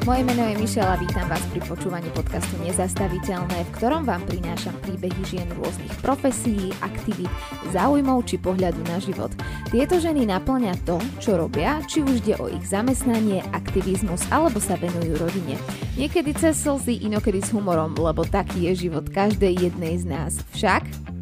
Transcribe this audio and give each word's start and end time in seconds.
Moje 0.00 0.24
meno 0.24 0.48
je 0.48 0.56
Mišela, 0.56 0.96
vítam 0.96 1.28
vás 1.28 1.44
pri 1.52 1.60
počúvaní 1.60 2.08
podcastu 2.16 2.56
Nezastaviteľné, 2.64 3.68
v 3.68 3.74
ktorom 3.76 4.08
vám 4.08 4.24
prinášam 4.24 4.72
príbehy 4.80 5.20
žien 5.28 5.44
rôznych 5.60 5.92
profesí, 6.00 6.72
aktivít, 6.80 7.28
záujmov 7.68 8.24
či 8.24 8.40
pohľadu 8.40 8.80
na 8.88 8.96
život. 8.96 9.28
Tieto 9.68 10.00
ženy 10.00 10.24
naplňa 10.24 10.88
to, 10.88 10.96
čo 11.20 11.36
robia, 11.36 11.84
či 11.84 12.00
už 12.00 12.24
ide 12.24 12.40
o 12.40 12.48
ich 12.48 12.64
zamestnanie, 12.64 13.44
aktivizmus 13.52 14.24
alebo 14.32 14.56
sa 14.56 14.80
venujú 14.80 15.20
rodine. 15.20 15.60
Niekedy 16.00 16.32
cez 16.32 16.64
slzy, 16.64 17.04
inokedy 17.04 17.44
s 17.44 17.52
humorom, 17.52 17.92
lebo 17.92 18.24
taký 18.24 18.72
je 18.72 18.88
život 18.88 19.04
každej 19.12 19.68
jednej 19.68 20.00
z 20.00 20.04
nás. 20.08 20.32
Však 20.56 21.19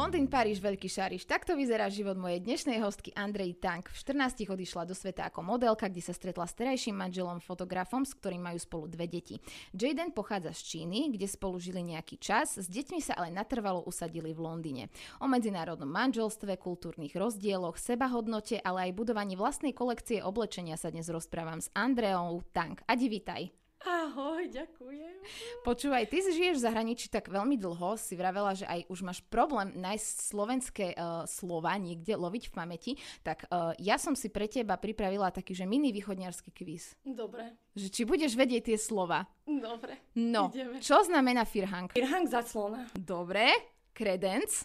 Londýn, 0.00 0.32
Paríž, 0.32 0.64
Veľký 0.64 0.88
Šariš. 0.88 1.28
Takto 1.28 1.52
vyzerá 1.52 1.84
život 1.92 2.16
mojej 2.16 2.40
dnešnej 2.40 2.80
hostky 2.80 3.12
Andrej 3.12 3.60
Tank. 3.60 3.92
V 3.92 4.00
14 4.00 4.48
odišla 4.48 4.88
do 4.88 4.96
sveta 4.96 5.28
ako 5.28 5.44
modelka, 5.44 5.92
kde 5.92 6.00
sa 6.00 6.16
stretla 6.16 6.48
s 6.48 6.56
terajším 6.56 6.96
manželom 6.96 7.36
fotografom, 7.36 8.08
s 8.08 8.16
ktorým 8.16 8.40
majú 8.40 8.56
spolu 8.56 8.88
dve 8.88 9.04
deti. 9.04 9.36
Jaden 9.76 10.16
pochádza 10.16 10.56
z 10.56 10.60
Číny, 10.64 11.12
kde 11.12 11.28
spolu 11.28 11.60
žili 11.60 11.84
nejaký 11.84 12.16
čas, 12.16 12.56
s 12.56 12.64
deťmi 12.64 12.96
sa 13.04 13.20
ale 13.20 13.28
natrvalo 13.28 13.84
usadili 13.84 14.32
v 14.32 14.40
Londýne. 14.40 14.88
O 15.20 15.28
medzinárodnom 15.28 15.92
manželstve, 15.92 16.56
kultúrnych 16.56 17.12
rozdieloch, 17.12 17.76
sebahodnote, 17.76 18.56
ale 18.64 18.88
aj 18.88 18.96
budovaní 18.96 19.36
vlastnej 19.36 19.76
kolekcie 19.76 20.24
oblečenia 20.24 20.80
sa 20.80 20.88
dnes 20.88 21.12
rozprávam 21.12 21.60
s 21.60 21.68
Andreou 21.76 22.40
Tank. 22.56 22.80
Adi, 22.88 23.04
vitaj. 23.04 23.59
Ahoj, 23.80 24.44
ďakujem. 24.52 25.24
Počúvaj, 25.64 26.04
ty 26.12 26.20
žiješ 26.20 26.60
v 26.60 26.64
zahraničí 26.68 27.08
tak 27.08 27.32
veľmi 27.32 27.56
dlho, 27.56 27.96
si 27.96 28.12
vravela, 28.12 28.52
že 28.52 28.68
aj 28.68 28.84
už 28.92 29.00
máš 29.00 29.24
problém 29.24 29.72
nájsť 29.72 30.08
slovenské 30.20 30.86
uh, 30.92 31.24
slova 31.24 31.72
niekde 31.80 32.12
loviť 32.12 32.48
v 32.48 32.52
pamäti, 32.52 32.92
tak 33.24 33.48
uh, 33.48 33.72
ja 33.80 33.96
som 33.96 34.12
si 34.12 34.28
pre 34.28 34.52
teba 34.52 34.76
pripravila 34.76 35.32
taký, 35.32 35.56
že 35.56 35.64
mini 35.64 35.96
východniarský 35.96 36.52
kvíz. 36.52 36.92
Dobre. 37.00 37.56
Že 37.72 37.88
či 37.88 38.02
budeš 38.04 38.36
vedieť 38.36 38.68
tie 38.68 38.76
slova. 38.76 39.24
Dobre, 39.48 39.96
No, 40.12 40.52
ideme. 40.52 40.84
čo 40.84 41.00
znamená 41.00 41.48
firhang? 41.48 41.88
Irhang 41.96 42.28
zaclona. 42.28 42.84
Dobre, 42.92 43.48
kredenc, 43.96 44.60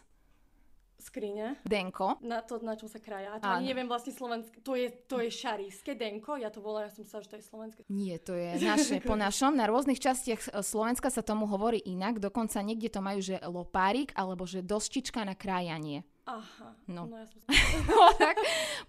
Skriňa. 0.96 1.62
denko, 1.68 2.18
Na 2.24 2.40
to, 2.42 2.60
na 2.64 2.74
čom 2.80 2.88
sa 2.88 3.04
kraja. 3.04 3.36
A 3.36 3.40
to 3.40 3.48
ani 3.48 3.72
neviem 3.72 3.86
vlastne 3.86 4.16
slovenské. 4.16 4.64
To 4.64 4.80
je, 4.80 4.88
to 5.06 5.20
je 5.20 5.30
šaríske 5.30 5.92
denko. 5.94 6.40
Ja 6.40 6.50
to 6.50 6.64
volám, 6.64 6.88
ja 6.88 6.92
som 6.92 7.04
sa, 7.04 7.20
že 7.20 7.30
to 7.32 7.38
je 7.40 7.44
slovenské. 7.46 7.82
Nie, 7.92 8.16
to 8.18 8.34
je 8.34 8.58
naše, 8.72 9.04
po 9.04 9.20
našom. 9.20 9.54
Na 9.54 9.68
rôznych 9.68 10.00
častiach 10.00 10.50
e, 10.50 10.64
Slovenska 10.64 11.12
sa 11.12 11.22
tomu 11.22 11.46
hovorí 11.46 11.84
inak, 11.84 12.23
dokonca 12.23 12.64
niekde 12.64 12.88
to 12.88 13.04
majú, 13.04 13.20
že 13.20 13.40
lopárik, 13.44 14.16
alebo 14.16 14.48
že 14.48 14.64
dostička 14.64 15.23
na 15.28 15.36
krájanie. 15.36 16.08
Aha. 16.26 16.73
No. 16.90 17.06
no 17.06 17.22
ja 17.22 17.28
som. 17.28 17.40
No 17.92 18.16
tak, 18.18 18.40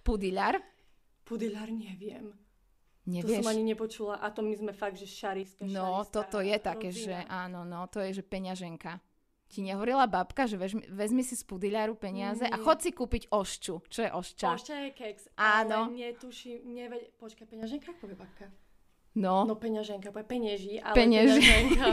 pudiľar, 0.01 0.57
Pudiľar 1.27 1.67
neviem. 1.67 2.31
To 2.31 3.11
nevieš. 3.11 3.43
som 3.43 3.51
ani 3.51 3.63
nepočula. 3.67 4.15
A 4.23 4.31
to 4.31 4.39
my 4.39 4.55
sme 4.55 4.71
fakt, 4.71 4.95
že 4.95 5.07
šaríske. 5.07 5.67
No, 5.67 6.03
šaríska 6.03 6.11
toto 6.11 6.37
je 6.39 6.57
také, 6.59 6.89
že 6.91 7.15
rodzina. 7.19 7.43
áno, 7.47 7.59
no, 7.67 7.83
to 7.91 7.99
je, 7.99 8.19
že 8.19 8.23
peňaženka. 8.23 8.99
Ti 9.47 9.59
nehovorila 9.61 10.05
babka, 10.05 10.43
že 10.43 10.55
vezmi, 10.55 10.83
vezmi 10.85 11.21
si 11.21 11.31
z 11.31 11.41
pudiľaru 11.41 11.95
peniaze 11.95 12.43
a 12.43 12.51
Nie. 12.51 12.59
chod 12.59 12.79
si 12.79 12.91
kúpiť 12.91 13.29
ošču. 13.29 13.79
Čo 13.85 13.99
je 14.01 14.09
ošča? 14.11 14.47
Ošťa 14.53 14.75
je 14.77 14.89
keks. 14.91 15.23
Áno. 15.33 15.87
Ale 15.87 15.95
netuším, 15.95 16.67
neved... 16.67 16.99
Počkaj, 17.15 17.45
peňaženka? 17.45 17.95
Povie 17.95 18.13
babka. 18.13 18.51
No. 19.13 19.43
No 19.43 19.55
peňaženka, 19.55 20.11
povie 20.11 20.29
penieží, 20.29 20.77
ale 20.77 20.93
Penieži. 20.93 21.41
peňaženka. 21.41 21.89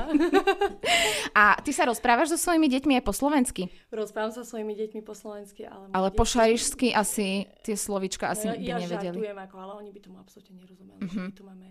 A 1.40 1.56
ty 1.56 1.70
sa 1.70 1.82
rozprávaš 1.84 2.28
so 2.30 2.38
svojimi 2.38 2.68
deťmi 2.68 2.92
aj 2.94 3.02
po 3.02 3.10
slovensky, 3.10 3.72
Rozprávam 3.88 4.28
sa 4.28 4.42
so 4.42 4.52
svojimi 4.52 4.76
deťmi 4.76 5.00
po 5.00 5.14
slovensky, 5.14 5.64
ale... 5.64 5.88
ale 5.88 6.08
po 6.10 6.22
šarišsky 6.22 6.92
asi 6.92 7.48
tie 7.62 7.74
slovička 7.74 8.28
asi 8.28 8.44
no, 8.44 8.52
by 8.52 8.60
ja, 8.60 8.76
ja 8.76 8.76
nevedeli. 8.78 9.16
žartujem, 9.16 9.38
ako, 9.40 9.56
ale 9.56 9.72
oni 9.78 9.90
by 9.90 10.00
tomu 10.00 10.16
absolútne 10.18 10.54
nerozumeli, 10.54 11.00
Mhm. 11.00 11.08
že 11.08 11.18
my 11.18 11.32
tu 11.32 11.42
máme 11.42 11.68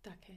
také 0.00 0.34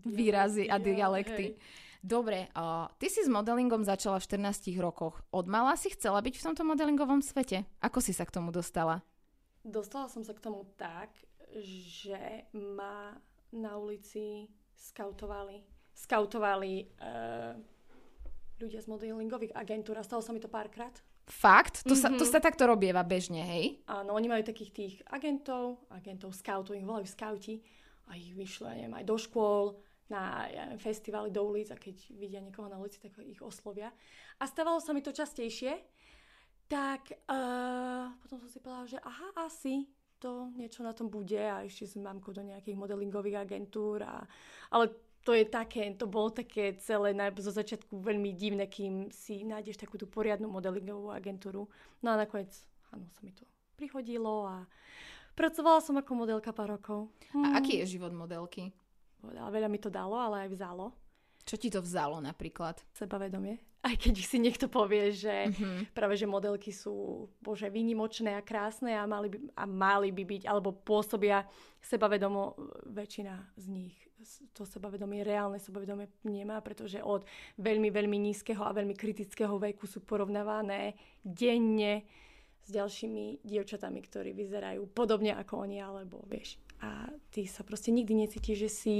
Výrazy 0.00 0.66
a 0.66 0.76
dialekty, 0.76 0.96
dialekty. 0.96 1.44
hej. 1.52 1.87
Dobre, 1.98 2.46
uh, 2.54 2.86
ty 2.96 3.10
si 3.10 3.20
s 3.20 3.28
modelingom 3.28 3.82
začala 3.82 4.22
v 4.22 4.26
14 4.38 4.70
rokoch. 4.78 5.18
Od 5.34 5.46
mala 5.46 5.74
si 5.74 5.90
chcela 5.90 6.22
byť 6.22 6.34
v 6.38 6.44
tomto 6.46 6.62
modelingovom 6.62 7.18
svete? 7.18 7.66
Ako 7.82 7.98
si 7.98 8.14
sa 8.14 8.22
k 8.22 8.34
tomu 8.38 8.54
dostala? 8.54 9.02
Dostala 9.66 10.06
som 10.06 10.22
sa 10.22 10.32
k 10.32 10.40
tomu 10.40 10.62
tak, 10.78 11.10
že 11.58 12.46
ma 12.54 13.18
na 13.50 13.74
ulici 13.74 14.46
skautovali. 14.78 15.58
Skautovali 15.90 16.86
uh, 17.02 17.58
ľudia 18.56 18.78
z 18.78 18.86
modelingových 18.86 19.54
agentúr 19.54 19.98
a 19.98 20.06
stalo 20.06 20.22
sa 20.22 20.30
mi 20.30 20.38
to 20.38 20.46
párkrát. 20.46 20.94
Fakt? 21.28 21.84
To, 21.84 21.92
sa, 21.92 22.08
to 22.08 22.24
Mhm. 22.24 22.30
sa 22.30 22.40
takto 22.40 22.64
robieva 22.64 23.04
bežne, 23.04 23.44
hej? 23.44 23.84
Áno, 23.84 24.16
oni 24.16 24.30
majú 24.30 24.40
takých 24.46 24.70
tých 24.72 24.94
agentov, 25.10 25.82
agentov 25.92 26.32
scoutov, 26.32 26.72
ich 26.72 26.86
volajú 26.86 27.04
skauti 27.04 27.60
a 28.08 28.16
ich 28.16 28.32
vyšle, 28.32 28.72
neviem, 28.72 28.96
aj 28.96 29.04
do 29.04 29.16
škôl, 29.20 29.76
na 30.08 30.48
ja 30.48 30.64
neviem, 30.72 31.32
do 31.32 31.42
ulic 31.44 31.68
a 31.72 31.76
keď 31.76 31.96
vidia 32.16 32.40
niekoho 32.40 32.68
na 32.68 32.80
ulici, 32.80 32.96
tak 33.00 33.20
ich 33.24 33.40
oslovia. 33.44 33.92
A 34.40 34.44
stávalo 34.48 34.80
sa 34.80 34.96
mi 34.96 35.04
to 35.04 35.12
častejšie, 35.12 35.76
tak 36.68 37.12
uh, 37.28 38.12
potom 38.24 38.40
som 38.44 38.48
si 38.48 38.60
povedala, 38.60 38.88
že 38.88 38.98
aha, 39.00 39.48
asi 39.48 39.88
to 40.18 40.50
niečo 40.58 40.82
na 40.82 40.92
tom 40.92 41.08
bude 41.08 41.38
a 41.38 41.62
ešte 41.64 41.86
s 41.86 41.94
mamkou 41.94 42.34
do 42.34 42.42
nejakých 42.42 42.76
modelingových 42.76 43.46
agentúr. 43.46 44.02
A, 44.02 44.26
ale 44.74 44.90
to 45.22 45.32
je 45.32 45.46
také, 45.46 45.86
to 45.94 46.10
bolo 46.10 46.32
také 46.32 46.74
celé 46.82 47.14
na, 47.14 47.30
zo 47.32 47.52
začiatku 47.54 48.02
veľmi 48.02 48.34
divné, 48.34 48.66
kým 48.66 49.12
si 49.14 49.46
nájdeš 49.46 49.78
takú 49.78 49.96
tú 49.96 50.10
poriadnu 50.10 50.50
modelingovú 50.50 51.14
agentúru. 51.14 51.70
No 52.02 52.12
a 52.12 52.20
nakoniec, 52.20 52.52
áno, 52.90 53.06
sa 53.14 53.20
mi 53.22 53.32
to 53.32 53.46
prihodilo 53.78 54.48
a 54.48 54.66
pracovala 55.38 55.78
som 55.78 55.94
ako 56.00 56.12
modelka 56.18 56.50
pár 56.50 56.80
rokov. 56.80 57.14
A 57.32 57.62
aký 57.62 57.78
je 57.84 57.94
život 57.98 58.10
modelky? 58.10 58.74
A 59.24 59.50
veľa 59.50 59.66
mi 59.66 59.78
to 59.82 59.90
dalo, 59.90 60.14
ale 60.14 60.46
aj 60.46 60.50
vzalo. 60.54 60.94
Čo 61.48 61.56
ti 61.56 61.72
to 61.72 61.80
vzalo 61.80 62.20
napríklad? 62.20 62.76
Sebavedomie. 62.92 63.56
Aj 63.80 63.94
keď 63.94 64.20
si 64.20 64.36
niekto 64.42 64.66
povie, 64.68 65.14
že 65.14 65.48
Mhm. 65.48 65.94
práve 65.96 66.18
že 66.18 66.26
modelky 66.26 66.74
sú 66.74 67.26
bože 67.40 67.70
výnimočné 67.70 68.34
a 68.36 68.42
krásne 68.44 68.92
a 68.92 69.06
mali 69.06 69.30
by, 69.32 69.38
a 69.56 69.64
mali 69.64 70.10
by 70.12 70.24
byť, 70.26 70.42
alebo 70.44 70.74
pôsobia 70.74 71.46
sebavedomo, 71.80 72.58
väčšina 72.90 73.54
z 73.56 73.66
nich 73.70 73.96
to 74.50 74.66
sebavedomie, 74.66 75.22
reálne 75.22 75.62
sebavedomie 75.62 76.10
nemá, 76.26 76.58
pretože 76.58 76.98
od 76.98 77.22
veľmi, 77.54 77.86
veľmi 77.94 78.18
nízkeho 78.18 78.66
a 78.66 78.74
veľmi 78.74 78.98
kritického 78.98 79.54
veku 79.62 79.86
sú 79.86 80.02
porovnávané 80.02 80.98
denne 81.22 82.02
s 82.66 82.68
ďalšími 82.74 83.46
dievčatami, 83.46 84.02
ktorí 84.02 84.34
vyzerajú 84.34 84.90
podobne 84.90 85.38
ako 85.38 85.64
oni, 85.64 85.78
alebo 85.78 86.26
vieš. 86.26 86.58
A 86.78 87.10
ty 87.34 87.46
sa 87.50 87.66
proste 87.66 87.90
nikdy 87.90 88.26
necítiš, 88.26 88.56
že 88.66 88.70
si 88.70 88.96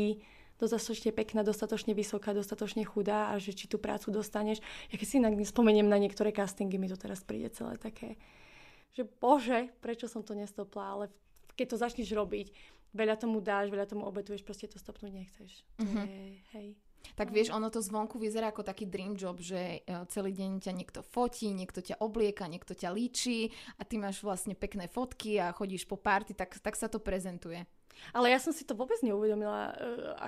dostatočne 0.59 1.15
pekná, 1.15 1.47
dostatočne 1.47 1.95
vysoká, 1.95 2.35
dostatočne 2.35 2.83
chudá 2.83 3.31
a 3.31 3.39
že 3.39 3.55
či 3.55 3.71
tú 3.71 3.79
prácu 3.79 4.11
dostaneš. 4.11 4.59
Ja 4.91 4.99
keď 4.99 5.07
si 5.07 5.19
inak 5.23 5.39
spomeniem 5.47 5.87
na 5.87 6.03
niektoré 6.03 6.35
castingy, 6.35 6.83
mi 6.83 6.91
to 6.91 6.99
teraz 6.99 7.23
príde 7.23 7.55
celé 7.55 7.79
také, 7.79 8.19
že 8.91 9.07
bože, 9.07 9.71
prečo 9.79 10.11
som 10.11 10.27
to 10.27 10.35
nestopla, 10.35 10.99
ale 10.99 11.05
keď 11.55 11.67
to 11.71 11.77
začneš 11.79 12.11
robiť, 12.11 12.51
veľa 12.91 13.15
tomu 13.15 13.39
dáš, 13.39 13.71
veľa 13.71 13.87
tomu 13.87 14.03
obetuješ, 14.11 14.43
proste 14.43 14.67
to 14.67 14.83
stopnúť 14.83 15.13
nechceš. 15.15 15.51
Mhm. 15.79 16.03
je, 16.03 16.27
hej. 16.59 16.69
Tak 17.15 17.35
vieš, 17.35 17.51
ono 17.51 17.71
to 17.71 17.83
zvonku 17.83 18.19
vyzerá 18.19 18.55
ako 18.55 18.63
taký 18.63 18.87
dream 18.87 19.19
job, 19.19 19.43
že 19.43 19.83
e, 19.83 20.07
celý 20.11 20.31
deň 20.35 20.63
ťa 20.63 20.73
niekto 20.75 21.01
fotí, 21.03 21.51
niekto 21.51 21.83
ťa 21.83 21.99
oblieka, 21.99 22.47
niekto 22.47 22.79
ťa 22.79 22.95
líči 22.95 23.51
a 23.79 23.83
ty 23.83 23.99
máš 23.99 24.23
vlastne 24.23 24.55
pekné 24.55 24.87
fotky 24.87 25.43
a 25.43 25.51
chodíš 25.51 25.87
po 25.87 25.99
party, 25.99 26.39
tak, 26.39 26.59
tak 26.63 26.79
sa 26.79 26.87
to 26.87 27.03
prezentuje. 27.03 27.67
Ale 28.15 28.31
ja 28.31 28.39
som 28.39 28.55
si 28.55 28.63
to 28.63 28.79
vôbec 28.79 28.99
neuvedomila, 29.03 29.75
eh, 29.75 29.75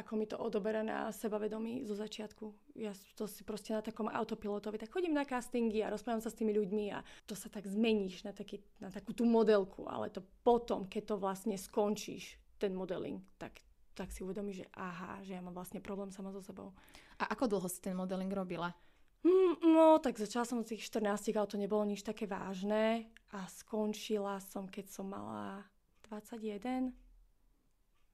ako 0.02 0.12
mi 0.18 0.26
to 0.26 0.36
odoberá 0.36 0.82
na 0.82 1.14
sebavedomí 1.14 1.86
zo 1.86 1.94
začiatku. 1.94 2.50
Ja 2.74 2.92
to 3.14 3.30
si 3.30 3.46
proste 3.46 3.74
na 3.74 3.82
takom 3.82 4.10
autopilotovi, 4.10 4.78
tak 4.80 4.90
chodím 4.90 5.14
na 5.14 5.26
castingy 5.26 5.82
a 5.84 5.92
rozprávam 5.92 6.22
sa 6.22 6.32
s 6.32 6.38
tými 6.38 6.54
ľuďmi 6.54 6.84
a 6.94 7.02
to 7.26 7.38
sa 7.38 7.46
tak 7.46 7.66
zmeníš 7.66 8.26
na, 8.26 8.32
taký, 8.34 8.62
na 8.82 8.90
takú 8.90 9.14
tú 9.14 9.22
modelku, 9.26 9.86
ale 9.86 10.10
to 10.10 10.24
potom, 10.42 10.90
keď 10.90 11.14
to 11.14 11.16
vlastne 11.20 11.54
skončíš, 11.54 12.38
ten 12.60 12.76
modeling, 12.76 13.24
tak, 13.40 13.62
tak 14.00 14.16
si 14.16 14.24
uvedomíš, 14.24 14.64
že 14.64 14.66
aha, 14.72 15.20
že 15.20 15.36
ja 15.36 15.44
mám 15.44 15.52
vlastne 15.52 15.84
problém 15.84 16.08
sama 16.08 16.32
so 16.32 16.40
sebou. 16.40 16.72
A 17.20 17.28
ako 17.36 17.52
dlho 17.52 17.68
si 17.68 17.84
ten 17.84 17.92
modeling 17.92 18.32
robila? 18.32 18.72
Mm, 19.20 19.60
No, 19.76 20.00
tak 20.00 20.16
začala 20.16 20.48
som 20.48 20.64
od 20.64 20.68
tých 20.72 20.88
14, 20.88 21.36
ale 21.36 21.44
to 21.44 21.60
nebolo 21.60 21.84
nič 21.84 22.00
také 22.00 22.24
vážne 22.24 23.12
a 23.28 23.44
skončila 23.52 24.40
som, 24.40 24.64
keď 24.64 24.88
som 24.88 25.12
mala 25.12 25.68
21. 26.08 26.96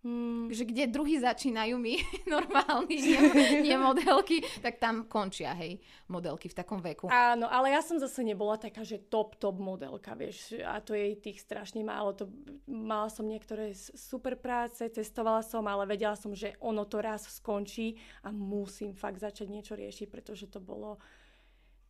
Mm, 0.06 0.54
Že 0.54 0.70
kde 0.70 0.84
druhý 0.86 1.18
začínajú 1.18 1.74
my, 1.82 1.98
normálni, 2.34 2.94
nie, 2.94 3.18
nie 3.66 3.74
modelky, 3.74 4.38
tak 4.62 4.78
tam 4.78 5.10
končia, 5.10 5.50
hej, 5.58 5.82
modelky 6.06 6.46
v 6.46 6.54
takom 6.54 6.78
veku. 6.78 7.10
Áno, 7.10 7.50
ale 7.50 7.74
ja 7.74 7.82
som 7.82 7.98
zase 7.98 8.22
nebola 8.22 8.54
taká, 8.54 8.86
že 8.86 9.02
top, 9.02 9.34
top 9.42 9.58
modelka, 9.58 10.14
vieš, 10.14 10.54
a 10.62 10.78
to 10.78 10.94
je 10.94 11.18
tých 11.18 11.42
strašne 11.42 11.82
málo. 11.82 12.14
To, 12.22 12.30
mala 12.70 13.10
som 13.10 13.26
niektoré 13.26 13.74
super 13.74 14.38
práce, 14.38 14.86
testovala 14.86 15.42
som, 15.42 15.66
ale 15.66 15.82
vedela 15.90 16.14
som, 16.14 16.30
že 16.30 16.54
ono 16.62 16.86
to 16.86 17.02
raz 17.02 17.26
skončí 17.26 17.98
a 18.22 18.30
musím 18.30 18.94
fakt 18.94 19.18
začať 19.18 19.50
niečo 19.50 19.74
riešiť, 19.74 20.06
pretože 20.06 20.46
to 20.46 20.62
bolo, 20.62 21.02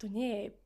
to 0.00 0.08
nie 0.08 0.32
je 0.32 0.56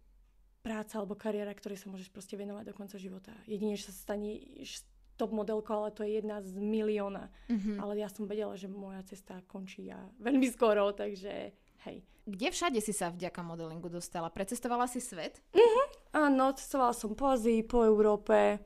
práca 0.62 1.02
alebo 1.02 1.18
kariéra, 1.18 1.50
ktorej 1.50 1.82
sa 1.82 1.90
môžeš 1.90 2.14
proste 2.14 2.38
venovať 2.38 2.70
do 2.70 2.76
konca 2.78 2.94
života. 2.94 3.34
Jedine, 3.50 3.74
že 3.74 3.90
sa 3.90 4.14
staneš 4.14 4.86
top 5.20 5.36
modelkou, 5.36 5.76
ale 5.84 5.92
to 5.92 6.00
je 6.00 6.16
jedna 6.16 6.40
z 6.40 6.56
milióna. 6.56 7.28
Mm-hmm. 7.52 7.76
Ale 7.76 7.92
ja 8.00 8.08
som 8.08 8.24
vedela, 8.24 8.56
že 8.56 8.72
moja 8.72 9.04
cesta 9.04 9.44
končí 9.44 9.92
a 9.92 10.00
veľmi 10.16 10.48
skoro, 10.48 10.96
takže 10.96 11.52
hej. 11.84 11.98
Kde 12.24 12.48
všade 12.48 12.80
si 12.80 12.96
sa 12.96 13.12
vďaka 13.12 13.44
modelingu 13.44 13.92
dostala? 13.92 14.32
Precestovala 14.32 14.88
si 14.88 15.04
svet? 15.04 15.44
Mm-hmm. 15.52 15.86
Áno, 16.16 16.56
cestovala 16.56 16.96
som 16.96 17.12
po 17.12 17.28
Azii, 17.28 17.60
po 17.60 17.84
Európe. 17.84 18.64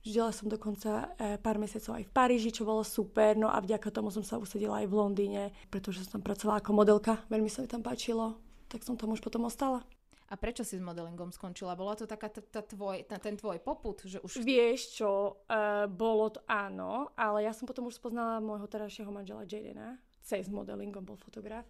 Žila 0.00 0.32
som 0.32 0.48
dokonca 0.48 1.12
e, 1.20 1.36
pár 1.36 1.60
mesiacov 1.60 2.00
aj 2.00 2.08
v 2.08 2.14
Paríži, 2.14 2.50
čo 2.54 2.64
bolo 2.64 2.80
super. 2.80 3.36
No 3.36 3.52
a 3.52 3.60
vďaka 3.60 3.92
tomu 3.92 4.08
som 4.08 4.24
sa 4.24 4.40
usadila 4.40 4.80
aj 4.80 4.88
v 4.88 4.96
Londýne, 4.96 5.42
pretože 5.68 6.08
som 6.08 6.20
tam 6.20 6.24
pracovala 6.24 6.64
ako 6.64 6.72
modelka. 6.72 7.20
Veľmi 7.28 7.52
sa 7.52 7.60
mi 7.60 7.68
tam 7.68 7.84
páčilo, 7.84 8.40
tak 8.72 8.80
som 8.80 8.96
tam 8.96 9.12
už 9.12 9.20
potom 9.20 9.44
ostala. 9.44 9.84
A 10.30 10.38
prečo 10.38 10.62
si 10.62 10.78
s 10.78 10.82
modelingom 10.82 11.34
skončila? 11.34 11.74
Bola 11.74 11.98
to 11.98 12.06
taká 12.06 12.30
t- 12.30 12.38
t- 12.38 12.62
tvoj, 12.62 13.02
t- 13.02 13.18
ten 13.18 13.34
tvoj 13.34 13.58
poput? 13.58 13.98
Že 14.06 14.22
už... 14.22 14.46
Vieš 14.46 15.02
čo, 15.02 15.42
uh, 15.50 15.90
bolo 15.90 16.30
to 16.30 16.38
áno, 16.46 17.10
ale 17.18 17.42
ja 17.42 17.50
som 17.50 17.66
potom 17.66 17.90
už 17.90 17.98
spoznala 17.98 18.38
môjho 18.38 18.70
terajšieho 18.70 19.10
manžela 19.10 19.42
Jadena, 19.42 19.98
cez 20.22 20.46
modelingom 20.46 21.02
bol 21.02 21.18
fotograf. 21.18 21.66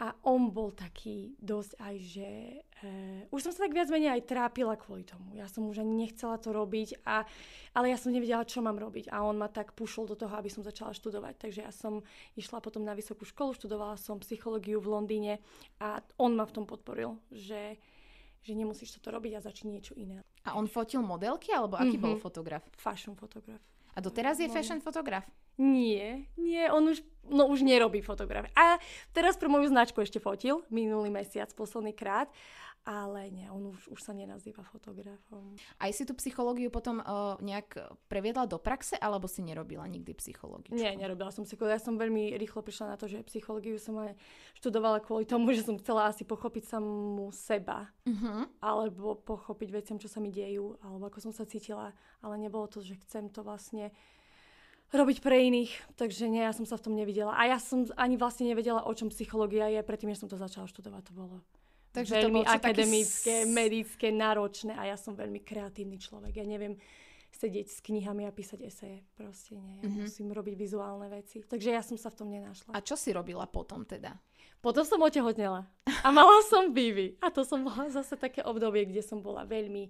A 0.00 0.16
on 0.24 0.48
bol 0.48 0.72
taký 0.72 1.36
dosť 1.36 1.76
aj, 1.76 1.96
že 2.00 2.28
uh, 2.80 3.28
už 3.36 3.44
som 3.44 3.52
sa 3.52 3.68
tak 3.68 3.76
viac 3.76 3.92
menej 3.92 4.16
aj 4.16 4.32
trápila 4.32 4.72
kvôli 4.80 5.04
tomu. 5.04 5.36
Ja 5.36 5.44
som 5.44 5.68
už 5.68 5.84
ani 5.84 6.08
nechcela 6.08 6.40
to 6.40 6.56
robiť, 6.56 7.04
a, 7.04 7.28
ale 7.76 7.92
ja 7.92 8.00
som 8.00 8.08
nevedela, 8.08 8.48
čo 8.48 8.64
mám 8.64 8.80
robiť. 8.80 9.12
A 9.12 9.20
on 9.28 9.36
ma 9.36 9.52
tak 9.52 9.76
pušol 9.76 10.08
do 10.08 10.16
toho, 10.16 10.32
aby 10.32 10.48
som 10.48 10.64
začala 10.64 10.96
študovať. 10.96 11.34
Takže 11.36 11.60
ja 11.68 11.68
som 11.68 12.00
išla 12.32 12.64
potom 12.64 12.80
na 12.80 12.96
vysokú 12.96 13.28
školu, 13.28 13.52
študovala 13.52 14.00
som 14.00 14.16
psychológiu 14.24 14.80
v 14.80 14.88
Londýne 14.88 15.34
a 15.84 16.00
on 16.16 16.32
ma 16.32 16.48
v 16.48 16.54
tom 16.56 16.64
podporil, 16.64 17.20
že, 17.28 17.76
že 18.40 18.56
nemusíš 18.56 18.96
toto 18.96 19.12
robiť 19.12 19.36
a 19.36 19.44
začni 19.44 19.76
niečo 19.76 19.92
iné. 20.00 20.24
A 20.48 20.56
on 20.56 20.64
fotil 20.64 21.04
modelky, 21.04 21.52
alebo 21.52 21.76
aký 21.76 22.00
mm-hmm. 22.00 22.08
bol 22.08 22.16
fotograf? 22.16 22.64
Fashion 22.72 23.12
fotograf. 23.12 23.60
A 23.92 24.00
doteraz 24.00 24.40
je 24.40 24.48
fashion 24.48 24.80
fotograf? 24.80 25.28
Nie, 25.60 26.24
nie, 26.40 26.64
on 26.72 26.88
už, 26.88 27.04
no 27.28 27.44
už 27.52 27.60
nerobí 27.60 28.00
fotografie. 28.00 28.48
A 28.56 28.80
teraz 29.12 29.36
pre 29.36 29.44
moju 29.44 29.68
značku 29.68 30.00
ešte 30.00 30.16
fotil, 30.16 30.64
minulý 30.72 31.12
mesiac, 31.12 31.52
posledný 31.52 31.92
krát, 31.92 32.32
ale 32.88 33.28
nie, 33.28 33.44
on 33.52 33.76
už, 33.76 33.92
už 33.92 34.00
sa 34.00 34.16
nenazýva 34.16 34.64
fotografom. 34.64 35.52
Aj 35.76 35.92
si 35.92 36.08
tú 36.08 36.16
psychológiu 36.16 36.72
potom 36.72 37.04
uh, 37.04 37.36
nejak 37.44 37.76
previedla 38.08 38.48
do 38.48 38.56
praxe, 38.56 38.96
alebo 38.96 39.28
si 39.28 39.44
nerobila 39.44 39.84
nikdy 39.84 40.16
psychológiu? 40.16 40.72
Nie, 40.72 40.96
nerobila 40.96 41.28
som 41.28 41.44
psychológiu. 41.44 41.76
Ja 41.76 41.84
som 41.84 42.00
veľmi 42.00 42.40
rýchlo 42.40 42.64
prišla 42.64 42.96
na 42.96 42.96
to, 42.96 43.04
že 43.04 43.20
psychológiu 43.28 43.76
som 43.76 44.00
aj 44.00 44.16
študovala 44.56 45.04
kvôli 45.04 45.28
tomu, 45.28 45.52
že 45.52 45.60
som 45.60 45.76
chcela 45.76 46.08
asi 46.08 46.24
pochopiť 46.24 46.72
samú 46.72 47.28
seba. 47.36 47.92
Uh-huh. 48.08 48.48
Alebo 48.64 49.12
pochopiť 49.12 49.68
veciam, 49.76 50.00
čo 50.00 50.08
sa 50.08 50.16
mi 50.24 50.32
dejú, 50.32 50.80
alebo 50.80 51.12
ako 51.12 51.20
som 51.20 51.32
sa 51.36 51.44
cítila. 51.44 51.92
Ale 52.24 52.40
nebolo 52.40 52.64
to, 52.64 52.80
že 52.80 52.96
chcem 53.04 53.28
to 53.28 53.44
vlastne 53.44 53.92
robiť 54.90 55.18
pre 55.22 55.46
iných, 55.46 55.72
takže 55.94 56.26
nie, 56.26 56.42
ja 56.42 56.50
som 56.50 56.66
sa 56.66 56.74
v 56.74 56.84
tom 56.90 56.94
nevidela. 56.98 57.34
A 57.38 57.46
ja 57.46 57.58
som 57.62 57.86
ani 57.94 58.18
vlastne 58.18 58.50
nevedela, 58.50 58.86
o 58.86 58.92
čom 58.94 59.10
psychológia 59.14 59.70
je, 59.70 59.80
predtým, 59.86 60.10
než 60.10 60.22
som 60.22 60.30
to 60.30 60.38
začala 60.38 60.66
študovať, 60.66 61.02
to 61.10 61.12
bolo 61.14 61.36
takže 61.90 62.22
veľmi 62.22 62.42
to 62.42 62.46
bolo 62.46 62.54
akademické, 62.54 63.34
taký... 63.42 63.50
medické, 63.50 64.06
náročné 64.14 64.72
a 64.78 64.90
ja 64.90 64.96
som 64.98 65.18
veľmi 65.18 65.42
kreatívny 65.42 65.98
človek. 65.98 66.38
Ja 66.38 66.46
neviem 66.46 66.78
sedieť 67.30 67.66
s 67.70 67.78
knihami 67.82 68.26
a 68.26 68.34
písať 68.34 68.60
eseje, 68.66 68.98
proste 69.14 69.54
nie. 69.54 69.78
Ja 69.80 69.86
mm-hmm. 69.86 70.02
musím 70.06 70.28
robiť 70.34 70.54
vizuálne 70.58 71.06
veci. 71.08 71.42
Takže 71.46 71.70
ja 71.70 71.82
som 71.82 71.94
sa 71.94 72.10
v 72.10 72.16
tom 72.18 72.28
nenašla. 72.28 72.74
A 72.74 72.82
čo 72.82 72.98
si 72.98 73.14
robila 73.14 73.46
potom 73.46 73.86
teda? 73.86 74.18
Potom 74.60 74.84
som 74.84 75.00
otehotnela 75.00 75.64
a 76.04 76.08
mala 76.12 76.44
som 76.44 76.74
Vivi. 76.74 77.16
A 77.24 77.32
to 77.32 77.46
som 77.46 77.64
bola 77.64 77.88
zase 77.88 78.18
také 78.18 78.44
obdobie, 78.44 78.84
kde 78.90 79.00
som 79.00 79.24
bola 79.24 79.48
veľmi 79.48 79.88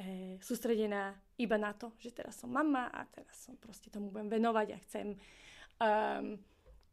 e, 0.00 0.40
sústredená 0.40 1.12
iba 1.36 1.60
na 1.60 1.76
to, 1.76 1.92
že 2.00 2.16
teraz 2.16 2.40
som 2.40 2.48
mama 2.48 2.88
a 2.88 3.04
teraz 3.04 3.44
som 3.44 3.52
proste 3.60 3.92
tomu 3.92 4.08
budem 4.08 4.32
venovať 4.32 4.68
a 4.72 4.78
chcem 4.88 5.06
um, 5.12 6.40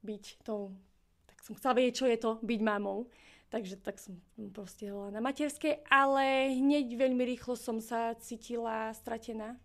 byť 0.04 0.24
tou, 0.44 0.76
tak 1.24 1.40
som 1.40 1.56
chcela 1.56 1.80
vedieť, 1.80 1.96
čo 1.96 2.06
je 2.12 2.18
to 2.20 2.32
byť 2.44 2.60
mamou. 2.60 3.08
Takže 3.48 3.80
tak 3.80 3.96
som 3.96 4.20
proste 4.52 4.92
hola 4.92 5.08
na 5.08 5.24
materskej, 5.24 5.88
ale 5.88 6.52
hneď 6.52 7.00
veľmi 7.00 7.24
rýchlo 7.24 7.56
som 7.56 7.80
sa 7.80 8.12
cítila 8.20 8.92
stratená. 8.92 9.56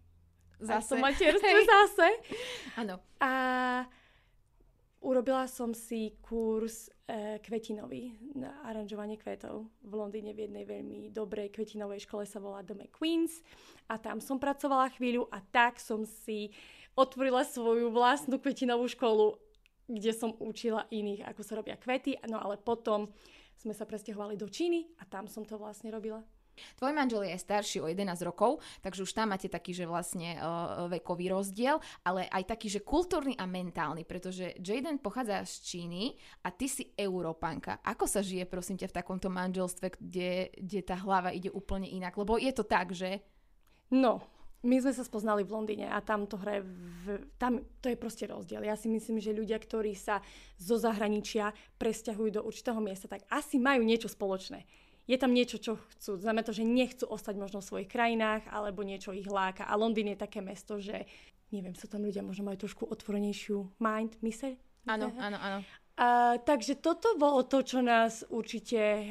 Zase. 0.63 0.95
Som 0.95 1.03
materstve 1.03 1.67
zase. 1.75 2.09
Áno. 2.79 3.03
A 3.19 3.31
Urobila 5.03 5.51
som 5.51 5.75
si 5.75 6.15
kurz 6.23 6.87
kvetinový 7.45 8.17
na 8.33 8.57
aranžovanie 8.65 9.21
kvetov. 9.21 9.69
V 9.85 9.93
Londýne 9.93 10.33
v 10.33 10.49
jednej 10.49 10.65
veľmi 10.65 11.13
dobrej 11.13 11.53
kvetinovej 11.53 12.09
škole 12.09 12.25
sa 12.25 12.41
volá 12.41 12.65
The 12.65 12.73
McQueens. 12.73 13.45
A 13.93 14.01
tam 14.01 14.17
som 14.25 14.41
pracovala 14.41 14.89
chvíľu 14.97 15.29
a 15.29 15.45
tak 15.53 15.77
som 15.77 16.09
si 16.09 16.57
otvorila 16.97 17.45
svoju 17.45 17.93
vlastnú 17.93 18.41
kvetinovú 18.41 18.89
školu, 18.89 19.37
kde 19.93 20.13
som 20.17 20.33
učila 20.41 20.89
iných, 20.89 21.29
ako 21.29 21.43
sa 21.45 21.53
robia 21.61 21.77
kvety, 21.77 22.17
no 22.33 22.41
ale 22.41 22.57
potom 22.57 23.13
sme 23.61 23.77
sa 23.77 23.85
presťahovali 23.85 24.41
do 24.41 24.49
Číny 24.49 24.89
a 24.97 25.05
tam 25.05 25.29
som 25.29 25.45
to 25.45 25.61
vlastne 25.61 25.93
robila. 25.93 26.25
Tvoj 26.77 26.93
manžel 26.93 27.27
je 27.27 27.37
starší 27.37 27.79
o 27.81 27.89
11 27.89 28.23
rokov, 28.23 28.61
takže 28.85 29.03
už 29.03 29.13
tam 29.13 29.33
máte 29.33 29.49
taký, 29.49 29.73
že 29.73 29.89
vlastne 29.89 30.37
uh, 30.39 30.87
vekový 30.89 31.33
rozdiel, 31.33 31.81
ale 32.05 32.29
aj 32.29 32.55
taký, 32.55 32.69
že 32.69 32.85
kultúrny 32.85 33.35
a 33.37 33.49
mentálny, 33.49 34.05
pretože 34.05 34.55
Jaden 34.61 35.01
pochádza 35.01 35.45
z 35.49 35.55
Číny 35.65 36.03
a 36.45 36.53
ty 36.53 36.69
si 36.69 36.93
Európanka. 36.95 37.81
Ako 37.83 38.05
sa 38.05 38.21
žije, 38.21 38.45
prosím 38.47 38.79
ťa, 38.79 38.93
v 38.93 38.99
takomto 39.03 39.29
manželstve, 39.33 39.97
kde, 39.99 40.53
kde 40.55 40.81
tá 40.85 40.97
hlava 41.01 41.33
ide 41.33 41.49
úplne 41.51 41.89
inak? 41.89 42.15
Lebo 42.17 42.37
je 42.37 42.53
to 42.53 42.65
tak, 42.65 42.93
že... 42.93 43.25
No, 43.93 44.25
my 44.63 44.79
sme 44.79 44.95
sa 44.95 45.03
spoznali 45.03 45.43
v 45.43 45.53
Londýne 45.59 45.91
a 45.91 45.99
tam 45.99 46.31
to 46.31 46.39
hraje, 46.39 46.63
v, 46.63 47.27
tam 47.35 47.67
to 47.83 47.91
je 47.91 47.99
proste 47.99 48.31
rozdiel. 48.31 48.63
Ja 48.63 48.79
si 48.79 48.87
myslím, 48.87 49.19
že 49.19 49.35
ľudia, 49.35 49.59
ktorí 49.59 49.91
sa 49.99 50.23
zo 50.55 50.79
zahraničia 50.79 51.51
presťahujú 51.83 52.31
do 52.39 52.47
určitého 52.47 52.79
miesta, 52.79 53.11
tak 53.11 53.27
asi 53.27 53.59
majú 53.59 53.83
niečo 53.83 54.07
spoločné 54.07 54.63
je 55.13 55.19
tam 55.21 55.37
niečo, 55.37 55.61
čo 55.61 55.77
chcú. 55.93 56.17
Znamená 56.17 56.41
to, 56.41 56.57
že 56.57 56.65
nechcú 56.65 57.05
ostať 57.05 57.37
možno 57.37 57.61
v 57.61 57.69
svojich 57.69 57.93
krajinách, 57.93 58.49
alebo 58.49 58.81
niečo 58.81 59.13
ich 59.13 59.29
láka. 59.29 59.69
A 59.69 59.77
Londýn 59.77 60.17
je 60.17 60.25
také 60.25 60.41
mesto, 60.41 60.81
že 60.81 61.05
neviem, 61.53 61.77
sú 61.77 61.85
tam 61.85 62.01
ľudia, 62.01 62.25
možno 62.25 62.49
majú 62.49 62.65
trošku 62.65 62.89
otvorenejšiu 62.89 63.77
mind, 63.77 64.17
myseľ. 64.25 64.57
Áno, 64.89 65.13
áno, 65.21 65.37
áno. 65.37 65.59
A, 66.01 66.41
takže 66.41 66.81
toto 66.81 67.21
bolo 67.21 67.45
to, 67.45 67.61
čo 67.61 67.85
nás 67.85 68.25
určite, 68.33 68.81
e, 68.81 69.05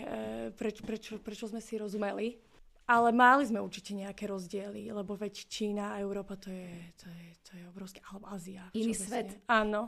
preč, 0.57 0.81
prečo, 0.81 1.21
prečo 1.21 1.45
sme 1.45 1.62
si 1.62 1.77
rozumeli. 1.77 2.42
Ale 2.89 3.13
mali 3.13 3.45
sme 3.45 3.62
určite 3.62 3.94
nejaké 3.94 4.25
rozdiely, 4.27 4.89
lebo 4.92 5.13
veď 5.15 5.48
Čína 5.48 5.95
a 5.95 6.01
Európa 6.01 6.36
to 6.36 6.50
je, 6.50 6.74
to 6.98 7.08
je, 7.08 7.25
to 7.46 7.51
je 7.55 7.63
obrovské, 7.70 8.01
alebo 8.10 8.27
Ázia. 8.27 8.67
Iný 8.74 8.98
svet. 8.98 9.38
Áno. 9.48 9.88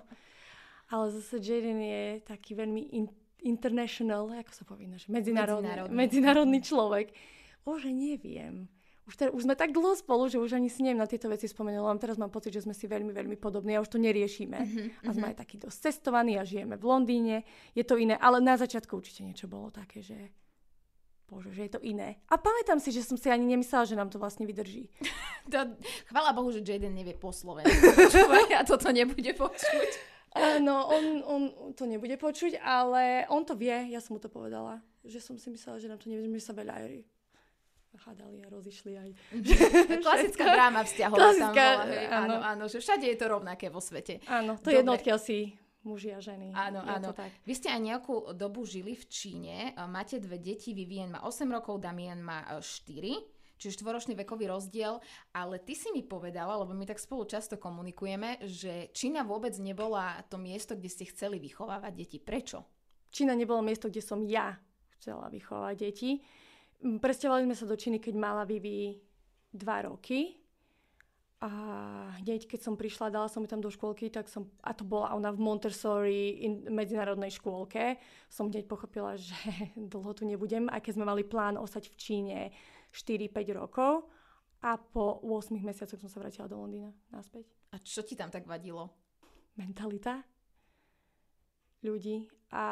Ale 0.94 1.10
zase 1.10 1.42
Jaden 1.42 1.82
je 1.82 2.22
taký 2.22 2.54
veľmi 2.54 2.94
in, 2.94 3.10
international, 3.44 4.32
ako 4.34 4.52
sa 4.52 4.64
povie, 4.64 4.90
že 4.96 5.12
medzinárodný, 5.12 5.68
medzinárodný. 5.68 5.96
medzinárodný 5.96 6.60
človek. 6.64 7.08
Bože, 7.64 7.92
neviem. 7.92 8.68
Už, 9.04 9.20
ter, 9.20 9.28
už 9.36 9.44
sme 9.44 9.60
tak 9.60 9.76
dlho 9.76 10.00
spolu, 10.00 10.32
že 10.32 10.40
už 10.40 10.56
ani 10.56 10.72
si 10.72 10.80
neviem 10.80 11.04
na 11.04 11.08
tieto 11.08 11.28
veci 11.28 11.52
spomenula. 11.52 11.92
Teraz 12.00 12.16
mám 12.16 12.32
pocit, 12.32 12.56
že 12.56 12.64
sme 12.64 12.72
si 12.72 12.88
veľmi, 12.88 13.12
veľmi 13.12 13.36
podobní 13.36 13.76
a 13.76 13.84
už 13.84 13.92
to 13.92 14.00
neriešime. 14.00 14.56
Uh-huh, 14.64 14.88
a 15.04 15.10
sme 15.12 15.28
uh-huh. 15.28 15.32
aj 15.36 15.38
takí 15.44 15.60
dosť 15.60 15.92
cestovaní 15.92 16.40
a 16.40 16.48
žijeme 16.48 16.80
v 16.80 16.88
Londýne. 16.88 17.44
Je 17.76 17.84
to 17.84 18.00
iné, 18.00 18.16
ale 18.16 18.40
na 18.40 18.56
začiatku 18.56 18.96
určite 18.96 19.28
niečo 19.28 19.52
bolo 19.52 19.76
také, 19.76 20.00
že 20.00 20.32
Bože, 21.28 21.52
že 21.52 21.68
je 21.68 21.72
to 21.76 21.82
iné. 21.84 22.22
A 22.32 22.40
pamätám 22.40 22.80
si, 22.80 22.96
že 22.96 23.04
som 23.04 23.20
si 23.20 23.28
ani 23.28 23.44
nemyslela, 23.44 23.90
že 23.90 24.00
nám 24.00 24.08
to 24.08 24.22
vlastne 24.24 24.48
vydrží. 24.48 24.88
to, 25.52 25.76
chvala 26.08 26.32
Bohu, 26.32 26.54
že 26.56 26.64
Jaden 26.64 26.96
nevie 26.96 27.18
po 27.18 27.36
slovensku. 27.36 27.92
ja 28.54 28.64
toto 28.64 28.88
nebude 28.94 29.36
počuť. 29.36 30.13
Áno, 30.34 30.90
on, 30.90 31.06
on 31.26 31.42
to 31.78 31.86
nebude 31.86 32.18
počuť, 32.18 32.58
ale 32.58 33.30
on 33.30 33.46
to 33.46 33.54
vie, 33.54 33.94
ja 33.94 34.02
som 34.02 34.18
mu 34.18 34.20
to 34.22 34.30
povedala. 34.30 34.82
Že 35.06 35.20
som 35.20 35.36
si 35.38 35.54
myslela, 35.54 35.78
že 35.78 35.90
nám 35.92 36.00
to 36.02 36.10
nevie, 36.10 36.26
že 36.40 36.50
sa 36.50 36.58
veľa 36.58 36.74
aj 36.80 37.06
hádali 37.94 38.42
a 38.42 38.48
rozišli 38.50 38.94
aj. 38.98 39.10
Klasická 40.06 40.46
dráma 40.50 40.82
vzťahová 40.82 41.30
tam 41.38 41.54
bola. 41.54 41.86
Hej. 41.86 42.06
Áno, 42.10 42.36
áno, 42.42 42.64
že 42.66 42.82
všade 42.82 43.06
je 43.06 43.18
to 43.18 43.26
rovnaké 43.30 43.70
vo 43.70 43.78
svete. 43.78 44.18
Áno, 44.26 44.58
to 44.58 44.74
je 44.74 44.82
jedno, 44.82 44.98
odkiaľ 44.98 45.20
si 45.22 45.54
muži 45.86 46.16
a 46.16 46.20
ženy. 46.24 46.56
Áno, 46.56 46.82
je 46.82 46.90
áno. 46.90 47.10
tak. 47.14 47.30
Vy 47.46 47.54
ste 47.54 47.70
aj 47.70 47.82
nejakú 47.84 48.34
dobu 48.34 48.66
žili 48.66 48.98
v 48.98 49.06
Číne, 49.06 49.56
máte 49.92 50.18
dve 50.18 50.40
deti, 50.40 50.74
Vivien 50.74 51.12
má 51.12 51.22
8 51.28 51.46
rokov, 51.52 51.84
Damien 51.84 52.24
má 52.24 52.58
4 52.58 52.64
čiže 53.64 53.80
štvoročný 53.80 54.20
vekový 54.20 54.52
rozdiel, 54.52 55.00
ale 55.32 55.56
ty 55.64 55.72
si 55.72 55.88
mi 55.96 56.04
povedala, 56.04 56.60
lebo 56.60 56.76
my 56.76 56.84
tak 56.84 57.00
spolu 57.00 57.24
často 57.24 57.56
komunikujeme, 57.56 58.44
že 58.44 58.92
Čína 58.92 59.24
vôbec 59.24 59.56
nebola 59.56 60.20
to 60.28 60.36
miesto, 60.36 60.76
kde 60.76 60.92
ste 60.92 61.08
chceli 61.08 61.40
vychovávať 61.40 61.94
deti. 61.96 62.18
Prečo? 62.20 62.68
Čína 63.14 63.32
nebolo 63.38 63.64
miesto, 63.64 63.88
kde 63.88 64.04
som 64.04 64.20
ja 64.28 64.60
chcela 65.00 65.32
vychovávať 65.32 65.76
deti. 65.80 66.20
Mm, 66.84 67.00
presťahovali 67.00 67.48
sme 67.48 67.56
sa 67.56 67.66
do 67.70 67.80
Číny, 67.80 68.04
keď 68.04 68.14
mala 68.20 68.44
Vivi 68.44 69.00
dva 69.54 69.88
roky. 69.88 70.44
A 71.44 71.52
hneď, 72.24 72.48
keď 72.48 72.60
som 72.64 72.80
prišla, 72.80 73.12
dala 73.12 73.28
som 73.28 73.44
ju 73.44 73.52
tam 73.52 73.60
do 73.60 73.68
škôlky, 73.68 74.08
tak 74.08 74.32
som, 74.32 74.48
a 74.64 74.72
to 74.72 74.88
bola 74.88 75.12
ona 75.12 75.28
v 75.28 75.44
Montessori 75.44 76.40
in, 76.40 76.72
medzinárodnej 76.72 77.36
škôlke, 77.36 78.00
som 78.32 78.48
hneď 78.48 78.64
pochopila, 78.64 79.20
že 79.20 79.36
dlho 79.76 80.12
tu 80.16 80.24
nebudem. 80.24 80.72
Aj 80.72 80.80
keď 80.80 80.96
sme 80.96 81.06
mali 81.06 81.28
plán 81.28 81.60
ostať 81.60 81.92
v 81.92 82.00
Číne 82.00 82.40
4-5 82.94 83.58
rokov, 83.58 84.08
a 84.64 84.80
po 84.80 85.20
8 85.28 85.60
mesiacoch 85.60 86.00
som 86.00 86.08
sa 86.08 86.24
vrátila 86.24 86.48
do 86.48 86.56
Londýna 86.56 86.96
naspäť. 87.12 87.52
A 87.76 87.84
čo 87.84 88.00
ti 88.00 88.16
tam 88.16 88.32
tak 88.32 88.48
vadilo? 88.48 88.96
Mentalita 89.60 90.24
ľudí 91.84 92.24
a 92.56 92.66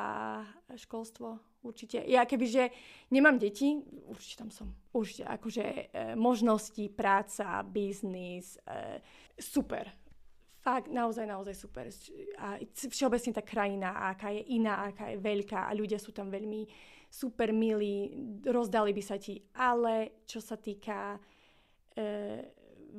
školstvo 0.72 1.60
určite. 1.68 2.00
Ja 2.08 2.24
kebyže 2.24 2.72
nemám 3.12 3.36
deti, 3.36 3.76
určite 4.08 4.40
tam 4.40 4.50
som. 4.56 4.72
Určite 4.96 5.28
akože 5.28 5.66
e, 5.68 5.84
možnosti, 6.16 6.88
práca, 6.96 7.60
biznis, 7.68 8.56
e, 8.64 9.04
super. 9.36 9.92
Fakt, 10.64 10.88
naozaj, 10.88 11.28
naozaj 11.28 11.56
super. 11.60 11.92
A 12.40 12.56
všeobecne 12.72 13.36
tá 13.36 13.44
krajina, 13.44 14.08
aká 14.08 14.32
je 14.32 14.48
iná, 14.56 14.88
aká 14.88 15.12
je 15.12 15.20
veľká 15.20 15.68
a 15.68 15.76
ľudia 15.76 16.00
sú 16.00 16.16
tam 16.16 16.32
veľmi 16.32 16.64
super 17.12 17.52
milí, 17.52 18.16
rozdali 18.48 18.96
by 18.96 19.04
sa 19.04 19.20
ti. 19.20 19.36
Ale 19.60 20.24
čo 20.24 20.40
sa 20.40 20.56
týka 20.56 21.20
e, 21.92 22.00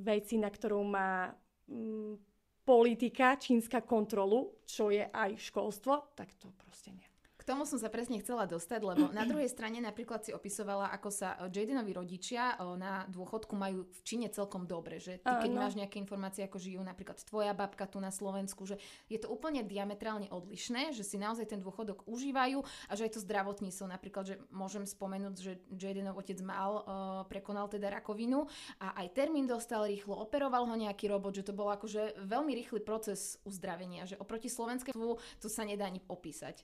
veci, 0.04 0.36
na 0.36 0.52
ktorú 0.52 0.84
má 0.84 1.32
mm, 1.72 2.12
politika, 2.62 3.40
čínska 3.40 3.80
kontrolu, 3.88 4.62
čo 4.68 4.92
je 4.92 5.08
aj 5.08 5.40
školstvo, 5.48 6.12
tak 6.12 6.36
to 6.36 6.52
proste 6.60 6.92
nie. 6.92 7.11
K 7.42 7.50
tomu 7.50 7.66
som 7.66 7.74
sa 7.74 7.90
presne 7.90 8.22
chcela 8.22 8.46
dostať, 8.46 8.80
lebo 8.86 9.10
na 9.10 9.26
druhej 9.26 9.50
strane 9.50 9.82
napríklad 9.82 10.22
si 10.22 10.30
opisovala, 10.30 10.94
ako 10.94 11.10
sa 11.10 11.34
eh, 11.42 11.50
Jadenovi 11.50 11.90
rodičia 11.90 12.54
eh, 12.54 12.62
na 12.78 13.02
dôchodku 13.10 13.58
majú 13.58 13.90
v 13.90 14.00
Číne 14.06 14.30
celkom 14.30 14.62
dobre, 14.70 15.02
že 15.02 15.18
ty 15.18 15.26
keď 15.26 15.50
máš 15.50 15.74
nejaké 15.74 15.98
informácie, 15.98 16.46
ako 16.46 16.62
žijú 16.62 16.78
napríklad 16.86 17.18
tvoja 17.26 17.50
babka 17.50 17.90
tu 17.90 17.98
na 17.98 18.14
Slovensku, 18.14 18.62
že 18.62 18.78
je 19.10 19.18
to 19.18 19.26
úplne 19.26 19.66
diametrálne 19.66 20.30
odlišné, 20.30 20.94
že 20.94 21.02
si 21.02 21.18
naozaj 21.18 21.50
ten 21.50 21.58
dôchodok 21.58 22.06
užívajú 22.06 22.62
a 22.62 22.92
že 22.94 23.10
aj 23.10 23.18
to 23.18 23.24
zdravotníctvo, 23.26 23.90
napríklad, 23.90 24.24
že 24.30 24.36
môžem 24.54 24.86
spomenúť, 24.86 25.34
že 25.42 25.52
Jadenov 25.74 26.22
otec 26.22 26.38
mal, 26.46 26.70
uh, 26.78 26.82
prekonal 27.26 27.66
teda 27.66 27.90
rakovinu 27.90 28.46
a 28.78 29.02
aj 29.02 29.18
termín 29.18 29.50
dostal 29.50 29.82
rýchlo, 29.88 30.14
operoval 30.14 30.70
ho 30.70 30.76
nejaký 30.78 31.10
robot, 31.10 31.42
že 31.42 31.50
to 31.50 31.56
bol 31.56 31.66
akože 31.74 32.22
veľmi 32.22 32.54
rýchly 32.54 32.78
proces 32.84 33.42
uzdravenia, 33.42 34.06
že 34.06 34.20
oproti 34.20 34.46
Slovenskému 34.46 35.18
to 35.42 35.48
sa 35.50 35.66
nedá 35.66 35.90
ani 35.90 35.98
opísať. 36.06 36.62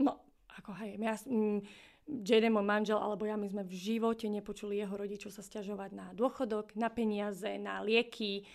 No, 0.00 0.20
ako 0.56 0.72
hej, 0.82 1.00
ja, 1.00 1.14
mm, 1.24 1.60
Jaden, 2.06 2.54
môj 2.54 2.62
manžel, 2.62 2.98
alebo 3.02 3.26
ja, 3.26 3.34
my 3.34 3.50
sme 3.50 3.66
v 3.66 3.74
živote 3.74 4.30
nepočuli 4.30 4.78
jeho 4.78 4.94
rodičov 4.94 5.34
sa 5.34 5.42
stiažovať 5.42 5.90
na 5.90 6.06
dôchodok, 6.14 6.78
na 6.78 6.86
peniaze, 6.86 7.58
na 7.58 7.82
lieky. 7.82 8.46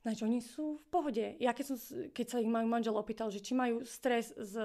Znači, 0.00 0.20
oni 0.24 0.40
sú 0.40 0.80
v 0.80 0.86
pohode. 0.88 1.24
Ja 1.40 1.52
keď, 1.52 1.64
som, 1.72 1.76
keď 2.12 2.26
sa 2.28 2.40
ich 2.40 2.48
môj 2.48 2.64
manžel 2.64 2.96
opýtal, 2.96 3.28
že 3.28 3.40
či 3.40 3.52
majú 3.52 3.84
stres 3.84 4.32
s, 4.36 4.56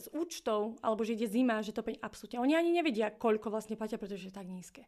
s 0.00 0.06
účtou, 0.12 0.76
alebo 0.84 1.04
že 1.04 1.16
ide 1.16 1.28
zima, 1.28 1.64
že 1.64 1.72
to 1.72 1.84
peň 1.84 2.00
absolútne. 2.04 2.40
Oni 2.40 2.56
ani 2.56 2.72
nevedia, 2.72 3.12
koľko 3.12 3.48
vlastne 3.52 3.76
platia, 3.76 4.00
pretože 4.00 4.28
je 4.28 4.36
tak 4.36 4.48
nízke. 4.48 4.84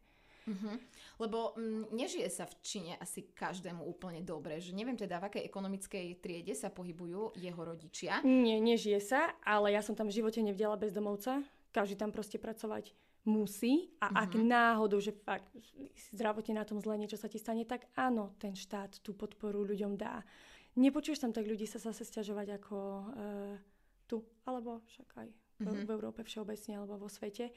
Uh-huh. 0.49 0.75
Lebo 1.21 1.53
m, 1.53 1.85
mm, 1.85 1.93
nežije 1.93 2.27
sa 2.33 2.49
v 2.49 2.55
Číne 2.65 2.93
asi 2.97 3.29
každému 3.29 3.85
úplne 3.85 4.25
dobre, 4.25 4.57
že 4.57 4.73
neviem 4.73 4.97
teda, 4.97 5.21
v 5.21 5.27
akej 5.29 5.43
ekonomickej 5.45 6.17
triede 6.17 6.57
sa 6.57 6.73
pohybujú 6.73 7.37
jeho 7.37 7.61
rodičia. 7.61 8.25
Nie, 8.25 8.57
nežije 8.57 8.97
sa, 8.97 9.37
ale 9.45 9.77
ja 9.77 9.85
som 9.85 9.93
tam 9.93 10.09
v 10.09 10.17
živote 10.17 10.41
nevdela 10.41 10.81
bezdomovca. 10.81 11.45
Každý 11.69 11.95
tam 11.95 12.09
proste 12.09 12.41
pracovať 12.41 12.91
musí 13.21 13.93
a 14.01 14.09
uh-huh. 14.09 14.23
ak 14.25 14.31
mhm. 14.33 14.47
náhodou, 14.49 14.97
že 14.97 15.13
fakt 15.13 15.45
zdravotne 16.09 16.57
na 16.57 16.65
tom 16.65 16.81
zle 16.81 16.97
niečo 16.97 17.21
sa 17.21 17.29
ti 17.29 17.37
stane, 17.37 17.69
tak 17.69 17.85
áno, 17.93 18.33
ten 18.41 18.57
štát 18.57 18.97
tú 19.05 19.13
podporu 19.13 19.61
ľuďom 19.61 19.93
dá. 19.93 20.25
Nepočuješ 20.73 21.21
tam 21.21 21.35
tak 21.35 21.45
ľudí 21.45 21.67
sa 21.67 21.77
zase 21.77 22.07
stiažovať 22.07 22.47
ako 22.57 22.77
uh, 22.79 23.55
tu, 24.07 24.23
alebo 24.47 24.79
však 24.87 25.09
aj 25.19 25.29
v, 25.61 25.67
v 25.85 25.91
Európe 25.91 26.23
všeobecne, 26.25 26.79
alebo 26.79 27.05
vo 27.05 27.09
svete. 27.11 27.51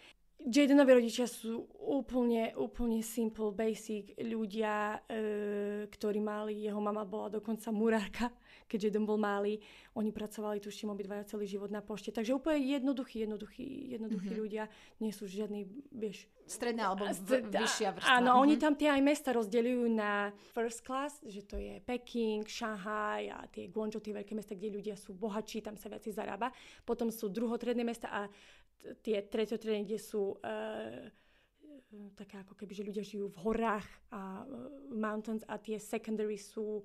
Jadenovi 0.44 0.92
rodičia 0.92 1.24
sú 1.24 1.64
úplne, 1.80 2.52
úplne 2.60 3.00
simple, 3.00 3.48
basic 3.48 4.12
ľudia, 4.20 5.00
e, 5.08 5.88
ktorí 5.88 6.20
mali, 6.20 6.68
jeho 6.68 6.76
mama 6.84 7.00
bola 7.08 7.32
dokonca 7.32 7.72
murárka, 7.72 8.28
keď 8.68 8.92
Jaden 8.92 9.08
bol 9.08 9.16
malý. 9.16 9.56
Oni 9.96 10.12
pracovali, 10.12 10.60
tuším, 10.60 10.92
obidvaja 10.92 11.24
celý 11.24 11.48
život 11.48 11.72
na 11.72 11.80
pošte. 11.80 12.12
Takže 12.12 12.36
úplne 12.36 12.60
jednoduchí, 12.60 13.24
jednoduchí, 13.24 13.96
jednoduchí 13.96 14.30
mm-hmm. 14.36 14.42
ľudia. 14.44 14.64
Nie 15.00 15.16
sú 15.16 15.24
žiadni, 15.24 15.64
vieš... 15.94 16.28
Stredná 16.44 16.92
alebo 16.92 17.08
v, 17.08 17.40
vyššia 17.48 17.96
vrstva. 17.96 18.20
Áno, 18.20 18.36
mm-hmm. 18.36 18.44
oni 18.44 18.54
tam 18.60 18.74
tie 18.76 18.92
aj 18.92 19.00
mesta 19.00 19.32
rozdeľujú 19.32 19.84
na 19.96 20.28
first 20.52 20.84
class, 20.84 21.24
že 21.24 21.40
to 21.48 21.56
je 21.56 21.80
Peking, 21.80 22.44
Šanghaj 22.44 23.22
a 23.32 23.38
tie 23.48 23.72
Guangzhou, 23.72 24.04
tie 24.04 24.12
veľké 24.12 24.36
mesta, 24.36 24.52
kde 24.52 24.76
ľudia 24.76 24.92
sú 24.92 25.16
bohatší, 25.16 25.64
tam 25.64 25.80
sa 25.80 25.88
viac 25.88 26.04
zarába. 26.04 26.52
Potom 26.84 27.08
sú 27.08 27.32
druhotredné 27.32 27.80
mesta 27.80 28.12
a 28.12 28.28
tie 29.00 29.24
treťotriedne, 29.24 29.88
kde 29.88 30.00
sú 30.00 30.36
uh, 30.36 31.08
také 32.18 32.42
ako 32.42 32.58
keby, 32.58 32.72
že 32.74 32.86
ľudia 32.86 33.04
žijú 33.04 33.26
v 33.32 33.38
horách 33.44 33.88
a 34.12 34.42
uh, 34.42 34.46
mountains 34.92 35.46
a 35.46 35.56
tie 35.56 35.80
secondary 35.80 36.36
sú 36.36 36.82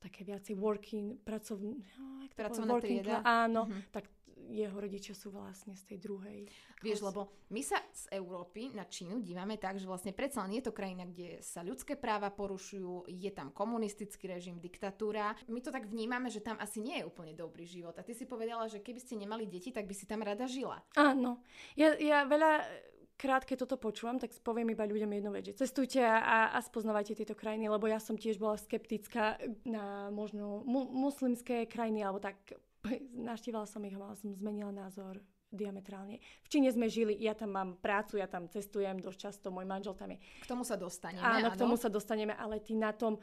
také 0.00 0.24
viacej 0.24 0.54
working, 0.56 1.18
pracovný, 1.24 1.80
no, 1.96 2.28
pracovná 2.36 2.72
working, 2.76 3.00
trieda. 3.02 3.24
Áno, 3.24 3.66
mm-hmm. 3.66 3.90
tak 3.90 4.04
jeho 4.50 4.76
rodičia 4.78 5.12
sú 5.12 5.34
vlastne 5.34 5.74
z 5.74 5.82
tej 5.94 5.98
druhej. 6.02 6.46
Vieš, 6.84 7.02
lebo 7.06 7.32
my 7.50 7.62
sa 7.64 7.80
z 7.90 8.12
Európy 8.14 8.70
na 8.76 8.86
Čínu 8.86 9.24
dívame 9.24 9.56
tak, 9.56 9.80
že 9.80 9.88
vlastne 9.88 10.12
predsa 10.12 10.44
len 10.44 10.60
je 10.60 10.68
to 10.68 10.76
krajina, 10.76 11.08
kde 11.08 11.40
sa 11.42 11.64
ľudské 11.66 11.96
práva 11.98 12.30
porušujú, 12.30 13.10
je 13.10 13.30
tam 13.32 13.50
komunistický 13.50 14.30
režim, 14.30 14.60
diktatúra. 14.60 15.34
My 15.50 15.58
to 15.64 15.74
tak 15.74 15.88
vnímame, 15.88 16.28
že 16.28 16.44
tam 16.44 16.60
asi 16.60 16.78
nie 16.78 17.02
je 17.02 17.08
úplne 17.08 17.32
dobrý 17.32 17.66
život. 17.66 17.96
A 17.98 18.06
ty 18.06 18.12
si 18.12 18.28
povedala, 18.28 18.70
že 18.70 18.82
keby 18.82 19.00
ste 19.02 19.18
nemali 19.18 19.48
deti, 19.48 19.72
tak 19.72 19.88
by 19.88 19.94
si 19.94 20.04
tam 20.06 20.22
rada 20.22 20.44
žila. 20.46 20.84
Áno. 20.94 21.42
Ja, 21.74 21.96
ja 21.96 22.28
veľa 22.28 22.62
krát, 23.16 23.48
keď 23.48 23.64
toto 23.64 23.80
počúvam, 23.80 24.20
tak 24.20 24.30
poviem 24.44 24.76
iba 24.76 24.84
ľuďom 24.84 25.08
jednu 25.08 25.30
vec, 25.32 25.48
že 25.48 25.58
cestujte 25.58 26.04
a, 26.04 26.52
a 26.52 26.58
spoznávajte 26.60 27.16
tieto 27.16 27.32
krajiny, 27.32 27.72
lebo 27.72 27.88
ja 27.88 27.96
som 27.96 28.14
tiež 28.14 28.36
bola 28.36 28.60
skeptická 28.60 29.40
na 29.64 30.12
možno 30.12 30.62
mu, 30.68 30.84
muslimské 30.84 31.64
krajiny, 31.64 32.04
alebo 32.04 32.20
tak 32.20 32.36
Naštívala 33.12 33.66
som 33.66 33.82
ich 33.84 33.94
a 33.94 34.16
som 34.16 34.32
zmenila 34.34 34.72
názor 34.72 35.20
diametrálne. 35.52 36.18
V 36.42 36.48
Číne 36.50 36.68
sme 36.74 36.90
žili, 36.90 37.14
ja 37.22 37.32
tam 37.32 37.54
mám 37.54 37.78
prácu, 37.78 38.18
ja 38.18 38.26
tam 38.26 38.50
cestujem 38.50 38.98
dosť 38.98 39.18
často, 39.18 39.54
môj 39.54 39.64
manžel 39.64 39.94
tam 39.94 40.10
je. 40.12 40.18
K 40.42 40.46
tomu 40.46 40.66
sa 40.66 40.74
dostaneme. 40.74 41.22
Áno, 41.22 41.48
áno. 41.48 41.54
k 41.54 41.60
tomu 41.60 41.74
sa 41.78 41.86
dostaneme, 41.86 42.34
ale 42.34 42.58
ty 42.58 42.74
na 42.74 42.90
tom 42.90 43.22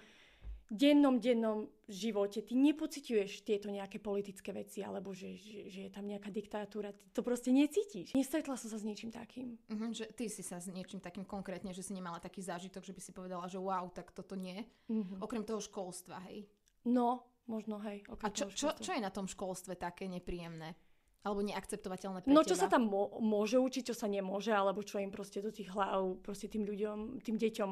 dennom, 0.73 1.19
dennom 1.19 1.69
živote, 1.85 2.41
ty 2.41 2.57
nepociťuješ 2.57 3.45
tieto 3.45 3.69
nejaké 3.69 3.99
politické 3.99 4.49
veci, 4.55 4.81
alebo 4.81 5.13
že, 5.13 5.35
že, 5.37 5.69
že 5.69 5.79
je 5.87 5.91
tam 5.91 6.07
nejaká 6.07 6.33
diktatúra, 6.33 6.95
ty 6.95 7.05
to 7.13 7.21
proste 7.21 7.53
necítiš. 7.53 8.17
Nestretla 8.17 8.57
som 8.57 8.71
sa 8.71 8.79
s 8.79 8.87
niečím 8.87 9.13
takým. 9.13 9.59
Uh-huh, 9.69 9.91
že 9.93 10.09
ty 10.15 10.31
si 10.31 10.41
sa 10.41 10.57
s 10.57 10.71
niečím 10.71 11.03
takým 11.03 11.27
konkrétne, 11.27 11.75
že 11.75 11.85
si 11.85 11.93
nemala 11.93 12.17
taký 12.17 12.41
zážitok, 12.41 12.81
že 12.81 12.95
by 12.95 13.01
si 13.03 13.11
povedala, 13.13 13.45
že 13.45 13.61
wow, 13.61 13.85
tak 13.93 14.09
toto 14.15 14.33
nie. 14.33 14.65
Uh-huh. 14.89 15.21
Okrem 15.21 15.45
toho 15.45 15.61
školstva, 15.61 16.23
hej. 16.31 16.47
No, 16.83 17.32
Možno, 17.47 17.79
hej. 17.83 18.07
A 18.23 18.31
čo, 18.31 18.47
čo, 18.47 18.71
čo 18.79 18.91
je 18.95 19.01
na 19.03 19.11
tom 19.11 19.27
školstve 19.27 19.75
také 19.75 20.07
nepríjemné? 20.07 20.79
Alebo 21.23 21.39
neakceptovateľné 21.39 22.23
pre 22.23 22.31
No 22.31 22.43
čo 22.43 22.55
teba? 22.55 22.67
sa 22.67 22.67
tam 22.67 22.91
mo- 22.91 23.15
môže 23.23 23.55
učiť, 23.55 23.91
čo 23.91 23.95
sa 23.95 24.11
nemôže, 24.11 24.51
alebo 24.51 24.83
čo 24.83 24.99
im 24.99 25.11
proste 25.11 25.39
do 25.39 25.51
tých 25.55 25.71
hlav, 25.71 26.19
proste 26.19 26.51
tým 26.51 26.67
ľuďom, 26.67 27.23
tým 27.23 27.39
deťom 27.39 27.71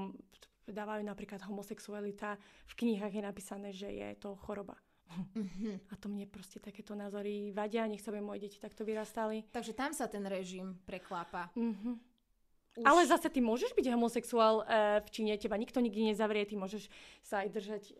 dávajú 0.71 1.03
napríklad 1.03 1.43
homosexualita. 1.43 2.39
V 2.71 2.73
knihách 2.79 3.11
je 3.11 3.23
napísané, 3.23 3.69
že 3.75 3.91
je 3.91 4.07
to 4.15 4.39
choroba. 4.39 4.79
Mm-hmm. 5.11 5.91
A 5.91 5.93
to 5.99 6.07
mne 6.07 6.23
proste 6.31 6.63
takéto 6.63 6.95
názory 6.95 7.51
vadia, 7.51 7.83
nech 7.83 7.99
sa 7.99 8.15
by 8.15 8.23
moje 8.23 8.47
deti 8.47 8.55
takto 8.55 8.87
vyrastali. 8.87 9.43
Takže 9.51 9.75
tam 9.75 9.91
sa 9.91 10.07
ten 10.07 10.23
režim 10.23 10.79
preklápa. 10.87 11.51
Mm-hmm. 11.59 11.95
Už... 12.79 12.85
Ale 12.87 13.03
zase 13.03 13.27
ty 13.27 13.43
môžeš 13.43 13.75
byť 13.75 13.91
homosexuál 13.91 14.63
e, 14.63 15.03
v 15.03 15.09
Číne, 15.11 15.35
teba 15.35 15.59
nikto 15.59 15.83
nikdy 15.83 16.15
nezavrie, 16.15 16.47
ty 16.47 16.55
môžeš 16.55 16.87
sa 17.19 17.43
aj 17.43 17.47
držať 17.51 17.83
e, 17.91 17.93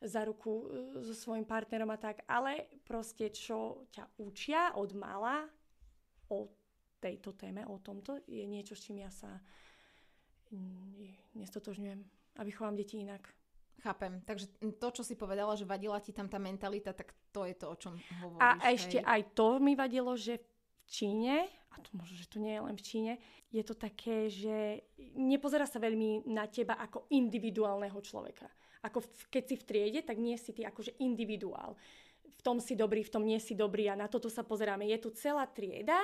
za 0.00 0.24
ruku 0.24 0.68
e, 0.68 1.04
so 1.04 1.14
svojím 1.14 1.44
partnerom 1.44 1.90
a 1.90 1.96
tak, 1.96 2.24
ale 2.28 2.68
proste 2.84 3.32
čo 3.32 3.88
ťa 3.90 4.04
učia 4.20 4.76
od 4.76 4.90
mala 4.92 5.48
o 6.28 6.48
tejto 7.00 7.32
téme, 7.36 7.62
o 7.68 7.78
tomto, 7.78 8.24
je 8.26 8.44
niečo, 8.44 8.74
s 8.74 8.82
čím 8.82 9.04
ja 9.04 9.12
sa 9.12 9.38
nestotožňujem 11.34 12.00
a 12.38 12.40
vychovám 12.46 12.78
deti 12.78 13.02
inak. 13.02 13.26
Chápem. 13.82 14.22
Takže 14.24 14.46
to, 14.80 14.88
čo 14.90 15.02
si 15.04 15.18
povedala, 15.18 15.58
že 15.58 15.68
vadila 15.68 16.00
ti 16.00 16.14
tam 16.14 16.30
tá 16.30 16.40
mentalita, 16.40 16.96
tak 16.96 17.12
to 17.34 17.44
je 17.44 17.54
to, 17.54 17.66
o 17.68 17.76
čom 17.76 17.94
hovoríš. 18.22 18.40
A 18.40 18.48
ešte 18.72 18.98
hej. 19.02 19.06
aj 19.06 19.22
to 19.36 19.60
mi 19.60 19.76
vadilo, 19.76 20.16
že 20.16 20.40
v 20.40 20.48
Číne 20.86 21.50
a 21.76 21.80
to 21.84 21.92
možno, 21.92 22.16
že 22.16 22.26
to 22.32 22.40
nie 22.40 22.56
je 22.56 22.64
len 22.64 22.76
v 22.76 22.86
Číne, 22.86 23.12
je 23.52 23.62
to 23.62 23.76
také, 23.76 24.32
že 24.32 24.80
nepozerá 25.12 25.68
sa 25.68 25.76
veľmi 25.76 26.24
na 26.32 26.48
teba 26.48 26.80
ako 26.80 27.04
individuálneho 27.12 28.00
človeka. 28.00 28.48
Ako 28.86 29.02
v, 29.02 29.10
keď 29.34 29.42
si 29.50 29.54
v 29.58 29.66
triede, 29.66 30.00
tak 30.06 30.22
nie 30.22 30.38
si 30.38 30.54
ty 30.54 30.62
akože 30.62 31.02
individuál. 31.02 31.74
V 32.22 32.42
tom 32.46 32.62
si 32.62 32.78
dobrý, 32.78 33.02
v 33.02 33.12
tom 33.12 33.26
nie 33.26 33.42
si 33.42 33.58
dobrý 33.58 33.90
a 33.90 33.98
na 33.98 34.06
toto 34.06 34.30
sa 34.30 34.46
pozeráme. 34.46 34.86
Je 34.86 34.98
tu 35.02 35.10
celá 35.10 35.42
trieda, 35.50 35.98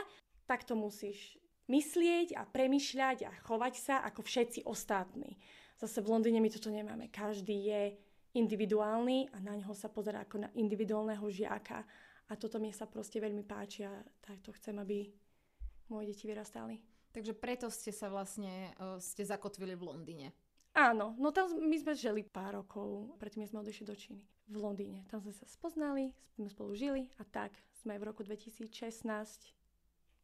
tak 0.51 0.67
to 0.67 0.75
musíš 0.75 1.39
myslieť 1.71 2.35
a 2.35 2.43
premyšľať 2.43 3.19
a 3.25 3.33
chovať 3.47 3.75
sa 3.79 3.95
ako 4.03 4.27
všetci 4.27 4.67
ostatní. 4.67 5.39
Zase 5.79 6.03
v 6.03 6.11
Londýne 6.11 6.43
my 6.43 6.51
toto 6.51 6.69
nemáme. 6.69 7.07
Každý 7.15 7.57
je 7.71 7.83
individuálny 8.35 9.31
a 9.31 9.39
na 9.45 9.55
neho 9.55 9.75
sa 9.77 9.87
pozerá 9.93 10.25
ako 10.25 10.49
na 10.49 10.51
individuálneho 10.57 11.25
žiaka. 11.31 11.85
A 12.31 12.33
toto 12.35 12.57
mi 12.57 12.73
sa 12.73 12.89
proste 12.89 13.21
veľmi 13.21 13.45
páči 13.45 13.85
a 13.85 13.93
tak 14.25 14.41
to 14.41 14.57
chcem, 14.57 14.79
aby 14.81 15.11
moje 15.93 16.17
deti 16.17 16.25
vyrastali. 16.25 16.81
Takže 17.13 17.37
preto 17.37 17.69
ste 17.69 17.93
sa 17.93 18.09
vlastne, 18.09 18.73
uh, 18.81 18.97
ste 18.97 19.21
zakotvili 19.21 19.77
v 19.77 19.85
Londýne. 19.85 20.29
Áno, 20.73 21.13
no 21.21 21.29
tam 21.37 21.53
my 21.53 21.77
sme 21.77 21.93
žili 21.93 22.25
pár 22.25 22.65
rokov, 22.65 23.13
predtým 23.21 23.45
sme 23.45 23.61
odišli 23.61 23.85
do 23.85 23.93
Číny, 23.93 24.25
v 24.49 24.57
Londýne. 24.57 25.05
Tam 25.13 25.21
sme 25.21 25.37
sa 25.37 25.45
spoznali, 25.45 26.17
sme 26.33 26.49
spolu 26.49 26.73
žili 26.73 27.13
a 27.21 27.29
tak 27.29 27.53
sme 27.85 28.01
v 28.01 28.09
roku 28.09 28.25
2016, 28.25 28.73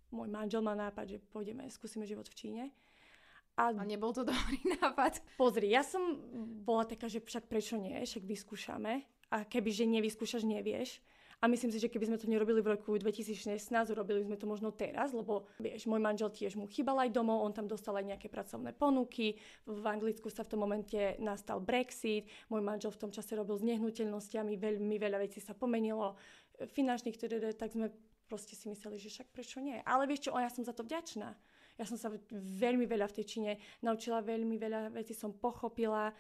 môj 0.09 0.29
manžel 0.33 0.65
má 0.65 0.73
nápad, 0.73 1.05
že 1.05 1.19
pôjdeme, 1.21 1.69
skúsime 1.69 2.09
život 2.09 2.25
v 2.33 2.39
Číne. 2.39 2.65
A, 3.61 3.75
a 3.75 3.83
nebol 3.85 4.15
to 4.17 4.25
dobrý 4.25 4.57
nápad? 4.81 5.21
Pozri, 5.37 5.75
ja 5.75 5.85
som 5.85 6.17
bola 6.65 6.89
taká, 6.89 7.13
že 7.13 7.21
však 7.21 7.45
prečo 7.51 7.77
nie, 7.77 7.99
však 8.01 8.25
vyskúšame. 8.25 9.05
A 9.29 9.45
keby, 9.45 9.69
že 9.69 9.85
nevyskúšaš, 9.85 10.49
nevieš. 10.49 11.05
A 11.39 11.47
myslím 11.47 11.71
si, 11.71 11.79
že 11.79 11.87
keby 11.87 12.11
sme 12.11 12.19
to 12.19 12.27
nerobili 12.27 12.59
v 12.59 12.75
roku 12.75 12.99
2016, 12.99 13.63
urobili 13.95 14.27
sme 14.27 14.35
to 14.35 14.51
možno 14.51 14.75
teraz, 14.75 15.15
lebo 15.15 15.47
vieš, 15.63 15.87
môj 15.87 16.03
manžel 16.03 16.35
tiež 16.35 16.59
mu 16.59 16.67
chýbal 16.67 16.99
aj 16.99 17.15
domov, 17.15 17.47
on 17.47 17.55
tam 17.55 17.71
dostal 17.71 17.95
aj 17.95 18.11
nejaké 18.11 18.27
pracovné 18.27 18.75
ponuky, 18.75 19.39
v 19.63 19.85
Anglicku 19.87 20.35
sa 20.35 20.43
v 20.43 20.51
tom 20.51 20.67
momente 20.67 21.15
nastal 21.23 21.63
Brexit, 21.63 22.27
môj 22.51 22.59
manžel 22.59 22.91
v 22.91 23.07
tom 23.07 23.11
čase 23.15 23.39
robil 23.39 23.55
s 23.55 23.63
nehnuteľnosťami, 23.63 24.59
veľmi 24.59 24.99
veľa 24.99 25.23
vecí 25.23 25.39
sa 25.39 25.55
pomenilo, 25.55 26.19
finančných, 26.75 27.15
teda, 27.15 27.55
tak 27.55 27.71
sme 27.71 27.95
proste 28.27 28.59
si 28.59 28.67
mysleli, 28.67 28.99
že 28.99 29.09
však 29.09 29.31
prečo 29.31 29.63
nie. 29.63 29.79
Ale 29.87 30.11
vieš 30.11 30.29
čo, 30.29 30.37
ja 30.37 30.51
som 30.51 30.67
za 30.67 30.75
to 30.75 30.83
vďačná. 30.83 31.39
Ja 31.79 31.87
som 31.87 31.95
sa 31.95 32.11
veľmi 32.35 32.91
veľa 32.91 33.07
v 33.07 33.17
tej 33.23 33.27
Číne 33.31 33.53
naučila, 33.87 34.27
veľmi 34.27 34.59
veľa 34.59 34.91
vecí 34.91 35.15
som 35.15 35.31
pochopila 35.31 36.11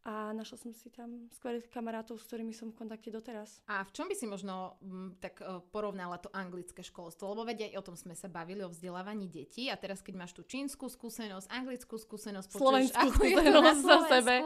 a 0.00 0.32
našla 0.32 0.56
som 0.56 0.72
si 0.72 0.88
tam 0.88 1.28
skvelých 1.28 1.68
kamarátov, 1.68 2.16
s 2.16 2.24
ktorými 2.24 2.56
som 2.56 2.72
v 2.72 2.80
kontakte 2.80 3.12
doteraz. 3.12 3.60
A 3.68 3.84
v 3.84 3.92
čom 3.92 4.08
by 4.08 4.16
si 4.16 4.24
možno 4.24 4.80
m, 4.80 4.88
mm, 4.88 5.10
tak 5.20 5.44
uh, 5.44 5.60
porovnala 5.60 6.16
to 6.16 6.32
anglické 6.32 6.80
školstvo? 6.80 7.28
Lebo 7.36 7.44
vedia, 7.44 7.68
o 7.76 7.84
tom 7.84 8.00
sme 8.00 8.16
sa 8.16 8.32
bavili, 8.32 8.64
o 8.64 8.72
vzdelávaní 8.72 9.28
detí 9.28 9.68
a 9.68 9.76
teraz 9.76 10.00
keď 10.00 10.14
máš 10.16 10.32
tú 10.32 10.42
čínsku 10.48 10.88
skúsenosť, 10.88 11.52
anglickú 11.52 12.00
skúsenosť, 12.00 12.48
počuješ, 12.48 12.96
skúsenosť 12.96 13.82
za 13.84 13.98
sebe, 14.08 14.36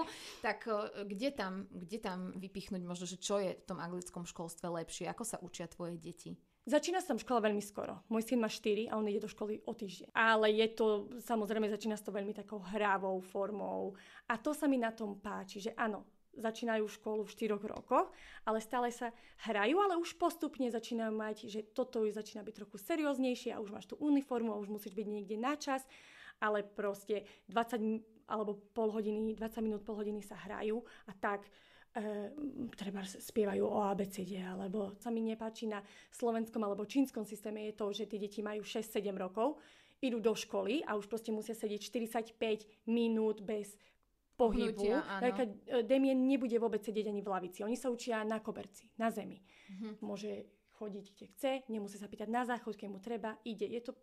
tak 0.43 0.67
uh, 0.67 0.91
kde, 1.07 1.31
tam, 1.31 1.71
kde 1.71 1.99
tam 2.03 2.19
vypichnúť 2.35 2.83
možno, 2.83 3.07
že 3.07 3.23
čo 3.23 3.39
je 3.39 3.55
v 3.55 3.65
tom 3.65 3.79
anglickom 3.79 4.27
školstve 4.27 4.67
lepšie? 4.83 5.07
Ako 5.07 5.23
sa 5.23 5.39
učia 5.39 5.71
tvoje 5.71 5.95
deti? 6.03 6.35
Začína 6.65 7.05
sa 7.05 7.13
tam 7.13 7.21
škola 7.21 7.45
veľmi 7.45 7.61
skoro. 7.61 8.01
Môj 8.09 8.25
syn 8.25 8.41
má 8.41 8.49
4 8.49 8.89
a 8.89 8.97
on 8.97 9.05
ide 9.05 9.21
do 9.21 9.29
školy 9.29 9.61
o 9.69 9.77
týždeň. 9.77 10.17
Ale 10.17 10.49
je 10.49 10.67
to, 10.73 11.13
samozrejme, 11.21 11.69
začína 11.69 11.93
sa 12.01 12.09
to 12.09 12.17
veľmi 12.17 12.33
takou 12.33 12.57
hrávou 12.57 13.21
formou. 13.21 13.93
A 14.33 14.41
to 14.41 14.57
sa 14.57 14.65
mi 14.65 14.81
na 14.81 14.89
tom 14.89 15.21
páči, 15.21 15.61
že 15.61 15.77
áno, 15.77 16.09
začínajú 16.41 16.89
školu 16.89 17.29
v 17.29 17.35
4 17.37 17.61
rokoch, 17.69 18.11
ale 18.49 18.65
stále 18.65 18.89
sa 18.89 19.13
hrajú, 19.45 19.77
ale 19.77 20.01
už 20.01 20.17
postupne 20.17 20.67
začínajú 20.73 21.13
mať, 21.13 21.37
že 21.53 21.61
toto 21.77 22.03
už 22.03 22.17
začína 22.17 22.41
byť 22.41 22.55
trochu 22.65 22.77
serióznejšie 22.81 23.55
a 23.55 23.63
už 23.63 23.71
máš 23.71 23.87
tú 23.87 24.01
uniformu 24.01 24.57
a 24.57 24.61
už 24.61 24.73
musíš 24.73 24.97
byť 24.97 25.07
niekde 25.07 25.37
na 25.37 25.55
čas, 25.61 25.85
ale 26.43 26.65
proste 26.65 27.29
20 27.53 28.25
alebo 28.25 28.57
pol 28.73 28.89
hodiny, 28.89 29.37
20 29.37 29.61
minút, 29.61 29.85
pol 29.85 30.01
hodiny 30.01 30.25
sa 30.25 30.35
hrajú 30.49 30.81
a 31.05 31.13
tak 31.13 31.45
treba 32.75 33.07
spievajú 33.07 33.63
o 33.63 33.79
ABCD, 33.95 34.43
alebo 34.43 34.99
sa 34.99 35.15
mi 35.15 35.23
nepáči 35.23 35.71
na 35.71 35.79
slovenskom 36.11 36.59
alebo 36.67 36.83
čínskom 36.91 37.23
systéme 37.23 37.71
je 37.71 37.75
to, 37.79 37.87
že 37.95 38.11
tie 38.11 38.19
deti 38.19 38.43
majú 38.43 38.67
6-7 38.67 39.15
rokov, 39.15 39.63
idú 40.03 40.19
do 40.19 40.35
školy 40.35 40.83
a 40.85 40.99
už 40.99 41.07
proste 41.07 41.31
musia 41.31 41.55
sedieť 41.55 41.87
45 42.35 42.91
minút 42.91 43.41
bez 43.47 43.79
pohybu. 44.35 44.75
Hnutia, 44.75 45.47
Demien 45.87 46.19
nebude 46.19 46.59
vôbec 46.59 46.83
sedieť 46.83 47.07
ani 47.09 47.23
v 47.23 47.31
lavici. 47.31 47.63
Oni 47.63 47.79
sa 47.79 47.89
učia 47.89 48.27
na 48.27 48.43
koberci, 48.43 48.91
na 48.99 49.09
zemi. 49.15 49.39
Mm-hmm. 49.39 49.93
Môže 50.03 50.51
chodiť, 50.75 51.05
kde 51.15 51.27
chce, 51.31 51.53
nemusí 51.71 51.97
sa 51.97 52.11
pýtať 52.11 52.27
na 52.27 52.43
záchod, 52.43 52.75
keď 52.75 52.89
mu 52.91 52.99
treba, 52.99 53.39
ide. 53.47 53.71
Je 53.71 53.79
to 53.81 53.95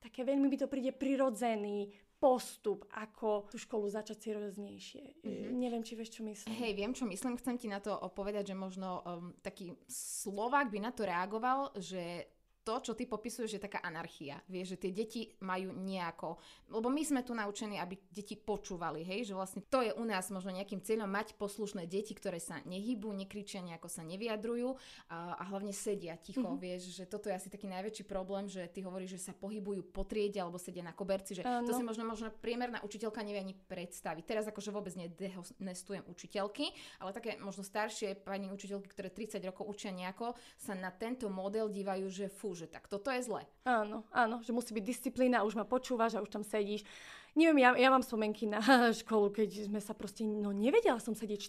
také 0.00 0.24
veľmi 0.24 0.48
by 0.48 0.56
to 0.64 0.72
príde 0.72 0.96
prirodzený 0.96 1.92
postup, 2.16 2.88
ako 2.96 3.48
tú 3.52 3.60
školu 3.60 3.92
začať 3.92 4.32
serióznejšie. 4.32 5.20
Mm-hmm. 5.20 5.52
Neviem, 5.52 5.82
či 5.84 5.92
vieš, 5.94 6.16
čo 6.16 6.22
myslím. 6.24 6.52
Hej, 6.56 6.72
viem, 6.72 6.92
čo 6.96 7.04
myslím. 7.04 7.36
Chcem 7.36 7.56
ti 7.60 7.68
na 7.68 7.80
to 7.80 7.92
povedať, 8.16 8.52
že 8.52 8.56
možno 8.56 9.04
um, 9.04 9.36
taký 9.44 9.76
Slovák 9.88 10.72
by 10.72 10.78
na 10.80 10.92
to 10.96 11.04
reagoval, 11.04 11.76
že 11.76 12.35
to, 12.66 12.82
čo 12.82 12.92
ty 12.98 13.06
popisuješ, 13.06 13.56
je 13.56 13.62
taká 13.62 13.78
anarchia. 13.78 14.42
Vieš, 14.50 14.74
že 14.74 14.80
tie 14.82 14.90
deti 14.90 15.22
majú 15.46 15.70
nejako... 15.70 16.42
Lebo 16.74 16.90
my 16.90 16.98
sme 17.06 17.22
tu 17.22 17.30
naučení, 17.30 17.78
aby 17.78 17.94
deti 18.10 18.34
počúvali, 18.34 19.06
hej, 19.06 19.30
že 19.30 19.38
vlastne 19.38 19.62
to 19.70 19.86
je 19.86 19.94
u 19.94 20.02
nás 20.02 20.26
možno 20.34 20.50
nejakým 20.50 20.82
cieľom 20.82 21.06
mať 21.06 21.38
poslušné 21.38 21.86
deti, 21.86 22.10
ktoré 22.10 22.42
sa 22.42 22.58
nehýbu, 22.66 23.14
nekričia, 23.14 23.62
nejako 23.62 23.86
sa 23.86 24.02
nevyjadrujú 24.02 24.74
a, 25.14 25.38
a 25.38 25.42
hlavne 25.46 25.70
sedia 25.70 26.18
ticho, 26.18 26.42
mm-hmm. 26.42 26.58
vieš, 26.58 26.90
že 26.90 27.06
toto 27.06 27.30
je 27.30 27.38
asi 27.38 27.46
taký 27.46 27.70
najväčší 27.70 28.02
problém, 28.02 28.50
že 28.50 28.66
ty 28.66 28.82
hovoríš, 28.82 29.22
že 29.22 29.30
sa 29.30 29.32
pohybujú 29.38 29.94
po 29.94 30.02
triede 30.02 30.42
alebo 30.42 30.58
sedia 30.58 30.82
na 30.82 30.90
koberci, 30.90 31.38
že 31.38 31.46
to 31.46 31.70
si 31.70 31.86
možno, 31.86 32.02
možno 32.02 32.34
priemerná 32.34 32.82
učiteľka 32.82 33.22
nevie 33.22 33.46
ani 33.46 33.54
predstaviť. 33.54 34.26
Teraz 34.26 34.50
akože 34.50 34.74
vôbec 34.74 34.98
nedehonestujem 34.98 36.02
učiteľky, 36.10 36.74
ale 36.98 37.14
také 37.14 37.38
možno 37.38 37.62
staršie 37.62 38.18
pani 38.26 38.50
učiteľky, 38.50 38.90
ktoré 38.90 39.14
30 39.14 39.38
rokov 39.46 39.70
učia 39.70 39.94
nejako, 39.94 40.34
sa 40.58 40.74
na 40.74 40.90
tento 40.90 41.30
model 41.30 41.70
dívajú, 41.70 42.10
že 42.10 42.26
fú, 42.26 42.55
že 42.56 42.66
tak 42.66 42.88
toto 42.88 43.12
je 43.12 43.20
zle. 43.20 43.44
Áno, 43.68 44.08
áno, 44.08 44.40
že 44.40 44.56
musí 44.56 44.72
byť 44.72 44.84
disciplína, 44.84 45.44
už 45.44 45.60
ma 45.60 45.68
počúvaš 45.68 46.16
a 46.16 46.24
už 46.24 46.32
tam 46.32 46.40
sedíš 46.40 46.88
neviem, 47.36 47.58
ja, 47.62 47.70
ja 47.76 47.88
mám 47.92 48.00
spomenky 48.00 48.48
na 48.48 48.58
školu, 49.04 49.28
keď 49.30 49.68
sme 49.68 49.78
sa 49.78 49.92
proste, 49.92 50.24
no 50.24 50.50
nevedela 50.50 50.96
som 50.96 51.12
sedieť 51.12 51.40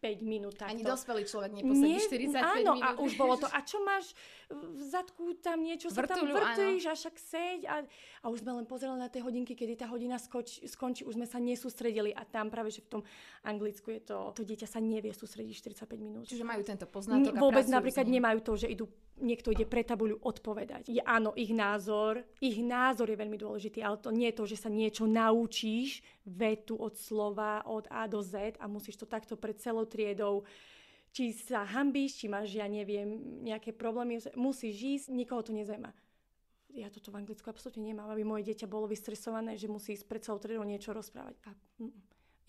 45 0.00 0.24
minút 0.24 0.56
takto. 0.56 0.72
Ani 0.72 0.82
dospelý 0.82 1.28
človek 1.28 1.52
neposedí 1.52 2.00
Nie, 2.00 2.32
45 2.32 2.40
áno, 2.40 2.72
minút. 2.74 2.82
a 2.82 2.88
už 2.96 3.12
bolo 3.20 3.34
to, 3.36 3.46
a 3.56 3.60
čo 3.60 3.84
máš 3.84 4.16
v 4.48 4.82
zadku 4.88 5.36
tam 5.42 5.60
niečo 5.60 5.92
sa 5.92 6.06
tam 6.08 6.24
vrtíš 6.24 6.88
a 6.88 6.94
však 6.96 7.14
seď 7.18 7.60
a, 7.68 7.74
a 8.22 8.26
už 8.32 8.46
sme 8.46 8.62
len 8.62 8.66
pozerali 8.66 8.96
na 8.96 9.12
tie 9.12 9.20
hodinky, 9.20 9.52
kedy 9.52 9.76
tá 9.76 9.86
hodina 9.90 10.16
skoč, 10.16 10.64
skončí, 10.64 11.04
už 11.04 11.20
sme 11.20 11.28
sa 11.28 11.36
nesústredili 11.36 12.14
a 12.16 12.24
tam 12.24 12.48
práve, 12.48 12.72
že 12.72 12.80
v 12.86 12.98
tom 12.98 13.02
Anglicku 13.44 13.92
je 13.92 14.00
to, 14.06 14.32
to 14.32 14.42
dieťa 14.46 14.70
sa 14.70 14.80
nevie 14.80 15.12
sústrediť 15.12 15.54
45 15.84 15.98
minút. 16.00 16.24
Čiže 16.24 16.46
majú 16.46 16.62
tento 16.64 16.86
poznatok 16.88 17.36
a 17.36 17.40
Vôbec 17.42 17.66
napríklad 17.68 18.06
nemajú 18.08 18.38
to, 18.40 18.52
že 18.54 18.70
idú 18.70 18.86
niekto 19.20 19.48
ide 19.52 19.64
pre 19.64 19.80
tabuľu 19.80 20.20
odpovedať. 20.20 20.92
Je 20.92 21.00
áno, 21.00 21.32
ich 21.34 21.50
názor, 21.52 22.20
ich 22.40 22.60
názor 22.60 23.08
je 23.08 23.16
veľmi 23.16 23.38
dôležitý, 23.40 23.80
ale 23.80 23.96
to 23.96 24.12
nie 24.12 24.28
je 24.28 24.36
to, 24.36 24.44
že 24.44 24.56
sa 24.60 24.68
niečo 24.68 25.08
naučíš, 25.26 26.06
vetu 26.22 26.78
od 26.78 26.94
slova 26.94 27.66
od 27.66 27.90
A 27.90 28.06
do 28.06 28.22
Z 28.22 28.56
a 28.62 28.70
musíš 28.70 29.02
to 29.02 29.06
takto 29.06 29.34
pred 29.34 29.58
celou 29.58 29.84
triedou 29.84 30.46
či 31.16 31.32
sa 31.32 31.64
hambíš, 31.64 32.20
či 32.20 32.26
máš, 32.28 32.52
ja 32.52 32.68
neviem, 32.68 33.40
nejaké 33.40 33.72
problémy, 33.72 34.20
musíš 34.36 34.76
ísť, 34.76 35.16
nikoho 35.16 35.40
to 35.40 35.56
nezaujíma. 35.56 35.88
Ja 36.76 36.92
toto 36.92 37.08
v 37.08 37.24
Anglicku 37.24 37.48
absolútne 37.48 37.88
nemám, 37.88 38.12
aby 38.12 38.20
moje 38.20 38.52
dieťa 38.52 38.68
bolo 38.68 38.84
vystresované, 38.84 39.56
že 39.56 39.64
musí 39.64 39.96
ísť 39.96 40.04
pred 40.04 40.20
celou 40.20 40.36
triedou 40.36 40.68
niečo 40.68 40.92
rozprávať. 40.92 41.40
A, 41.48 41.56
mm, 41.56 41.88
mm. 41.88 42.00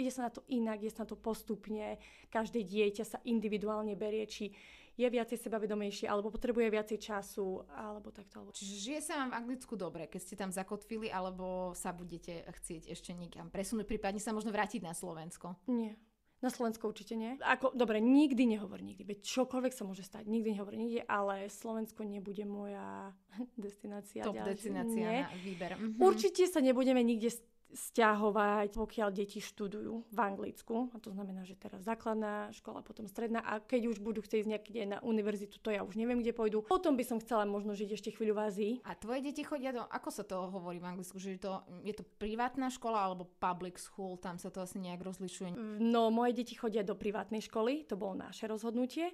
ide 0.04 0.12
sa 0.12 0.28
na 0.28 0.32
to 0.36 0.44
inak, 0.52 0.84
ide 0.84 0.92
sa 0.92 1.08
na 1.08 1.16
to 1.16 1.16
postupne, 1.16 1.96
každé 2.28 2.68
dieťa 2.68 3.08
sa 3.08 3.24
individuálne 3.24 3.96
berie, 3.96 4.28
či 4.28 4.52
je 4.98 5.08
viacej 5.08 5.38
sebavedomejší, 5.38 6.10
alebo 6.10 6.34
potrebuje 6.34 6.74
viacej 6.74 6.98
času, 6.98 7.62
alebo 7.70 8.10
takto. 8.10 8.42
Alebo... 8.42 8.52
Čiže 8.52 8.74
žije 8.82 9.00
sa 9.06 9.22
vám 9.22 9.30
v 9.30 9.38
Anglicku 9.46 9.78
dobre, 9.78 10.10
keď 10.10 10.22
ste 10.26 10.36
tam 10.36 10.50
zakotvili, 10.50 11.14
alebo 11.14 11.78
sa 11.78 11.94
budete 11.94 12.42
chcieť 12.50 12.90
ešte 12.90 13.14
niekam 13.14 13.54
presunúť, 13.54 13.86
prípadne 13.86 14.18
sa 14.18 14.34
možno 14.34 14.50
vrátiť 14.50 14.82
na 14.82 14.98
Slovensko? 14.98 15.54
Nie. 15.70 15.94
Na 16.38 16.54
Slovensko 16.54 16.94
určite 16.94 17.18
nie. 17.18 17.34
Ako, 17.42 17.74
dobre, 17.74 17.98
nikdy 17.98 18.46
nehovor 18.46 18.78
nikdy, 18.86 19.02
veď 19.02 19.26
čokoľvek 19.26 19.74
sa 19.74 19.90
môže 19.90 20.06
stať, 20.06 20.30
nikdy 20.30 20.54
nehovor 20.54 20.78
nikdy, 20.78 21.02
ale 21.10 21.50
Slovensko 21.50 22.06
nebude 22.06 22.46
moja 22.46 23.14
destinácia. 23.58 24.22
Top 24.22 24.38
ďalšia. 24.38 24.54
destinácia 24.54 25.08
nie. 25.10 25.22
na 25.26 25.38
výber. 25.42 25.72
Mhm. 25.78 25.98
Určite 26.02 26.46
sa 26.50 26.62
nebudeme 26.62 27.02
nikde 27.02 27.34
stiahovať, 27.70 28.74
pokiaľ 28.74 29.10
deti 29.14 29.38
študujú 29.38 30.10
v 30.10 30.20
Anglicku. 30.20 30.90
A 30.96 30.98
to 30.98 31.14
znamená, 31.14 31.46
že 31.46 31.60
teraz 31.60 31.86
základná 31.86 32.50
škola, 32.56 32.82
potom 32.82 33.06
stredná. 33.06 33.44
A 33.44 33.60
keď 33.60 33.92
už 33.92 34.00
budú 34.00 34.24
chcieť 34.24 34.48
ísť 34.48 34.52
niekde 34.56 34.82
na 34.88 35.00
univerzitu, 35.04 35.60
to 35.60 35.76
ja 35.76 35.84
už 35.84 36.00
neviem, 36.00 36.24
kde 36.24 36.32
pôjdu. 36.32 36.64
Potom 36.64 36.96
by 36.96 37.04
som 37.04 37.20
chcela 37.20 37.44
možno 37.44 37.76
žiť 37.76 37.90
ešte 38.00 38.10
chvíľu 38.16 38.40
v 38.40 38.44
Ázii. 38.48 38.74
A 38.88 38.96
tvoje 38.96 39.20
deti 39.20 39.44
chodia 39.44 39.76
do, 39.76 39.84
ako 39.84 40.10
sa 40.14 40.24
to 40.24 40.48
hovorí 40.48 40.80
v 40.80 40.88
Anglicku, 40.88 41.20
že 41.20 41.36
to, 41.36 41.60
je 41.84 41.92
to 41.92 42.08
privátna 42.16 42.72
škola 42.72 43.12
alebo 43.12 43.28
public 43.28 43.76
school, 43.76 44.16
tam 44.16 44.40
sa 44.40 44.48
to 44.48 44.64
asi 44.64 44.80
nejak 44.80 45.04
rozlišuje? 45.04 45.52
No, 45.84 46.08
moje 46.08 46.40
deti 46.40 46.56
chodia 46.56 46.88
do 46.88 46.96
privátnej 46.96 47.44
školy, 47.44 47.84
to 47.84 48.00
bolo 48.00 48.16
naše 48.16 48.48
rozhodnutie 48.48 49.12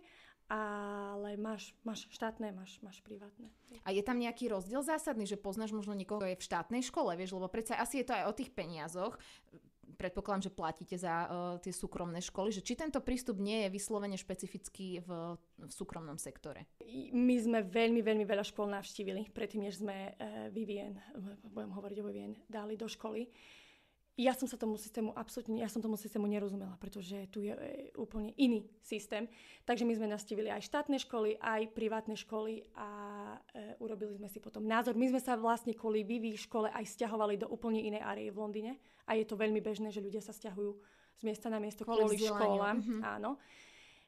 ale 0.53 1.33
máš, 1.33 1.73
máš 1.81 2.05
štátne, 2.13 2.53
máš, 2.53 2.77
máš 2.85 3.01
privátne. 3.01 3.49
A 3.81 3.89
je 3.89 4.05
tam 4.05 4.21
nejaký 4.21 4.53
rozdiel 4.53 4.85
zásadný, 4.85 5.25
že 5.25 5.41
poznáš 5.41 5.73
možno 5.73 5.97
niekoho, 5.97 6.21
kto 6.21 6.29
je 6.29 6.37
v 6.37 6.45
štátnej 6.45 6.81
škole, 6.85 7.17
vieš, 7.17 7.33
lebo 7.33 7.49
predsa 7.49 7.81
asi 7.81 8.01
je 8.01 8.05
to 8.05 8.13
aj 8.13 8.29
o 8.29 8.37
tých 8.37 8.53
peniazoch. 8.53 9.17
Predpokladám, 9.93 10.49
že 10.49 10.53
platíte 10.53 10.97
za 10.97 11.15
uh, 11.25 11.29
tie 11.61 11.69
súkromné 11.69 12.17
školy, 12.21 12.49
že 12.49 12.65
či 12.65 12.73
tento 12.73 12.97
prístup 13.01 13.37
nie 13.37 13.65
je 13.65 13.73
vyslovene 13.73 14.17
špecifický 14.17 15.05
v, 15.05 15.37
v 15.37 15.71
súkromnom 15.73 16.17
sektore? 16.17 16.65
My 17.13 17.37
sme 17.37 17.61
veľmi, 17.61 18.01
veľmi 18.01 18.25
veľa 18.25 18.45
škôl 18.45 18.69
navštívili, 18.73 19.29
predtým, 19.33 19.65
než 19.69 19.81
sme 19.81 20.13
uh, 20.13 20.49
Vivien, 20.49 20.97
budem 21.45 21.73
hovoriť 21.73 21.97
o 22.01 22.05
Vivien, 22.09 22.33
dali 22.49 22.73
do 22.73 22.89
školy. 22.89 23.29
Uh, 23.29 23.62
ja 24.13 24.37
som 24.37 24.45
sa 24.45 24.61
tomu 24.61 24.77
systému 24.77 25.09
absolútne, 25.17 25.57
ja 25.57 25.65
som 25.65 25.81
tomu 25.81 25.97
systému 25.97 26.29
nerozumela, 26.29 26.77
pretože 26.77 27.25
tu 27.33 27.41
je 27.41 27.49
e, 27.49 27.89
úplne 27.97 28.29
iný 28.37 28.69
systém. 28.77 29.25
Takže 29.65 29.89
my 29.89 29.93
sme 29.97 30.07
nastavili 30.13 30.53
aj 30.53 30.69
štátne 30.69 31.01
školy, 31.01 31.41
aj 31.41 31.73
privátne 31.73 32.13
školy 32.13 32.61
a 32.77 32.89
e, 33.57 33.73
urobili 33.81 34.13
sme 34.13 34.29
si 34.29 34.37
potom 34.37 34.69
názor. 34.69 34.93
My 34.93 35.09
sme 35.09 35.17
sa 35.17 35.33
vlastne 35.33 35.73
kvôli 35.73 36.05
Vivi 36.05 36.37
škole 36.37 36.69
aj 36.69 36.85
stiahovali 36.93 37.41
do 37.41 37.49
úplne 37.49 37.81
inej 37.81 38.05
árie 38.05 38.29
v 38.29 38.37
Londýne 38.37 38.73
a 39.09 39.17
je 39.17 39.25
to 39.25 39.33
veľmi 39.33 39.65
bežné, 39.65 39.89
že 39.89 40.03
ľudia 40.03 40.21
sa 40.21 40.29
stiahujú 40.29 40.77
z 41.17 41.21
miesta 41.25 41.49
na 41.49 41.57
miesto 41.57 41.81
Kvôli 41.81 42.13
kvôli, 42.13 42.29
školám. 42.29 42.77
mhm. 42.77 43.01
Áno. 43.01 43.41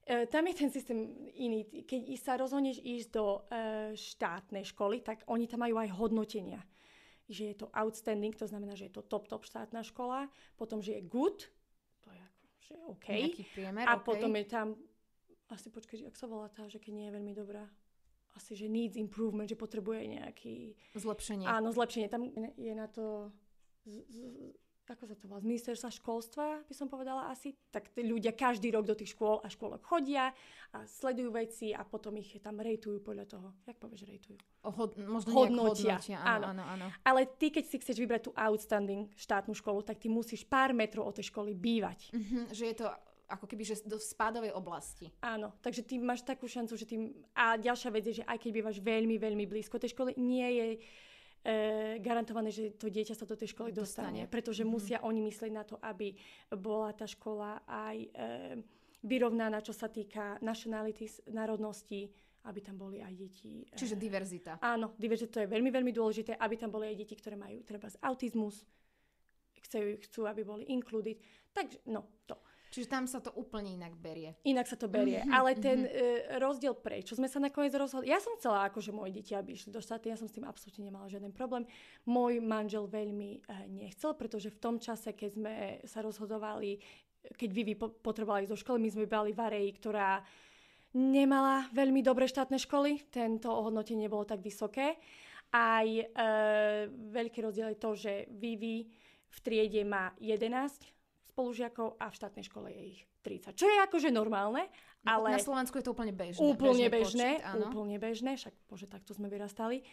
E, 0.06 0.30
tam 0.30 0.46
je 0.46 0.54
ten 0.54 0.70
systém 0.70 1.02
iný. 1.34 1.66
Keď 1.66 2.02
sa 2.22 2.38
rozhodneš 2.38 2.78
ísť 2.78 3.10
do 3.10 3.26
e, 3.26 3.98
štátnej 3.98 4.70
školy, 4.70 5.02
tak 5.02 5.26
oni 5.26 5.50
tam 5.50 5.66
majú 5.66 5.82
aj 5.82 5.90
hodnotenia. 5.98 6.62
Že 7.26 7.44
je 7.46 7.56
to 7.58 7.68
outstanding, 7.74 8.38
to 8.38 8.46
znamená, 8.46 8.78
že 8.78 8.86
je 8.88 8.94
to 8.94 9.02
top, 9.02 9.26
top 9.26 9.44
štátna 9.44 9.82
škola. 9.82 10.30
Potom, 10.56 10.82
že 10.82 10.98
je 10.98 11.02
good, 11.02 11.50
to 12.06 12.10
je 12.14 12.22
ako, 12.22 12.44
že 12.62 12.74
OK. 12.86 13.08
Priemer, 13.54 13.86
A 13.90 13.98
OK. 13.98 14.06
potom 14.06 14.30
je 14.38 14.46
tam, 14.46 14.68
asi 15.50 15.74
počkaj, 15.74 16.06
ak 16.06 16.16
sa 16.18 16.30
volá 16.30 16.50
tá, 16.54 16.70
že 16.70 16.78
keď 16.78 16.92
nie 16.94 17.06
je 17.10 17.16
veľmi 17.18 17.34
dobrá, 17.34 17.66
asi, 18.36 18.52
že 18.54 18.68
needs 18.68 19.00
improvement, 19.00 19.48
že 19.48 19.56
potrebuje 19.56 20.06
nejaký, 20.12 20.76
Zlepšenie. 20.94 21.48
áno, 21.48 21.72
zlepšenie. 21.72 22.12
Tam 22.12 22.28
je 22.60 22.74
na 22.76 22.86
to, 22.92 23.32
z, 23.88 23.96
z, 24.12 24.18
ako 24.94 25.04
sa 25.10 25.16
to 25.18 25.26
volá, 25.26 25.42
z 25.42 25.50
ministerstva 25.50 25.90
školstva, 25.90 26.46
by 26.66 26.74
som 26.78 26.86
povedala 26.86 27.32
asi, 27.34 27.58
tak 27.74 27.90
tí 27.90 28.06
ľudia 28.06 28.38
každý 28.38 28.70
rok 28.70 28.86
do 28.86 28.94
tých 28.94 29.18
škôl 29.18 29.42
a 29.42 29.50
škôlok 29.50 29.82
chodia 29.82 30.30
a 30.76 30.86
sledujú 30.86 31.34
veci 31.34 31.74
a 31.74 31.82
potom 31.82 32.14
ich 32.22 32.38
tam 32.44 32.62
rejtujú 32.62 33.02
podľa 33.02 33.26
toho. 33.26 33.48
Jak 33.66 33.82
povieš 33.82 34.06
rejtujú? 34.06 34.38
Hod, 34.62 34.98
možno 35.02 35.30
Hodnotia, 35.34 35.98
hodnotia. 35.98 36.18
Áno, 36.22 36.54
áno. 36.54 36.64
áno. 36.64 36.88
Ale 37.02 37.26
ty, 37.26 37.50
keď 37.50 37.66
si 37.66 37.82
chceš 37.82 37.98
vybrať 37.98 38.30
tú 38.30 38.32
outstanding 38.38 39.10
štátnu 39.18 39.58
školu, 39.58 39.82
tak 39.82 39.98
ty 39.98 40.12
musíš 40.12 40.46
pár 40.46 40.76
metrov 40.76 41.10
od 41.10 41.18
tej 41.18 41.34
školy 41.34 41.58
bývať. 41.58 42.14
Mhm, 42.14 42.54
že 42.54 42.66
je 42.70 42.76
to 42.86 42.88
ako 43.26 43.50
keby, 43.50 43.66
že 43.66 43.82
do 43.90 43.98
spádovej 43.98 44.54
oblasti. 44.54 45.10
Áno, 45.22 45.58
takže 45.66 45.82
ty 45.82 45.98
máš 45.98 46.22
takú 46.22 46.46
šancu, 46.46 46.78
že 46.78 46.86
ty... 46.86 46.96
A 47.34 47.58
ďalšia 47.58 47.90
vec 47.90 48.04
je, 48.06 48.22
že 48.22 48.28
aj 48.30 48.38
keď 48.38 48.50
bývaš 48.54 48.78
veľmi, 48.78 49.18
veľmi 49.18 49.46
blízko 49.50 49.82
tej 49.82 49.98
školy, 49.98 50.14
nie 50.18 50.46
je 50.46 50.68
e, 51.46 52.02
garantované, 52.02 52.50
že 52.50 52.74
to 52.74 52.90
dieťa 52.90 53.14
sa 53.14 53.30
do 53.30 53.38
tej 53.38 53.54
školy 53.54 53.70
dostane. 53.70 54.26
Dostane. 54.26 54.34
Pretože 54.34 54.66
Mhm. 54.66 54.70
musia 54.70 54.98
oni 55.06 55.22
myslieť 55.22 55.52
na 55.54 55.62
to, 55.62 55.78
aby 55.78 56.18
bola 56.58 56.90
tá 56.92 57.06
škola 57.06 57.62
aj 57.70 57.98
e, 58.02 58.10
vyrovnaná, 59.06 59.62
čo 59.62 59.70
sa 59.70 59.86
týka 59.86 60.42
nationalities, 60.42 61.22
národností, 61.30 62.10
aby 62.46 62.60
tam 62.62 62.78
boli 62.78 63.02
aj 63.02 63.14
deti. 63.14 63.62
e, 63.62 63.78
Čiže 63.78 63.94
diverzita. 63.96 64.58
Áno, 64.60 64.98
diverzita 64.98 65.38
to 65.38 65.42
je 65.46 65.50
veľmi, 65.50 65.70
veľmi 65.70 65.94
dôležité, 65.94 66.34
aby 66.38 66.58
tam 66.58 66.74
boli 66.74 66.90
aj 66.90 66.98
deti, 66.98 67.14
ktoré 67.14 67.38
majú 67.38 67.62
treba 67.62 67.90
z 67.90 67.98
autizmus, 68.02 68.66
chcú, 69.62 69.98
chcú, 70.02 70.22
aby 70.26 70.42
boli 70.42 70.64
included. 70.70 71.18
Takže, 71.54 71.82
no, 71.90 72.06
to. 72.26 72.38
Čiže 72.76 72.92
tam 72.92 73.08
sa 73.08 73.24
to 73.24 73.32
úplne 73.40 73.72
inak 73.72 73.96
berie. 73.96 74.36
Inak 74.44 74.68
sa 74.68 74.76
to 74.76 74.92
berie. 74.92 75.24
Mhm, 75.24 75.32
Ale 75.32 75.56
ten 75.56 75.88
e, 75.88 76.28
rozdiel 76.36 76.76
prečo 76.76 77.16
sme 77.16 77.32
sa 77.32 77.40
nakoniec 77.40 77.72
rozhodli. 77.72 78.12
Ja 78.12 78.20
som 78.20 78.36
chcela, 78.36 78.68
akože 78.68 78.92
moje 78.92 79.16
deti, 79.16 79.32
aby 79.32 79.56
išli 79.56 79.72
do 79.72 79.80
štáty, 79.80 80.12
ja 80.12 80.20
som 80.20 80.28
s 80.28 80.36
tým 80.36 80.44
absolútne 80.44 80.84
nemala 80.84 81.08
žiaden 81.08 81.32
problém. 81.32 81.64
Môj 82.04 82.44
manžel 82.44 82.92
veľmi 82.92 83.40
e, 83.40 83.72
nechcel, 83.72 84.12
pretože 84.20 84.52
v 84.52 84.60
tom 84.60 84.76
čase, 84.76 85.16
keď 85.16 85.30
sme 85.32 85.54
sa 85.88 86.04
rozhodovali, 86.04 86.76
keď 87.40 87.50
Vivi 87.56 87.80
po- 87.80 87.96
potrebovala 87.96 88.44
ísť 88.44 88.52
do 88.52 88.60
školy, 88.60 88.84
my 88.84 88.90
sme 88.92 89.08
bali 89.08 89.32
v 89.32 89.40
Areji, 89.40 89.72
ktorá 89.80 90.20
nemala 91.00 91.72
veľmi 91.72 92.04
dobré 92.04 92.28
štátne 92.28 92.60
školy, 92.60 93.08
tento 93.08 93.56
ohodnotenie 93.56 94.12
nebolo 94.12 94.28
tak 94.28 94.44
vysoké. 94.44 95.00
Aj 95.56 95.88
e, 95.88 96.04
veľký 96.92 97.40
rozdiel 97.40 97.72
je 97.72 97.80
to, 97.80 97.92
že 97.96 98.28
Vivi 98.36 98.84
v 99.32 99.38
triede 99.40 99.88
má 99.88 100.12
11 100.20 100.95
spolužiakov 101.36 102.00
a 102.00 102.08
v 102.08 102.16
štátnej 102.16 102.48
škole 102.48 102.72
je 102.72 102.82
ich 102.96 103.00
30. 103.20 103.60
Čo 103.60 103.68
je 103.68 103.78
akože 103.84 104.08
normálne, 104.08 104.72
ale 105.04 105.36
Na 105.36 105.44
Slovensku 105.44 105.76
je 105.76 105.84
to 105.84 105.92
úplne 105.92 106.16
bežné. 106.16 106.40
úplne 106.40 106.88
bežné, 106.88 107.30
počet, 107.44 107.52
áno. 107.52 107.68
úplne 107.68 107.98
bežné, 108.00 108.32
však 108.40 108.56
bože, 108.72 108.88
takto 108.88 109.12
sme 109.12 109.28
vyrastali. 109.28 109.84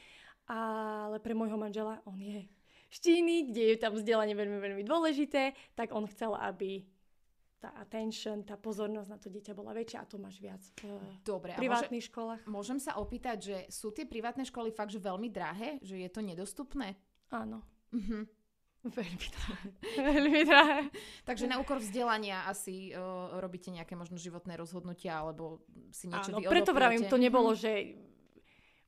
Ale 0.47 1.19
pre 1.19 1.35
môjho 1.35 1.59
manžela, 1.59 1.99
on 2.07 2.19
je 2.19 2.47
štíny, 2.95 3.51
kde 3.51 3.75
je 3.75 3.77
tam 3.77 3.99
vzdelanie 3.99 4.39
veľmi, 4.39 4.59
veľmi 4.63 4.85
dôležité, 4.87 5.51
tak 5.75 5.91
on 5.91 6.07
chcel, 6.07 6.39
aby 6.39 6.87
tá 7.59 7.71
attention, 7.79 8.43
tá 8.43 8.59
pozornosť 8.59 9.07
na 9.09 9.19
to 9.23 9.31
dieťa 9.31 9.55
bola 9.55 9.71
väčšia 9.71 10.03
a 10.03 10.07
to 10.11 10.19
máš 10.19 10.43
viac 10.43 10.59
v 10.83 10.99
Dobre, 11.23 11.55
a 11.55 11.59
môže, 11.59 11.63
privátnych 11.63 12.05
školách. 12.11 12.41
môžem 12.51 12.83
sa 12.83 12.99
opýtať, 12.99 13.39
že 13.39 13.57
sú 13.71 13.95
tie 13.95 14.03
privátne 14.03 14.43
školy 14.43 14.75
fakt, 14.75 14.91
že 14.91 14.99
veľmi 14.99 15.31
drahé? 15.31 15.79
Že 15.79 15.95
je 16.03 16.11
to 16.11 16.21
nedostupné? 16.23 16.99
Áno. 17.31 17.63
Mhm. 17.95 18.42
Veľmi 18.83 19.27
drahé. 19.31 19.69
veľmi 20.11 20.43
drahé. 20.43 20.81
Takže 21.23 21.47
na 21.47 21.63
úkor 21.63 21.79
vzdelania 21.79 22.51
asi 22.51 22.91
uh, 22.91 23.39
robíte 23.39 23.71
nejaké 23.71 23.95
možno 23.95 24.19
životné 24.19 24.59
rozhodnutia, 24.59 25.23
alebo 25.23 25.63
si 25.95 26.11
niečo 26.11 26.35
Áno, 26.35 26.43
preto 26.43 26.75
vravím, 26.75 27.07
to 27.07 27.15
nebolo, 27.15 27.55
Mhm. 27.55 27.59
že 27.63 27.73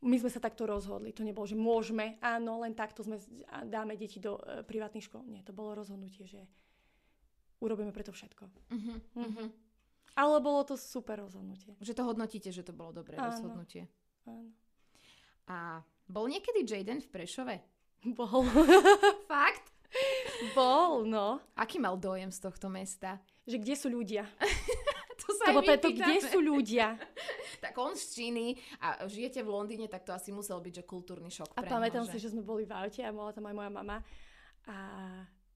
my 0.05 0.17
sme 0.21 0.29
sa 0.29 0.37
takto 0.37 0.67
rozhodli. 0.67 1.15
To 1.15 1.25
nebolo, 1.25 1.47
že 1.47 1.57
môžeme, 1.57 2.21
áno, 2.21 2.61
len 2.61 2.77
takto 2.77 3.01
sme, 3.01 3.17
dáme 3.65 3.97
deti 3.97 4.21
do 4.21 4.37
e, 4.37 4.61
privátnych 4.61 5.09
škôl. 5.09 5.25
Nie, 5.25 5.41
to 5.41 5.57
bolo 5.57 5.73
rozhodnutie, 5.73 6.29
že 6.29 6.45
urobíme 7.59 7.89
preto 7.89 8.13
všetko. 8.13 8.45
Mhm, 8.69 8.95
mhm. 9.17 9.45
Ale 10.15 10.39
bolo 10.45 10.63
to 10.63 10.77
super 10.77 11.19
rozhodnutie. 11.19 11.75
Že 11.81 11.95
to 11.97 12.03
hodnotíte, 12.05 12.51
že 12.53 12.63
to 12.63 12.71
bolo 12.71 12.93
dobré 12.93 13.17
Áno. 13.17 13.33
rozhodnutie. 13.33 13.89
Áno. 14.29 14.53
A 15.49 15.81
bol 16.05 16.29
niekedy 16.29 16.63
Jaden 16.63 17.01
v 17.01 17.09
Prešove? 17.09 17.57
Bol. 18.13 18.45
Fakt? 19.25 19.74
Bol, 20.55 21.07
no. 21.07 21.41
Aký 21.55 21.79
mal 21.79 21.95
dojem 21.97 22.31
z 22.31 22.39
tohto 22.43 22.67
mesta? 22.67 23.23
Že 23.45 23.57
kde 23.61 23.75
sú 23.77 23.89
ľudia? 23.93 24.25
To 25.15 25.31
sa 25.31 25.55
To 25.55 25.63
preto, 25.63 25.89
pýtame. 25.89 26.05
kde 26.05 26.17
sú 26.27 26.39
ľudia? 26.43 26.99
Tak 27.65 27.81
on 27.81 27.97
z 27.97 28.05
Číny 28.13 28.61
a 28.83 29.09
žijete 29.09 29.41
v 29.41 29.49
Londýne, 29.49 29.87
tak 29.89 30.05
to 30.05 30.13
asi 30.13 30.29
musel 30.35 30.61
byť, 30.61 30.75
že 30.75 30.85
kultúrny 30.85 31.33
šok 31.33 31.57
A 31.57 31.65
pre 31.65 31.71
pamätám 31.73 32.05
ňoho, 32.05 32.13
si, 32.13 32.21
že 32.21 32.35
sme 32.35 32.45
boli 32.45 32.69
v 32.69 32.77
aute 32.77 33.01
a 33.01 33.09
bola 33.09 33.33
tam 33.33 33.49
aj 33.49 33.57
moja 33.57 33.71
mama. 33.73 34.05
A 34.69 34.77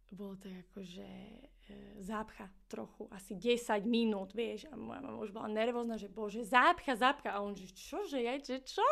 bolo 0.09 0.41
to 0.41 0.49
akože 0.49 1.05
e, 1.05 2.01
zápcha 2.01 2.49
trochu, 2.65 3.05
asi 3.13 3.37
10 3.37 3.85
minút, 3.85 4.33
vieš. 4.33 4.65
A 4.73 4.79
moja 4.79 5.05
mama 5.05 5.21
už 5.21 5.37
bola 5.37 5.53
nervózna, 5.53 6.01
že 6.01 6.09
bože, 6.09 6.49
zápcha, 6.49 6.97
zápcha. 6.97 7.29
A 7.29 7.45
on, 7.45 7.53
že 7.53 7.69
čo, 7.77 8.09
že 8.09 8.25
je, 8.25 8.35
že 8.41 8.57
čo? 8.65 8.87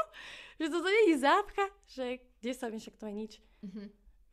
Že 0.61 0.69
nie 0.77 1.15
je 1.15 1.17
zápcha? 1.17 1.67
Že 1.89 2.07
10 2.45 2.69
minút, 2.69 2.85
však 2.85 2.97
to 3.01 3.05
je 3.09 3.15
nič. 3.17 3.33
Mhm. 3.65 3.85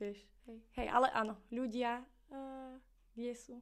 Vieš, 0.01 0.19
hej, 0.47 0.59
hej 0.79 0.87
ale 0.89 1.07
áno, 1.11 1.39
ľudia, 1.51 2.03
uh, 2.31 2.75
kde 3.15 3.33
sú? 3.35 3.55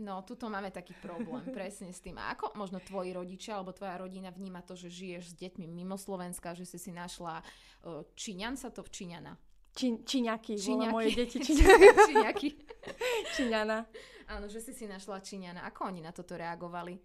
No, 0.00 0.24
tuto 0.24 0.48
máme 0.48 0.72
taký 0.72 0.96
problém 0.96 1.44
presne 1.56 1.92
s 1.92 2.00
tým. 2.00 2.16
A 2.16 2.32
ako 2.32 2.56
možno 2.56 2.80
tvoji 2.80 3.12
rodičia 3.12 3.60
alebo 3.60 3.76
tvoja 3.76 4.00
rodina 4.00 4.32
vníma 4.32 4.64
to, 4.64 4.72
že 4.72 4.88
žiješ 4.88 5.36
s 5.36 5.38
deťmi 5.38 5.68
mimo 5.68 6.00
Slovenska, 6.00 6.56
že 6.56 6.64
si 6.64 6.80
si 6.80 6.90
našla 6.94 7.44
uh, 7.84 8.02
Číňan 8.16 8.56
sa 8.56 8.72
to 8.72 8.80
Číňana. 8.86 9.36
Či, 9.72 10.04
čiňaky, 10.04 10.52
volá 10.60 10.64
Číňaky. 10.68 10.92
moje 10.92 11.08
deti. 11.16 11.38
Či, 11.40 11.52
Číňaky. 12.12 12.48
čiňana. 13.36 13.78
Áno, 14.32 14.46
že 14.48 14.60
si 14.60 14.72
si 14.76 14.84
našla 14.84 15.20
Číňana. 15.20 15.64
Ako 15.68 15.88
oni 15.88 16.04
na 16.04 16.12
toto 16.12 16.36
reagovali? 16.36 16.96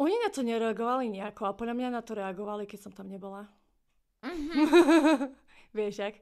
Oni 0.00 0.16
na 0.18 0.28
to 0.32 0.42
nereagovali 0.42 1.06
nejako 1.06 1.46
a 1.46 1.56
podľa 1.56 1.76
mňa 1.78 1.88
na 1.94 2.02
to 2.02 2.18
reagovali, 2.18 2.66
keď 2.66 2.88
som 2.88 2.92
tam 2.92 3.06
nebola. 3.06 3.46
Vieš, 5.76 5.96
ak? 6.02 6.14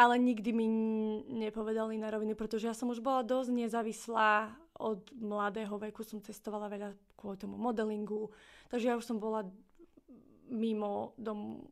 Ale 0.00 0.16
nikdy 0.16 0.56
mi 0.56 0.66
nepovedali 1.28 2.00
na 2.00 2.08
rovinu, 2.08 2.32
pretože 2.32 2.64
ja 2.64 2.72
som 2.72 2.88
už 2.88 3.04
bola 3.04 3.20
dosť 3.20 3.52
nezávislá 3.52 4.48
od 4.80 5.12
mladého 5.12 5.76
veku, 5.76 6.00
som 6.00 6.24
cestovala 6.24 6.72
veľa 6.72 6.96
kvôli 7.20 7.36
tomu 7.36 7.60
modelingu, 7.60 8.32
takže 8.72 8.88
ja 8.88 8.96
už 8.96 9.04
som 9.04 9.20
bola 9.20 9.44
mimo 10.48 11.12
domu 11.20 11.68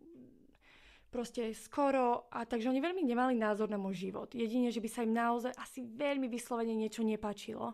proste 1.08 1.56
skoro 1.56 2.28
a 2.28 2.44
takže 2.44 2.68
oni 2.68 2.84
veľmi 2.84 3.00
nemali 3.00 3.32
názor 3.32 3.72
na 3.72 3.80
môj 3.80 3.96
život. 3.96 4.28
Jedine, 4.36 4.68
že 4.68 4.84
by 4.84 4.88
sa 4.92 5.00
im 5.08 5.16
naozaj 5.16 5.56
asi 5.56 5.88
veľmi 5.88 6.28
vyslovene 6.28 6.76
niečo 6.76 7.00
nepačilo. 7.00 7.72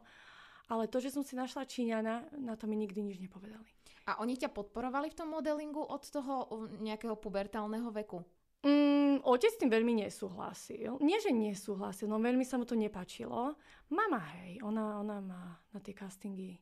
Ale 0.71 0.89
to, 0.89 0.97
že 1.03 1.13
som 1.13 1.27
si 1.27 1.37
našla 1.37 1.69
Číňana, 1.69 2.41
na 2.41 2.55
to 2.57 2.65
mi 2.65 2.79
nikdy 2.79 3.05
nič 3.05 3.21
nepovedali. 3.21 3.69
A 4.09 4.23
oni 4.23 4.39
ťa 4.39 4.55
podporovali 4.55 5.13
v 5.13 5.19
tom 5.19 5.29
modelingu 5.35 5.83
od 5.83 6.01
toho 6.09 6.49
nejakého 6.81 7.19
pubertálneho 7.21 7.91
veku? 7.93 8.25
Mm, 8.65 9.21
otec 9.29 9.53
s 9.53 9.61
tým 9.61 9.69
veľmi 9.69 10.01
nesúhlasil. 10.01 10.97
Nie, 11.05 11.21
že 11.21 11.29
nesúhlasil, 11.29 12.09
no 12.09 12.17
veľmi 12.17 12.49
sa 12.49 12.57
mu 12.57 12.65
to 12.65 12.73
nepačilo. 12.73 13.61
Mama, 13.93 14.21
hej, 14.41 14.65
ona, 14.65 15.05
ona 15.05 15.21
ma 15.21 15.61
na 15.69 15.79
tie 15.85 15.93
castingy 15.93 16.57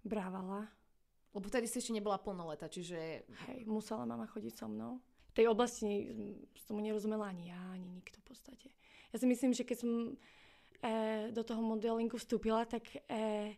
brávala. 0.00 0.64
Lebo 1.36 1.44
vtedy 1.44 1.68
si 1.68 1.84
ešte 1.84 1.92
nebola 1.92 2.16
plnoleta, 2.16 2.72
čiže... 2.72 3.28
Hej, 3.44 3.68
musela 3.68 4.08
mama 4.08 4.24
chodiť 4.24 4.54
so 4.56 4.72
mnou. 4.72 5.04
V 5.34 5.42
tej 5.42 5.46
oblasti 5.52 6.08
mm, 6.08 6.64
tomu 6.64 6.80
nerozumela 6.80 7.28
ani 7.28 7.52
ja, 7.52 7.60
ani 7.76 7.92
nikto 7.92 8.24
v 8.24 8.26
podstate. 8.32 8.68
Ja 9.12 9.20
si 9.20 9.28
myslím, 9.28 9.52
že 9.52 9.68
keď 9.68 9.84
som 9.84 9.92
e, 10.80 11.28
do 11.28 11.42
toho 11.44 11.60
modelingu 11.60 12.16
vstúpila, 12.16 12.64
tak 12.64 12.88
e, 13.04 13.52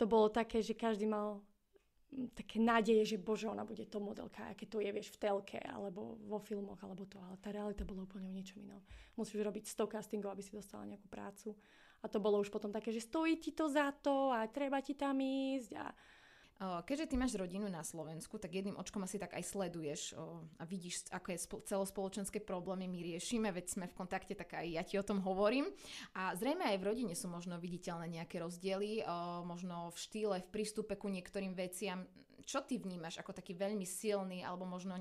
to 0.00 0.08
bolo 0.08 0.32
také, 0.32 0.64
že 0.64 0.72
každý 0.72 1.04
mal 1.04 1.44
také 2.32 2.62
nádeje, 2.62 3.16
že 3.16 3.16
bože, 3.18 3.50
ona 3.50 3.66
bude 3.66 3.84
to 3.84 3.98
modelka, 3.98 4.46
aké 4.48 4.64
to 4.64 4.78
je, 4.80 4.88
vieš, 4.88 5.12
v 5.14 5.20
telke, 5.20 5.60
alebo 5.60 6.16
vo 6.24 6.38
filmoch, 6.38 6.78
alebo 6.80 7.04
to. 7.04 7.18
Ale 7.20 7.36
tá 7.42 7.50
realita 7.50 7.82
bola 7.82 8.06
úplne 8.06 8.30
o 8.30 8.36
niečom 8.36 8.62
inom. 8.62 8.80
Musíš 9.18 9.42
robiť 9.42 9.66
100 9.66 9.92
castingov, 9.92 10.32
aby 10.32 10.42
si 10.42 10.54
dostala 10.54 10.86
nejakú 10.86 11.10
prácu. 11.10 11.52
A 12.04 12.06
to 12.06 12.22
bolo 12.22 12.38
už 12.38 12.52
potom 12.52 12.70
také, 12.70 12.94
že 12.94 13.02
stojí 13.02 13.40
ti 13.40 13.50
to 13.50 13.66
za 13.66 13.90
to 13.90 14.30
a 14.30 14.46
treba 14.46 14.78
ti 14.78 14.94
tam 14.94 15.18
ísť. 15.18 15.70
A 15.74 15.90
Keďže 16.56 17.12
ty 17.12 17.20
máš 17.20 17.36
rodinu 17.36 17.68
na 17.68 17.84
Slovensku, 17.84 18.40
tak 18.40 18.56
jedným 18.56 18.80
očkom 18.80 19.04
asi 19.04 19.20
tak 19.20 19.36
aj 19.36 19.44
sleduješ 19.44 20.16
a 20.56 20.64
vidíš, 20.64 21.04
je 21.12 21.38
celospoločenské 21.68 22.40
problémy 22.40 22.88
my 22.88 23.12
riešime, 23.12 23.52
veď 23.52 23.66
sme 23.68 23.84
v 23.92 23.96
kontakte, 23.96 24.32
tak 24.32 24.56
aj 24.56 24.64
ja 24.64 24.80
ti 24.80 24.96
o 24.96 25.04
tom 25.04 25.20
hovorím. 25.20 25.68
A 26.16 26.32
zrejme 26.32 26.64
aj 26.64 26.80
v 26.80 26.86
rodine 26.88 27.12
sú 27.12 27.28
možno 27.28 27.60
viditeľné 27.60 28.08
nejaké 28.08 28.40
rozdiely, 28.40 29.04
možno 29.44 29.92
v 29.92 29.98
štýle, 30.00 30.36
v 30.40 30.48
prístupe 30.48 30.96
ku 30.96 31.12
niektorým 31.12 31.52
veciam. 31.52 32.08
Čo 32.46 32.64
ty 32.64 32.78
vnímaš 32.80 33.20
ako 33.20 33.36
taký 33.36 33.58
veľmi 33.58 33.82
silný, 33.82 34.40
alebo 34.40 34.64
možno, 34.64 34.96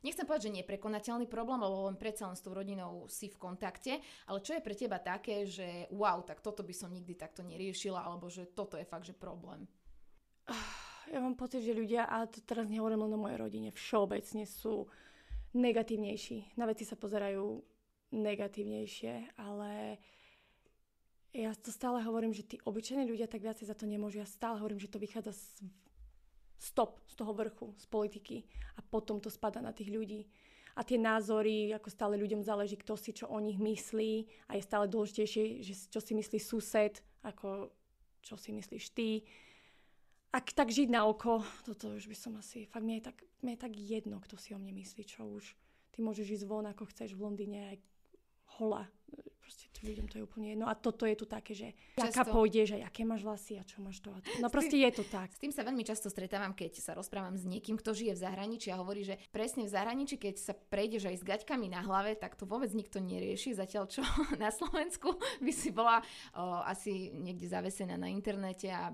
nechcem 0.00 0.24
povedať, 0.24 0.50
že 0.50 0.56
neprekonateľný 0.64 1.28
problém, 1.28 1.60
lebo 1.60 1.84
len 1.84 2.00
predsa 2.00 2.26
len 2.26 2.34
s 2.34 2.42
tou 2.42 2.56
rodinou 2.56 3.04
si 3.12 3.28
v 3.28 3.36
kontakte, 3.36 4.00
ale 4.24 4.40
čo 4.40 4.56
je 4.56 4.64
pre 4.64 4.72
teba 4.72 4.96
také, 4.96 5.44
že 5.44 5.84
wow, 5.92 6.24
tak 6.24 6.40
toto 6.40 6.64
by 6.64 6.72
som 6.72 6.88
nikdy 6.90 7.12
takto 7.12 7.44
neriešila, 7.44 8.02
alebo 8.02 8.32
že 8.32 8.48
toto 8.50 8.80
je 8.80 8.88
fakt, 8.88 9.04
že 9.04 9.12
problém? 9.12 9.68
ja 11.12 11.18
mám 11.20 11.36
pocit, 11.36 11.64
že 11.64 11.76
ľudia, 11.76 12.06
a 12.06 12.28
to 12.28 12.40
teraz 12.44 12.68
nehovorím 12.68 13.08
len 13.08 13.16
o 13.16 13.20
mojej 13.20 13.38
rodine, 13.40 13.68
všeobecne 13.72 14.44
sú 14.44 14.88
negatívnejší. 15.56 16.56
Na 16.60 16.68
veci 16.68 16.84
sa 16.84 16.96
pozerajú 16.96 17.60
negatívnejšie, 18.12 19.36
ale 19.40 20.00
ja 21.32 21.52
to 21.56 21.68
stále 21.68 22.00
hovorím, 22.00 22.32
že 22.32 22.44
tí 22.44 22.56
obyčajní 22.64 23.04
ľudia 23.04 23.28
tak 23.28 23.44
viacej 23.44 23.68
za 23.68 23.76
to 23.76 23.84
nemôžu. 23.84 24.20
Ja 24.20 24.28
stále 24.28 24.60
hovorím, 24.60 24.80
že 24.80 24.88
to 24.88 25.00
vychádza 25.00 25.36
z 25.36 25.68
stop 26.58 26.98
z 27.06 27.14
toho 27.14 27.32
vrchu, 27.32 27.70
z 27.78 27.86
politiky 27.86 28.36
a 28.74 28.82
potom 28.82 29.22
to 29.22 29.30
spada 29.30 29.62
na 29.62 29.70
tých 29.70 29.94
ľudí. 29.94 30.26
A 30.74 30.82
tie 30.86 30.98
názory, 30.98 31.74
ako 31.74 31.90
stále 31.90 32.14
ľuďom 32.18 32.42
záleží, 32.42 32.78
kto 32.78 32.94
si 32.98 33.10
čo 33.14 33.30
o 33.30 33.38
nich 33.38 33.58
myslí 33.58 34.26
a 34.50 34.58
je 34.58 34.62
stále 34.62 34.86
dôležitejšie, 34.90 35.62
že 35.62 35.74
čo 35.90 35.98
si 36.02 36.14
myslí 36.14 36.38
sused, 36.38 37.02
ako 37.22 37.70
čo 38.22 38.34
si 38.38 38.50
myslíš 38.50 38.94
ty 38.94 39.22
ak 40.28 40.52
tak 40.52 40.68
žiť 40.68 40.92
na 40.92 41.08
oko, 41.08 41.40
toto 41.64 41.96
už 41.96 42.04
by 42.04 42.16
som 42.16 42.36
asi, 42.36 42.68
fakt 42.68 42.84
mi 42.84 43.00
je 43.00 43.08
tak, 43.08 43.16
mi 43.40 43.56
je 43.56 43.60
tak 43.64 43.72
jedno, 43.72 44.20
kto 44.20 44.36
si 44.36 44.52
o 44.52 44.60
mne 44.60 44.76
myslí, 44.76 45.02
čo 45.08 45.24
už. 45.24 45.56
Ty 45.96 46.04
môžeš 46.04 46.40
ísť 46.40 46.44
von, 46.44 46.68
ako 46.68 46.84
chceš 46.92 47.16
v 47.16 47.24
Londýne, 47.24 47.74
aj 47.74 47.76
hola. 48.60 48.84
Proste 49.40 49.72
tu 49.72 49.88
ľuďom 49.88 50.12
to 50.12 50.20
je 50.20 50.26
úplne 50.28 50.52
jedno. 50.52 50.68
A 50.68 50.76
toto 50.76 51.08
je 51.08 51.16
tu 51.16 51.24
také, 51.24 51.56
že 51.56 51.72
často... 51.96 52.20
aká 52.20 52.22
pôjdeš 52.28 52.76
a 52.76 52.84
aké 52.84 53.08
máš 53.08 53.24
vlasy 53.24 53.56
a 53.56 53.64
čo 53.64 53.80
máš 53.80 54.04
to. 54.04 54.12
No 54.44 54.52
proste 54.52 54.76
tým, 54.76 54.84
je 54.84 55.00
to 55.00 55.04
tak. 55.08 55.32
S 55.32 55.40
tým 55.40 55.48
sa 55.48 55.64
veľmi 55.64 55.80
často 55.88 56.12
stretávam, 56.12 56.52
keď 56.52 56.76
sa 56.76 56.92
rozprávam 56.92 57.32
s 57.32 57.48
niekým, 57.48 57.80
kto 57.80 57.96
žije 57.96 58.12
v 58.12 58.22
zahraničí 58.28 58.68
a 58.68 58.76
hovorí, 58.76 59.08
že 59.08 59.16
presne 59.32 59.64
v 59.64 59.72
zahraničí, 59.72 60.20
keď 60.20 60.34
sa 60.36 60.52
prejdeš 60.52 61.08
aj 61.08 61.16
s 61.16 61.24
gaťkami 61.24 61.72
na 61.72 61.80
hlave, 61.80 62.12
tak 62.20 62.36
to 62.36 62.44
vôbec 62.44 62.68
nikto 62.76 63.00
nerieši. 63.00 63.56
Zatiaľ 63.56 63.88
čo 63.88 64.04
na 64.42 64.52
Slovensku 64.52 65.16
by 65.40 65.52
si 65.56 65.72
bola 65.72 66.04
o, 66.36 66.60
asi 66.68 67.08
niekde 67.16 67.48
zavesená 67.48 67.96
na 67.96 68.12
internete 68.12 68.68
a 68.68 68.92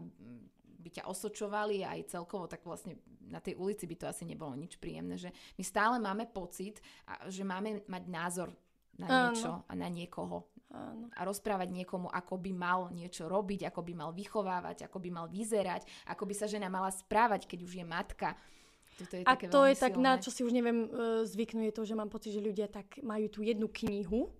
by 0.84 1.00
ťa 1.00 1.08
osočovali 1.08 1.80
aj 1.80 2.12
celkovo, 2.12 2.44
tak 2.44 2.60
vlastne 2.60 3.00
na 3.24 3.40
tej 3.40 3.56
ulici 3.56 3.88
by 3.88 3.96
to 3.96 4.04
asi 4.04 4.28
nebolo 4.28 4.52
nič 4.52 4.76
príjemné, 4.76 5.16
že 5.16 5.32
my 5.56 5.64
stále 5.64 5.96
máme 5.96 6.28
pocit, 6.28 6.84
že 7.32 7.40
máme 7.40 7.88
mať 7.88 8.04
názor 8.12 8.52
na 9.00 9.06
niečo 9.08 9.50
Áno. 9.50 9.66
a 9.66 9.72
na 9.74 9.88
niekoho. 9.88 10.46
Áno. 10.70 11.10
A 11.14 11.20
rozprávať 11.26 11.70
niekomu, 11.70 12.10
ako 12.10 12.34
by 12.38 12.52
mal 12.54 12.80
niečo 12.90 13.26
robiť, 13.26 13.70
ako 13.70 13.80
by 13.82 13.92
mal 13.94 14.10
vychovávať, 14.14 14.86
ako 14.86 14.98
by 15.02 15.10
mal 15.10 15.26
vyzerať, 15.30 15.86
ako 16.10 16.22
by 16.26 16.34
sa 16.34 16.46
žena 16.46 16.70
mala 16.70 16.90
správať, 16.90 17.46
keď 17.46 17.58
už 17.62 17.72
je 17.82 17.86
matka. 17.86 18.38
Toto 18.94 19.14
je 19.18 19.22
a 19.26 19.34
to 19.34 19.66
je 19.66 19.74
silné. 19.74 19.82
tak, 19.82 19.92
na 19.98 20.12
čo 20.22 20.30
si 20.30 20.46
už 20.46 20.54
neviem 20.54 20.86
uh, 20.86 21.26
zvyknú, 21.26 21.66
je 21.66 21.74
to, 21.74 21.82
že 21.82 21.98
mám 21.98 22.10
pocit, 22.10 22.30
že 22.30 22.38
ľudia 22.38 22.70
tak 22.70 23.02
majú 23.02 23.26
tú 23.26 23.42
jednu 23.42 23.66
knihu 23.82 24.30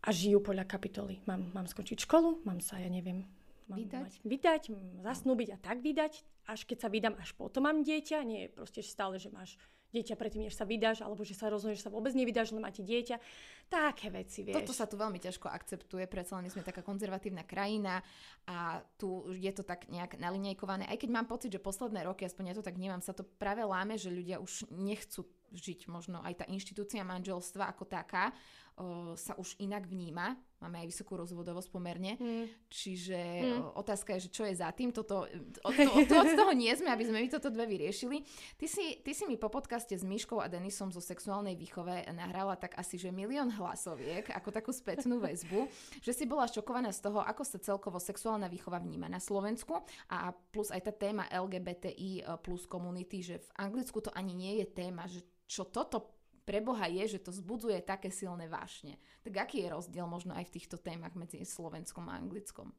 a 0.00 0.08
žijú 0.08 0.40
podľa 0.40 0.64
kapitoly. 0.64 1.20
Mám, 1.28 1.52
mám 1.52 1.68
skončiť 1.68 2.08
školu, 2.08 2.48
mám 2.48 2.64
sa, 2.64 2.80
ja 2.80 2.88
neviem, 2.88 3.28
mám 3.72 3.80
vydať? 3.80 4.12
Mať, 4.12 4.14
vydať, 4.28 4.62
zasnúbiť 5.00 5.48
a 5.52 5.58
tak 5.58 5.80
vydať. 5.80 6.12
Až 6.46 6.60
keď 6.68 6.78
sa 6.84 6.88
vydám, 6.92 7.14
až 7.16 7.32
potom 7.32 7.64
mám 7.64 7.80
dieťa. 7.80 8.20
Nie 8.28 8.46
je 8.46 8.48
proste 8.52 8.80
stále, 8.84 9.16
že 9.16 9.32
máš 9.32 9.56
dieťa 9.92 10.16
predtým, 10.16 10.48
než 10.48 10.56
sa 10.56 10.64
vydáš, 10.64 11.04
alebo 11.04 11.20
že 11.22 11.36
sa 11.36 11.52
rozhodneš, 11.52 11.84
že 11.84 11.86
sa 11.86 11.92
vôbec 11.92 12.16
nevydáš, 12.16 12.56
len 12.56 12.64
máte 12.64 12.80
dieťa. 12.80 13.20
Také 13.68 14.08
veci, 14.08 14.40
vieš. 14.40 14.56
Toto 14.64 14.72
sa 14.72 14.88
tu 14.88 14.96
veľmi 14.96 15.20
ťažko 15.20 15.52
akceptuje, 15.52 16.08
predsa 16.08 16.40
len 16.40 16.48
sme 16.48 16.64
taká 16.64 16.80
konzervatívna 16.80 17.44
krajina 17.44 18.00
a 18.48 18.80
tu 18.96 19.28
je 19.36 19.52
to 19.52 19.62
tak 19.62 19.86
nejak 19.92 20.16
nalinejkované. 20.16 20.88
Aj 20.88 20.96
keď 20.96 21.12
mám 21.12 21.28
pocit, 21.28 21.52
že 21.52 21.60
posledné 21.60 22.08
roky, 22.08 22.24
aspoň 22.24 22.44
ja 22.52 22.54
to 22.56 22.64
tak 22.64 22.80
vnímam, 22.80 23.04
sa 23.04 23.12
to 23.12 23.22
práve 23.22 23.60
láme, 23.68 24.00
že 24.00 24.08
ľudia 24.08 24.40
už 24.40 24.72
nechcú 24.72 25.28
žiť 25.52 25.92
možno 25.92 26.24
aj 26.24 26.40
tá 26.40 26.44
inštitúcia 26.48 27.04
manželstva 27.04 27.68
ako 27.76 27.84
taká 27.84 28.32
o, 28.78 29.12
sa 29.18 29.36
už 29.36 29.56
inak 29.60 29.84
vníma. 29.88 30.36
Máme 30.62 30.78
aj 30.78 30.94
vysokú 30.94 31.18
rozvodovosť 31.18 31.68
pomerne. 31.74 32.14
Mm. 32.22 32.46
Čiže 32.70 33.18
mm. 33.18 33.60
O, 33.74 33.82
otázka 33.82 34.14
je, 34.14 34.30
že 34.30 34.30
čo 34.30 34.42
je 34.46 34.54
za 34.54 34.70
tým. 34.70 34.94
Toto, 34.94 35.26
od, 35.66 35.74
to, 35.74 35.90
od, 35.90 36.06
od 36.06 36.28
toho 36.38 36.52
nie 36.54 36.70
sme, 36.78 36.94
aby 36.94 37.02
sme 37.02 37.18
my 37.18 37.28
toto 37.28 37.50
dve 37.50 37.66
vyriešili. 37.66 38.22
Ty 38.54 38.66
si, 38.70 39.02
ty 39.02 39.10
si 39.10 39.26
mi 39.26 39.34
po 39.34 39.50
podcaste 39.50 39.90
s 39.90 40.06
Myškou 40.06 40.38
a 40.38 40.46
Denisom 40.46 40.94
zo 40.94 41.02
sexuálnej 41.02 41.58
výchove 41.58 42.06
nahrala 42.14 42.54
tak 42.54 42.78
asi, 42.78 42.94
že 42.94 43.10
milión 43.10 43.50
hlasoviek, 43.50 44.30
ako 44.30 44.48
takú 44.54 44.70
spätnú 44.70 45.18
väzbu, 45.18 45.66
že 45.98 46.14
si 46.14 46.24
bola 46.24 46.46
šokovaná 46.46 46.94
z 46.94 47.10
toho, 47.10 47.18
ako 47.26 47.42
sa 47.42 47.58
celkovo 47.58 47.98
sexuálna 47.98 48.46
výchova 48.46 48.78
vníma 48.78 49.10
na 49.10 49.18
Slovensku 49.18 49.82
a 50.08 50.30
plus 50.30 50.70
aj 50.70 50.86
tá 50.86 50.92
téma 50.94 51.26
LGBTI 51.26 52.22
plus 52.38 52.70
komunity, 52.70 53.18
že 53.20 53.42
v 53.42 53.48
Anglicku 53.58 53.98
to 53.98 54.14
ani 54.14 54.30
nie 54.30 54.62
je 54.62 54.66
téma, 54.70 55.10
že 55.10 55.26
čo 55.52 55.68
toto 55.68 56.21
pre 56.42 56.58
Boha 56.58 56.90
je, 56.90 57.16
že 57.16 57.22
to 57.22 57.30
zbudzuje 57.30 57.78
také 57.86 58.10
silné 58.10 58.50
vášne. 58.50 58.98
Tak 59.22 59.46
aký 59.46 59.62
je 59.62 59.72
rozdiel 59.74 60.06
možno 60.10 60.34
aj 60.34 60.50
v 60.50 60.54
týchto 60.58 60.74
témach 60.78 61.14
medzi 61.14 61.42
Slovenskom 61.46 62.10
a 62.10 62.18
Anglickom? 62.18 62.74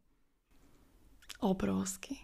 Obrovský. 1.39 2.19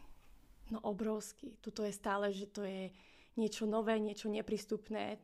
No 0.70 0.84
obrovský. 0.84 1.56
Tuto 1.64 1.88
je 1.88 1.96
stále, 1.96 2.30
že 2.36 2.52
to 2.52 2.68
je 2.68 2.92
niečo 3.40 3.64
nové, 3.64 3.96
niečo 3.98 4.28
neprístupné. 4.28 5.18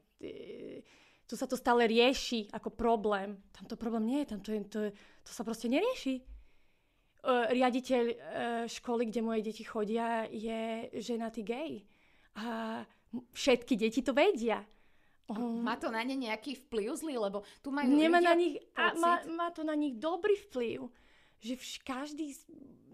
Tu 1.28 1.34
sa 1.36 1.45
to 1.45 1.60
stále 1.60 1.84
rieši 1.84 2.47
ako 2.56 2.71
problém. 2.71 3.36
Tam 3.51 3.67
to 3.67 3.75
problém 3.75 4.08
nie 4.08 4.19
je, 4.23 4.30
tam 4.32 4.39
to, 4.39 4.49
je, 4.56 4.60
to, 4.71 4.80
to 5.21 5.32
sa 5.36 5.43
proste 5.43 5.67
nerieši. 5.67 6.23
Riaditeľ 7.25 8.04
e, 8.06 8.15
školy, 8.69 9.10
kde 9.10 9.25
moje 9.25 9.41
deti 9.41 9.65
chodia, 9.65 10.30
je 10.30 10.93
ženatý 11.01 11.41
gay. 11.41 11.82
A 12.38 12.80
všetky 13.34 13.73
deti 13.73 14.06
to 14.06 14.13
vedia. 14.13 14.62
Oh. 15.25 15.57
Má 15.61 15.73
to 15.81 15.89
na 15.89 16.05
ne 16.05 16.13
nejaký 16.13 16.53
vplyv 16.65 17.01
zlý, 17.01 17.15
lebo 17.17 17.41
tu 17.65 17.73
majú 17.73 17.89
Nemá 17.89 18.21
na 18.21 18.38
nich, 18.38 18.61
a 18.77 18.93
má, 18.93 19.25
má 19.25 19.49
to 19.49 19.65
na 19.65 19.73
nich 19.73 19.97
dobrý 19.97 20.38
vplyv. 20.49 20.85
Že 21.41 21.53
vš, 21.57 21.71
každý 21.81 22.27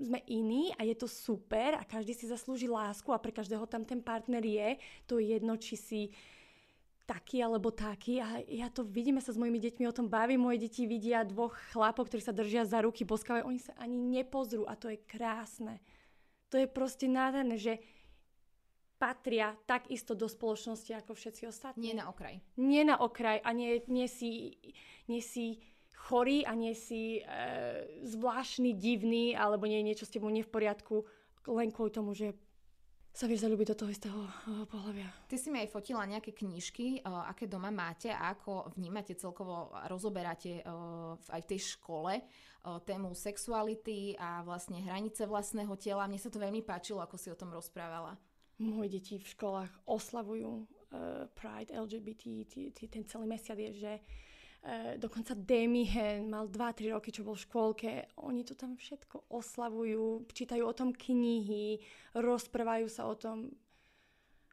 sme 0.02 0.24
iný 0.32 0.72
a 0.80 0.88
je 0.88 0.96
to 0.96 1.12
super 1.12 1.76
a 1.76 1.84
každý 1.84 2.15
si 2.15 2.26
zaslúži 2.26 2.72
lásku 2.72 3.12
a 3.12 3.22
pre 3.22 3.36
každého 3.36 3.67
tam 3.67 3.84
ten 3.84 4.00
partner 4.00 4.41
je. 4.41 4.70
To 5.12 5.20
je 5.20 5.38
jedno, 5.38 5.60
či 5.60 5.76
si 5.76 6.02
taký 7.04 7.44
alebo 7.44 7.76
taký 7.76 8.24
a 8.24 8.39
ja 8.48 8.72
to 8.72 8.88
vidíme 8.88 9.20
sa 9.20 9.36
s 9.36 9.38
mojimi 9.38 9.60
deťmi 9.60 9.84
o 9.84 9.96
tom 9.96 10.08
bavím. 10.08 10.48
Moje 10.48 10.63
deti 10.63 10.88
vidia 10.88 11.28
dvoch 11.28 11.54
chlapov, 11.76 12.08
ktorí 12.08 12.24
sa 12.24 12.32
držia 12.32 12.63
za 12.63 12.80
ruky, 12.80 13.04
boskávajú, 13.04 13.44
oni 13.44 13.60
sa 13.60 13.76
ani 13.76 14.00
nepozrú 14.00 14.63
a 14.63 14.80
to 14.80 14.88
je 14.88 15.04
krásne. 15.04 15.84
To 16.48 16.56
je 16.56 16.67
proste 16.72 17.12
nádherné, 17.12 17.60
že 17.60 17.84
patria 19.02 19.58
takisto 19.66 20.14
do 20.14 20.30
spoločnosti 20.30 20.94
ako 20.94 21.18
všetci 21.18 21.50
ostatní. 21.50 21.90
Nie 21.90 21.96
na 21.98 22.06
okraj. 22.14 22.38
Nie 22.62 22.86
na 22.86 23.02
okraj 23.02 23.42
a 23.42 23.50
nie, 23.50 23.82
nie, 23.90 24.06
si, 24.06 24.54
nie 25.10 25.26
si 25.26 25.58
chorý 25.98 26.46
a 26.46 26.54
nie 26.54 26.78
si 26.78 27.18
e, 27.18 27.22
zvláštny, 28.06 28.78
divný 28.78 29.34
alebo 29.34 29.66
nie 29.66 29.82
niečo 29.82 30.06
s 30.06 30.14
tebou 30.14 30.30
nie 30.30 30.46
v 30.46 30.54
poriadku 30.54 31.10
len 31.50 31.74
kvôli 31.74 31.90
tomu, 31.90 32.14
že 32.14 32.38
sa 33.12 33.28
vieš 33.28 33.44
zalúbiť 33.44 33.76
do 33.76 33.80
toho 33.84 33.92
istého 33.92 34.20
uh, 34.24 34.64
pohľavia. 34.72 35.12
Ty 35.28 35.36
si 35.36 35.52
mi 35.52 35.60
aj 35.60 35.74
fotila 35.76 36.08
nejaké 36.08 36.32
knižky, 36.32 37.04
uh, 37.04 37.28
aké 37.28 37.44
doma 37.44 37.68
máte 37.68 38.08
a 38.08 38.32
ako 38.32 38.72
vnímate 38.80 39.20
celkovo 39.20 39.68
rozoberáte 39.92 40.64
uh, 40.64 41.20
aj 41.28 41.42
v 41.44 41.50
tej 41.52 41.60
škole 41.76 42.24
tému 42.62 43.18
sexuality 43.18 44.14
a 44.22 44.46
vlastne 44.46 44.86
hranice 44.86 45.26
vlastného 45.26 45.74
tela. 45.82 46.06
Mne 46.06 46.22
sa 46.22 46.30
to 46.30 46.38
veľmi 46.38 46.62
páčilo, 46.62 47.02
ako 47.02 47.18
si 47.18 47.34
o 47.34 47.36
tom 47.36 47.50
rozprávala 47.50 48.14
moje 48.62 49.02
deti 49.02 49.17
v 49.17 49.26
školách 49.26 49.89
oslavujú 49.89 50.52
uh, 50.62 51.26
Pride 51.34 51.74
LGBT, 51.74 52.69
ten 52.88 53.04
celý 53.10 53.26
mesiac 53.26 53.58
je, 53.58 53.74
že 53.74 53.93
uh, 53.97 54.95
dokonca 55.02 55.34
Demihen 55.34 56.30
mal 56.30 56.45
2-3 56.45 56.93
roky, 56.93 57.10
čo 57.10 57.26
bol 57.26 57.34
v 57.34 57.45
škôlke. 57.50 57.91
Oni 58.21 58.45
to 58.45 58.54
tam 58.54 58.78
všetko 58.78 59.34
oslavujú, 59.34 60.30
čítajú 60.30 60.63
o 60.63 60.78
tom 60.78 60.93
knihy, 60.93 61.82
rozprávajú 62.13 62.88
sa 62.88 63.10
o 63.10 63.17
tom. 63.17 63.50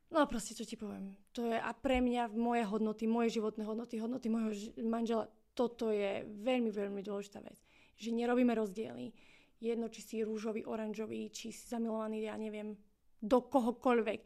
No 0.09 0.25
proste, 0.25 0.57
čo 0.57 0.65
ti 0.65 0.81
poviem. 0.81 1.13
To 1.37 1.45
je 1.45 1.61
a 1.61 1.71
pre 1.77 2.01
mňa 2.01 2.33
moje 2.33 2.65
hodnoty, 2.65 3.05
moje 3.05 3.37
životné 3.37 3.69
hodnoty, 3.69 4.01
hodnoty 4.01 4.33
môjho 4.33 4.73
manžela, 4.81 5.29
toto 5.53 5.93
je 5.93 6.25
veľmi, 6.25 6.73
veľmi 6.73 7.05
dôležitá 7.05 7.45
vec. 7.45 7.61
Že 8.01 8.17
nerobíme 8.17 8.57
rozdiely. 8.57 9.13
Jedno, 9.59 9.91
či 9.91 10.01
si 10.01 10.17
rúžový, 10.23 10.63
oranžový, 10.65 11.35
či 11.35 11.51
si 11.51 11.67
zamilovaný, 11.67 12.31
ja 12.31 12.39
neviem, 12.39 12.79
do 13.23 13.39
kohokoľvek. 13.45 14.21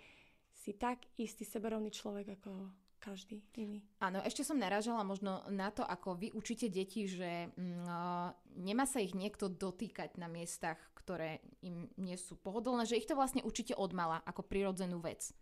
Si 0.52 0.78
tak 0.78 1.02
istý 1.18 1.42
seberovný 1.42 1.90
človek 1.90 2.38
ako 2.38 2.70
každý 3.02 3.42
iný. 3.58 3.82
Áno, 3.98 4.22
ešte 4.22 4.46
som 4.46 4.54
narážala 4.54 5.02
možno 5.02 5.42
na 5.50 5.74
to, 5.74 5.82
ako 5.82 6.14
vy 6.14 6.30
učíte 6.30 6.70
deti, 6.70 7.10
že 7.10 7.50
mm, 7.50 8.62
nemá 8.62 8.86
sa 8.86 9.02
ich 9.02 9.18
niekto 9.18 9.50
dotýkať 9.50 10.14
na 10.22 10.30
miestach, 10.30 10.78
ktoré 10.94 11.42
im 11.66 11.90
nie 11.98 12.14
sú 12.14 12.38
pohodlné, 12.38 12.86
že 12.86 12.94
ich 12.94 13.10
to 13.10 13.18
vlastne 13.18 13.42
učíte 13.42 13.74
od 13.74 13.90
mala 13.90 14.22
ako 14.22 14.46
prirodzenú 14.46 15.02
vec. 15.02 15.34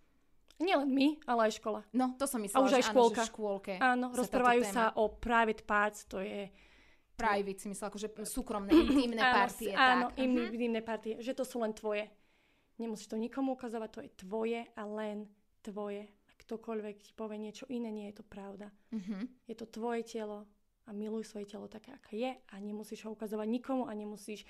Nielen 0.60 0.92
my, 0.92 1.20
ale 1.28 1.48
aj 1.48 1.60
škola. 1.60 1.80
No, 1.92 2.16
to 2.16 2.24
som 2.24 2.40
myslela, 2.40 2.64
A 2.64 2.68
už 2.68 2.74
aj 2.80 2.84
že 2.84 2.88
škôlka. 2.92 3.20
Áno, 3.20 3.24
že 3.24 3.32
škôlke 3.32 3.74
Áno, 3.80 4.06
sa 4.12 4.16
rozprávajú 4.16 4.62
sa 4.68 4.84
o 4.96 5.04
private 5.12 5.62
parts, 5.68 6.08
to 6.08 6.24
je... 6.24 6.48
Private 7.16 7.60
si 7.60 7.68
myslela, 7.68 7.92
akože 7.92 8.08
súkromné, 8.24 8.72
intimné 8.88 9.20
áno, 9.20 9.36
partie. 9.36 9.72
Áno, 9.76 10.06
tak. 10.08 10.24
Mhm. 10.24 10.40
intimné 10.48 10.80
partie, 10.80 11.12
že 11.20 11.36
to 11.36 11.44
sú 11.44 11.60
len 11.60 11.76
tvoje. 11.76 12.08
Nemusíš 12.80 13.12
to 13.12 13.20
nikomu 13.20 13.52
ukazovať, 13.52 13.88
to 13.92 14.00
je 14.00 14.10
tvoje 14.24 14.60
a 14.64 14.82
len 14.88 15.28
tvoje. 15.60 16.08
A 16.08 16.32
ktokoľvek 16.40 16.96
ti 17.04 17.12
povie 17.12 17.36
niečo 17.36 17.68
iné, 17.68 17.92
nie 17.92 18.08
je 18.08 18.20
to 18.20 18.24
pravda. 18.24 18.72
Mhm. 18.96 19.44
Je 19.44 19.54
to 19.54 19.68
tvoje 19.68 20.08
telo 20.08 20.48
a 20.88 20.96
miluj 20.96 21.28
svoje 21.28 21.46
telo 21.46 21.68
také, 21.68 21.94
aké 21.94 22.14
je 22.18 22.32
a 22.34 22.54
nemusíš 22.58 23.06
ho 23.06 23.14
ukazovať 23.14 23.46
nikomu 23.46 23.86
a 23.86 23.94
nemusíš 23.94 24.42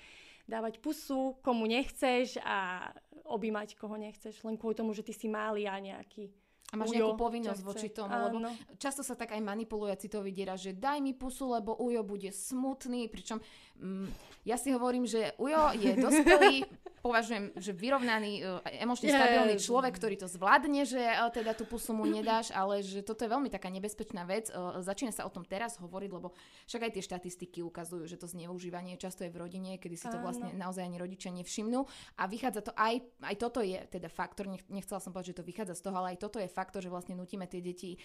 dávať 0.49 0.81
pusu, 0.81 1.37
komu 1.45 1.69
nechceš 1.69 2.41
a 2.41 2.89
objímať, 3.29 3.77
koho 3.77 3.93
nechceš, 3.95 4.41
len 4.41 4.57
kvôli 4.57 4.73
tomu, 4.73 4.91
že 4.97 5.05
ty 5.05 5.13
si 5.13 5.29
malý 5.29 5.69
a 5.69 5.77
nejaký 5.77 6.33
A 6.73 6.79
máš 6.79 6.95
ujo 6.95 7.13
nejakú 7.13 7.19
povinnosť 7.19 7.61
voči 7.61 7.87
tomu, 7.93 8.15
lebo 8.15 8.41
Áno. 8.41 8.51
často 8.79 9.05
sa 9.05 9.13
tak 9.13 9.35
aj 9.35 9.41
manipuluje 9.43 9.93
citový 10.01 10.33
diera, 10.33 10.57
že 10.57 10.73
daj 10.73 11.03
mi 11.03 11.13
pusu, 11.13 11.51
lebo 11.51 11.75
Ujo 11.77 12.01
bude 12.01 12.31
smutný, 12.31 13.11
pričom 13.11 13.43
mm, 13.77 14.07
ja 14.47 14.55
si 14.55 14.71
hovorím, 14.71 15.03
že 15.03 15.35
Ujo 15.37 15.75
je 15.77 15.91
dospelý, 16.03 16.63
považujem, 17.01 17.51
že 17.57 17.73
vyrovnaný, 17.73 18.45
e, 18.63 18.79
emočne 18.79 19.09
stabilný 19.09 19.57
človek, 19.57 19.97
ktorý 19.97 20.15
to 20.21 20.29
zvládne, 20.29 20.85
že 20.85 21.01
e, 21.01 21.17
teda 21.33 21.57
tú 21.57 21.65
pusu 21.65 21.91
mu 21.91 22.05
nedáš, 22.05 22.53
ale 22.59 22.85
že 22.85 23.01
toto 23.01 23.25
je 23.25 23.33
veľmi 23.33 23.49
taká 23.49 23.67
nebezpečná 23.73 24.23
vec. 24.29 24.53
E, 24.53 24.85
Začína 24.85 25.09
sa 25.11 25.25
o 25.25 25.33
tom 25.33 25.41
teraz 25.41 25.81
hovoriť, 25.81 26.09
lebo 26.13 26.31
však 26.69 26.87
aj 26.87 26.91
tie 26.95 27.03
štatistiky 27.03 27.59
ukazujú, 27.65 28.05
že 28.05 28.21
to 28.21 28.29
zneužívanie 28.29 28.95
často 29.01 29.25
je 29.25 29.33
v 29.33 29.41
rodine, 29.41 29.81
kedy 29.81 29.97
si 29.97 30.07
to 30.07 30.21
vlastne 30.21 30.53
naozaj 30.53 30.85
ani 30.85 31.01
rodičia 31.01 31.33
nevšimnú. 31.33 31.83
A 32.21 32.23
vychádza 32.29 32.69
to 32.69 32.71
aj, 32.77 33.01
aj 33.25 33.35
toto 33.41 33.59
je 33.65 33.81
teda 33.89 34.07
faktor, 34.07 34.45
nech, 34.47 34.63
nechcela 34.69 35.01
som 35.01 35.09
povedať, 35.09 35.33
že 35.33 35.37
to 35.41 35.47
vychádza 35.49 35.75
z 35.75 35.83
toho, 35.89 35.95
ale 35.97 36.15
aj 36.15 36.21
toto 36.21 36.37
je 36.37 36.47
faktor, 36.47 36.85
že 36.85 36.93
vlastne 36.93 37.17
nutíme 37.17 37.49
tie 37.49 37.59
deti 37.59 37.97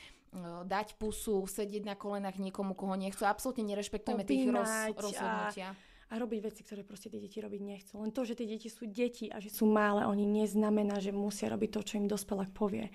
dať 0.65 1.01
pusu, 1.01 1.45
sedieť 1.49 1.85
na 1.85 1.95
kolenách 1.97 2.37
niekomu, 2.37 2.77
koho 2.77 2.97
nechcú. 2.97 3.25
Absolútne 3.25 3.65
nerešpektujeme 3.73 4.25
tých 4.25 4.49
roz, 4.49 4.69
Objímať 4.69 4.97
a- 4.97 5.01
rozhodnutia. 5.01 5.69
A 6.07 6.14
robiť 6.23 6.40
veci, 6.42 6.62
ktoré 6.62 6.87
proste 6.87 7.11
tie 7.11 7.19
deti 7.19 7.42
robiť 7.42 7.61
nechcú. 7.62 7.99
Len 7.99 8.14
to, 8.14 8.23
že 8.23 8.38
tie 8.38 8.47
deti 8.47 8.71
sú 8.71 8.87
deti 8.87 9.27
a 9.27 9.42
že 9.42 9.51
sú 9.51 9.66
malé, 9.66 10.07
oni 10.07 10.23
neznamená, 10.23 11.03
že 11.03 11.11
musia 11.11 11.51
robiť 11.51 11.71
to, 11.75 11.81
čo 11.83 11.99
im 11.99 12.07
dospelák 12.07 12.55
povie. 12.55 12.95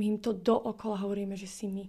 My 0.00 0.14
im 0.14 0.18
to 0.22 0.32
dookola 0.32 0.96
hovoríme, 1.04 1.36
že 1.36 1.50
si 1.50 1.68
my 1.68 1.84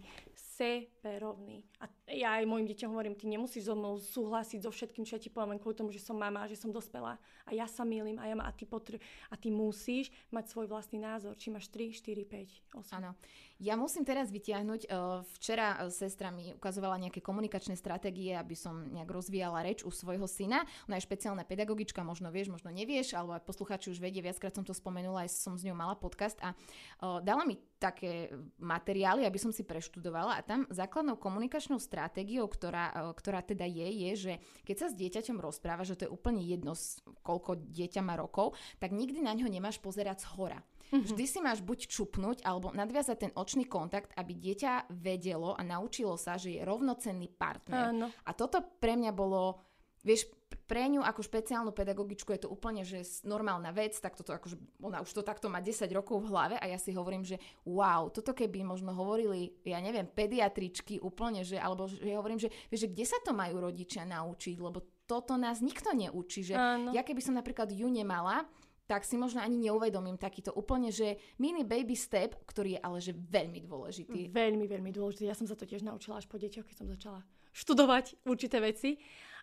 seberovní. 1.00 1.64
A 1.80 1.88
ja 2.12 2.36
aj 2.36 2.44
mojim 2.44 2.68
deťom 2.68 2.92
hovorím, 2.92 3.16
ty 3.16 3.32
nemusíš 3.32 3.72
so 3.72 3.76
mnou 3.80 3.96
súhlasiť 3.96 4.68
so 4.68 4.72
všetkým, 4.76 5.08
čo 5.08 5.16
ja 5.16 5.24
ti 5.24 5.32
poviem, 5.32 5.56
kvôli 5.56 5.80
tomu, 5.80 5.96
že 5.96 6.04
som 6.04 6.20
mama 6.20 6.44
že 6.52 6.60
som 6.60 6.76
dospelá. 6.76 7.16
A 7.48 7.56
ja 7.56 7.64
sa 7.72 7.88
milím 7.88 8.20
a, 8.20 8.28
ja 8.28 8.36
ma, 8.36 8.44
a, 8.44 8.52
ty 8.52 8.68
potr- 8.68 9.00
a 9.32 9.36
ty 9.40 9.48
musíš 9.48 10.12
mať 10.36 10.52
svoj 10.52 10.68
vlastný 10.68 11.00
názor. 11.00 11.40
Či 11.40 11.56
máš 11.56 11.72
3, 11.72 11.96
4, 11.96 12.28
5, 12.28 12.76
8. 12.76 13.00
Áno. 13.00 13.16
Ja 13.60 13.76
musím 13.76 14.08
teraz 14.08 14.32
vytiahnuť, 14.32 14.88
uh, 14.88 15.20
včera 15.36 15.76
uh, 15.76 15.92
sestra 15.92 16.32
mi 16.32 16.56
ukazovala 16.56 16.96
nejaké 16.96 17.20
komunikačné 17.20 17.76
stratégie, 17.76 18.32
aby 18.32 18.56
som 18.56 18.88
nejak 18.88 19.12
rozvíjala 19.12 19.60
reč 19.68 19.84
u 19.84 19.92
svojho 19.92 20.32
syna. 20.32 20.64
Ona 20.88 20.96
je 20.96 21.04
špeciálna 21.04 21.44
pedagogička, 21.44 22.00
možno 22.00 22.32
vieš, 22.32 22.52
možno 22.56 22.72
nevieš, 22.72 23.20
alebo 23.20 23.36
aj 23.36 23.44
posluchači 23.44 23.92
už 23.92 24.00
vedia, 24.00 24.24
viackrát 24.24 24.56
som 24.56 24.64
to 24.64 24.72
spomenula, 24.72 25.28
aj 25.28 25.36
som 25.36 25.60
s 25.60 25.68
ňou 25.68 25.76
mala 25.76 26.00
podcast 26.00 26.40
a 26.40 26.56
uh, 26.56 27.20
dala 27.20 27.44
mi 27.44 27.60
také 27.80 28.32
materiály, 28.64 29.28
aby 29.28 29.40
som 29.40 29.52
si 29.52 29.68
preštudovala 29.68 30.40
a 30.40 30.46
tam 30.46 30.64
základnou 30.90 31.22
komunikačnou 31.22 31.78
stratégiou, 31.78 32.50
ktorá, 32.50 32.90
uh, 32.90 33.14
ktorá 33.14 33.46
teda 33.46 33.70
je, 33.70 33.86
je, 33.86 34.12
že 34.18 34.34
keď 34.66 34.76
sa 34.76 34.88
s 34.90 34.98
dieťaťom 34.98 35.38
rozpráva, 35.38 35.86
že 35.86 35.94
to 35.94 36.10
je 36.10 36.12
úplne 36.12 36.42
jedno, 36.42 36.74
koľko 37.22 37.62
dieťa 37.62 38.02
má 38.02 38.18
rokov, 38.18 38.58
tak 38.82 38.90
nikdy 38.90 39.22
na 39.22 39.38
ňo 39.38 39.46
nemáš 39.46 39.78
pozerať 39.78 40.26
z 40.26 40.34
hora. 40.34 40.60
Vždy 40.90 41.26
si 41.30 41.38
máš 41.38 41.62
buď 41.62 41.86
čupnúť 41.86 42.42
alebo 42.42 42.74
nadviazať 42.74 43.18
ten 43.30 43.32
očný 43.38 43.70
kontakt, 43.70 44.10
aby 44.18 44.34
dieťa 44.34 44.90
vedelo 44.90 45.54
a 45.54 45.62
naučilo 45.62 46.18
sa, 46.18 46.34
že 46.34 46.58
je 46.58 46.66
rovnocenný 46.66 47.30
partner. 47.30 47.94
Áno. 47.94 48.10
A 48.26 48.34
toto 48.34 48.58
pre 48.82 48.98
mňa 48.98 49.14
bolo, 49.14 49.62
vieš, 50.02 50.26
pre 50.70 50.86
ňu 50.86 51.02
ako 51.02 51.26
špeciálnu 51.26 51.74
pedagogičku 51.74 52.30
je 52.30 52.46
to 52.46 52.54
úplne 52.54 52.86
že 52.86 53.02
normálna 53.26 53.74
vec, 53.74 53.98
tak 53.98 54.14
toto 54.14 54.38
akože, 54.38 54.54
ona 54.86 55.02
už 55.02 55.10
to 55.10 55.26
takto 55.26 55.50
má 55.50 55.58
10 55.66 55.90
rokov 55.90 56.22
v 56.22 56.30
hlave 56.30 56.56
a 56.62 56.66
ja 56.70 56.78
si 56.78 56.94
hovorím, 56.94 57.26
že 57.26 57.42
wow, 57.66 58.14
toto 58.14 58.38
keby 58.38 58.62
možno 58.62 58.94
hovorili, 58.94 59.58
ja 59.66 59.82
neviem, 59.82 60.06
pediatričky 60.06 61.02
úplne, 61.02 61.42
že, 61.42 61.58
alebo 61.58 61.90
že 61.90 62.14
hovorím, 62.14 62.38
že, 62.38 62.54
vieš, 62.70 62.86
že 62.86 62.92
kde 62.94 63.06
sa 63.10 63.18
to 63.26 63.34
majú 63.34 63.58
rodičia 63.66 64.06
naučiť, 64.06 64.62
lebo 64.62 64.86
toto 65.10 65.34
nás 65.42 65.58
nikto 65.66 65.90
neučí, 65.90 66.46
že 66.46 66.54
Áno. 66.54 66.94
ja 66.94 67.02
keby 67.02 67.18
som 67.26 67.34
napríklad 67.34 67.74
ju 67.74 67.90
nemala, 67.90 68.46
tak 68.86 69.06
si 69.06 69.18
možno 69.18 69.42
ani 69.42 69.70
neuvedomím 69.70 70.18
takýto 70.18 70.54
úplne, 70.54 70.90
že 70.90 71.18
mini 71.38 71.62
baby 71.62 71.94
step, 71.94 72.38
ktorý 72.46 72.78
je 72.78 72.80
ale 72.82 72.98
že 72.98 73.14
veľmi 73.14 73.62
dôležitý. 73.62 74.34
Veľmi, 74.34 74.66
veľmi 74.66 74.90
dôležité. 74.90 75.30
Ja 75.30 75.38
som 75.38 75.46
sa 75.46 75.54
to 75.54 75.70
tiež 75.70 75.86
naučila 75.86 76.18
až 76.18 76.26
po 76.26 76.42
deťoch, 76.42 76.66
keď 76.66 76.76
som 76.78 76.90
začala 76.90 77.22
študovať 77.54 78.18
určité 78.26 78.58
veci. 78.58 78.98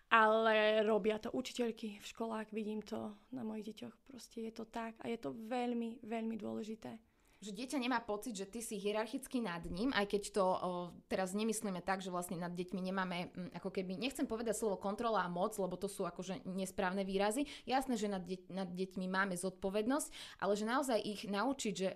Ale 0.07 0.87
robia 0.87 1.19
to 1.19 1.27
učiteľky 1.35 1.99
v 1.99 2.05
školách, 2.05 2.47
vidím 2.55 2.79
to 2.79 3.11
na 3.35 3.43
mojich 3.43 3.75
deťoch. 3.75 3.95
Proste 4.07 4.47
je 4.47 4.53
to 4.55 4.63
tak 4.63 4.95
a 5.03 5.11
je 5.11 5.19
to 5.19 5.35
veľmi, 5.35 5.99
veľmi 5.99 6.39
dôležité. 6.39 6.95
Že 7.37 7.53
dieťa 7.53 7.77
nemá 7.77 8.01
pocit, 8.01 8.33
že 8.33 8.49
ty 8.49 8.65
si 8.65 8.81
hierarchicky 8.81 9.45
nad 9.45 9.61
ním, 9.69 9.93
aj 9.93 10.09
keď 10.09 10.23
to 10.33 10.41
o, 10.41 10.57
teraz 11.05 11.37
nemyslíme 11.37 11.85
tak, 11.85 12.01
že 12.01 12.09
vlastne 12.09 12.33
nad 12.33 12.49
deťmi 12.49 12.81
nemáme, 12.81 13.29
mm, 13.29 13.49
ako 13.61 13.69
keby, 13.69 13.93
nechcem 13.93 14.25
povedať 14.25 14.57
slovo 14.57 14.81
kontrola 14.81 15.21
a 15.21 15.29
moc, 15.29 15.53
lebo 15.61 15.77
to 15.77 15.85
sú 15.85 16.09
akože 16.09 16.49
nesprávne 16.49 17.05
výrazy. 17.05 17.45
Jasné, 17.69 17.93
že 17.93 18.09
nad, 18.09 18.25
deť, 18.25 18.49
nad 18.49 18.65
deťmi 18.65 19.05
máme 19.05 19.37
zodpovednosť, 19.37 20.41
ale 20.41 20.53
že 20.57 20.65
naozaj 20.65 20.97
ich 20.97 21.21
naučiť, 21.29 21.73
že 21.77 21.89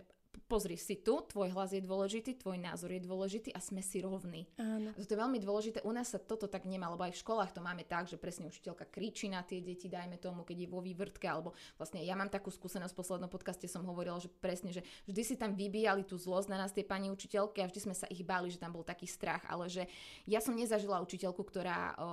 pozri 0.52 0.76
si 0.76 1.00
tu, 1.00 1.24
tvoj 1.24 1.52
hlas 1.56 1.72
je 1.72 1.80
dôležitý, 1.80 2.36
tvoj 2.36 2.60
názor 2.60 2.92
je 2.92 3.02
dôležitý 3.04 3.50
a 3.56 3.60
sme 3.64 3.80
si 3.80 4.04
rovní. 4.04 4.48
Áno. 4.60 4.92
Toto 4.96 5.12
je 5.16 5.20
veľmi 5.20 5.40
dôležité. 5.40 5.80
U 5.88 5.92
nás 5.96 6.12
sa 6.12 6.20
toto 6.20 6.52
tak 6.52 6.68
nemá, 6.68 6.92
lebo 6.92 7.08
aj 7.08 7.16
v 7.16 7.22
školách 7.24 7.52
to 7.56 7.64
máme 7.64 7.88
tak, 7.88 8.12
že 8.12 8.20
presne 8.20 8.52
učiteľka 8.52 8.88
kričí 8.92 9.32
na 9.32 9.44
tie 9.48 9.64
deti, 9.64 9.88
dajme 9.88 10.20
tomu, 10.20 10.44
keď 10.44 10.68
je 10.68 10.72
vo 10.72 10.84
vývrtke, 10.84 11.24
alebo 11.24 11.56
vlastne 11.80 12.04
ja 12.04 12.16
mám 12.20 12.28
takú 12.28 12.52
skúsenosť 12.52 12.92
v 12.92 13.00
poslednom 13.00 13.32
podcaste, 13.32 13.68
som 13.72 13.88
hovorila, 13.88 14.20
že 14.20 14.28
presne, 14.28 14.76
že 14.76 14.84
vždy 15.08 15.22
si 15.24 15.36
tam 15.40 15.56
vybíjali 15.56 16.04
tú 16.04 16.20
zlosť 16.20 16.48
na 16.52 16.60
nás 16.60 16.76
tie 16.76 16.84
pani 16.84 17.08
učiteľky 17.08 17.64
a 17.64 17.70
vždy 17.72 17.80
sme 17.92 17.96
sa 17.96 18.08
ich 18.12 18.24
báli, 18.28 18.52
že 18.52 18.60
tam 18.60 18.76
bol 18.76 18.84
taký 18.84 19.08
strach, 19.08 19.48
ale 19.48 19.72
že 19.72 19.88
ja 20.28 20.44
som 20.44 20.56
nezažila 20.56 21.00
učiteľku, 21.00 21.44
ktorá 21.48 21.96
o, 21.96 22.08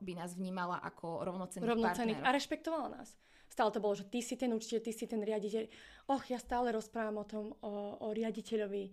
by 0.00 0.12
nás 0.16 0.32
vnímala 0.32 0.80
ako 0.80 1.28
rovnocenných, 1.28 1.68
Rovnocených 1.68 2.20
a 2.24 2.28
rešpektovala 2.32 2.88
nás. 3.00 3.16
Stále 3.52 3.68
to 3.68 3.84
bolo, 3.84 3.92
že 3.92 4.08
ty 4.08 4.24
si 4.24 4.40
ten 4.40 4.48
učiteľ, 4.48 4.80
ty 4.80 4.96
si 4.96 5.04
ten 5.04 5.20
riaditeľ. 5.20 5.68
Och, 6.08 6.24
ja 6.32 6.40
stále 6.40 6.72
rozprávam 6.72 7.20
o 7.20 7.28
tom, 7.28 7.52
o, 7.60 8.00
o 8.00 8.08
riaditeľovi 8.16 8.88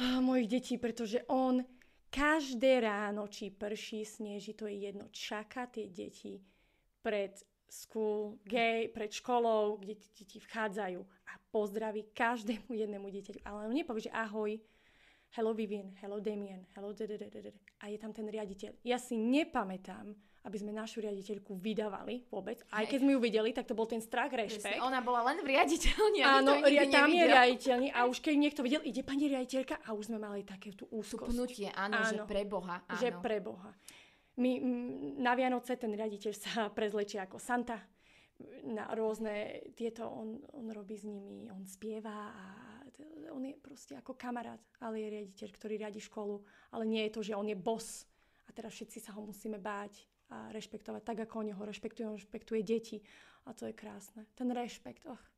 ah, 0.00 0.24
mojich 0.24 0.48
detí, 0.48 0.74
pretože 0.80 1.20
on 1.28 1.60
každé 2.08 2.80
ráno, 2.80 3.28
či 3.28 3.52
prší, 3.52 4.08
sneží, 4.08 4.56
to 4.56 4.64
je 4.64 4.88
jedno, 4.88 5.12
čaká 5.12 5.68
tie 5.68 5.84
deti 5.92 6.40
pred 7.04 7.36
school, 7.68 8.40
gay, 8.48 8.88
pred 8.88 9.12
školou, 9.12 9.76
kde 9.76 10.00
deti 10.16 10.40
vchádzajú 10.40 11.04
a 11.04 11.32
pozdraví 11.52 12.08
každému 12.16 12.72
jednému 12.72 13.12
dieťaťu. 13.12 13.44
Ale 13.44 13.68
on 13.68 13.76
nepovie, 13.76 14.08
že 14.08 14.16
ahoj, 14.16 14.56
hello 15.36 15.52
Vivian, 15.52 15.92
hello 16.00 16.16
Damien, 16.16 16.64
hello 16.72 16.96
a 16.96 17.84
je 17.92 17.98
tam 18.00 18.16
ten 18.16 18.24
riaditeľ. 18.24 18.80
Ja 18.80 18.96
si 18.96 19.20
nepamätám, 19.20 20.16
aby 20.48 20.56
sme 20.56 20.72
našu 20.72 20.98
riaditeľku 20.98 21.52
vydávali 21.54 22.24
vôbec. 22.26 22.64
Aj 22.70 22.82
keď 22.82 22.98
sme 22.98 23.12
ju 23.12 23.20
videli, 23.20 23.52
tak 23.52 23.68
to 23.68 23.76
bol 23.76 23.84
ten 23.84 24.00
strach, 24.00 24.32
rešpekt. 24.32 24.80
Ona 24.80 24.98
bola 24.98 25.28
len 25.28 25.44
v 25.44 25.52
riaditeľni 25.52 26.24
Áno, 26.24 26.64
ria- 26.64 26.88
tam 26.88 27.06
je 27.06 27.20
nevidel. 27.20 27.36
riaditeľný 27.36 27.88
a 27.92 28.00
už 28.04 28.18
keď 28.18 28.34
niekto 28.34 28.60
videl, 28.64 28.80
ide 28.80 29.04
pani 29.04 29.28
riaditeľka 29.28 29.84
a 29.84 29.92
už 29.92 30.08
sme 30.08 30.18
mali 30.18 30.40
také 30.42 30.72
tú 30.72 30.88
úzkosť. 30.88 31.28
pnutie, 31.28 31.68
áno, 31.70 32.00
že 32.02 32.16
Áno. 32.16 32.24
pre 32.24 32.42
Boha. 32.42 32.80
Áno. 32.82 32.96
Že 32.96 33.08
pre 33.20 33.38
Boha. 33.38 33.70
My, 34.34 34.50
mm, 34.56 35.18
na 35.18 35.34
Vianoce 35.34 35.74
ten 35.74 35.92
riaditeľ 35.92 36.32
sa 36.32 36.50
prezlečie 36.78 37.20
ako 37.20 37.36
Santa. 37.36 37.76
Na 38.64 38.86
rôzne 38.94 39.60
tieto, 39.74 40.06
on, 40.06 40.38
on 40.54 40.70
robí 40.70 40.94
s 40.94 41.02
nimi, 41.02 41.50
on 41.50 41.66
spieva 41.66 42.30
a 42.30 42.42
on 43.28 43.42
je 43.42 43.52
proste 43.52 43.92
ako 43.92 44.14
kamarát, 44.14 44.62
ale 44.78 45.02
je 45.02 45.08
riaditeľ, 45.10 45.48
ktorý 45.52 45.74
riadi 45.76 45.98
školu. 45.98 46.38
Ale 46.70 46.86
nie 46.86 47.02
je 47.06 47.12
to, 47.12 47.20
že 47.20 47.34
on 47.34 47.44
je 47.44 47.58
boss 47.58 48.06
a 48.46 48.54
teraz 48.54 48.72
všetci 48.72 48.98
sa 48.98 49.12
ho 49.12 49.20
musíme 49.20 49.58
báť 49.58 50.06
a 50.28 50.52
rešpektovať 50.52 51.02
tak, 51.04 51.18
ako 51.24 51.34
oni 51.40 51.52
ho 51.56 51.62
rešpektujú, 51.64 52.04
on 52.08 52.18
rešpektuje 52.20 52.60
deti. 52.62 52.98
A 53.48 53.56
to 53.56 53.64
je 53.64 53.72
krásne. 53.72 54.28
Ten 54.36 54.52
rešpekt, 54.52 55.08
och. 55.08 55.37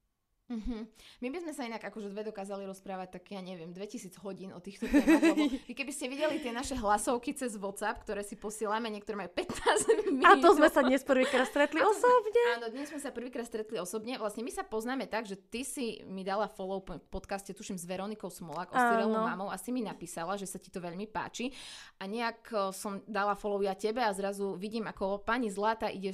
Uh-huh. 0.51 0.83
My 1.23 1.31
by 1.31 1.39
sme 1.47 1.53
sa 1.55 1.63
inak 1.63 1.79
akože 1.79 2.11
dve 2.11 2.27
dokázali 2.27 2.67
rozprávať 2.67 3.23
tak, 3.23 3.31
ja 3.31 3.39
neviem, 3.39 3.71
2000 3.71 4.11
hodín 4.19 4.51
o 4.51 4.59
týchto 4.59 4.91
témach, 4.91 5.23
lebo 5.23 5.47
vy 5.71 5.79
keby 5.79 5.93
ste 5.95 6.11
videli 6.11 6.43
tie 6.43 6.51
naše 6.51 6.75
hlasovky 6.75 7.31
cez 7.39 7.55
WhatsApp, 7.55 8.03
ktoré 8.03 8.27
si 8.27 8.35
posielame, 8.35 8.91
niektoré 8.91 9.15
majú 9.15 9.31
15 9.31 10.11
minút. 10.11 10.27
A 10.27 10.35
to 10.43 10.51
sme 10.59 10.67
sa 10.67 10.83
dnes 10.83 11.07
prvýkrát 11.07 11.47
stretli 11.47 11.79
osobne. 11.79 12.43
Áno, 12.59 12.67
dnes 12.67 12.91
sme 12.91 12.99
sa 12.99 13.15
prvýkrát 13.15 13.47
stretli 13.47 13.79
osobne. 13.79 14.19
Vlastne 14.19 14.43
my 14.43 14.51
sa 14.51 14.67
poznáme 14.67 15.07
tak, 15.07 15.31
že 15.31 15.39
ty 15.39 15.63
si 15.63 16.03
mi 16.11 16.27
dala 16.27 16.51
follow 16.51 16.83
po 16.83 16.99
podcaste, 16.99 17.55
tuším, 17.55 17.79
s 17.79 17.87
Veronikou 17.87 18.27
Smolák 18.27 18.75
o 18.75 18.77
Styrelovou 18.77 19.23
mamou 19.23 19.49
a 19.55 19.57
si 19.57 19.71
mi 19.71 19.87
napísala, 19.87 20.35
že 20.35 20.51
sa 20.51 20.59
ti 20.59 20.75
to 20.75 20.83
veľmi 20.83 21.07
páči. 21.07 21.55
A 22.03 22.11
nejak 22.11 22.75
som 22.75 22.99
dala 23.07 23.39
follow 23.39 23.63
ja 23.63 23.79
tebe 23.79 24.03
a 24.03 24.11
zrazu 24.11 24.59
vidím, 24.59 24.91
ako 24.91 25.23
pani 25.23 25.47
Zlata 25.47 25.87
ide 25.87 26.11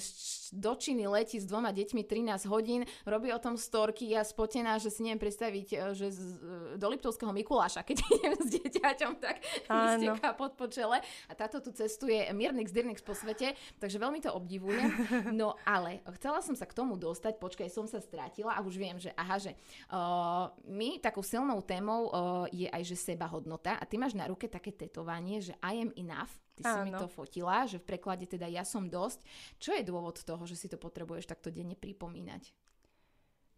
do 0.53 0.73
Číny, 0.77 1.09
letí 1.09 1.41
s 1.41 1.49
dvoma 1.49 1.73
deťmi 1.73 2.05
13 2.05 2.53
hodín, 2.53 2.85
robí 3.09 3.33
o 3.33 3.41
tom 3.41 3.57
storky, 3.57 4.13
ja 4.13 4.26
spotená, 4.27 4.83
že 4.83 4.91
si 4.91 5.07
neviem 5.07 5.23
predstaviť, 5.23 5.69
e, 5.71 5.77
že 5.95 6.07
z, 6.11 6.21
e, 6.21 6.77
do 6.77 6.87
Liptovského 6.91 7.31
Mikuláša, 7.31 7.87
keď 7.87 8.03
idem 8.19 8.35
s 8.35 8.49
dieťaťom, 8.59 9.13
tak 9.23 9.39
mi 9.71 9.87
steká 10.03 10.35
pod 10.35 10.59
počele. 10.59 10.99
A 11.31 11.33
táto 11.39 11.63
tu 11.63 11.71
cestuje 11.71 12.27
Mirnix 12.35 12.75
Dirnix 12.75 12.99
po 13.01 13.15
svete, 13.15 13.55
takže 13.79 14.03
veľmi 14.03 14.19
to 14.19 14.35
obdivujem. 14.35 14.91
No 15.37 15.59
ale 15.69 16.01
chcela 16.17 16.41
som 16.41 16.57
sa 16.57 16.65
k 16.65 16.73
tomu 16.73 16.97
dostať, 16.97 17.37
počkaj, 17.37 17.69
som 17.69 17.85
sa 17.85 18.01
strátila 18.01 18.57
a 18.57 18.65
už 18.65 18.75
viem, 18.81 18.97
že 18.97 19.13
aha, 19.15 19.37
že 19.37 19.53
uh, 19.93 20.49
my 20.65 20.97
takou 20.99 21.21
silnou 21.21 21.61
témou 21.61 22.09
uh, 22.09 22.47
je 22.49 22.67
aj, 22.67 22.83
že 22.83 22.97
seba 22.97 23.29
hodnota 23.29 23.77
a 23.77 23.85
ty 23.85 24.01
máš 24.01 24.17
na 24.17 24.25
ruke 24.25 24.49
také 24.49 24.73
tetovanie, 24.73 25.45
že 25.45 25.53
I 25.61 25.85
am 25.85 25.93
enough, 25.95 26.33
Ty 26.57 26.63
si 26.65 26.79
Áno. 26.81 26.85
mi 26.89 26.93
to 26.97 27.05
fotila, 27.05 27.69
že 27.69 27.77
v 27.77 27.85
preklade 27.85 28.25
teda 28.25 28.49
ja 28.49 28.65
som 28.65 28.89
dosť. 28.89 29.21
Čo 29.61 29.77
je 29.77 29.85
dôvod 29.85 30.17
toho, 30.25 30.41
že 30.49 30.57
si 30.57 30.73
to 30.73 30.81
potrebuješ 30.81 31.29
takto 31.29 31.53
denne 31.53 31.77
pripomínať? 31.77 32.49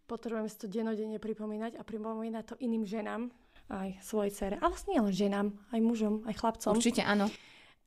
Potrebujem 0.08 0.48
si 0.48 0.56
to 0.56 0.66
denodenne 0.66 1.20
pripomínať 1.20 1.76
a 1.76 1.84
pripomínať 1.84 2.44
to 2.48 2.54
iným 2.64 2.88
ženám, 2.88 3.28
aj 3.68 4.00
svojej 4.00 4.32
cere. 4.32 4.56
A 4.58 4.72
vlastne 4.72 4.96
len 4.96 5.12
ženám, 5.12 5.52
aj 5.68 5.80
mužom, 5.84 6.24
aj 6.24 6.34
chlapcom. 6.40 6.72
Určite 6.72 7.04
áno. 7.04 7.28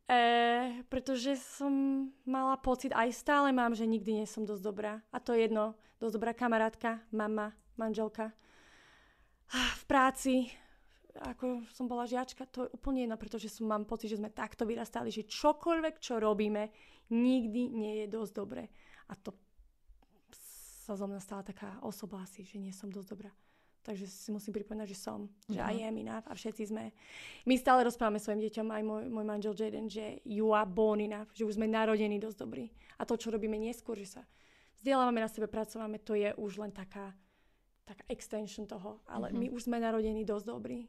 E, 0.06 0.86
pretože 0.86 1.42
som 1.42 1.74
mala 2.22 2.54
pocit, 2.62 2.94
aj 2.94 3.10
stále 3.18 3.50
mám, 3.50 3.74
že 3.74 3.90
nikdy 3.90 4.22
nie 4.22 4.28
som 4.30 4.46
dosť 4.46 4.62
dobrá. 4.62 5.02
A 5.10 5.18
to 5.18 5.34
je 5.34 5.50
jedno, 5.50 5.74
dosť 5.98 6.14
dobrá 6.14 6.32
kamarátka, 6.38 7.02
mama, 7.10 7.58
manželka. 7.82 8.30
V 9.52 9.84
práci, 9.90 10.48
ako 11.18 11.66
som 11.74 11.90
bola 11.90 12.08
žiačka, 12.08 12.48
to 12.48 12.70
je 12.70 12.74
úplne 12.78 13.04
jedno, 13.04 13.18
pretože 13.18 13.52
som, 13.52 13.68
mám 13.68 13.84
pocit, 13.84 14.14
že 14.14 14.22
sme 14.22 14.32
takto 14.32 14.64
vyrastali, 14.64 15.10
že 15.10 15.28
čokoľvek, 15.28 16.00
čo 16.00 16.22
robíme, 16.22 16.72
nikdy 17.12 17.74
nie 17.74 17.94
je 18.04 18.08
dosť 18.08 18.32
dobré. 18.32 18.70
A 19.12 19.18
to 19.20 19.36
sa 20.92 21.00
zo 21.00 21.08
mňa 21.08 21.24
stala 21.24 21.48
taká 21.48 21.80
osoba 21.80 22.20
asi, 22.20 22.44
že 22.44 22.60
nie 22.60 22.76
som 22.76 22.92
dosť 22.92 23.10
dobrá. 23.16 23.32
Takže 23.82 24.06
si 24.06 24.30
musím 24.30 24.54
pripomínať, 24.54 24.94
že 24.94 24.98
som, 25.00 25.26
že 25.50 25.58
je 25.58 25.82
enough 25.82 26.28
a 26.30 26.38
všetci 26.38 26.70
sme. 26.70 26.94
My 27.50 27.58
stále 27.58 27.82
rozprávame 27.82 28.22
svojim 28.22 28.44
deťom, 28.46 28.68
aj 28.70 28.84
môj, 28.86 29.04
môj 29.10 29.26
manžel 29.26 29.58
Jaden, 29.58 29.90
že 29.90 30.22
you 30.22 30.54
are 30.54 30.70
born 30.70 31.02
enough, 31.02 31.34
že 31.34 31.48
už 31.48 31.58
sme 31.58 31.66
narodení 31.66 32.22
dosť 32.22 32.38
dobrí. 32.46 32.70
A 33.02 33.10
to, 33.10 33.18
čo 33.18 33.34
robíme 33.34 33.58
neskôr, 33.58 33.98
že 33.98 34.20
sa 34.20 34.22
vzdelávame 34.78 35.26
na 35.26 35.30
sebe, 35.32 35.50
pracováme, 35.50 35.98
to 35.98 36.14
je 36.14 36.30
už 36.38 36.62
len 36.62 36.70
taká, 36.70 37.10
taká 37.82 38.06
extension 38.06 38.70
toho. 38.70 39.02
Ale 39.10 39.34
mm-hmm. 39.34 39.42
my 39.42 39.48
už 39.50 39.62
sme 39.66 39.82
narodení 39.82 40.22
dosť 40.30 40.46
dobrí. 40.46 40.86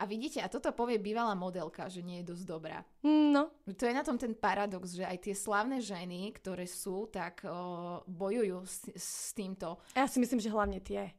A 0.00 0.08
vidíte, 0.08 0.40
a 0.40 0.48
toto 0.48 0.72
povie 0.72 0.96
bývalá 0.96 1.36
modelka, 1.36 1.84
že 1.92 2.00
nie 2.00 2.24
je 2.24 2.32
dosť 2.32 2.44
dobrá. 2.48 2.80
No. 3.04 3.52
To 3.68 3.84
je 3.84 3.92
na 3.92 4.00
tom 4.00 4.16
ten 4.16 4.32
paradox, 4.32 4.96
že 4.96 5.04
aj 5.04 5.28
tie 5.28 5.36
slavné 5.36 5.84
ženy, 5.84 6.32
ktoré 6.40 6.64
sú, 6.64 7.04
tak 7.12 7.44
o, 7.44 8.00
bojujú 8.08 8.64
s, 8.64 8.88
s 8.96 9.36
týmto. 9.36 9.76
Ja 9.92 10.08
si 10.08 10.16
myslím, 10.16 10.40
že 10.40 10.48
hlavne 10.48 10.80
tie. 10.80 11.12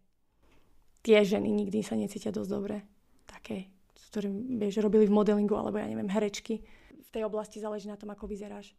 Tie 1.06 1.20
ženy 1.22 1.54
nikdy 1.54 1.86
sa 1.86 1.94
necítia 1.94 2.34
dosť 2.34 2.50
dobre. 2.50 2.82
Také, 3.30 3.70
ktoré 4.10 4.34
vieš, 4.34 4.82
robili 4.82 5.06
v 5.06 5.14
modelingu, 5.14 5.54
alebo 5.54 5.78
ja 5.78 5.86
neviem, 5.86 6.10
herečky. 6.10 6.66
V 7.06 7.10
tej 7.14 7.24
oblasti 7.30 7.62
záleží 7.62 7.86
na 7.86 8.02
tom, 8.02 8.10
ako 8.10 8.26
vyzeráš. 8.26 8.74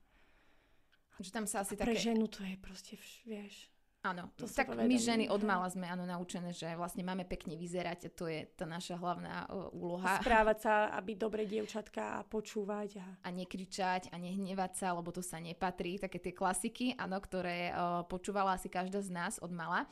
Že 1.23 1.31
tam 1.31 1.47
sa 1.47 1.63
asi 1.63 1.79
a 1.79 1.87
pre 1.87 1.95
také... 1.95 2.11
ženu 2.11 2.27
to 2.27 2.43
je 2.43 2.59
proste, 2.59 2.99
vieš, 3.23 3.71
Áno, 4.03 4.35
to 4.35 4.51
tak 4.51 4.67
my 4.75 4.97
ženy 4.99 5.31
od 5.31 5.47
mala 5.47 5.71
sme 5.71 5.87
áno, 5.87 6.03
naučené, 6.03 6.51
že 6.51 6.75
vlastne 6.75 7.07
máme 7.07 7.23
pekne 7.23 7.55
vyzerať 7.55 8.11
a 8.11 8.11
to 8.11 8.27
je 8.27 8.51
tá 8.59 8.67
naša 8.67 8.99
hlavná 8.99 9.47
uh, 9.47 9.71
úloha. 9.71 10.19
Správať 10.19 10.59
sa, 10.59 10.75
aby 10.99 11.15
dobre 11.15 11.47
dievčatka 11.47 12.19
a 12.19 12.27
počúvať. 12.27 12.99
A... 12.99 13.07
a 13.23 13.29
nekričať 13.31 14.11
a 14.11 14.19
nehnevať 14.19 14.73
sa, 14.75 14.99
lebo 14.99 15.15
to 15.15 15.23
sa 15.23 15.39
nepatrí. 15.39 16.03
Také 16.03 16.19
tie 16.19 16.35
klasiky, 16.35 16.99
áno, 16.99 17.15
ktoré 17.23 17.71
uh, 17.71 18.03
počúvala 18.11 18.59
asi 18.59 18.67
každá 18.67 18.99
z 18.99 19.15
nás 19.15 19.39
od 19.39 19.55
mala. 19.55 19.87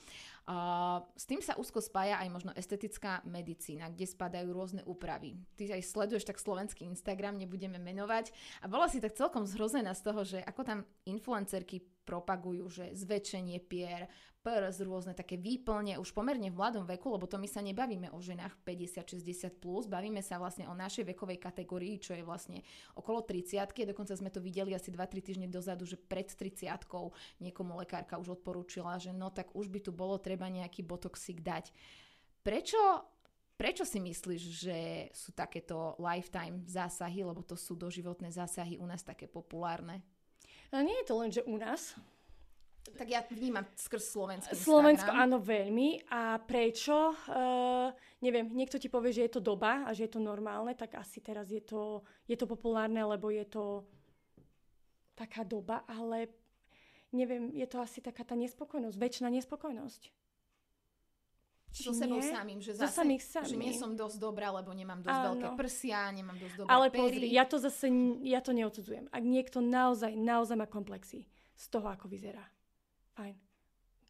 Uh, 0.51 1.07
s 1.15 1.31
tým 1.31 1.39
sa 1.39 1.55
úzko 1.55 1.79
spája 1.79 2.19
aj 2.19 2.35
možno 2.35 2.51
estetická 2.59 3.23
medicína, 3.23 3.95
kde 3.95 4.11
spadajú 4.11 4.51
rôzne 4.51 4.83
úpravy. 4.91 5.39
Ty 5.55 5.79
aj 5.79 5.87
sleduješ 5.87 6.27
tak 6.27 6.43
slovenský 6.43 6.83
Instagram, 6.83 7.39
nebudeme 7.39 7.79
menovať. 7.79 8.35
A 8.59 8.67
bola 8.67 8.91
si 8.91 8.99
tak 8.99 9.15
celkom 9.15 9.47
zhrozená 9.47 9.95
z 9.95 10.03
toho, 10.03 10.27
že 10.27 10.43
ako 10.43 10.67
tam 10.67 10.79
influencerky 11.07 11.79
propagujú, 12.11 12.67
že 12.67 12.91
zväčšenie 12.91 13.63
pier, 13.63 14.11
prs, 14.43 14.83
rôzne 14.83 15.15
také 15.15 15.39
výplne 15.39 15.95
už 16.01 16.11
pomerne 16.11 16.51
v 16.51 16.59
mladom 16.59 16.83
veku, 16.89 17.13
lebo 17.15 17.31
to 17.31 17.39
my 17.39 17.47
sa 17.47 17.63
nebavíme 17.63 18.11
o 18.11 18.19
ženách 18.19 18.59
50-60+, 18.67 19.63
plus, 19.63 19.87
bavíme 19.87 20.19
sa 20.25 20.43
vlastne 20.43 20.67
o 20.67 20.75
našej 20.75 21.07
vekovej 21.15 21.39
kategórii, 21.39 22.03
čo 22.03 22.19
je 22.19 22.27
vlastne 22.27 22.67
okolo 22.99 23.23
30 23.23 23.63
dokonca 23.87 24.17
sme 24.19 24.33
to 24.33 24.43
videli 24.43 24.75
asi 24.75 24.91
2-3 24.91 25.23
týždne 25.23 25.47
dozadu, 25.47 25.87
že 25.87 25.95
pred 25.95 26.27
30 26.27 26.67
niekomu 27.39 27.79
lekárka 27.79 28.19
už 28.19 28.43
odporúčila, 28.43 28.99
že 28.99 29.15
no 29.15 29.31
tak 29.31 29.55
už 29.55 29.71
by 29.71 29.79
tu 29.79 29.95
bolo 29.95 30.19
treba 30.19 30.51
nejaký 30.51 30.83
botoxik 30.83 31.45
dať. 31.47 31.71
Prečo 32.43 32.81
Prečo 33.61 33.85
si 33.85 34.01
myslíš, 34.01 34.43
že 34.57 34.79
sú 35.13 35.37
takéto 35.37 35.93
lifetime 36.01 36.65
zásahy, 36.65 37.21
lebo 37.21 37.45
to 37.45 37.61
sú 37.61 37.77
doživotné 37.77 38.33
zásahy 38.33 38.81
u 38.81 38.89
nás 38.89 39.05
také 39.05 39.29
populárne? 39.29 40.01
Nie 40.71 41.03
je 41.03 41.07
to 41.07 41.15
len, 41.19 41.31
že 41.35 41.43
u 41.43 41.59
nás. 41.59 41.99
Tak 42.97 43.07
ja 43.11 43.21
vnímam 43.29 43.67
skrz 43.77 44.15
Slovensko. 44.15 44.53
Slovensko 44.57 45.11
áno, 45.11 45.43
veľmi. 45.43 46.11
A 46.11 46.41
prečo? 46.41 47.15
Uh, 47.29 47.93
neviem, 48.23 48.49
niekto 48.51 48.79
ti 48.81 48.89
povie, 48.89 49.13
že 49.13 49.27
je 49.29 49.33
to 49.39 49.43
doba 49.43 49.85
a 49.85 49.91
že 49.93 50.09
je 50.09 50.13
to 50.17 50.21
normálne, 50.23 50.73
tak 50.77 50.97
asi 50.97 51.21
teraz 51.21 51.51
je 51.53 51.61
to, 51.61 52.05
je 52.25 52.37
to 52.37 52.49
populárne, 52.49 53.01
lebo 53.03 53.29
je 53.29 53.45
to 53.47 53.85
taká 55.17 55.45
doba, 55.45 55.85
ale 55.85 56.33
neviem, 57.13 57.53
je 57.53 57.67
to 57.69 57.83
asi 57.83 58.01
taká 58.01 58.25
tá 58.25 58.33
nespokojnosť, 58.33 58.97
väčšiná 58.97 59.29
nespokojnosť 59.29 60.20
so 61.73 61.95
sebou 61.95 62.19
nie? 62.19 62.31
samým, 62.31 62.59
že 62.59 62.75
zase, 62.75 62.99
samých 62.99 63.23
samým. 63.23 63.51
že 63.51 63.57
nie 63.57 63.75
som 63.75 63.95
dosť 63.95 64.17
dobrá, 64.19 64.51
lebo 64.51 64.75
nemám 64.75 65.01
dosť 65.01 65.19
Áno. 65.23 65.27
veľké 65.35 65.49
prsia, 65.55 66.11
nemám 66.11 66.37
dosť 66.39 66.55
dobré 66.59 66.71
Ale 66.71 66.87
pery. 66.91 66.99
pozri, 66.99 67.27
ja 67.31 67.45
to 67.47 67.57
zase, 67.63 67.87
ja 68.27 68.41
to 68.43 68.51
neodsudzujem. 68.51 69.07
Ak 69.15 69.23
niekto 69.23 69.63
naozaj, 69.63 70.13
naozaj 70.19 70.57
má 70.59 70.67
komplexy 70.67 71.31
z 71.55 71.65
toho, 71.71 71.87
ako 71.87 72.11
vyzerá, 72.11 72.43
fajn. 73.15 73.39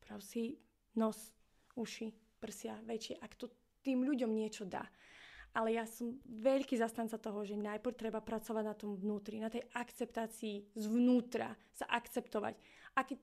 Prav 0.01 0.21
si 0.25 0.57
nos, 0.97 1.37
uši, 1.77 2.11
prsia 2.41 2.81
väčšie, 2.83 3.21
ak 3.21 3.33
to 3.37 3.53
tým 3.85 4.05
ľuďom 4.05 4.33
niečo 4.33 4.65
dá. 4.65 4.89
Ale 5.51 5.75
ja 5.75 5.83
som 5.83 6.15
veľký 6.31 6.79
zastanca 6.79 7.19
toho, 7.19 7.43
že 7.43 7.59
najprv 7.59 7.99
treba 7.99 8.23
pracovať 8.23 8.65
na 8.65 8.75
tom 8.79 8.95
vnútri, 8.95 9.43
na 9.43 9.51
tej 9.51 9.67
akceptácii 9.75 10.79
zvnútra, 10.79 11.59
sa 11.75 11.91
akceptovať. 11.91 12.55
A 12.95 13.03
keď 13.03 13.19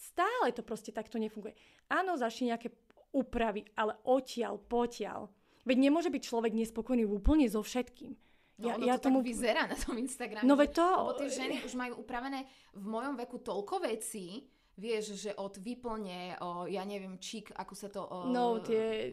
stále 0.00 0.50
to 0.50 0.64
proste 0.64 0.90
takto 0.90 1.20
nefunguje. 1.20 1.54
Áno, 1.92 2.16
začne 2.16 2.56
nejaké 2.56 2.72
upraví, 3.10 3.66
ale 3.74 3.98
odtiaľ, 4.06 4.58
potiaľ. 4.58 5.30
Veď 5.66 5.76
nemôže 5.76 6.08
byť 6.08 6.22
človek 6.24 6.52
nespokojný 6.56 7.04
úplne 7.04 7.46
so 7.50 7.60
všetkým. 7.60 8.16
No, 8.60 8.66
ja, 8.68 8.74
no 8.76 8.84
ja 8.84 8.94
to 9.00 9.08
tomu... 9.08 9.24
tak 9.24 9.28
vyzerá 9.32 9.62
na 9.64 9.76
tom 9.76 9.96
Instagrame. 9.96 10.44
No 10.44 10.54
veď 10.56 10.70
to... 10.76 10.86
Lebo 10.86 11.16
tie 11.16 11.30
ženy 11.32 11.56
už 11.64 11.74
majú 11.80 12.04
upravené 12.04 12.44
v 12.76 12.84
mojom 12.84 13.16
veku 13.16 13.40
toľko 13.40 13.88
vecí, 13.88 14.44
vieš, 14.80 15.16
že 15.16 15.30
od 15.36 15.60
výplne, 15.60 16.40
o, 16.40 16.64
ja 16.64 16.84
neviem, 16.84 17.20
čík, 17.20 17.52
ako 17.52 17.74
sa 17.76 17.88
to... 17.92 18.00
O, 18.04 18.28
no, 18.28 18.60
tie 18.64 19.12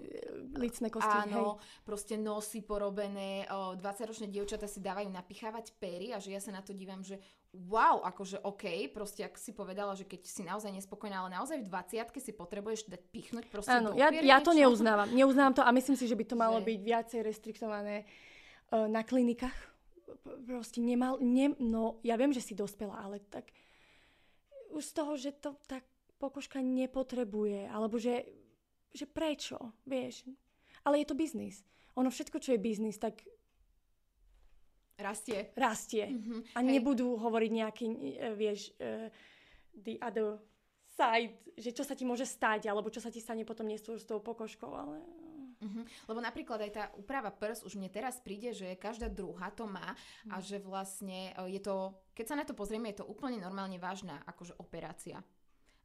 licné 0.56 0.88
kosti, 0.88 1.28
Áno, 1.28 1.60
hej. 1.60 1.84
proste 1.84 2.16
nosy 2.16 2.64
porobené, 2.64 3.48
o, 3.52 3.76
20-ročné 3.76 4.32
dievčata 4.32 4.68
si 4.68 4.80
dávajú 4.80 5.12
napichávať 5.12 5.76
pery 5.80 6.16
a 6.16 6.24
že 6.24 6.36
ja 6.36 6.40
sa 6.40 6.56
na 6.56 6.64
to 6.64 6.72
dívam, 6.72 7.04
že 7.04 7.20
wow, 7.66 8.06
akože 8.06 8.46
OK, 8.46 8.94
proste 8.94 9.26
ak 9.26 9.34
si 9.40 9.50
povedala, 9.50 9.98
že 9.98 10.06
keď 10.06 10.22
si 10.30 10.46
naozaj 10.46 10.70
nespokojná, 10.70 11.26
ale 11.26 11.34
naozaj 11.34 11.66
v 11.66 11.70
20 11.70 12.14
si 12.22 12.32
potrebuješ 12.32 12.86
dať 12.86 13.02
pichnúť 13.10 13.46
proste 13.50 13.74
Áno, 13.74 13.98
ja, 13.98 14.14
ja 14.14 14.38
to 14.38 14.54
neuznávam. 14.54 15.10
Neuznávam 15.10 15.58
to 15.58 15.66
a 15.66 15.74
myslím 15.74 15.98
si, 15.98 16.06
že 16.06 16.14
by 16.14 16.26
to 16.30 16.36
malo 16.38 16.62
že... 16.62 16.66
byť 16.70 16.80
viacej 16.86 17.20
restriktované 17.26 18.06
uh, 18.06 18.86
na 18.86 19.02
klinikách. 19.02 19.58
Proste 20.46 20.80
nemal, 20.80 21.18
ne, 21.20 21.58
no 21.58 21.98
ja 22.06 22.14
viem, 22.16 22.32
že 22.32 22.44
si 22.44 22.54
dospela, 22.54 23.02
ale 23.02 23.24
tak 23.34 23.50
už 24.72 24.84
z 24.84 24.94
toho, 24.94 25.14
že 25.18 25.32
to 25.34 25.58
tak 25.66 25.82
pokožka 26.22 26.62
nepotrebuje, 26.62 27.70
alebo 27.70 27.98
že, 27.98 28.26
že 28.94 29.06
prečo, 29.10 29.74
vieš. 29.86 30.26
Ale 30.86 31.02
je 31.02 31.08
to 31.08 31.18
biznis. 31.18 31.66
Ono 31.98 32.14
všetko, 32.14 32.38
čo 32.38 32.54
je 32.54 32.62
biznis, 32.62 33.02
tak 33.02 33.26
Rastie. 34.98 35.54
Rastie. 35.54 36.06
Mm-hmm. 36.10 36.40
A 36.58 36.60
Hej. 36.60 36.68
nebudú 36.68 37.18
hovoriť 37.22 37.52
nejaký, 37.54 37.86
uh, 37.88 38.34
vieš, 38.34 38.74
uh, 38.82 39.08
the 39.78 40.02
other 40.02 40.42
side, 40.98 41.38
že 41.54 41.70
čo 41.70 41.86
sa 41.86 41.94
ti 41.94 42.02
môže 42.04 42.26
stať, 42.26 42.66
alebo 42.66 42.90
čo 42.90 42.98
sa 42.98 43.14
ti 43.14 43.22
stane 43.22 43.46
potom 43.46 43.70
nie 43.70 43.78
s 43.78 43.86
tou 43.86 44.20
pokožkou, 44.20 44.74
ale... 44.74 44.98
Uh-huh. 45.58 45.82
Lebo 46.06 46.22
napríklad 46.22 46.70
aj 46.70 46.72
tá 46.74 46.84
úprava 46.94 47.34
prs 47.34 47.66
už 47.66 47.82
mne 47.82 47.90
teraz 47.90 48.22
príde, 48.22 48.54
že 48.54 48.78
každá 48.78 49.10
druhá 49.10 49.50
to 49.50 49.66
má 49.66 49.98
a 50.30 50.38
mhm. 50.38 50.46
že 50.46 50.58
vlastne 50.62 51.34
e, 51.34 51.58
je 51.58 51.62
to, 51.66 51.98
keď 52.14 52.26
sa 52.30 52.38
na 52.38 52.46
to 52.46 52.54
pozrieme, 52.54 52.94
je 52.94 53.02
to 53.02 53.10
úplne 53.10 53.42
normálne 53.42 53.82
vážna 53.82 54.22
akože 54.30 54.54
operácia 54.62 55.18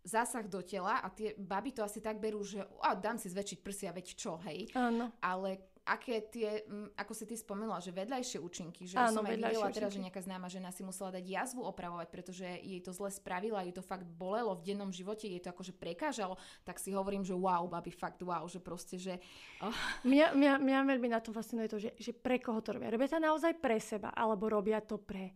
zásah 0.03 0.51
do 0.51 0.61
tela 0.67 0.99
a 0.99 1.09
tie 1.15 1.33
baby 1.39 1.71
to 1.71 1.87
asi 1.87 2.03
tak 2.03 2.19
berú, 2.19 2.43
že 2.43 2.59
a, 2.83 2.99
dám 2.99 3.17
si 3.17 3.31
zväčšiť 3.31 3.59
prsia, 3.63 3.95
veď 3.95 4.07
čo, 4.19 4.35
hej. 4.51 4.67
Áno. 4.75 5.15
Ale 5.23 5.63
aké 5.83 6.23
tie, 6.31 6.63
ako 6.95 7.11
si 7.11 7.27
ty 7.27 7.35
spomenula, 7.35 7.83
že 7.83 7.91
vedľajšie 7.91 8.39
účinky, 8.39 8.87
že 8.87 8.95
Áno, 8.95 9.19
som 9.19 9.27
aj 9.27 9.35
videla 9.35 9.67
teraz, 9.75 9.91
že 9.91 9.99
nejaká 9.99 10.23
známa 10.23 10.47
žena 10.47 10.71
si 10.71 10.87
musela 10.87 11.11
dať 11.11 11.27
jazvu 11.27 11.67
opravovať, 11.67 12.07
pretože 12.07 12.47
jej 12.47 12.79
to 12.79 12.95
zle 12.95 13.11
spravila, 13.11 13.67
jej 13.67 13.75
to 13.75 13.83
fakt 13.83 14.07
bolelo 14.07 14.55
v 14.55 14.63
dennom 14.63 14.95
živote, 14.95 15.27
jej 15.27 15.43
to 15.43 15.51
akože 15.51 15.75
prekážalo, 15.75 16.39
tak 16.63 16.79
si 16.79 16.95
hovorím, 16.95 17.27
že 17.27 17.35
wow, 17.35 17.67
babi, 17.67 17.91
fakt 17.91 18.23
wow, 18.23 18.47
že 18.47 18.63
proste, 18.63 18.95
že... 18.95 19.19
Oh. 19.59 19.75
Mňa, 20.07 20.39
mňa, 20.39 20.53
mňa 20.63 20.79
veľmi 20.87 21.09
na 21.11 21.19
tom 21.19 21.35
fascinuje 21.35 21.67
to, 21.67 21.83
že, 21.83 21.91
že 21.99 22.15
pre 22.15 22.39
koho 22.39 22.63
to 22.63 22.79
robia. 22.79 22.95
Robia 22.95 23.11
to 23.11 23.19
naozaj 23.19 23.59
pre 23.59 23.83
seba, 23.83 24.15
alebo 24.15 24.47
robia 24.47 24.79
to 24.79 25.03
pre 25.03 25.35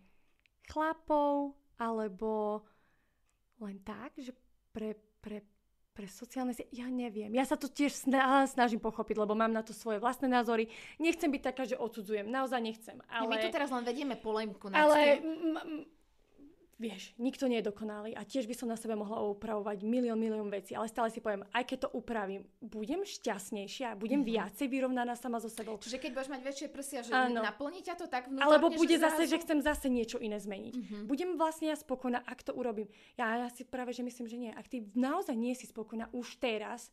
chlapov, 0.71 1.59
alebo 1.75 2.63
len 3.59 3.83
tak, 3.83 4.15
že 4.15 4.31
pre, 4.71 4.95
pre 5.19 5.56
pre 5.97 6.05
sociálne 6.05 6.53
siete, 6.53 6.69
ja 6.77 6.93
neviem. 6.93 7.33
Ja 7.33 7.49
sa 7.49 7.57
to 7.57 7.73
tiež 7.73 7.97
snažím 8.53 8.85
pochopiť, 8.85 9.17
lebo 9.17 9.33
mám 9.33 9.49
na 9.49 9.65
to 9.65 9.73
svoje 9.73 9.97
vlastné 9.97 10.29
názory. 10.29 10.69
Nechcem 11.01 11.33
byť 11.33 11.43
taká, 11.43 11.65
že 11.65 11.81
odsudzujem. 11.81 12.29
Naozaj 12.29 12.61
nechcem. 12.61 13.01
Ale... 13.09 13.33
My 13.33 13.41
tu 13.41 13.49
teraz 13.49 13.73
len 13.73 13.81
vedieme 13.89 14.21
polemku. 14.21 14.69
Ale 14.77 15.25
m- 15.25 15.89
vieš, 16.77 17.17
nikto 17.17 17.49
nie 17.49 17.65
je 17.65 17.73
dokonalý 17.73 18.13
a 18.13 18.23
tiež 18.23 18.45
by 18.45 18.55
som 18.57 18.69
na 18.69 18.77
sebe 18.77 18.93
mohla 18.93 19.25
upravovať 19.33 19.81
milión, 19.81 20.21
milión 20.21 20.53
vecí, 20.53 20.77
ale 20.77 20.93
stále 20.93 21.09
si 21.09 21.25
poviem, 21.25 21.49
aj 21.57 21.65
keď 21.65 21.89
to 21.89 21.89
upravím, 21.97 22.45
budem 22.61 23.01
šťastnejšia, 23.01 23.97
budem 23.97 24.21
mm-hmm. 24.21 24.37
viacej 24.37 24.67
vyrovnaná 24.69 25.17
sama 25.17 25.41
so 25.41 25.49
sebou. 25.49 25.81
Čiže 25.81 25.97
keď 25.97 26.11
budeš 26.13 26.31
mať 26.37 26.43
väčšie 26.45 26.69
prsia, 26.69 27.01
že 27.01 27.13
ano. 27.17 27.41
naplní 27.41 27.81
ťa 27.81 27.97
to 27.97 28.07
tak 28.13 28.29
vnútorne, 28.29 28.45
Alebo 28.45 28.69
bude 28.77 29.01
že 29.01 29.03
zase, 29.03 29.25
zrazu... 29.25 29.33
že 29.33 29.43
chcem 29.49 29.59
zase 29.65 29.87
niečo 29.89 30.21
iné 30.21 30.37
zmeniť. 30.37 30.75
Mm-hmm. 30.77 31.03
Budem 31.09 31.41
vlastne 31.41 31.73
ja 31.73 31.77
spokojná, 31.81 32.21
ak 32.29 32.45
to 32.45 32.53
urobím. 32.53 32.93
Ja, 33.17 33.41
ja 33.41 33.49
si 33.49 33.65
práve, 33.65 33.97
že 33.97 34.05
myslím, 34.05 34.27
že 34.29 34.37
nie. 34.37 34.53
Ak 34.53 34.69
ty 34.69 34.85
naozaj 34.93 35.33
nie 35.33 35.57
si 35.57 35.65
spokojná 35.65 36.13
už 36.13 36.37
teraz, 36.37 36.93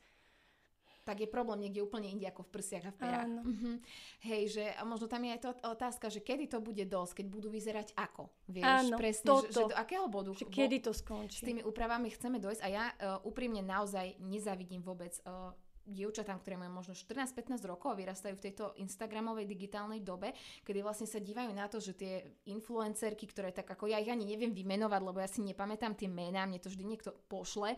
tak 1.04 1.20
je 1.20 1.30
problém 1.30 1.68
niekde 1.68 1.84
úplne 1.84 2.08
inde 2.08 2.24
ako 2.28 2.48
v 2.48 2.54
prsiach 2.56 2.86
a 2.88 2.92
v 2.96 2.98
perách. 2.98 3.30
Áno. 3.30 3.42
Uh-huh. 3.44 3.76
Hej, 4.24 4.44
že 4.56 4.66
a 4.74 4.82
možno 4.88 5.12
tam 5.12 5.24
je 5.28 5.32
aj 5.36 5.42
to 5.44 5.52
otázka, 5.68 6.06
že 6.08 6.24
kedy 6.24 6.48
to 6.48 6.64
bude 6.64 6.84
dosť, 6.88 7.22
keď 7.22 7.26
budú 7.28 7.48
vyzerať 7.52 7.92
ako. 8.00 8.32
Vieš, 8.48 8.64
Áno, 8.66 8.96
presne, 8.96 9.28
toto. 9.28 9.52
Že, 9.52 9.54
že 9.54 9.64
do 9.72 9.78
akého 9.78 10.08
bodu. 10.08 10.32
Že 10.32 10.48
kedy 10.48 10.78
to 10.80 10.92
skončí. 10.96 11.44
S 11.44 11.48
tými 11.48 11.62
úpravami 11.62 12.08
chceme 12.10 12.40
dojsť 12.40 12.62
a 12.64 12.68
ja 12.72 12.84
uh, 12.90 13.20
úprimne 13.28 13.60
naozaj 13.60 14.18
nezavidím 14.24 14.80
vôbec 14.80 15.14
uh, 15.28 15.52
dievčatám, 15.84 16.40
ktoré 16.40 16.56
majú 16.56 16.80
možno 16.80 16.96
14-15 16.96 17.60
rokov 17.68 17.92
a 17.92 18.00
vyrastajú 18.00 18.40
v 18.40 18.46
tejto 18.50 18.72
Instagramovej 18.80 19.44
digitálnej 19.44 20.00
dobe, 20.00 20.32
kedy 20.64 20.80
vlastne 20.80 21.08
sa 21.08 21.20
dívajú 21.20 21.52
na 21.52 21.68
to, 21.68 21.84
že 21.84 21.94
tie 21.96 22.24
influencerky, 22.48 23.28
ktoré 23.28 23.52
tak 23.52 23.68
ako 23.68 23.92
ja 23.92 24.00
ich 24.00 24.08
ani 24.08 24.24
neviem 24.24 24.56
vymenovať, 24.56 25.02
lebo 25.04 25.20
ja 25.20 25.28
si 25.28 25.44
nepamätám 25.44 26.00
tie 26.00 26.08
mená, 26.08 26.48
mne 26.48 26.64
to 26.64 26.72
vždy 26.72 26.84
niekto 26.88 27.12
pošle, 27.28 27.76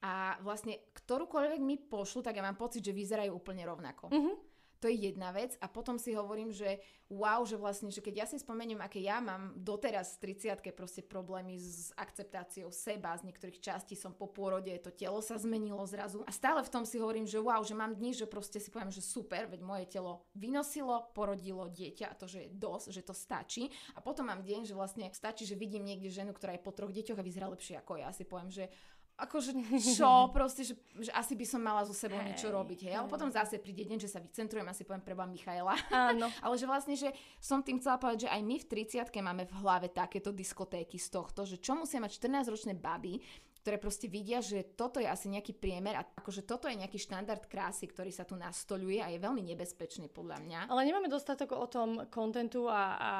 a 0.00 0.40
vlastne 0.40 0.80
ktorúkoľvek 0.96 1.60
mi 1.60 1.76
pošlu, 1.76 2.24
tak 2.24 2.40
ja 2.40 2.44
mám 2.44 2.56
pocit, 2.56 2.80
že 2.80 2.96
vyzerajú 2.96 3.36
úplne 3.36 3.68
rovnako. 3.68 4.08
Uh-huh. 4.08 4.36
To 4.80 4.88
je 4.88 5.12
jedna 5.12 5.28
vec 5.28 5.60
a 5.60 5.68
potom 5.68 6.00
si 6.00 6.16
hovorím, 6.16 6.56
že 6.56 6.80
wow, 7.12 7.44
že 7.44 7.60
vlastne, 7.60 7.92
že 7.92 8.00
keď 8.00 8.24
ja 8.24 8.26
si 8.26 8.40
spomeniem, 8.40 8.80
aké 8.80 8.96
ja 9.04 9.20
mám 9.20 9.52
doteraz 9.52 10.16
v 10.16 10.32
30 10.32 10.64
proste 10.72 11.04
problémy 11.04 11.60
s 11.60 11.92
akceptáciou 12.00 12.72
seba, 12.72 13.12
z 13.12 13.28
niektorých 13.28 13.60
častí 13.60 13.92
som 13.92 14.16
po 14.16 14.32
pôrode, 14.32 14.72
to 14.80 14.88
telo 14.88 15.20
sa 15.20 15.36
zmenilo 15.36 15.84
zrazu 15.84 16.24
a 16.24 16.32
stále 16.32 16.64
v 16.64 16.72
tom 16.72 16.88
si 16.88 16.96
hovorím, 16.96 17.28
že 17.28 17.36
wow, 17.36 17.60
že 17.60 17.76
mám 17.76 17.92
dni, 17.92 18.16
že 18.16 18.24
proste 18.24 18.56
si 18.56 18.72
poviem, 18.72 18.88
že 18.88 19.04
super, 19.04 19.52
veď 19.52 19.60
moje 19.60 19.84
telo 19.84 20.24
vynosilo, 20.32 21.12
porodilo 21.12 21.68
dieťa 21.68 22.08
a 22.08 22.16
to, 22.16 22.24
že 22.24 22.48
je 22.48 22.56
dosť, 22.56 22.86
že 22.88 23.02
to 23.04 23.12
stačí 23.12 23.68
a 23.92 24.00
potom 24.00 24.32
mám 24.32 24.40
deň, 24.40 24.64
že 24.64 24.72
vlastne 24.72 25.12
stačí, 25.12 25.44
že 25.44 25.60
vidím 25.60 25.84
niekde 25.84 26.08
ženu, 26.08 26.32
ktorá 26.32 26.56
je 26.56 26.64
po 26.64 26.72
troch 26.72 26.88
deťoch 26.88 27.20
a 27.20 27.26
vyzerá 27.26 27.52
lepšie 27.52 27.76
ako 27.76 28.00
ja, 28.00 28.08
si 28.16 28.24
poviem, 28.24 28.48
že 28.48 28.72
akože 29.20 29.52
čo, 29.96 30.32
proste, 30.32 30.64
že, 30.64 30.74
že 30.96 31.12
asi 31.12 31.36
by 31.36 31.46
som 31.46 31.60
mala 31.60 31.84
so 31.84 31.92
sebou 31.92 32.18
hey, 32.18 32.32
niečo 32.32 32.48
robiť, 32.48 32.88
hej. 32.88 32.94
Ale 32.96 33.06
potom 33.06 33.28
zase 33.28 33.60
príde 33.60 33.84
deň, 33.84 34.00
že 34.00 34.08
sa 34.08 34.18
vycentrujem, 34.18 34.66
asi 34.66 34.82
poviem 34.88 35.04
preba 35.04 35.28
Michaela. 35.28 35.76
Áno. 35.92 36.32
Ale 36.44 36.54
že 36.56 36.66
vlastne, 36.66 36.96
že 36.96 37.12
som 37.38 37.60
tým 37.60 37.78
chcela 37.78 38.00
povedať, 38.00 38.26
že 38.26 38.32
aj 38.32 38.42
my 38.42 38.56
v 38.56 38.66
30 38.66 39.12
máme 39.20 39.44
v 39.44 39.54
hlave 39.60 39.88
takéto 39.92 40.32
diskotéky 40.32 40.96
z 40.96 41.08
tohto, 41.12 41.44
že 41.44 41.60
čo 41.60 41.76
musia 41.76 42.00
mať 42.00 42.16
14-ročné 42.16 42.74
baby, 42.80 43.20
ktoré 43.60 43.76
proste 43.76 44.08
vidia, 44.08 44.40
že 44.40 44.64
toto 44.72 44.96
je 44.96 45.04
asi 45.04 45.28
nejaký 45.28 45.52
priemer 45.52 46.00
a 46.00 46.02
akože 46.02 46.48
toto 46.48 46.64
je 46.64 46.80
nejaký 46.80 46.96
štandard 46.96 47.44
krásy, 47.44 47.84
ktorý 47.84 48.08
sa 48.08 48.24
tu 48.24 48.32
nastoluje 48.32 49.04
a 49.04 49.12
je 49.12 49.20
veľmi 49.20 49.44
nebezpečný 49.52 50.08
podľa 50.08 50.40
mňa. 50.40 50.60
Ale 50.72 50.88
nemáme 50.88 51.12
dostatok 51.12 51.52
o 51.52 51.68
tom 51.68 52.08
kontentu 52.08 52.64
a, 52.72 52.96
a 52.96 53.12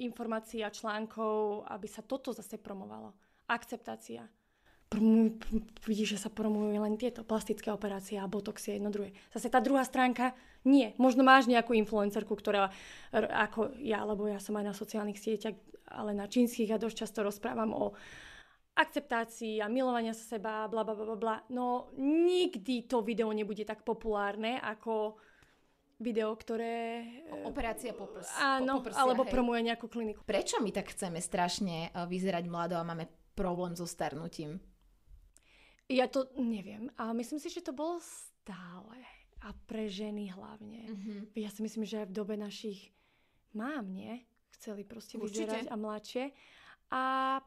informácií 0.00 0.64
a 0.64 0.72
článkov, 0.72 1.68
aby 1.68 1.84
sa 1.84 2.00
toto 2.00 2.32
zase 2.32 2.56
promovalo. 2.56 3.12
Akceptácia 3.44 4.24
vidíš, 5.84 6.18
že 6.18 6.22
sa 6.26 6.30
promujú 6.30 6.70
len 6.70 6.94
tieto 7.00 7.26
plastické 7.26 7.72
operácie 7.72 8.20
a 8.20 8.30
botoxy 8.30 8.78
jedno 8.78 8.92
druhé. 8.92 9.16
Zase 9.34 9.50
tá 9.50 9.58
druhá 9.58 9.82
stránka, 9.82 10.36
nie. 10.64 10.96
Možno 10.96 11.26
máš 11.26 11.44
nejakú 11.44 11.76
influencerku, 11.76 12.32
ktorá 12.32 12.72
ako 13.12 13.76
ja, 13.82 14.00
lebo 14.06 14.24
ja 14.30 14.40
som 14.40 14.56
aj 14.56 14.64
na 14.64 14.74
sociálnych 14.74 15.20
sieťach, 15.20 15.56
ale 15.90 16.16
na 16.16 16.24
čínskych 16.24 16.72
a 16.72 16.80
dosť 16.80 16.96
často 17.04 17.20
rozprávam 17.20 17.74
o 17.76 17.92
akceptácii 18.74 19.62
a 19.62 19.70
milovania 19.70 20.16
sa 20.16 20.36
seba, 20.38 20.66
bla, 20.66 20.82
bla, 20.82 20.96
bla, 20.96 21.14
bla. 21.14 21.36
No 21.52 21.94
nikdy 22.00 22.90
to 22.90 23.04
video 23.06 23.30
nebude 23.30 23.62
tak 23.62 23.86
populárne 23.86 24.58
ako 24.58 25.14
video, 26.02 26.34
ktoré... 26.34 27.06
Operácia 27.46 27.94
poprs. 27.94 28.26
Áno, 28.42 28.82
po, 28.82 28.90
alebo 28.90 29.22
hej. 29.22 29.30
promuje 29.30 29.60
nejakú 29.62 29.86
kliniku. 29.86 30.26
Prečo 30.26 30.58
my 30.58 30.74
tak 30.74 30.90
chceme 30.90 31.22
strašne 31.22 31.88
eh, 31.88 32.08
vyzerať 32.08 32.44
mlado 32.50 32.74
a 32.74 32.82
máme 32.82 33.06
problém 33.38 33.78
so 33.78 33.86
starnutím? 33.86 34.58
Ja 35.94 36.10
to 36.10 36.26
neviem, 36.34 36.90
ale 36.98 37.14
myslím 37.22 37.38
si, 37.38 37.46
že 37.54 37.62
to 37.62 37.70
bolo 37.70 38.02
stále. 38.02 38.98
A 39.46 39.54
pre 39.70 39.86
ženy 39.86 40.34
hlavne. 40.34 40.90
Mm-hmm. 40.90 41.18
Ja 41.38 41.52
si 41.54 41.62
myslím, 41.62 41.86
že 41.86 42.02
aj 42.02 42.10
v 42.10 42.16
dobe 42.16 42.34
našich 42.34 42.90
mám, 43.54 43.86
nie? 43.94 44.26
Chceli 44.58 44.82
proste 44.82 45.20
Určite. 45.20 45.46
vyzerať 45.46 45.64
a 45.70 45.76
mladšie. 45.78 46.24
A 46.90 47.02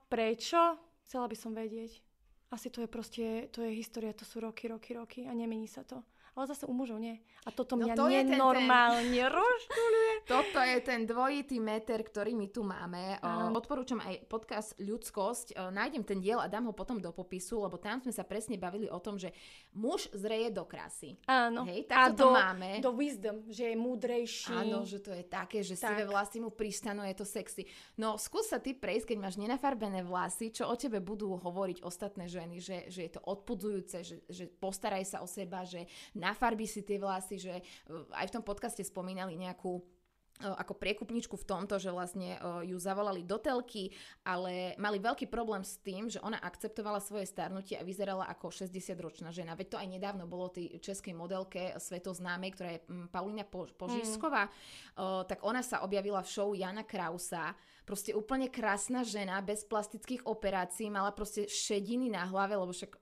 prečo? 0.08 0.80
Chcela 1.04 1.28
by 1.28 1.36
som 1.36 1.52
vedieť. 1.52 2.00
Asi 2.48 2.72
to 2.72 2.80
je 2.80 2.88
proste, 2.88 3.52
to 3.52 3.60
je 3.68 3.76
história, 3.76 4.16
to 4.16 4.24
sú 4.24 4.40
roky, 4.40 4.72
roky, 4.72 4.96
roky 4.96 5.20
a 5.28 5.36
nemení 5.36 5.68
sa 5.68 5.84
to 5.84 6.00
ale 6.38 6.54
zase 6.54 6.70
u 6.70 6.74
mužov 6.78 7.02
nie. 7.02 7.18
A 7.44 7.50
toto 7.50 7.74
no 7.74 7.90
mňa 7.90 7.98
to 7.98 8.06
nenormálne 8.14 9.24
rozčuluje. 9.42 10.14
Toto 10.30 10.62
je 10.62 10.78
ten 10.86 11.10
dvojitý 11.10 11.58
meter, 11.58 12.06
ktorý 12.06 12.38
my 12.38 12.48
tu 12.54 12.62
máme. 12.62 13.18
Um. 13.26 13.58
Odporúčam 13.58 13.98
aj 14.06 14.30
podcast 14.30 14.78
Ľudskosť. 14.78 15.58
Nájdem 15.74 16.06
ten 16.06 16.22
diel 16.22 16.38
a 16.38 16.46
dám 16.46 16.70
ho 16.70 16.74
potom 16.78 17.02
do 17.02 17.10
popisu, 17.10 17.66
lebo 17.66 17.82
tam 17.82 17.98
sme 18.06 18.14
sa 18.14 18.22
presne 18.22 18.62
bavili 18.62 18.86
o 18.86 19.02
tom, 19.02 19.18
že 19.18 19.34
muž 19.74 20.14
zreje 20.14 20.54
do 20.54 20.62
krásy. 20.70 21.18
Áno. 21.26 21.66
Hej, 21.66 21.90
a 21.90 22.14
do, 22.14 22.30
to 22.30 22.38
máme. 22.38 22.86
do 22.86 22.94
wisdom, 22.94 23.42
že 23.50 23.74
je 23.74 23.76
múdrejší. 23.80 24.54
Áno, 24.54 24.86
že 24.86 25.02
to 25.02 25.10
je 25.18 25.26
také, 25.26 25.66
že 25.66 25.74
tak. 25.74 25.98
sivé 25.98 26.06
vlasy 26.06 26.38
mu 26.38 26.54
pristanú, 26.54 27.02
je 27.02 27.18
to 27.18 27.26
sexy. 27.26 27.66
No 27.98 28.22
skús 28.22 28.54
sa 28.54 28.62
ty 28.62 28.78
prejsť, 28.78 29.10
keď 29.10 29.18
máš 29.18 29.42
nenafarbené 29.42 30.06
vlasy, 30.06 30.54
čo 30.54 30.70
o 30.70 30.76
tebe 30.78 31.02
budú 31.02 31.34
hovoriť 31.34 31.82
ostatné 31.82 32.30
ženy, 32.30 32.62
že, 32.62 32.86
že 32.94 33.10
je 33.10 33.12
to 33.18 33.22
odpudzujúce, 33.26 33.98
že, 34.06 34.16
že 34.30 34.46
postaraj 34.46 35.02
sa 35.02 35.26
o 35.26 35.28
seba, 35.28 35.66
že 35.66 35.90
nafarbí 36.28 36.68
si 36.68 36.84
tie 36.84 37.00
vlasy, 37.00 37.40
že 37.40 37.54
e, 37.60 37.64
aj 38.12 38.28
v 38.28 38.36
tom 38.36 38.44
podcaste 38.44 38.84
spomínali 38.84 39.40
nejakú 39.40 39.80
E, 40.38 40.46
ako 40.46 40.78
priekupničku 40.78 41.34
v 41.34 41.48
tomto, 41.50 41.82
že 41.82 41.90
vlastne 41.90 42.38
e, 42.38 42.70
ju 42.70 42.78
zavolali 42.78 43.26
do 43.26 43.42
telky, 43.42 43.90
ale 44.22 44.78
mali 44.78 45.02
veľký 45.02 45.26
problém 45.26 45.66
s 45.66 45.82
tým, 45.82 46.14
že 46.14 46.22
ona 46.22 46.38
akceptovala 46.38 47.02
svoje 47.02 47.26
starnutie 47.26 47.74
a 47.74 47.82
vyzerala 47.82 48.30
ako 48.30 48.54
60-ročná 48.54 49.34
žena. 49.34 49.58
Veď 49.58 49.68
to 49.74 49.82
aj 49.82 49.90
nedávno 49.90 50.30
bolo 50.30 50.54
tej 50.54 50.78
českej 50.78 51.18
modelke 51.18 51.74
svetoznámej, 51.82 52.54
ktorá 52.54 52.70
je 52.78 52.86
Paulina 53.10 53.50
Požižsková, 53.50 54.46
mm. 54.46 55.26
tak 55.26 55.42
ona 55.42 55.66
sa 55.66 55.82
objavila 55.82 56.22
v 56.22 56.30
show 56.30 56.54
Jana 56.54 56.86
Krausa, 56.86 57.58
proste 57.88 58.12
úplne 58.12 58.52
krásna 58.52 59.08
žena, 59.08 59.40
bez 59.40 59.64
plastických 59.64 60.28
operácií, 60.28 60.92
mala 60.92 61.16
proste 61.16 61.48
šediny 61.48 62.12
na 62.12 62.28
hlave, 62.28 62.60
lebo 62.60 62.76
však 62.76 63.00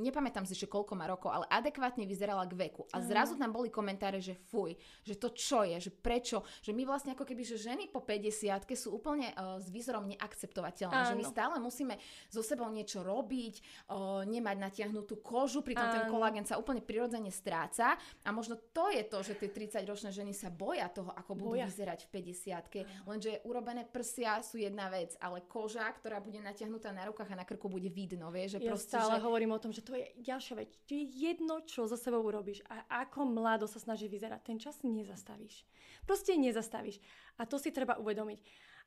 nepamätám 0.00 0.48
si, 0.48 0.56
že 0.56 0.64
koľko 0.64 0.96
má 0.96 1.04
rokov, 1.04 1.28
ale 1.28 1.44
adekvátne 1.52 2.08
vyzerala 2.08 2.48
k 2.48 2.56
veku. 2.56 2.88
A 2.96 3.04
zrazu 3.04 3.36
tam 3.36 3.52
boli 3.52 3.68
komentáre, 3.68 4.24
že 4.24 4.32
fuj, 4.48 4.80
že 5.04 5.20
to 5.20 5.28
čo 5.36 5.68
je, 5.68 5.76
že 5.76 5.92
prečo, 5.92 6.40
že 6.64 6.72
my 6.72 6.88
vlastne 6.88 7.12
ako 7.12 7.28
keby, 7.28 7.44
že 7.44 7.60
ženy 7.60 7.92
po 7.92 8.00
50 8.00 8.64
sú 8.72 8.96
úplne 8.96 9.28
uh, 9.36 9.60
s 9.60 9.68
výzorom 9.68 10.08
neakceptovateľné, 10.08 11.04
Áno. 11.04 11.10
že 11.12 11.18
my 11.20 11.24
stále 11.28 11.60
musíme 11.60 12.00
so 12.32 12.40
sebou 12.40 12.72
niečo 12.72 13.04
robiť, 13.04 13.54
uh, 13.92 14.24
nemať 14.24 14.56
natiahnutú 14.56 15.20
kožu, 15.20 15.60
pritom 15.60 15.84
Áno. 15.84 15.94
ten 16.00 16.04
kolágen 16.08 16.48
sa 16.48 16.56
úplne 16.56 16.80
prirodzene 16.80 17.28
stráca 17.28 18.00
a 18.24 18.28
možno 18.32 18.56
to 18.72 18.88
je 18.88 19.04
to, 19.04 19.20
že 19.20 19.36
tie 19.36 19.52
30-ročné 19.52 20.16
ženy 20.16 20.32
sa 20.32 20.48
boja 20.48 20.88
toho, 20.88 21.12
ako 21.12 21.36
budú 21.36 21.60
boja. 21.60 21.68
vyzerať 21.68 22.08
v 22.08 22.32
50 22.32 23.04
lenže 23.04 23.28
je 23.36 23.38
urobené 23.44 23.84
prs 23.84 24.13
prsia 24.14 24.38
sú 24.46 24.62
jedna 24.62 24.86
vec, 24.86 25.18
ale 25.18 25.42
koža, 25.50 25.90
ktorá 25.90 26.22
bude 26.22 26.38
natiahnutá 26.38 26.94
na 26.94 27.10
rukách 27.10 27.34
a 27.34 27.42
na 27.42 27.42
krku 27.42 27.66
bude 27.66 27.90
vidno, 27.90 28.30
vieš, 28.30 28.54
že 28.54 28.58
ja 28.62 28.70
proste, 28.70 28.94
stále 28.94 29.18
že... 29.18 29.26
hovorím 29.26 29.50
o 29.50 29.58
tom, 29.58 29.74
že 29.74 29.82
to 29.82 29.98
je 29.98 30.06
ďalšia 30.22 30.54
vec. 30.54 30.70
To 30.86 30.94
je 30.94 31.02
jedno, 31.02 31.66
čo 31.66 31.90
za 31.90 31.98
sebou 31.98 32.22
urobíš 32.22 32.62
a 32.70 32.86
ako 33.02 33.26
mlado 33.26 33.66
sa 33.66 33.82
snaží 33.82 34.06
vyzerať. 34.06 34.46
Ten 34.46 34.62
čas 34.62 34.78
nezastavíš. 34.86 35.66
Proste 36.06 36.38
nezastavíš. 36.38 37.02
A 37.42 37.50
to 37.50 37.58
si 37.58 37.74
treba 37.74 37.98
uvedomiť. 37.98 38.38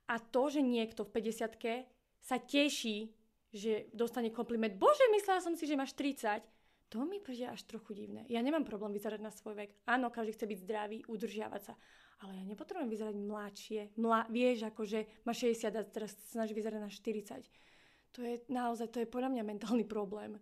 A 0.07 0.23
to, 0.23 0.47
že 0.47 0.63
niekto 0.63 1.03
v 1.03 1.19
50 1.19 1.59
sa 2.23 2.39
teší, 2.39 3.11
že 3.51 3.91
dostane 3.91 4.31
kompliment, 4.31 4.79
bože, 4.79 5.03
myslela 5.11 5.43
som 5.43 5.59
si, 5.59 5.67
že 5.67 5.75
máš 5.75 5.91
30, 5.91 6.39
to 6.87 7.03
mi 7.03 7.19
príde 7.19 7.51
až 7.51 7.67
trochu 7.67 7.91
divné. 7.91 8.23
Ja 8.31 8.39
nemám 8.39 8.63
problém 8.63 8.95
vyzerať 8.95 9.19
na 9.19 9.27
svoj 9.27 9.59
vek. 9.59 9.75
Áno, 9.91 10.07
každý 10.07 10.39
chce 10.39 10.45
byť 10.47 10.59
zdravý, 10.63 10.97
udržiavať 11.11 11.61
sa. 11.67 11.75
Ale 12.17 12.33
ja 12.33 12.43
nepotrebujem 12.49 12.89
vyzerať 12.89 13.15
mladšie. 13.15 13.81
Mla, 14.01 14.25
vieš, 14.33 14.65
akože 14.73 15.21
má 15.21 15.37
60 15.37 15.69
a 15.69 15.81
teraz 15.85 16.17
snaží 16.33 16.57
vyzerať 16.57 16.81
na 16.81 16.89
40. 16.89 17.45
To 18.17 18.25
je 18.25 18.41
naozaj, 18.49 18.89
to 18.89 18.97
je 19.05 19.11
podľa 19.11 19.37
mňa 19.37 19.43
mentálny 19.45 19.85
problém 19.85 20.41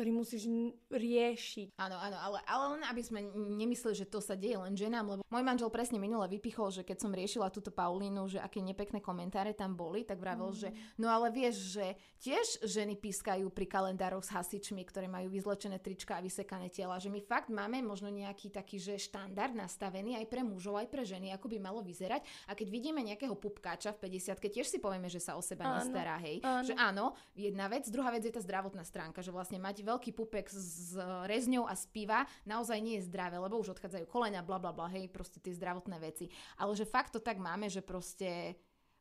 ktorý 0.00 0.16
musíš 0.16 0.48
riešiť. 0.88 1.76
Áno, 1.76 2.00
áno, 2.00 2.16
ale, 2.16 2.40
ale 2.48 2.64
len 2.72 2.88
aby 2.88 3.04
sme 3.04 3.20
nemysleli, 3.36 4.00
že 4.00 4.08
to 4.08 4.24
sa 4.24 4.32
deje 4.32 4.56
len 4.56 4.72
ženám, 4.72 5.04
lebo 5.04 5.22
môj 5.28 5.44
manžel 5.44 5.68
presne 5.68 6.00
minule 6.00 6.24
vypichol, 6.24 6.72
že 6.72 6.88
keď 6.88 7.04
som 7.04 7.12
riešila 7.12 7.52
túto 7.52 7.68
Paulínu, 7.68 8.24
že 8.32 8.40
aké 8.40 8.64
nepekné 8.64 9.04
komentáre 9.04 9.52
tam 9.52 9.76
boli, 9.76 10.08
tak 10.08 10.16
vravel, 10.16 10.56
mm. 10.56 10.56
že 10.56 10.68
no 10.96 11.12
ale 11.12 11.28
vieš, 11.28 11.76
že 11.76 12.00
tiež 12.16 12.64
ženy 12.64 12.96
pískajú 12.96 13.52
pri 13.52 13.68
kalendároch 13.68 14.24
s 14.24 14.32
hasičmi, 14.32 14.80
ktoré 14.88 15.04
majú 15.04 15.28
vyzlečené 15.28 15.76
trička 15.84 16.16
a 16.16 16.24
vysekané 16.24 16.72
tela, 16.72 16.96
že 16.96 17.12
my 17.12 17.20
fakt 17.20 17.52
máme 17.52 17.84
možno 17.84 18.08
nejaký 18.08 18.48
taký, 18.48 18.80
že 18.80 18.96
štandard 18.96 19.52
nastavený 19.52 20.16
aj 20.16 20.32
pre 20.32 20.40
mužov, 20.40 20.80
aj 20.80 20.88
pre 20.88 21.04
ženy, 21.04 21.28
ako 21.36 21.44
by 21.52 21.60
malo 21.60 21.84
vyzerať. 21.84 22.24
A 22.48 22.56
keď 22.56 22.72
vidíme 22.72 23.04
nejakého 23.04 23.36
pupkáča 23.36 23.92
v 24.00 24.08
50 24.16 24.48
tiež 24.48 24.64
si 24.64 24.80
povieme, 24.80 25.12
že 25.12 25.20
sa 25.20 25.36
o 25.36 25.44
seba 25.44 25.68
áno, 25.68 25.76
nestará, 25.84 26.16
hej. 26.24 26.40
Áno. 26.40 26.64
Že 26.64 26.74
áno, 26.80 27.04
jedna 27.36 27.68
vec, 27.68 27.84
druhá 27.92 28.08
vec 28.08 28.24
je 28.24 28.32
tá 28.32 28.40
zdravotná 28.40 28.80
stránka, 28.88 29.20
že 29.20 29.28
vlastne 29.28 29.60
mať 29.60 29.89
veľký 29.90 30.14
pupek 30.14 30.46
s 30.46 30.94
rezňou 31.26 31.66
a 31.66 31.74
spíva 31.74 32.22
naozaj 32.46 32.78
nie 32.78 33.02
je 33.02 33.06
zdravé, 33.10 33.42
lebo 33.42 33.58
už 33.58 33.74
odchádzajú 33.74 34.06
kolena, 34.06 34.46
bla 34.46 34.62
bla 34.62 34.70
bla, 34.70 34.86
hej, 34.86 35.10
proste 35.10 35.42
tie 35.42 35.50
zdravotné 35.50 35.98
veci. 35.98 36.30
Ale 36.62 36.78
že 36.78 36.86
fakt 36.86 37.10
to 37.10 37.20
tak 37.20 37.42
máme, 37.42 37.66
že 37.66 37.82
proste 37.82 38.54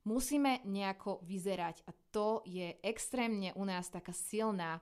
musíme 0.09 0.65
nejako 0.65 1.21
vyzerať 1.21 1.85
a 1.85 1.91
to 2.09 2.41
je 2.49 2.73
extrémne 2.81 3.53
u 3.53 3.63
nás 3.63 3.93
taká 3.93 4.15
silná 4.15 4.81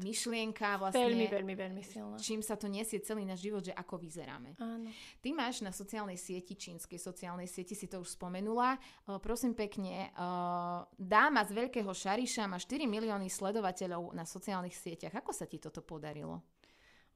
myšlienka 0.00 0.76
vlastne. 0.76 1.08
Veľmi, 1.08 1.26
veľmi, 1.28 1.54
veľmi 1.56 1.82
silná. 1.84 2.16
Čím 2.20 2.44
sa 2.44 2.56
to 2.56 2.68
nesie 2.68 3.00
celý 3.00 3.24
náš 3.24 3.44
život, 3.44 3.64
že 3.64 3.72
ako 3.72 3.96
vyzeráme. 3.96 4.56
Áno. 4.60 4.92
Ty 5.20 5.28
máš 5.32 5.64
na 5.64 5.72
sociálnej 5.72 6.20
sieti, 6.20 6.56
čínskej 6.56 7.00
sociálnej 7.00 7.48
sieti, 7.48 7.72
si 7.72 7.88
to 7.88 8.04
už 8.04 8.16
spomenula. 8.16 8.76
Uh, 9.08 9.16
prosím 9.16 9.56
pekne, 9.56 10.12
uh, 10.12 10.84
dáma 10.96 11.44
z 11.48 11.66
Veľkého 11.66 11.88
Šariša 11.88 12.44
má 12.44 12.60
4 12.60 12.84
milióny 12.84 13.32
sledovateľov 13.32 14.12
na 14.12 14.28
sociálnych 14.28 14.76
sieťach. 14.76 15.16
Ako 15.16 15.32
sa 15.32 15.48
ti 15.48 15.56
toto 15.56 15.80
podarilo? 15.80 16.44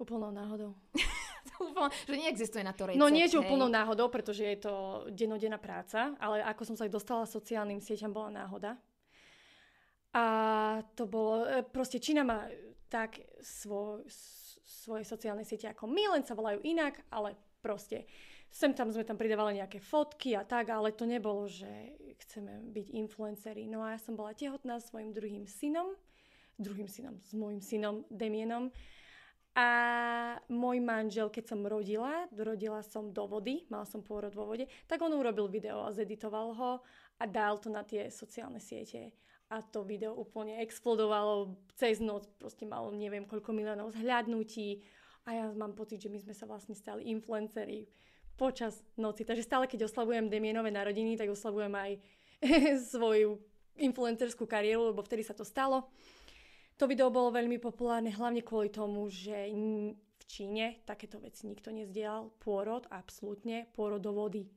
Úplnou 0.01 0.33
náhodou. 0.33 0.72
že 2.09 2.16
neexistuje 2.16 2.64
na 2.64 2.72
to 2.72 2.89
recept, 2.89 3.01
No 3.01 3.12
nie, 3.12 3.28
že 3.28 3.41
úplnou 3.41 3.68
náhodou, 3.68 4.09
pretože 4.09 4.45
je 4.45 4.59
to 4.61 4.72
denodenná 5.12 5.61
práca, 5.61 6.16
ale 6.16 6.41
ako 6.41 6.72
som 6.72 6.76
sa 6.76 6.89
dostala 6.89 7.28
sociálnym 7.28 7.81
sieťam, 7.81 8.12
bola 8.12 8.33
náhoda. 8.33 8.81
A 10.11 10.24
to 10.99 11.07
bolo, 11.07 11.47
e, 11.47 11.62
proste 11.62 12.03
Čína 12.03 12.26
má 12.26 12.51
tak 12.91 13.22
svoj, 13.38 14.03
svoje 14.66 15.07
sociálne 15.07 15.47
siete 15.47 15.70
ako 15.70 15.86
my, 15.86 16.18
len 16.18 16.26
sa 16.26 16.34
volajú 16.34 16.59
inak, 16.66 16.99
ale 17.14 17.38
proste 17.62 18.11
sem 18.51 18.74
tam 18.74 18.91
sme 18.91 19.07
tam 19.07 19.14
pridávali 19.14 19.62
nejaké 19.62 19.78
fotky 19.78 20.34
a 20.34 20.43
tak, 20.43 20.74
ale 20.74 20.91
to 20.91 21.07
nebolo, 21.07 21.47
že 21.47 21.70
chceme 22.26 22.74
byť 22.74 22.86
influenceri. 22.99 23.70
No 23.70 23.86
a 23.86 23.95
ja 23.95 23.99
som 24.03 24.18
bola 24.18 24.34
tehotná 24.34 24.82
s 24.82 24.91
svojim 24.91 25.14
druhým 25.14 25.47
synom, 25.47 25.95
druhým 26.59 26.91
synom, 26.91 27.14
s 27.22 27.30
môjim 27.30 27.62
synom 27.62 28.03
Demienom. 28.11 28.74
A 29.55 29.68
môj 30.47 30.78
manžel, 30.82 31.26
keď 31.30 31.55
som 31.55 31.66
rodila, 31.66 32.26
rodila 32.34 32.82
som 32.86 33.11
do 33.11 33.26
vody, 33.26 33.66
mala 33.66 33.86
som 33.86 34.03
pôrod 34.03 34.30
vo 34.34 34.47
vode, 34.47 34.66
tak 34.86 35.03
on 35.03 35.11
urobil 35.11 35.51
video 35.51 35.86
a 35.86 35.95
zeditoval 35.95 36.55
ho 36.55 36.72
a 37.18 37.24
dal 37.26 37.59
to 37.59 37.66
na 37.66 37.82
tie 37.82 38.11
sociálne 38.11 38.62
siete 38.62 39.11
a 39.51 39.66
to 39.66 39.82
video 39.82 40.14
úplne 40.14 40.62
explodovalo 40.62 41.59
cez 41.74 41.98
noc, 41.98 42.30
proste 42.38 42.62
malo 42.62 42.94
neviem 42.94 43.26
koľko 43.26 43.51
miliónov 43.51 43.90
zhľadnutí 43.98 44.86
a 45.26 45.28
ja 45.34 45.44
mám 45.51 45.74
pocit, 45.74 45.98
že 45.98 46.09
my 46.09 46.22
sme 46.22 46.34
sa 46.34 46.46
vlastne 46.46 46.78
stali 46.78 47.11
influenceri 47.11 47.90
počas 48.38 48.80
noci. 48.96 49.26
Takže 49.26 49.44
stále, 49.44 49.68
keď 49.68 49.90
oslavujem 49.90 50.32
Demienové 50.32 50.72
narodiny, 50.72 51.18
tak 51.18 51.28
oslavujem 51.28 51.74
aj 51.76 51.90
svoju 52.94 53.36
influencerskú 53.76 54.48
kariéru, 54.48 54.94
lebo 54.94 55.05
vtedy 55.05 55.26
sa 55.26 55.36
to 55.36 55.44
stalo. 55.44 55.92
To 56.80 56.88
video 56.88 57.12
bolo 57.12 57.36
veľmi 57.36 57.61
populárne, 57.61 58.09
hlavne 58.09 58.40
kvôli 58.40 58.72
tomu, 58.72 59.05
že 59.12 59.53
v 60.16 60.22
Číne 60.24 60.80
takéto 60.88 61.20
veci 61.20 61.44
nikto 61.44 61.68
nezdielal. 61.68 62.32
Pôrod, 62.40 62.88
absolútne, 62.88 63.68
pôrod 63.76 64.01
do 64.01 64.16
vody 64.16 64.48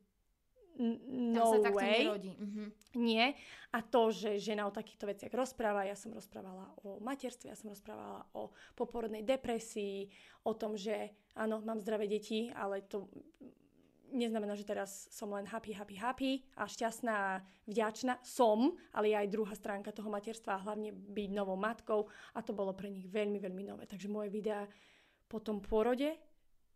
no 0.80 1.62
sa 1.62 1.70
way. 1.70 2.10
Uh-huh. 2.10 2.70
Nie. 2.98 3.38
A 3.74 3.82
to, 3.82 4.10
že 4.10 4.42
žena 4.42 4.66
o 4.66 4.74
takýchto 4.74 5.10
veciach 5.10 5.34
rozpráva, 5.34 5.86
ja 5.86 5.98
som 5.98 6.14
rozprávala 6.14 6.70
o 6.86 7.02
materstve, 7.02 7.50
ja 7.50 7.58
som 7.58 7.74
rozprávala 7.74 8.26
o 8.34 8.54
poporodnej 8.78 9.26
depresii, 9.26 10.10
o 10.46 10.54
tom, 10.54 10.78
že 10.78 11.14
áno, 11.38 11.62
mám 11.62 11.82
zdravé 11.82 12.06
deti, 12.10 12.50
ale 12.54 12.86
to 12.86 13.10
neznamená, 14.14 14.54
že 14.54 14.70
teraz 14.70 15.10
som 15.10 15.34
len 15.34 15.50
happy, 15.50 15.74
happy, 15.74 15.96
happy 15.98 16.32
a 16.54 16.70
šťastná 16.70 17.14
a 17.14 17.42
vďačná. 17.66 18.22
Som, 18.22 18.78
ale 18.94 19.10
je 19.10 19.18
aj 19.18 19.34
druhá 19.34 19.54
stránka 19.58 19.90
toho 19.90 20.14
materstva 20.14 20.62
a 20.62 20.64
hlavne 20.70 20.94
byť 20.94 21.30
novou 21.34 21.58
matkou 21.58 22.06
a 22.38 22.40
to 22.46 22.54
bolo 22.54 22.78
pre 22.78 22.94
nich 22.94 23.10
veľmi, 23.10 23.42
veľmi 23.42 23.64
nové. 23.66 23.90
Takže 23.90 24.06
moje 24.06 24.30
videá 24.30 24.70
po 25.26 25.42
tom 25.42 25.60
pôrode 25.66 26.14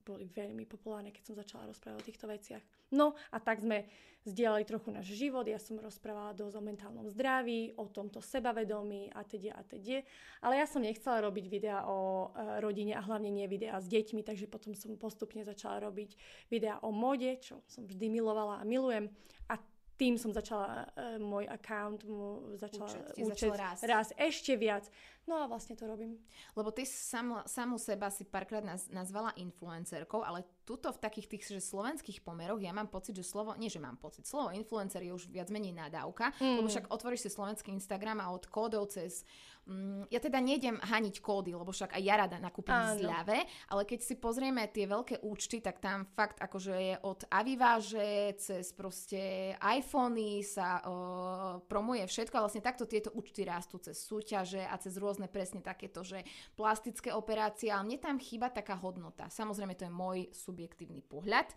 boli 0.02 0.26
veľmi 0.26 0.66
populárne, 0.66 1.14
keď 1.14 1.24
som 1.30 1.36
začala 1.36 1.70
rozprávať 1.70 2.00
o 2.02 2.08
týchto 2.08 2.26
veciach. 2.26 2.64
No 2.92 3.20
a 3.32 3.38
tak 3.44 3.60
sme 3.60 3.88
zdieľali 4.28 4.68
trochu 4.68 4.92
náš 4.92 5.08
život, 5.16 5.48
ja 5.48 5.56
som 5.56 5.80
rozprávala 5.80 6.36
dosť 6.36 6.56
o 6.60 6.62
mentálnom 6.62 7.08
zdraví, 7.08 7.72
o 7.80 7.88
tomto 7.88 8.20
sebavedomí 8.20 9.16
a 9.16 9.24
teda 9.24 9.56
a 9.56 9.64
teda. 9.64 10.04
Ale 10.44 10.60
ja 10.60 10.68
som 10.68 10.84
nechcela 10.84 11.24
robiť 11.24 11.46
videa 11.48 11.88
o 11.88 12.32
e, 12.36 12.60
rodine 12.60 13.00
a 13.00 13.06
hlavne 13.08 13.32
nie 13.32 13.48
videa 13.48 13.80
s 13.80 13.88
deťmi, 13.88 14.28
takže 14.28 14.52
potom 14.52 14.76
som 14.76 15.00
postupne 15.00 15.48
začala 15.48 15.80
robiť 15.88 16.20
videa 16.52 16.84
o 16.84 16.92
mode, 16.92 17.40
čo 17.40 17.64
som 17.72 17.88
vždy 17.88 18.12
milovala 18.12 18.60
a 18.60 18.68
milujem. 18.68 19.08
A 19.48 19.56
tým 19.98 20.16
som 20.16 20.30
začala 20.30 20.86
uh, 20.86 21.18
môj 21.18 21.50
account, 21.50 22.06
mu 22.06 22.54
začala 22.54 22.94
účet, 23.18 23.50
raz. 23.58 23.82
raz 23.82 24.08
ešte 24.14 24.54
viac. 24.54 24.86
No 25.28 25.44
a 25.44 25.50
vlastne 25.52 25.76
to 25.76 25.84
robím. 25.84 26.16
Lebo 26.56 26.72
ty 26.72 26.88
sam, 26.88 27.44
samú 27.44 27.76
seba 27.76 28.08
si 28.08 28.24
párkrát 28.24 28.64
naz, 28.64 28.88
nazvala 28.88 29.36
influencerkou, 29.36 30.24
ale 30.24 30.48
tuto 30.64 30.88
v 30.96 31.04
takých 31.04 31.28
tých 31.28 31.44
že 31.60 31.60
slovenských 31.60 32.24
pomeroch 32.24 32.64
ja 32.64 32.72
mám 32.72 32.88
pocit, 32.88 33.20
že 33.20 33.28
slovo, 33.28 33.52
nie 33.60 33.68
že 33.68 33.84
mám 33.84 34.00
pocit, 34.00 34.24
slovo 34.24 34.56
influencer 34.56 35.04
je 35.04 35.12
už 35.12 35.28
viac 35.28 35.52
menej 35.52 35.76
nadávka, 35.76 36.32
mm. 36.40 36.64
lebo 36.64 36.72
však 36.72 36.88
otvoríš 36.88 37.28
si 37.28 37.30
slovenský 37.36 37.76
Instagram 37.76 38.24
a 38.24 38.32
od 38.32 38.48
kódov 38.48 38.88
cez 38.96 39.28
Mm, 39.68 40.08
ja 40.08 40.24
teda 40.24 40.40
nejdem 40.40 40.80
haniť 40.80 41.20
kódy, 41.20 41.52
lebo 41.52 41.76
však 41.76 42.00
aj 42.00 42.04
ja 42.04 42.16
rada 42.16 42.40
nakúpim 42.40 42.72
v 42.72 43.04
zľave, 43.04 43.38
ale 43.68 43.84
keď 43.84 44.00
si 44.00 44.16
pozrieme 44.16 44.64
tie 44.72 44.88
veľké 44.88 45.20
účty, 45.28 45.60
tak 45.60 45.84
tam 45.84 46.08
fakt 46.16 46.40
akože 46.40 46.72
je 46.72 46.96
od 47.04 47.28
Aviváže 47.28 48.40
cez 48.40 48.72
proste 48.72 49.52
iPhony 49.60 50.40
sa 50.48 50.80
uh, 50.80 51.60
promuje 51.68 52.08
všetko 52.08 52.40
a 52.40 52.44
vlastne 52.48 52.64
takto 52.64 52.88
tieto 52.88 53.12
účty 53.12 53.44
rastú 53.44 53.76
cez 53.84 54.00
súťaže 54.00 54.64
a 54.64 54.80
cez 54.80 54.96
rôzne 54.96 55.28
presne 55.28 55.60
takéto, 55.60 56.00
že 56.00 56.24
plastické 56.56 57.12
operácie, 57.12 57.68
ale 57.68 57.92
mne 57.92 58.00
tam 58.00 58.16
chýba 58.24 58.48
taká 58.48 58.80
hodnota. 58.80 59.28
Samozrejme 59.28 59.76
to 59.76 59.84
je 59.84 59.92
môj 59.92 60.32
subjektívny 60.32 61.04
pohľad. 61.04 61.52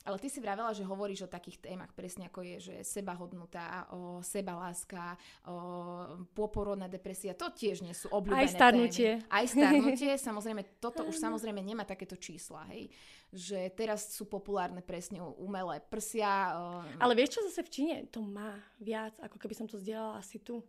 Ale 0.00 0.16
ty 0.16 0.32
si 0.32 0.40
vravela, 0.40 0.72
že 0.72 0.80
hovoríš 0.80 1.28
o 1.28 1.32
takých 1.32 1.60
témach, 1.60 1.92
presne 1.92 2.32
ako 2.32 2.40
je, 2.40 2.56
že 2.72 2.74
sebahodnota, 2.88 3.92
o 3.92 4.24
sebaláska, 4.24 5.20
o 5.44 5.56
poporodná 6.32 6.88
depresia, 6.88 7.36
to 7.36 7.52
tiež 7.52 7.84
nie 7.84 7.92
sú 7.92 8.08
obľúbené 8.08 8.48
Aj 8.48 8.48
starnutie. 8.48 9.10
Témy. 9.20 9.28
Aj 9.28 9.44
starnutie, 9.44 10.12
samozrejme, 10.32 10.62
toto 10.80 11.04
už 11.04 11.20
samozrejme 11.20 11.60
nemá 11.60 11.84
takéto 11.84 12.16
čísla, 12.16 12.64
hej. 12.72 12.88
Že 13.28 13.76
teraz 13.76 14.16
sú 14.16 14.24
populárne 14.24 14.80
presne 14.80 15.20
umelé 15.20 15.84
prsia. 15.84 16.56
Ale 16.96 17.12
vieš 17.12 17.36
čo 17.36 17.44
zase 17.52 17.60
v 17.60 17.70
Číne? 17.70 17.96
To 18.16 18.24
má 18.24 18.56
viac, 18.80 19.12
ako 19.20 19.36
keby 19.36 19.52
som 19.52 19.68
to 19.68 19.76
zdieľala 19.76 20.16
asi 20.16 20.40
tu. 20.40 20.64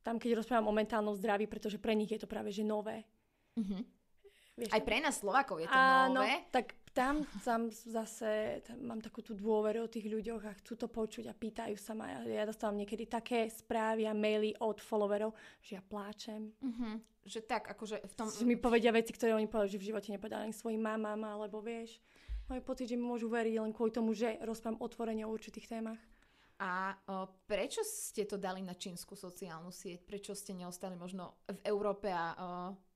Tam, 0.00 0.16
keď 0.16 0.40
rozprávam 0.40 0.72
o 0.72 0.74
mentálnom 0.74 1.12
zdraví, 1.12 1.44
pretože 1.44 1.76
pre 1.76 1.92
nich 1.92 2.08
je 2.08 2.24
to 2.24 2.26
práve 2.26 2.48
že 2.48 2.64
nové. 2.64 3.04
Uh-huh. 3.60 3.84
Vieš, 4.58 4.74
Aj 4.74 4.82
pre 4.82 4.98
nás 4.98 5.20
Slovakov 5.20 5.62
je 5.62 5.68
to 5.70 5.78
áno, 5.78 6.24
nové. 6.24 6.48
tak 6.50 6.74
tam, 6.98 7.22
tam 7.46 7.70
zase 7.70 8.58
tam 8.66 8.82
mám 8.82 8.98
takú 8.98 9.22
tú 9.22 9.38
dôveru 9.38 9.86
o 9.86 9.92
tých 9.92 10.10
ľuďoch 10.10 10.42
a 10.42 10.58
chcú 10.58 10.74
to 10.74 10.90
počuť 10.90 11.30
a 11.30 11.38
pýtajú 11.38 11.78
sa 11.78 11.94
ma. 11.94 12.26
Ja 12.26 12.42
dostávam 12.42 12.74
niekedy 12.74 13.06
také 13.06 13.46
správy 13.46 14.10
a 14.10 14.18
maily 14.18 14.58
od 14.58 14.82
followerov, 14.82 15.30
že 15.62 15.78
ja 15.78 15.82
pláčem. 15.86 16.50
Uh-huh. 16.58 16.98
Že 17.22 17.46
tak, 17.46 17.70
akože 17.70 18.02
v 18.02 18.14
tom... 18.18 18.26
Mi 18.42 18.58
povedia 18.58 18.90
veci, 18.90 19.14
ktoré 19.14 19.30
oni 19.38 19.46
povedali, 19.46 19.78
že 19.78 19.78
v 19.78 19.88
živote 19.94 20.10
nepovedali 20.10 20.50
svojim 20.50 20.82
mamám, 20.82 21.22
alebo 21.22 21.62
vieš, 21.62 22.02
majú 22.50 22.66
pocit, 22.66 22.90
že 22.90 22.98
mi 22.98 23.06
môžu 23.06 23.30
veriť 23.30 23.54
len 23.62 23.70
kvôli 23.70 23.94
tomu, 23.94 24.10
že 24.10 24.40
rozprávam 24.42 24.82
otvorene 24.82 25.22
o 25.22 25.30
určitých 25.30 25.70
témach. 25.70 26.00
A 26.58 26.90
o, 27.06 27.30
prečo 27.46 27.86
ste 27.86 28.26
to 28.26 28.34
dali 28.34 28.58
na 28.66 28.74
čínsku 28.74 29.14
sociálnu 29.14 29.70
sieť? 29.70 30.02
Prečo 30.02 30.34
ste 30.34 30.58
neostali 30.58 30.98
možno 30.98 31.38
v 31.46 31.62
Európe 31.62 32.10
a 32.10 32.34
o, 32.34 32.34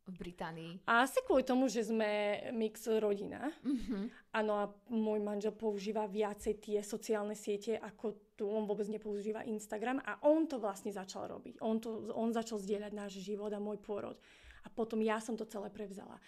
v 0.09 0.15
Británii? 0.19 0.73
Asi 0.89 1.23
kvôli 1.23 1.47
tomu, 1.47 1.71
že 1.71 1.87
sme 1.87 2.43
mix 2.51 2.87
rodina. 2.91 3.55
Mm-hmm. 3.63 4.35
Áno, 4.35 4.53
a 4.59 4.65
môj 4.91 5.23
manžel 5.23 5.55
používa 5.55 6.11
viacej 6.11 6.59
tie 6.59 6.79
sociálne 6.83 7.39
siete, 7.39 7.79
ako 7.79 8.35
tu. 8.35 8.51
On 8.51 8.67
vôbec 8.67 8.91
nepoužíva 8.91 9.47
Instagram 9.47 10.03
a 10.03 10.19
on 10.27 10.51
to 10.51 10.59
vlastne 10.59 10.91
začal 10.91 11.31
robiť. 11.31 11.63
On, 11.63 11.79
to, 11.79 12.11
on 12.13 12.35
začal 12.35 12.59
zdieľať 12.59 12.93
náš 12.93 13.23
život 13.23 13.55
a 13.55 13.63
môj 13.63 13.79
pôrod. 13.79 14.19
A 14.63 14.71
potom 14.71 15.03
ja 15.03 15.19
som 15.19 15.35
to 15.35 15.43
celé 15.47 15.75
prevzala. 15.75 16.23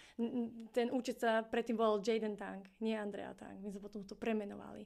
Ten 0.75 0.91
účet 0.91 1.23
sa 1.23 1.39
predtým 1.39 1.79
volal 1.79 2.03
Jaden 2.03 2.35
Tang, 2.35 2.63
nie 2.83 2.91
Andrea 2.91 3.31
Tang. 3.31 3.55
My 3.63 3.71
sme 3.71 3.79
potom 3.79 4.03
to 4.03 4.15
premenovali. 4.19 4.83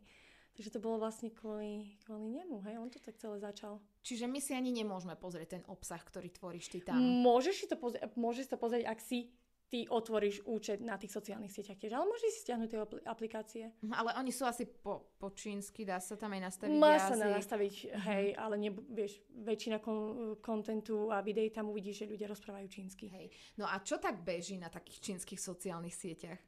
Takže 0.60 0.76
to 0.76 0.84
bolo 0.84 1.00
vlastne 1.00 1.32
kvôli, 1.32 1.96
kvôli 2.04 2.36
nemu, 2.36 2.60
hej, 2.68 2.76
on 2.84 2.92
to 2.92 3.00
tak 3.00 3.16
celé 3.16 3.40
začal. 3.40 3.80
Čiže 4.04 4.28
my 4.28 4.44
si 4.44 4.52
ani 4.52 4.76
nemôžeme 4.76 5.16
pozrieť 5.16 5.56
ten 5.56 5.64
obsah, 5.72 6.04
ktorý 6.04 6.28
tvoríš 6.36 6.68
ty 6.68 6.84
tam. 6.84 7.00
Môžeš 7.00 7.64
si 7.64 7.68
to 7.72 7.80
pozrieť, 7.80 8.12
môžeš 8.20 8.52
to 8.52 8.60
pozrieť, 8.60 8.92
ak 8.92 9.00
si 9.00 9.32
ty 9.72 9.88
otvoríš 9.88 10.44
účet 10.44 10.84
na 10.84 11.00
tých 11.00 11.16
sociálnych 11.16 11.56
sieťach 11.56 11.80
tiež, 11.80 11.96
ale 11.96 12.12
môžeš 12.12 12.30
si 12.36 12.40
stiahnuť 12.44 12.68
tie 12.76 12.80
aplikácie. 13.08 13.64
Mhm, 13.80 13.96
ale 14.04 14.20
oni 14.20 14.36
sú 14.36 14.44
asi 14.44 14.68
po, 14.68 15.16
po 15.16 15.32
čínsky, 15.32 15.88
dá 15.88 16.04
sa 16.04 16.20
tam 16.20 16.36
aj 16.36 16.52
nastaviť 16.52 16.76
Má 16.76 17.00
sa 17.00 17.16
nastaviť, 17.16 17.96
hej, 17.96 18.36
ale 18.36 18.60
ne, 18.60 18.76
vieš, 18.76 19.24
väčšina 19.32 19.80
kon, 19.80 20.36
kontentu 20.44 21.08
a 21.08 21.24
videí 21.24 21.56
tam 21.56 21.72
uvidíš, 21.72 22.04
že 22.04 22.12
ľudia 22.12 22.28
rozprávajú 22.28 22.68
čínsky. 22.68 23.08
Hej. 23.08 23.32
No 23.56 23.64
a 23.64 23.80
čo 23.80 23.96
tak 23.96 24.28
beží 24.28 24.60
na 24.60 24.68
takých 24.68 25.08
čínskych 25.08 25.40
sociálnych 25.40 25.96
sieťach? 25.96 26.44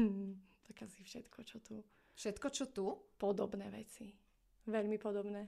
tak 0.64 0.88
asi 0.88 1.04
všetko, 1.04 1.44
čo 1.44 1.60
tu 1.60 1.84
Všetko, 2.18 2.46
čo 2.50 2.64
tu? 2.74 2.90
Podobné 3.14 3.70
veci. 3.70 4.10
Veľmi 4.66 4.98
podobné. 4.98 5.46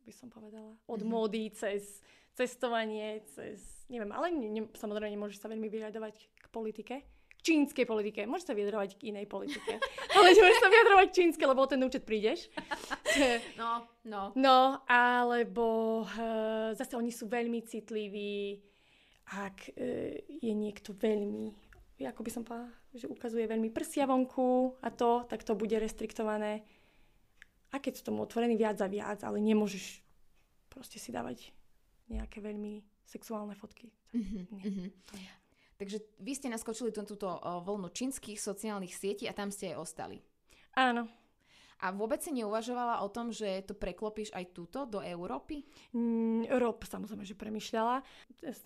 By 0.00 0.12
som 0.16 0.32
povedala. 0.32 0.72
Od 0.88 1.04
mm-hmm. 1.04 1.12
módy 1.12 1.52
cez 1.52 2.00
cestovanie, 2.32 3.20
cez... 3.36 3.84
Neviem, 3.92 4.08
ale 4.16 4.32
ne, 4.32 4.48
ne, 4.48 4.62
samozrejme 4.72 5.12
nemôžeš 5.12 5.44
sa 5.44 5.52
veľmi 5.52 5.68
vyjadrovať 5.68 6.16
k 6.32 6.46
politike. 6.48 6.94
K 7.28 7.40
čínskej 7.44 7.84
politike. 7.84 8.24
Môžeš 8.24 8.48
sa 8.48 8.56
vyjadrovať 8.56 8.96
k 8.96 9.12
inej 9.12 9.28
politike. 9.28 9.76
ale 10.16 10.32
nemôžeš 10.32 10.60
sa 10.64 10.72
vyjadrovať 10.72 11.06
k 11.12 11.16
čínskej, 11.20 11.46
lebo 11.52 11.60
o 11.60 11.68
ten 11.68 11.84
účet 11.84 12.08
prídeš. 12.08 12.48
no, 13.60 13.84
no. 14.08 14.32
No, 14.32 14.80
alebo 14.88 16.08
uh, 16.08 16.72
zase 16.72 16.96
oni 16.96 17.12
sú 17.12 17.28
veľmi 17.28 17.60
citliví, 17.68 18.64
ak 19.28 19.76
uh, 19.76 20.16
je 20.24 20.52
niekto 20.56 20.96
veľmi 20.96 21.68
ako 22.06 22.22
by 22.22 22.30
som 22.30 22.46
povedala, 22.46 22.70
že 22.98 23.06
ukazuje 23.06 23.46
veľmi 23.46 23.70
prsia 23.70 24.04
vonku 24.04 24.76
a 24.82 24.90
to, 24.90 25.24
tak 25.30 25.46
to 25.46 25.54
bude 25.54 25.72
restriktované. 25.78 26.66
A 27.70 27.78
keď 27.78 28.00
sú 28.00 28.02
tomu 28.10 28.26
otvorený 28.26 28.58
viac 28.58 28.80
a 28.82 28.88
viac, 28.90 29.22
ale 29.22 29.38
nemôžeš 29.38 30.02
proste 30.66 30.98
si 30.98 31.14
dávať 31.14 31.54
nejaké 32.10 32.42
veľmi 32.42 32.82
sexuálne 33.06 33.54
fotky. 33.54 33.92
Mm-hmm. 34.12 34.44
Nie, 34.52 34.64
mm-hmm. 34.64 34.88
Takže 35.78 36.02
vy 36.18 36.32
ste 36.34 36.50
naskočili 36.50 36.90
túto 36.90 37.28
voľnu 37.62 37.94
čínskych 37.94 38.40
sociálnych 38.40 38.92
sietí 38.92 39.30
a 39.30 39.36
tam 39.36 39.54
ste 39.54 39.72
aj 39.72 39.76
ostali. 39.78 40.18
Áno. 40.74 41.06
A 41.78 41.94
vôbec 41.94 42.18
si 42.18 42.34
neuvažovala 42.34 43.06
o 43.06 43.08
tom, 43.08 43.30
že 43.30 43.62
to 43.62 43.78
preklopíš 43.78 44.34
aj 44.34 44.50
túto 44.50 44.82
do 44.82 44.98
Európy? 44.98 45.62
Mm, 45.94 46.50
Rob 46.58 46.82
samozrejme, 46.82 47.22
že 47.22 47.38
premyšľala. 47.38 48.02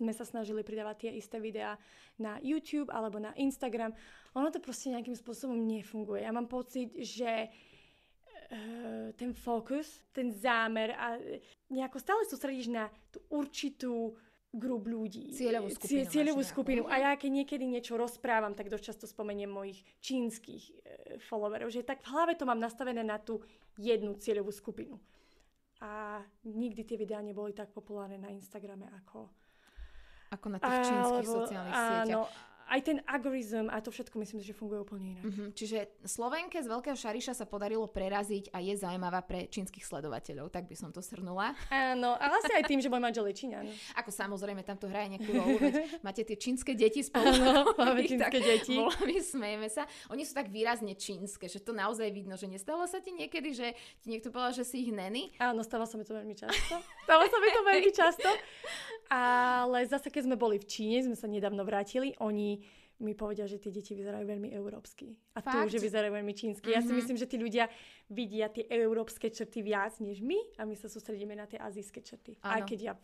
Sme 0.01 0.17
sa 0.17 0.25
snažili 0.25 0.65
pridávať 0.65 1.09
tie 1.09 1.13
isté 1.21 1.37
videá 1.37 1.77
na 2.17 2.41
YouTube 2.41 2.89
alebo 2.89 3.21
na 3.21 3.37
Instagram. 3.37 3.93
Ono 4.33 4.49
to 4.49 4.65
proste 4.65 4.97
nejakým 4.97 5.13
spôsobom 5.13 5.61
nefunguje. 5.61 6.25
Ja 6.25 6.33
mám 6.33 6.49
pocit, 6.49 6.97
že 7.05 7.53
uh, 7.53 9.13
ten 9.13 9.37
fokus, 9.37 10.01
ten 10.17 10.33
zámer 10.33 10.97
a 10.97 11.21
nejako 11.69 12.01
stále 12.01 12.25
sústredíš 12.25 12.73
na 12.73 12.89
tú 13.13 13.21
určitú 13.29 14.17
grup 14.53 14.85
ľudí. 14.85 15.33
Cieľovú 15.33 15.73
skupinu. 15.73 16.05
Cieľovú 16.07 16.43
skupinu. 16.45 16.83
A 16.87 16.95
ja 17.01 17.11
keď 17.17 17.43
niekedy 17.43 17.65
niečo 17.65 17.97
rozprávam, 17.97 18.53
tak 18.53 18.69
dosť 18.69 18.85
často 18.85 19.05
spomeniem 19.09 19.49
mojich 19.49 19.81
čínskych 20.05 20.63
e, 20.69 20.73
followerov, 21.25 21.73
že 21.73 21.81
tak 21.81 22.05
v 22.05 22.13
hlave 22.13 22.37
to 22.37 22.45
mám 22.45 22.61
nastavené 22.61 23.01
na 23.01 23.17
tú 23.17 23.41
jednu 23.81 24.13
cieľovú 24.21 24.53
skupinu. 24.53 25.01
A 25.83 26.23
nikdy 26.47 26.85
tie 26.87 27.01
videá 27.01 27.19
neboli 27.25 27.57
tak 27.57 27.73
populárne 27.73 28.21
na 28.21 28.31
Instagrame 28.31 28.87
ako... 29.03 29.27
Ako 30.33 30.47
na 30.49 30.59
tých 30.61 30.79
čínskych 30.89 31.29
Alebo, 31.29 31.37
sociálnych 31.45 31.77
sieťach. 31.77 32.52
Aj 32.73 32.81
ten 32.81 33.05
algoritm 33.05 33.68
a 33.68 33.85
to 33.85 33.93
všetko 33.93 34.16
myslím, 34.25 34.41
že 34.41 34.57
funguje 34.57 34.81
úplne 34.81 35.12
inak. 35.12 35.29
Mm-hmm. 35.29 35.49
Čiže 35.53 35.79
Slovenke 36.09 36.57
z 36.57 36.73
Veľkého 36.73 36.97
Šariša 36.97 37.37
sa 37.37 37.45
podarilo 37.45 37.85
preraziť 37.85 38.49
a 38.49 38.64
je 38.64 38.73
zaujímavá 38.73 39.20
pre 39.29 39.45
čínskych 39.45 39.85
sledovateľov, 39.85 40.49
tak 40.49 40.64
by 40.64 40.73
som 40.73 40.89
to 40.89 41.05
srnula. 41.05 41.53
Áno, 41.68 42.16
ale 42.16 42.33
asi 42.41 42.49
aj 42.57 42.64
tým, 42.64 42.81
že 42.81 42.89
môj 42.89 43.05
manžel 43.05 43.29
je 43.29 43.45
Číňan. 43.45 43.68
Ako 44.01 44.09
samozrejme, 44.09 44.64
tam 44.64 44.81
to 44.81 44.89
hraje 44.89 45.12
nejakú 45.12 45.37
rolu, 45.37 45.61
máte 46.07 46.25
tie 46.25 46.33
čínske 46.33 46.73
deti 46.73 47.05
spolu. 47.05 47.29
Áno, 47.29 47.77
máme 47.81 48.09
čínske 48.09 48.41
deti. 48.41 48.81
Volami, 48.81 49.20
smejeme 49.20 49.68
sa. 49.68 49.85
Oni 50.09 50.25
sú 50.25 50.33
tak 50.33 50.49
výrazne 50.49 50.97
čínske, 50.97 51.53
že 51.53 51.61
to 51.61 51.77
naozaj 51.77 52.09
vidno, 52.09 52.41
že 52.41 52.49
nestalo 52.49 52.89
sa 52.89 53.05
ti 53.05 53.12
niekedy, 53.12 53.53
že 53.53 53.77
ti 54.01 54.09
niekto 54.09 54.33
povedal, 54.33 54.57
že 54.57 54.64
si 54.64 54.89
ich 54.89 54.97
neny? 54.97 55.29
Áno, 55.37 55.61
stalo 55.61 55.85
sa 55.85 56.01
mi 56.01 56.09
to 56.09 56.16
veľmi 56.16 56.33
často. 56.33 56.81
Stalo 57.05 57.29
sa 57.29 57.37
mi 57.37 57.49
to 57.53 57.61
veľmi 57.68 57.93
často. 57.93 58.29
Ale 59.12 59.85
zase, 59.85 60.09
keď 60.09 60.25
sme 60.25 60.41
boli 60.41 60.57
v 60.57 60.64
Číne, 60.64 61.05
sme 61.05 61.16
sa 61.20 61.29
nedávno 61.29 61.68
vrátili, 61.68 62.16
oni 62.16 62.62
mi 63.03 63.19
povedia, 63.19 63.51
že 63.51 63.59
tie 63.59 63.75
deti 63.75 63.99
vyzerajú 63.99 64.23
veľmi 64.23 64.55
európsky. 64.55 65.19
A 65.35 65.43
Fakt? 65.43 65.67
tu, 65.67 65.77
že 65.77 65.83
vyzerajú 65.83 66.15
veľmi 66.15 66.35
čínsky. 66.39 66.71
Mm-hmm. 66.71 66.79
Ja 66.79 66.87
si 66.87 66.93
mhm. 66.95 66.99
myslím, 67.03 67.17
že 67.19 67.27
tí 67.27 67.37
ľudia 67.37 67.65
vidia 68.07 68.47
tie 68.49 68.65
európske 68.71 69.29
črty 69.29 69.61
viac 69.67 69.99
než 69.99 70.23
my 70.23 70.39
a 70.57 70.63
my 70.63 70.79
sa 70.79 70.87
sústredíme 70.87 71.35
na 71.35 71.51
tie 71.51 71.59
azijské 71.59 72.01
črty. 72.01 72.39
Aj 72.41 72.63
keď 72.63 72.79
ja 72.81 72.95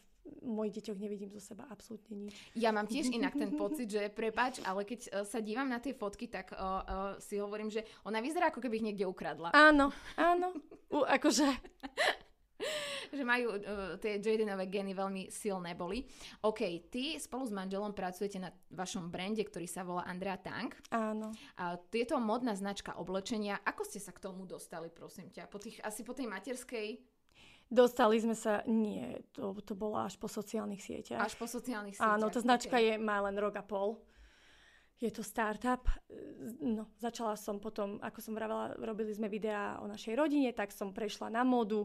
mojich 0.44 0.80
deťoch 0.80 0.98
nevidím 1.00 1.30
zo 1.32 1.40
seba 1.40 1.64
absolútne 1.72 2.28
nič. 2.28 2.36
Ja 2.52 2.68
mám 2.68 2.84
tiež 2.84 3.08
inak 3.08 3.34
ten 3.34 3.56
pocit, 3.60 3.88
že 3.88 4.12
prepač, 4.12 4.60
ale 4.64 4.84
keď 4.84 5.00
uh, 5.08 5.12
sa 5.24 5.40
dívam 5.40 5.68
na 5.68 5.80
tie 5.80 5.96
fotky, 5.96 6.28
tak 6.28 6.52
uh, 6.52 6.58
uh, 6.58 6.82
si 7.16 7.40
hovorím, 7.40 7.72
že 7.72 7.84
ona 8.04 8.20
vyzerá 8.20 8.52
ako 8.52 8.60
keby 8.60 8.80
ich 8.80 8.86
niekde 8.92 9.08
ukradla. 9.08 9.56
Áno, 9.56 9.88
áno. 10.20 10.52
U, 10.92 11.04
akože 11.04 11.48
že 13.12 13.24
majú 13.24 13.56
uh, 13.56 13.60
tie 14.00 14.20
Jadenové 14.20 14.68
geny 14.68 14.92
veľmi 14.92 15.32
silné 15.32 15.74
boli. 15.74 16.04
OK, 16.44 16.90
ty 16.92 17.16
spolu 17.16 17.48
s 17.48 17.52
manželom 17.52 17.92
pracujete 17.92 18.38
na 18.40 18.50
vašom 18.72 19.08
brande, 19.08 19.42
ktorý 19.42 19.66
sa 19.68 19.84
volá 19.84 20.04
Andrea 20.04 20.36
Tank. 20.36 20.78
Áno. 20.92 21.32
A 21.58 21.76
je 21.92 22.06
to 22.06 22.20
modná 22.20 22.52
značka 22.54 22.96
oblečenia. 22.96 23.60
Ako 23.64 23.84
ste 23.84 23.98
sa 23.98 24.12
k 24.12 24.22
tomu 24.22 24.44
dostali, 24.44 24.92
prosím 24.92 25.32
ťa? 25.32 25.48
Po 25.48 25.60
tých, 25.60 25.80
asi 25.80 26.04
po 26.04 26.12
tej 26.12 26.28
materskej 26.28 27.18
Dostali 27.68 28.16
sme 28.16 28.32
sa, 28.32 28.64
nie, 28.64 29.20
to, 29.36 29.52
to 29.60 29.76
bolo 29.76 30.00
až 30.00 30.16
po 30.16 30.24
sociálnych 30.24 30.80
sieťach. 30.80 31.20
Až 31.20 31.36
po 31.36 31.44
sociálnych 31.44 32.00
sieťach. 32.00 32.16
Áno, 32.16 32.32
tá 32.32 32.40
značka 32.40 32.80
okay. 32.80 32.96
je, 32.96 33.04
má 33.04 33.20
len 33.28 33.36
rok 33.36 33.60
a 33.60 33.64
pol. 33.64 34.00
Je 34.96 35.12
to 35.12 35.20
startup. 35.20 35.84
No, 36.64 36.88
začala 36.96 37.36
som 37.36 37.60
potom, 37.60 38.00
ako 38.00 38.18
som 38.24 38.32
vravela, 38.32 38.72
robili 38.80 39.12
sme 39.12 39.28
videá 39.28 39.76
o 39.84 39.86
našej 39.86 40.16
rodine, 40.16 40.48
tak 40.56 40.72
som 40.72 40.96
prešla 40.96 41.28
na 41.28 41.44
módu 41.44 41.84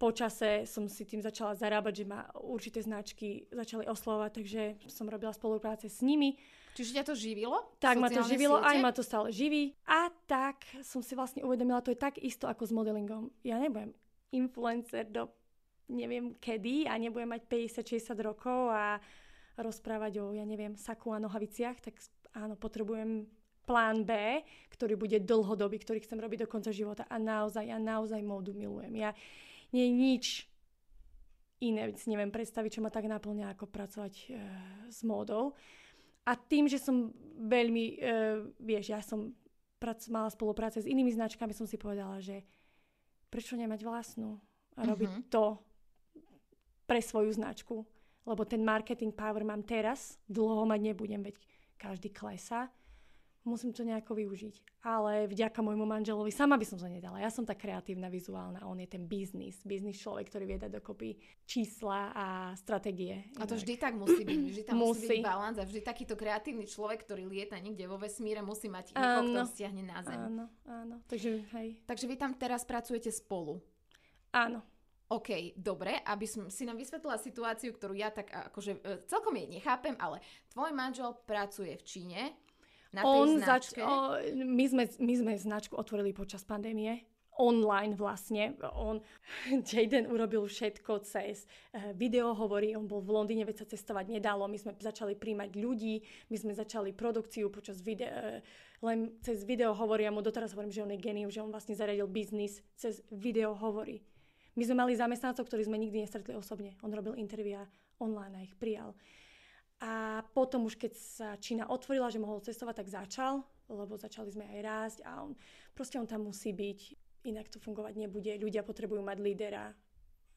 počase 0.00 0.64
som 0.64 0.88
si 0.88 1.04
tým 1.04 1.20
začala 1.20 1.52
zarábať, 1.52 1.92
že 2.00 2.04
ma 2.08 2.24
určité 2.40 2.80
značky 2.80 3.44
začali 3.52 3.84
oslovať, 3.84 4.30
takže 4.40 4.62
som 4.88 5.04
robila 5.04 5.36
spolupráce 5.36 5.92
s 5.92 6.00
nimi. 6.00 6.40
Čiže 6.72 6.96
ťa 6.96 7.04
to 7.04 7.14
živilo? 7.14 7.76
Tak 7.76 8.00
ma 8.00 8.08
to 8.08 8.24
živilo, 8.24 8.56
siete? 8.56 8.68
aj 8.72 8.76
ma 8.80 8.90
to 8.96 9.02
stále 9.04 9.28
živí. 9.28 9.76
A 9.84 10.08
tak 10.24 10.64
som 10.80 11.04
si 11.04 11.12
vlastne 11.12 11.44
uvedomila, 11.44 11.84
to 11.84 11.92
je 11.92 12.00
tak 12.00 12.16
isto 12.16 12.48
ako 12.48 12.64
s 12.64 12.72
modelingom. 12.72 13.28
Ja 13.44 13.60
nebudem 13.60 13.92
influencer 14.32 15.04
do 15.04 15.28
neviem 15.90 16.38
kedy 16.38 16.86
a 16.86 16.94
nebudem 16.96 17.34
mať 17.34 17.50
50-60 17.50 18.14
rokov 18.22 18.70
a 18.70 19.02
rozprávať 19.58 20.22
o, 20.22 20.32
ja 20.32 20.46
neviem, 20.46 20.78
saku 20.78 21.12
a 21.12 21.18
nohaviciach, 21.18 21.82
tak 21.82 21.98
áno, 22.32 22.54
potrebujem 22.54 23.26
plán 23.66 24.06
B, 24.06 24.40
ktorý 24.72 24.94
bude 24.96 25.18
dlhodobý, 25.20 25.82
ktorý 25.82 26.00
chcem 26.00 26.18
robiť 26.18 26.46
do 26.46 26.48
konca 26.48 26.70
života 26.70 27.04
a 27.10 27.18
naozaj, 27.18 27.66
ja 27.66 27.76
naozaj 27.76 28.22
módu 28.22 28.54
milujem. 28.54 28.94
Ja, 28.96 29.10
nie 29.70 29.84
je 29.86 29.92
nič 29.92 30.24
iné, 31.60 31.92
si 31.94 32.08
neviem 32.08 32.32
predstaviť, 32.32 32.80
čo 32.80 32.84
ma 32.84 32.88
tak 32.88 33.06
naplňa, 33.06 33.52
ako 33.52 33.68
pracovať 33.68 34.14
e, 34.16 34.24
s 34.88 35.04
módou. 35.04 35.52
A 36.24 36.32
tým, 36.36 36.66
že 36.66 36.80
som 36.80 37.12
veľmi, 37.36 37.84
e, 37.96 38.16
vieš, 38.60 38.92
ja 38.92 39.00
som 39.04 39.36
prac, 39.76 40.00
mala 40.08 40.32
spolupráce 40.32 40.80
s 40.80 40.88
inými 40.88 41.12
značkami, 41.12 41.52
som 41.52 41.68
si 41.68 41.76
povedala, 41.76 42.20
že 42.20 42.44
prečo 43.28 43.54
nemať 43.54 43.80
vlastnú 43.84 44.40
a 44.76 44.84
robiť 44.84 45.10
uh-huh. 45.10 45.28
to 45.28 45.44
pre 46.88 47.00
svoju 47.00 47.30
značku. 47.36 47.84
Lebo 48.28 48.42
ten 48.44 48.60
marketing 48.60 49.14
power 49.14 49.44
mám 49.46 49.64
teraz, 49.64 50.20
dlho 50.28 50.68
mať 50.68 50.80
nebudem, 50.92 51.24
veď 51.24 51.36
každý 51.80 52.12
klesa. 52.12 52.68
Musím 53.44 53.72
to 53.72 53.84
nejako 53.84 54.16
využiť. 54.16 54.84
Ale 54.84 55.28
vďaka 55.28 55.60
môjmu 55.60 55.84
manželovi 55.88 56.28
sama 56.32 56.60
by 56.60 56.66
som 56.68 56.76
to 56.76 56.88
nedala. 56.88 57.20
Ja 57.20 57.32
som 57.32 57.44
tá 57.44 57.56
kreatívna, 57.56 58.12
vizuálna, 58.12 58.64
on 58.68 58.80
je 58.80 58.88
ten 58.88 59.04
biznis, 59.08 59.60
biznis 59.64 60.00
človek, 60.00 60.28
ktorý 60.28 60.44
vie 60.44 60.58
dať 60.60 60.72
dokopy 60.80 61.16
čísla 61.48 62.12
a 62.12 62.26
stratégie. 62.56 63.32
A 63.40 63.48
to 63.48 63.56
vždy 63.56 63.80
tak 63.80 63.96
musí 63.96 64.22
byť, 64.24 64.40
vždy 64.40 64.62
tam 64.68 64.76
musí, 64.80 65.08
musí 65.08 65.20
byť 65.20 65.24
balans 65.24 65.56
a 65.56 65.64
vždy 65.64 65.80
takýto 65.80 66.14
kreatívny 66.16 66.68
človek, 66.68 67.04
ktorý 67.04 67.24
lieta 67.28 67.56
niekde 67.56 67.88
vo 67.88 67.96
vesmíre, 67.96 68.44
musí 68.44 68.68
mať 68.68 68.92
niekoho, 68.92 69.22
kto 69.32 69.42
stiahne 69.56 69.82
na 69.84 69.98
zem. 70.04 70.20
Áno, 70.20 70.44
áno. 70.68 70.96
Takže, 71.08 71.44
hej. 71.56 71.68
Takže 71.88 72.04
vy 72.08 72.16
tam 72.20 72.32
teraz 72.36 72.64
pracujete 72.68 73.08
spolu. 73.08 73.60
Áno. 74.30 74.62
OK, 75.10 75.58
dobre, 75.58 75.98
aby 76.06 76.22
som 76.22 76.46
si 76.46 76.62
nám 76.62 76.78
vysvetlila 76.78 77.18
situáciu, 77.18 77.74
ktorú 77.74 77.98
ja 77.98 78.14
tak 78.14 78.30
akože 78.30 78.72
e, 78.78 78.80
celkom 79.10 79.34
jej 79.34 79.50
nechápem, 79.50 79.98
ale 79.98 80.22
tvoj 80.54 80.70
manžel 80.70 81.18
pracuje 81.26 81.74
v 81.74 81.82
Číne, 81.82 82.20
na 82.90 83.02
tej 83.02 83.10
On 83.10 83.28
o, 83.86 83.94
my, 84.46 84.64
sme, 84.66 84.84
my 84.98 85.14
sme 85.14 85.32
značku 85.38 85.78
otvorili 85.78 86.10
počas 86.10 86.42
pandémie 86.42 87.06
online 87.40 87.96
vlastne. 87.96 88.52
On, 88.76 89.00
Jaden 89.68 90.12
urobil 90.12 90.44
všetko 90.44 91.00
cez 91.08 91.48
uh, 91.72 91.96
video 91.96 92.36
hovorí, 92.36 92.76
on 92.76 92.84
bol 92.84 93.00
v 93.00 93.16
Londýne, 93.16 93.48
veď 93.48 93.64
sa 93.64 93.66
cestovať 93.66 94.12
nedalo, 94.12 94.44
my 94.44 94.60
sme 94.60 94.76
začali 94.76 95.16
príjmať 95.16 95.56
ľudí, 95.56 96.04
my 96.28 96.36
sme 96.36 96.52
začali 96.52 96.92
produkciu 96.92 97.48
počas 97.48 97.80
video, 97.80 98.12
uh, 98.12 98.44
len 98.84 99.16
cez 99.24 99.48
video 99.48 99.72
hovorí, 99.72 100.04
ja 100.04 100.12
mu 100.12 100.20
doteraz 100.20 100.52
hovorím, 100.52 100.72
že 100.72 100.84
on 100.84 100.92
je 100.92 101.00
genius, 101.00 101.32
že 101.32 101.40
on 101.40 101.52
vlastne 101.52 101.72
zariadil 101.72 102.08
biznis 102.12 102.60
cez 102.76 103.00
video 103.08 103.56
hovorí. 103.56 104.04
My 104.58 104.66
sme 104.68 104.76
mali 104.84 104.92
zamestnancov, 104.98 105.46
ktorí 105.48 105.64
sme 105.64 105.80
nikdy 105.80 106.04
nestretli 106.04 106.34
osobne. 106.36 106.76
On 106.84 106.90
robil 106.90 107.16
intervia 107.16 107.64
online 108.02 108.34
a 108.34 108.44
ich 108.44 108.52
prijal. 108.58 108.92
A 109.80 110.20
potom 110.36 110.68
už 110.68 110.76
keď 110.76 110.92
sa 110.92 111.28
Čína 111.40 111.64
otvorila, 111.72 112.12
že 112.12 112.20
mohol 112.20 112.44
cestovať, 112.44 112.84
tak 112.84 112.92
začal, 112.92 113.40
lebo 113.72 113.96
začali 113.96 114.28
sme 114.28 114.44
aj 114.44 114.60
rásť 114.60 114.98
a 115.08 115.24
on, 115.24 115.32
proste 115.72 115.96
on 115.96 116.04
tam 116.04 116.28
musí 116.28 116.52
byť, 116.52 116.80
inak 117.24 117.48
to 117.48 117.56
fungovať 117.56 117.96
nebude. 117.96 118.28
Ľudia 118.36 118.60
potrebujú 118.60 119.00
mať 119.00 119.18
lídera, 119.24 119.72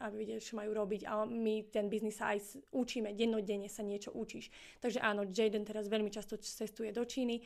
aby 0.04 0.24
vedeli, 0.24 0.40
čo 0.40 0.60
majú 0.60 0.72
robiť 0.76 1.08
a 1.08 1.24
my 1.28 1.72
ten 1.72 1.88
biznis 1.88 2.20
aj 2.20 2.60
učíme, 2.72 3.16
dennodenne 3.16 3.68
sa 3.68 3.84
niečo 3.84 4.12
učíš. 4.12 4.52
Takže 4.84 5.00
áno, 5.00 5.28
Jaden 5.28 5.64
teraz 5.64 5.88
veľmi 5.88 6.12
často 6.12 6.36
cestuje 6.40 6.92
do 6.92 7.04
Číny. 7.04 7.44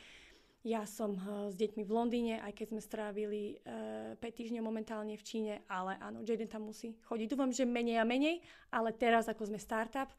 Ja 0.66 0.84
som 0.90 1.16
uh, 1.16 1.48
s 1.48 1.56
deťmi 1.56 1.86
v 1.86 1.92
Londýne, 1.94 2.36
aj 2.44 2.52
keď 2.58 2.68
sme 2.76 2.82
strávili 2.82 3.62
uh, 3.64 4.18
eh, 4.18 4.26
5 4.26 4.38
týždňov 4.42 4.64
momentálne 4.66 5.16
v 5.16 5.24
Číne, 5.24 5.54
ale 5.70 5.96
áno, 6.02 6.26
Jaden 6.26 6.50
tam 6.50 6.68
musí 6.68 6.98
chodiť. 7.08 7.30
Dúfam, 7.30 7.54
že 7.54 7.64
menej 7.64 8.02
a 8.02 8.06
menej, 8.06 8.42
ale 8.74 8.92
teraz 8.92 9.30
ako 9.30 9.48
sme 9.48 9.62
startup, 9.62 10.12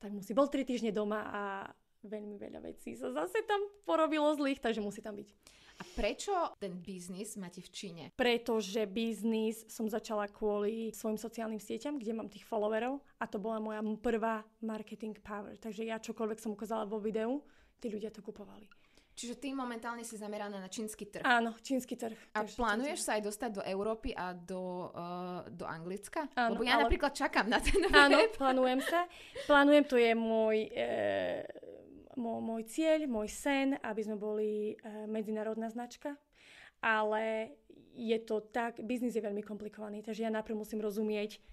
tak 0.00 0.10
musí. 0.16 0.32
Bol 0.32 0.48
tri 0.48 0.64
týždne 0.64 0.90
doma 0.90 1.28
a 1.28 1.42
veľmi 2.00 2.40
veľa 2.40 2.64
vecí 2.64 2.96
sa 2.96 3.12
zase 3.12 3.44
tam 3.44 3.60
porobilo 3.84 4.32
zlých, 4.32 4.58
takže 4.58 4.80
musí 4.80 5.04
tam 5.04 5.20
byť. 5.20 5.28
A 5.80 5.82
prečo 5.96 6.32
ten 6.60 6.76
biznis 6.76 7.40
máte 7.40 7.64
v 7.64 7.72
Číne? 7.72 8.04
Pretože 8.12 8.84
biznis 8.84 9.64
som 9.72 9.88
začala 9.88 10.28
kvôli 10.28 10.92
svojim 10.92 11.16
sociálnym 11.16 11.60
sieťam, 11.60 11.96
kde 11.96 12.12
mám 12.12 12.28
tých 12.28 12.44
followerov 12.44 13.00
a 13.16 13.24
to 13.24 13.40
bola 13.40 13.60
moja 13.60 13.80
prvá 13.96 14.44
marketing 14.60 15.16
power. 15.24 15.56
Takže 15.56 15.88
ja 15.88 15.96
čokoľvek 15.96 16.36
som 16.36 16.52
ukázala 16.52 16.84
vo 16.84 17.00
videu, 17.00 17.40
tí 17.80 17.88
ľudia 17.88 18.12
to 18.12 18.20
kupovali. 18.20 18.68
Čiže 19.20 19.36
ty 19.36 19.52
momentálne 19.52 20.00
si 20.00 20.16
zameraná 20.16 20.56
na 20.56 20.72
čínsky 20.72 21.04
trh. 21.04 21.20
Áno, 21.28 21.52
čínsky 21.60 21.92
trh. 21.92 22.16
A 22.32 22.48
plánuješ 22.48 23.04
sa 23.04 23.20
aj 23.20 23.28
dostať 23.28 23.50
do 23.60 23.62
Európy 23.68 24.16
a 24.16 24.32
do, 24.32 24.88
uh, 24.96 25.44
do 25.52 25.68
Anglicka? 25.68 26.24
Áno, 26.32 26.56
Lebo 26.56 26.64
ja 26.64 26.80
ale... 26.80 26.88
napríklad 26.88 27.12
čakám 27.12 27.44
na 27.52 27.60
ten 27.60 27.84
Áno, 27.92 28.16
plánujem 28.32 28.80
sa. 28.80 29.04
Plánujem, 29.44 29.84
to 29.84 30.00
je 30.00 30.16
môj, 30.16 30.72
e, 30.72 30.88
môj, 32.16 32.40
môj 32.40 32.62
cieľ, 32.64 33.04
môj 33.12 33.28
sen, 33.28 33.76
aby 33.84 34.00
sme 34.00 34.16
boli 34.16 34.72
e, 34.72 35.04
medzinárodná 35.04 35.68
značka. 35.68 36.16
Ale 36.80 37.52
je 37.92 38.16
to 38.24 38.40
tak, 38.40 38.80
biznis 38.80 39.12
je 39.12 39.20
veľmi 39.20 39.44
komplikovaný, 39.44 40.00
takže 40.00 40.24
ja 40.24 40.32
najprv 40.32 40.64
musím 40.64 40.80
rozumieť 40.80 41.44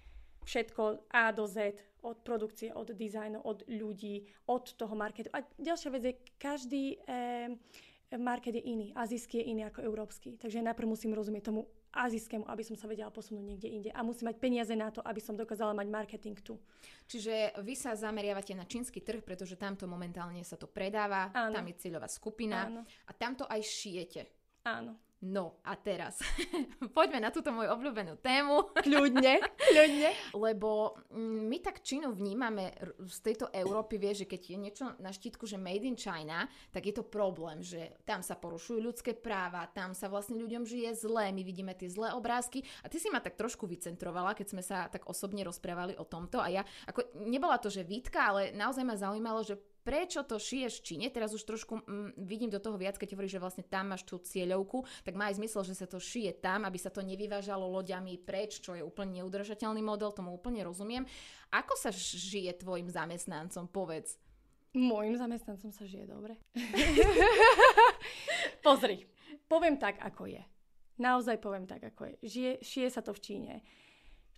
všetko 0.48 1.12
A 1.12 1.28
do 1.36 1.44
Z, 1.44 1.76
od 2.02 2.22
produkcie, 2.22 2.74
od 2.74 2.94
dizajnu, 2.94 3.40
od 3.42 3.66
ľudí, 3.68 4.26
od 4.46 4.64
toho 4.74 4.94
marketu. 4.94 5.30
A 5.34 5.42
ďalšia 5.58 5.90
vec 5.90 6.02
je, 6.04 6.14
každý 6.38 6.84
eh, 7.06 7.52
market 8.16 8.54
je 8.56 8.62
iný. 8.64 8.88
Azijský 8.96 9.38
je 9.38 9.48
iný 9.52 9.62
ako 9.68 9.84
európsky. 9.84 10.40
Takže 10.40 10.64
najprv 10.64 10.88
musím 10.88 11.12
rozumieť 11.12 11.52
tomu 11.52 11.68
azijskému, 11.92 12.44
aby 12.48 12.62
som 12.64 12.76
sa 12.76 12.88
vedela 12.88 13.12
posunúť 13.12 13.44
niekde 13.44 13.68
inde. 13.68 13.90
A 13.92 14.04
musím 14.04 14.32
mať 14.32 14.36
peniaze 14.40 14.72
na 14.76 14.92
to, 14.92 15.00
aby 15.04 15.20
som 15.20 15.36
dokázala 15.36 15.72
mať 15.72 15.88
marketing 15.88 16.36
tu. 16.40 16.60
Čiže 17.08 17.58
vy 17.64 17.74
sa 17.74 17.96
zameriavate 17.96 18.52
na 18.52 18.68
čínsky 18.68 19.00
trh, 19.00 19.24
pretože 19.24 19.56
tamto 19.56 19.88
momentálne 19.88 20.40
sa 20.44 20.60
to 20.60 20.68
predáva, 20.68 21.32
Áno. 21.32 21.56
tam 21.56 21.64
je 21.68 21.80
cieľová 21.80 22.08
skupina 22.08 22.68
Áno. 22.68 22.82
a 22.84 23.10
tamto 23.16 23.48
aj 23.48 23.60
šijete. 23.64 24.22
Áno. 24.68 25.07
No 25.18 25.58
a 25.66 25.74
teraz 25.74 26.22
poďme 26.96 27.26
na 27.26 27.34
túto 27.34 27.50
moju 27.50 27.74
obľúbenú 27.74 28.22
tému. 28.22 28.70
Kľudne, 28.86 29.42
kľudne. 29.58 30.10
Lebo 30.46 30.94
mm, 31.10 31.42
my 31.50 31.58
tak 31.58 31.82
Čínu 31.82 32.14
vnímame 32.14 32.70
z 33.02 33.18
tejto 33.26 33.50
Európy, 33.50 33.98
vie, 33.98 34.14
že 34.14 34.30
keď 34.30 34.40
je 34.46 34.58
niečo 34.62 34.84
na 35.02 35.10
štítku, 35.10 35.42
že 35.42 35.58
made 35.58 35.82
in 35.82 35.98
China, 35.98 36.46
tak 36.70 36.86
je 36.86 36.94
to 36.94 37.02
problém, 37.02 37.58
že 37.66 37.98
tam 38.06 38.22
sa 38.22 38.38
porušujú 38.38 38.78
ľudské 38.78 39.10
práva, 39.10 39.66
tam 39.74 39.90
sa 39.90 40.06
vlastne 40.06 40.38
ľuďom 40.38 40.62
žije 40.62 41.02
zle, 41.02 41.34
my 41.34 41.42
vidíme 41.42 41.74
tie 41.74 41.90
zlé 41.90 42.14
obrázky 42.14 42.62
a 42.82 42.86
ty 42.86 43.02
si 43.02 43.10
ma 43.10 43.18
tak 43.18 43.34
trošku 43.34 43.66
vycentrovala, 43.66 44.38
keď 44.38 44.46
sme 44.54 44.62
sa 44.62 44.86
tak 44.86 45.10
osobne 45.10 45.42
rozprávali 45.42 45.98
o 45.98 46.06
tomto 46.06 46.38
a 46.38 46.46
ja, 46.46 46.62
ako 46.86 47.26
nebola 47.26 47.58
to, 47.58 47.74
že 47.74 47.82
výtka, 47.82 48.22
ale 48.22 48.54
naozaj 48.54 48.86
ma 48.86 48.94
zaujímalo, 48.94 49.42
že 49.42 49.58
prečo 49.88 50.20
to 50.20 50.36
šiješ 50.36 50.80
v 50.80 50.84
Číne, 50.84 51.06
teraz 51.08 51.32
už 51.32 51.48
trošku 51.48 51.80
mm, 51.80 52.20
vidím 52.20 52.52
do 52.52 52.60
toho 52.60 52.76
viac, 52.76 53.00
keď 53.00 53.16
hovoríš, 53.16 53.32
že 53.32 53.40
vlastne 53.40 53.64
tam 53.64 53.96
máš 53.96 54.04
tú 54.04 54.20
cieľovku, 54.20 54.84
tak 55.00 55.16
má 55.16 55.32
aj 55.32 55.40
zmysel, 55.40 55.64
že 55.64 55.80
sa 55.80 55.88
to 55.88 55.96
šije 55.96 56.44
tam, 56.44 56.68
aby 56.68 56.76
sa 56.76 56.92
to 56.92 57.00
nevyvážalo 57.00 57.64
loďami 57.64 58.20
preč, 58.20 58.60
čo 58.60 58.76
je 58.76 58.84
úplne 58.84 59.24
neudržateľný 59.24 59.80
model, 59.80 60.12
tomu 60.12 60.36
úplne 60.36 60.60
rozumiem. 60.60 61.08
Ako 61.48 61.72
sa 61.80 61.88
žije 61.96 62.60
tvojim 62.60 62.92
zamestnancom, 62.92 63.64
povedz? 63.72 64.20
Môjim 64.76 65.16
zamestnancom 65.16 65.72
sa 65.72 65.88
žije 65.88 66.04
dobre. 66.04 66.36
Pozri, 68.64 69.08
poviem 69.48 69.80
tak, 69.80 70.04
ako 70.04 70.28
je. 70.28 70.44
Naozaj 71.00 71.40
poviem 71.40 71.64
tak, 71.64 71.88
ako 71.88 72.12
je. 72.12 72.14
Žije, 72.28 72.52
šije 72.60 72.88
sa 72.92 73.00
to 73.00 73.16
v 73.16 73.24
Číne. 73.24 73.54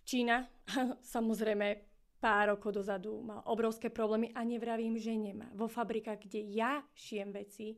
Čína, 0.07 0.47
samozrejme, 1.13 1.90
pár 2.21 2.53
rokov 2.53 2.77
dozadu 2.77 3.17
mal 3.25 3.41
obrovské 3.49 3.89
problémy 3.89 4.29
a 4.37 4.45
nevravím, 4.45 4.93
že 5.01 5.17
nemá. 5.17 5.49
Vo 5.57 5.65
fabrikách, 5.65 6.29
kde 6.29 6.39
ja 6.53 6.85
šijem 6.93 7.33
veci, 7.33 7.73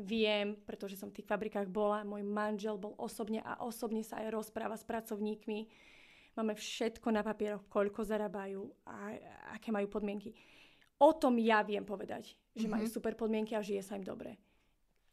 viem, 0.00 0.56
pretože 0.64 0.96
som 0.96 1.12
v 1.12 1.20
tých 1.20 1.28
fabrikách 1.28 1.68
bola, 1.68 2.00
môj 2.00 2.24
manžel 2.24 2.80
bol 2.80 2.96
osobne 2.96 3.44
a 3.44 3.60
osobne 3.60 4.00
sa 4.00 4.24
aj 4.24 4.32
rozpráva 4.32 4.80
s 4.80 4.88
pracovníkmi. 4.88 5.68
Máme 6.32 6.56
všetko 6.56 7.12
na 7.12 7.20
papieroch, 7.20 7.68
koľko 7.68 8.00
zarábajú 8.08 8.64
a 8.88 9.12
aké 9.52 9.68
majú 9.68 9.92
podmienky. 9.92 10.32
O 10.96 11.12
tom 11.12 11.36
ja 11.36 11.60
viem 11.60 11.84
povedať, 11.84 12.32
že 12.56 12.64
mm-hmm. 12.64 12.72
majú 12.72 12.86
mhm. 12.88 12.94
super 12.96 13.12
podmienky 13.12 13.52
a 13.52 13.60
žije 13.60 13.84
sa 13.84 14.00
im 14.00 14.06
dobre. 14.06 14.40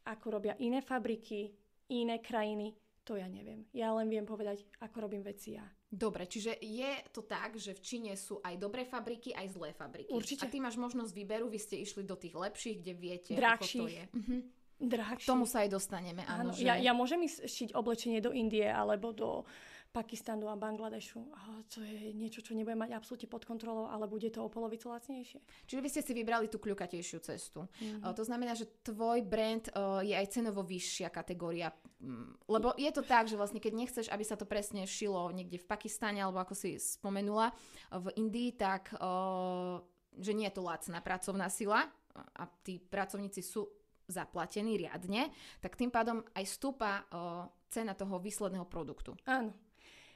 Ako 0.08 0.40
robia 0.40 0.56
iné 0.64 0.80
fabriky, 0.80 1.52
iné 1.92 2.24
krajiny, 2.24 2.72
to 3.04 3.20
ja 3.20 3.28
neviem. 3.28 3.68
Ja 3.76 3.92
len 3.92 4.08
viem 4.08 4.24
povedať, 4.24 4.64
ako 4.80 5.04
robím 5.04 5.20
veci 5.20 5.60
ja. 5.60 5.68
Dobre, 5.90 6.30
čiže 6.30 6.54
je 6.62 7.02
to 7.10 7.26
tak, 7.26 7.58
že 7.58 7.74
v 7.74 7.82
Číne 7.82 8.12
sú 8.14 8.38
aj 8.46 8.54
dobré 8.62 8.86
fabriky, 8.86 9.34
aj 9.34 9.58
zlé 9.58 9.74
fabriky. 9.74 10.14
Určite. 10.14 10.46
A 10.46 10.50
ty 10.50 10.62
máš 10.62 10.78
možnosť 10.78 11.10
výberu, 11.10 11.50
vy 11.50 11.58
ste 11.58 11.82
išli 11.82 12.06
do 12.06 12.14
tých 12.14 12.38
lepších, 12.38 12.78
kde 12.78 12.92
viete, 12.94 13.32
Drahších. 13.34 13.82
ako 13.82 13.82
to 13.82 13.86
je. 13.90 14.04
Mhm. 14.14 14.36
Drahších. 14.80 15.28
Tomu 15.28 15.44
sa 15.44 15.66
aj 15.66 15.76
dostaneme, 15.76 16.22
áno. 16.24 16.50
áno 16.50 16.50
že... 16.56 16.64
ja, 16.64 16.78
ja 16.78 16.96
môžem 16.96 17.20
ísť 17.26 17.44
šiť 17.44 17.70
oblečenie 17.76 18.22
do 18.24 18.32
Indie 18.32 18.64
alebo 18.64 19.12
do 19.12 19.44
Pakistanu 19.90 20.46
a 20.46 20.54
Bangladešu. 20.54 21.18
To 21.74 21.82
je 21.82 22.14
niečo, 22.14 22.46
čo 22.46 22.54
nebude 22.54 22.78
mať 22.78 22.94
absolútne 22.94 23.26
pod 23.26 23.42
kontrolou, 23.42 23.90
ale 23.90 24.06
bude 24.06 24.30
to 24.30 24.46
o 24.46 24.52
polovicu 24.52 24.86
lacnejšie. 24.86 25.42
Čiže 25.66 25.82
vy 25.82 25.88
ste 25.90 26.02
si 26.06 26.12
vybrali 26.14 26.46
tú 26.46 26.62
kľukatejšiu 26.62 27.18
cestu. 27.26 27.66
Mm-hmm. 27.66 28.14
to 28.14 28.22
znamená, 28.22 28.54
že 28.54 28.70
tvoj 28.86 29.26
brand 29.26 29.66
je 30.06 30.14
aj 30.14 30.30
cenovo 30.30 30.62
vyššia 30.62 31.10
kategória. 31.10 31.74
Mm, 31.98 32.38
lebo 32.46 32.70
je 32.78 32.90
to 32.94 33.02
tak, 33.02 33.26
že 33.26 33.34
vlastne 33.34 33.58
keď 33.58 33.72
nechceš, 33.74 34.06
aby 34.14 34.22
sa 34.22 34.38
to 34.38 34.46
presne 34.46 34.86
šilo 34.86 35.26
niekde 35.34 35.58
v 35.58 35.66
Pakistane, 35.66 36.22
alebo 36.22 36.38
ako 36.38 36.54
si 36.54 36.78
spomenula, 36.78 37.50
v 37.90 38.06
Indii, 38.14 38.54
tak 38.54 38.94
že 40.10 40.32
nie 40.34 40.46
je 40.46 40.54
to 40.54 40.62
lacná 40.62 41.02
pracovná 41.02 41.50
sila 41.50 41.86
a 42.14 42.42
tí 42.62 42.78
pracovníci 42.78 43.42
sú 43.42 43.66
zaplatení 44.10 44.74
riadne, 44.74 45.30
tak 45.62 45.78
tým 45.78 45.90
pádom 45.90 46.22
aj 46.34 46.44
stúpa 46.46 47.06
cena 47.70 47.94
toho 47.94 48.18
výsledného 48.18 48.66
produktu. 48.66 49.14
Áno. 49.26 49.54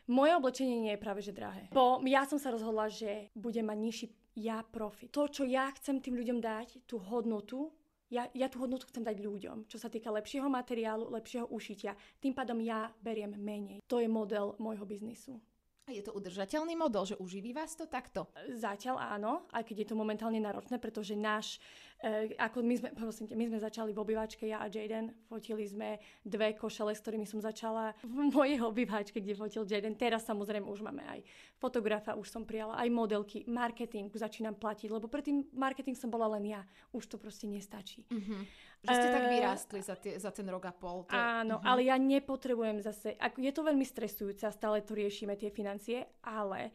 Moje 0.05 0.37
oblečenie 0.37 0.85
nie 0.85 0.93
je 0.93 1.01
práve 1.01 1.25
že 1.25 1.33
drahé. 1.33 1.73
Bo 1.73 1.97
ja 2.05 2.29
som 2.29 2.37
sa 2.37 2.53
rozhodla, 2.53 2.93
že 2.93 3.33
budem 3.33 3.65
mať 3.65 3.79
nižší 3.81 4.07
ja 4.37 4.61
profit. 4.61 5.15
To, 5.15 5.31
čo 5.31 5.49
ja 5.49 5.71
chcem 5.79 6.03
tým 6.03 6.19
ľuďom 6.19 6.39
dať, 6.45 6.85
tú 6.85 7.01
hodnotu, 7.01 7.73
ja, 8.13 8.29
ja 8.37 8.53
tú 8.53 8.61
hodnotu 8.61 8.85
chcem 8.93 9.01
dať 9.01 9.17
ľuďom, 9.17 9.65
čo 9.65 9.81
sa 9.81 9.89
týka 9.89 10.13
lepšieho 10.13 10.47
materiálu, 10.47 11.09
lepšieho 11.09 11.49
ušitia. 11.49 11.97
Tým 12.21 12.37
pádom 12.37 12.61
ja 12.61 12.93
beriem 13.01 13.33
menej. 13.33 13.81
To 13.89 13.97
je 13.99 14.07
model 14.11 14.55
môjho 14.61 14.85
biznisu. 14.85 15.41
Je 15.85 16.01
to 16.01 16.17
udržateľný 16.17 16.81
model, 16.81 17.05
že 17.05 17.21
uživí 17.21 17.53
vás 17.53 17.77
to 17.77 17.85
takto? 17.85 18.33
Zatiaľ 18.57 18.97
áno, 19.05 19.45
aj 19.53 19.69
keď 19.69 19.85
je 19.85 19.89
to 19.93 20.01
momentálne 20.01 20.41
náročné, 20.41 20.81
pretože 20.81 21.13
náš 21.13 21.61
E, 22.03 22.37
ako 22.37 22.61
my 22.61 22.75
sme, 22.77 22.89
prosím, 22.93 23.31
my 23.33 23.45
sme 23.49 23.59
začali 23.63 23.91
v 23.95 24.03
obývačke, 24.03 24.45
ja 24.45 24.61
a 24.61 24.69
Jaden, 24.69 25.15
fotili 25.25 25.65
sme 25.65 26.03
dve 26.27 26.53
košele, 26.53 26.93
s 26.93 27.01
ktorými 27.01 27.25
som 27.25 27.41
začala 27.41 27.97
v 28.05 28.29
mojej 28.35 28.61
obývačke, 28.61 29.23
kde 29.23 29.39
fotil 29.39 29.65
Jaden. 29.65 29.97
Teraz 29.97 30.27
samozrejme 30.29 30.69
už 30.69 30.85
máme 30.85 31.01
aj 31.07 31.25
fotografa, 31.57 32.19
už 32.19 32.29
som 32.29 32.45
prijala, 32.45 32.77
aj 32.77 32.89
modelky, 32.93 33.47
marketing 33.49 34.13
začínam 34.13 34.59
platiť, 34.59 34.89
lebo 34.93 35.09
predtým 35.09 35.49
marketing 35.55 35.97
som 35.97 36.13
bola 36.13 36.29
len 36.37 36.45
ja. 36.45 36.63
Už 36.93 37.09
to 37.09 37.17
proste 37.17 37.49
nestačí. 37.49 38.05
Mm-hmm. 38.11 38.43
Že 38.85 38.93
ste 38.93 39.09
tak 39.09 39.27
vyrástli 39.33 39.81
za, 39.81 39.97
tie, 39.97 40.13
za 40.21 40.29
ten 40.29 40.45
rok 40.53 40.69
a 40.69 40.75
pol. 40.77 41.09
To... 41.09 41.17
Áno, 41.17 41.57
uh-huh. 41.57 41.69
ale 41.73 41.89
ja 41.89 41.97
nepotrebujem 41.97 42.85
zase, 42.85 43.17
ako 43.17 43.41
je 43.41 43.53
to 43.57 43.63
veľmi 43.65 43.87
stresujúce 43.89 44.45
a 44.45 44.53
stále 44.53 44.85
to 44.85 44.93
riešime 44.93 45.33
tie 45.41 45.49
financie, 45.49 46.05
ale 46.21 46.69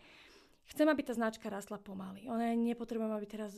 chcem, 0.74 0.90
aby 0.90 1.06
tá 1.06 1.14
značka 1.14 1.54
rastla 1.54 1.78
pomaly. 1.78 2.26
Ona 2.26 2.58
nepotrebujem, 2.58 3.14
aby 3.14 3.28
teraz 3.30 3.54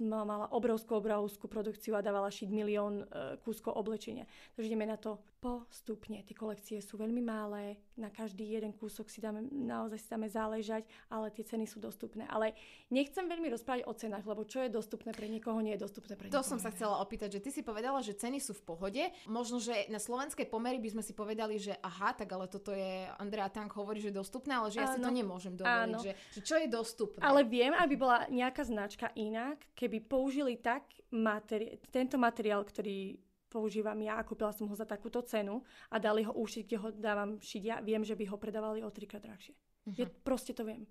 mala 0.00 0.50
obrovskú, 0.52 0.98
obrovskú 0.98 1.46
produkciu 1.50 1.96
a 1.96 2.04
dávala 2.04 2.30
šiť 2.30 2.48
milión 2.50 3.04
e, 3.04 3.36
kúskov 3.42 3.74
oblečenia. 3.74 4.28
Takže 4.54 4.68
ideme 4.70 4.86
na 4.86 4.96
to 4.98 5.18
postupne. 5.40 6.24
Tie 6.26 6.34
kolekcie 6.34 6.82
sú 6.82 6.98
veľmi 6.98 7.22
malé, 7.22 7.78
na 7.94 8.10
každý 8.10 8.44
jeden 8.44 8.74
kúsok 8.74 9.08
si 9.08 9.22
dáme, 9.22 9.46
naozaj 9.48 9.98
si 10.02 10.08
dáme 10.10 10.28
záležať, 10.28 10.84
ale 11.08 11.32
tie 11.32 11.46
ceny 11.46 11.64
sú 11.70 11.78
dostupné. 11.80 12.28
Ale 12.28 12.52
nechcem 12.92 13.24
veľmi 13.24 13.48
rozprávať 13.54 13.88
o 13.88 13.92
cenách, 13.94 14.26
lebo 14.26 14.44
čo 14.44 14.64
je 14.66 14.70
dostupné 14.72 15.14
pre 15.14 15.30
niekoho, 15.30 15.56
nie 15.62 15.78
je 15.78 15.86
dostupné 15.86 16.18
pre 16.18 16.28
niekoho. 16.28 16.42
To 16.42 16.44
som 16.44 16.58
sa 16.60 16.74
chcela 16.74 17.00
opýtať, 17.00 17.38
že 17.38 17.42
ty 17.42 17.50
si 17.54 17.62
povedala, 17.64 18.04
že 18.04 18.18
ceny 18.18 18.42
sú 18.42 18.52
v 18.58 18.62
pohode. 18.68 19.02
Možno, 19.30 19.62
že 19.62 19.88
na 19.88 20.02
slovenskej 20.02 20.48
pomery 20.50 20.76
by 20.82 20.98
sme 20.98 21.02
si 21.04 21.16
povedali, 21.16 21.56
že 21.56 21.78
aha, 21.80 22.12
tak 22.12 22.28
ale 22.32 22.46
toto 22.52 22.76
je, 22.76 23.08
Andrea 23.16 23.48
Tank 23.48 23.72
hovorí, 23.76 24.02
že 24.02 24.12
je 24.12 24.20
dostupné, 24.20 24.56
ale 24.56 24.68
že 24.68 24.84
ja 24.84 24.88
Áno. 24.92 24.94
si 24.94 25.00
to 25.00 25.10
nemôžem 25.12 25.54
dovoliť. 25.56 26.00
Že, 26.04 26.12
že 26.36 26.40
čo 26.44 26.54
je 26.60 26.68
dostupné? 26.68 27.22
Ale 27.24 27.48
viem, 27.48 27.72
aby 27.72 27.94
bola 27.96 28.28
nejaká 28.28 28.60
značka 28.68 29.08
iná, 29.16 29.55
keby 29.74 30.04
použili 30.04 30.56
tak 30.56 30.86
materi- 31.12 31.78
tento 31.90 32.16
materiál, 32.16 32.64
ktorý 32.64 33.18
používam 33.48 33.96
ja 34.02 34.20
a 34.20 34.26
kúpila 34.26 34.52
som 34.52 34.68
ho 34.68 34.76
za 34.76 34.84
takúto 34.84 35.22
cenu 35.24 35.62
a 35.88 35.96
dali 35.96 36.26
ho 36.26 36.32
ušiť, 36.34 36.62
kde 36.66 36.76
ho 36.76 36.88
dávam 36.92 37.40
šiť 37.40 37.62
ja, 37.62 37.76
viem, 37.80 38.02
že 38.04 38.18
by 38.18 38.24
ho 38.28 38.36
predávali 38.36 38.84
o 38.84 38.90
trikrát 38.92 39.22
drahšie. 39.22 39.54
Uh-huh. 39.86 39.96
Ja 39.96 40.06
proste 40.22 40.52
to 40.52 40.66
viem. 40.66 40.84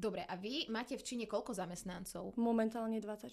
Dobre, 0.00 0.24
a 0.24 0.32
vy 0.32 0.64
máte 0.72 0.96
v 0.96 1.04
Číne 1.04 1.28
koľko 1.28 1.52
zamestnancov? 1.52 2.32
Momentálne 2.40 2.96
24. 3.04 3.28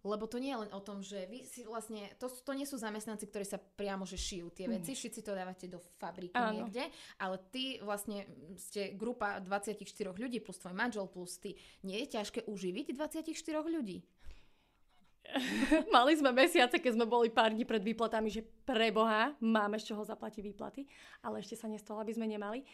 Lebo 0.00 0.24
to 0.24 0.40
nie 0.40 0.48
je 0.48 0.64
len 0.64 0.72
o 0.72 0.80
tom, 0.80 1.04
že 1.04 1.28
vy 1.28 1.44
si 1.44 1.60
vlastne, 1.68 2.08
to, 2.16 2.32
to 2.32 2.56
nie 2.56 2.64
sú 2.64 2.80
zamestnanci, 2.80 3.28
ktorí 3.28 3.44
sa 3.44 3.60
priamo 3.60 4.08
že 4.08 4.16
šijú 4.16 4.48
tie 4.56 4.64
veci, 4.64 4.96
mm. 4.96 4.96
všetci 4.96 5.20
to 5.20 5.36
dávate 5.36 5.68
do 5.68 5.76
fabriky 6.00 6.32
Áno. 6.32 6.64
niekde, 6.64 6.88
ale 7.20 7.36
ty 7.52 7.76
vlastne 7.84 8.24
ste 8.56 8.96
grupa 8.96 9.44
24 9.44 9.84
ľudí 10.16 10.40
plus 10.40 10.56
tvoj 10.56 10.72
manžel 10.72 11.04
plus 11.04 11.36
ty. 11.36 11.52
Nie 11.84 12.08
je 12.08 12.16
ťažké 12.16 12.48
uživiť 12.48 12.96
24 12.96 13.28
ľudí? 13.68 14.00
Mali 15.94 16.12
sme 16.16 16.32
mesiace, 16.32 16.80
keď 16.80 16.96
sme 16.96 17.04
boli 17.04 17.28
pár 17.28 17.52
dní 17.52 17.68
pred 17.68 17.82
výplatami, 17.82 18.30
že 18.32 18.46
pre 18.64 18.88
Boha 18.88 19.34
máme 19.42 19.76
z 19.76 19.92
čoho 19.92 20.00
zaplatiť 20.06 20.40
výplaty, 20.40 20.86
ale 21.20 21.42
ešte 21.42 21.58
sa 21.58 21.68
nestalo, 21.68 22.00
aby 22.00 22.14
sme 22.14 22.24
nemali. 22.24 22.64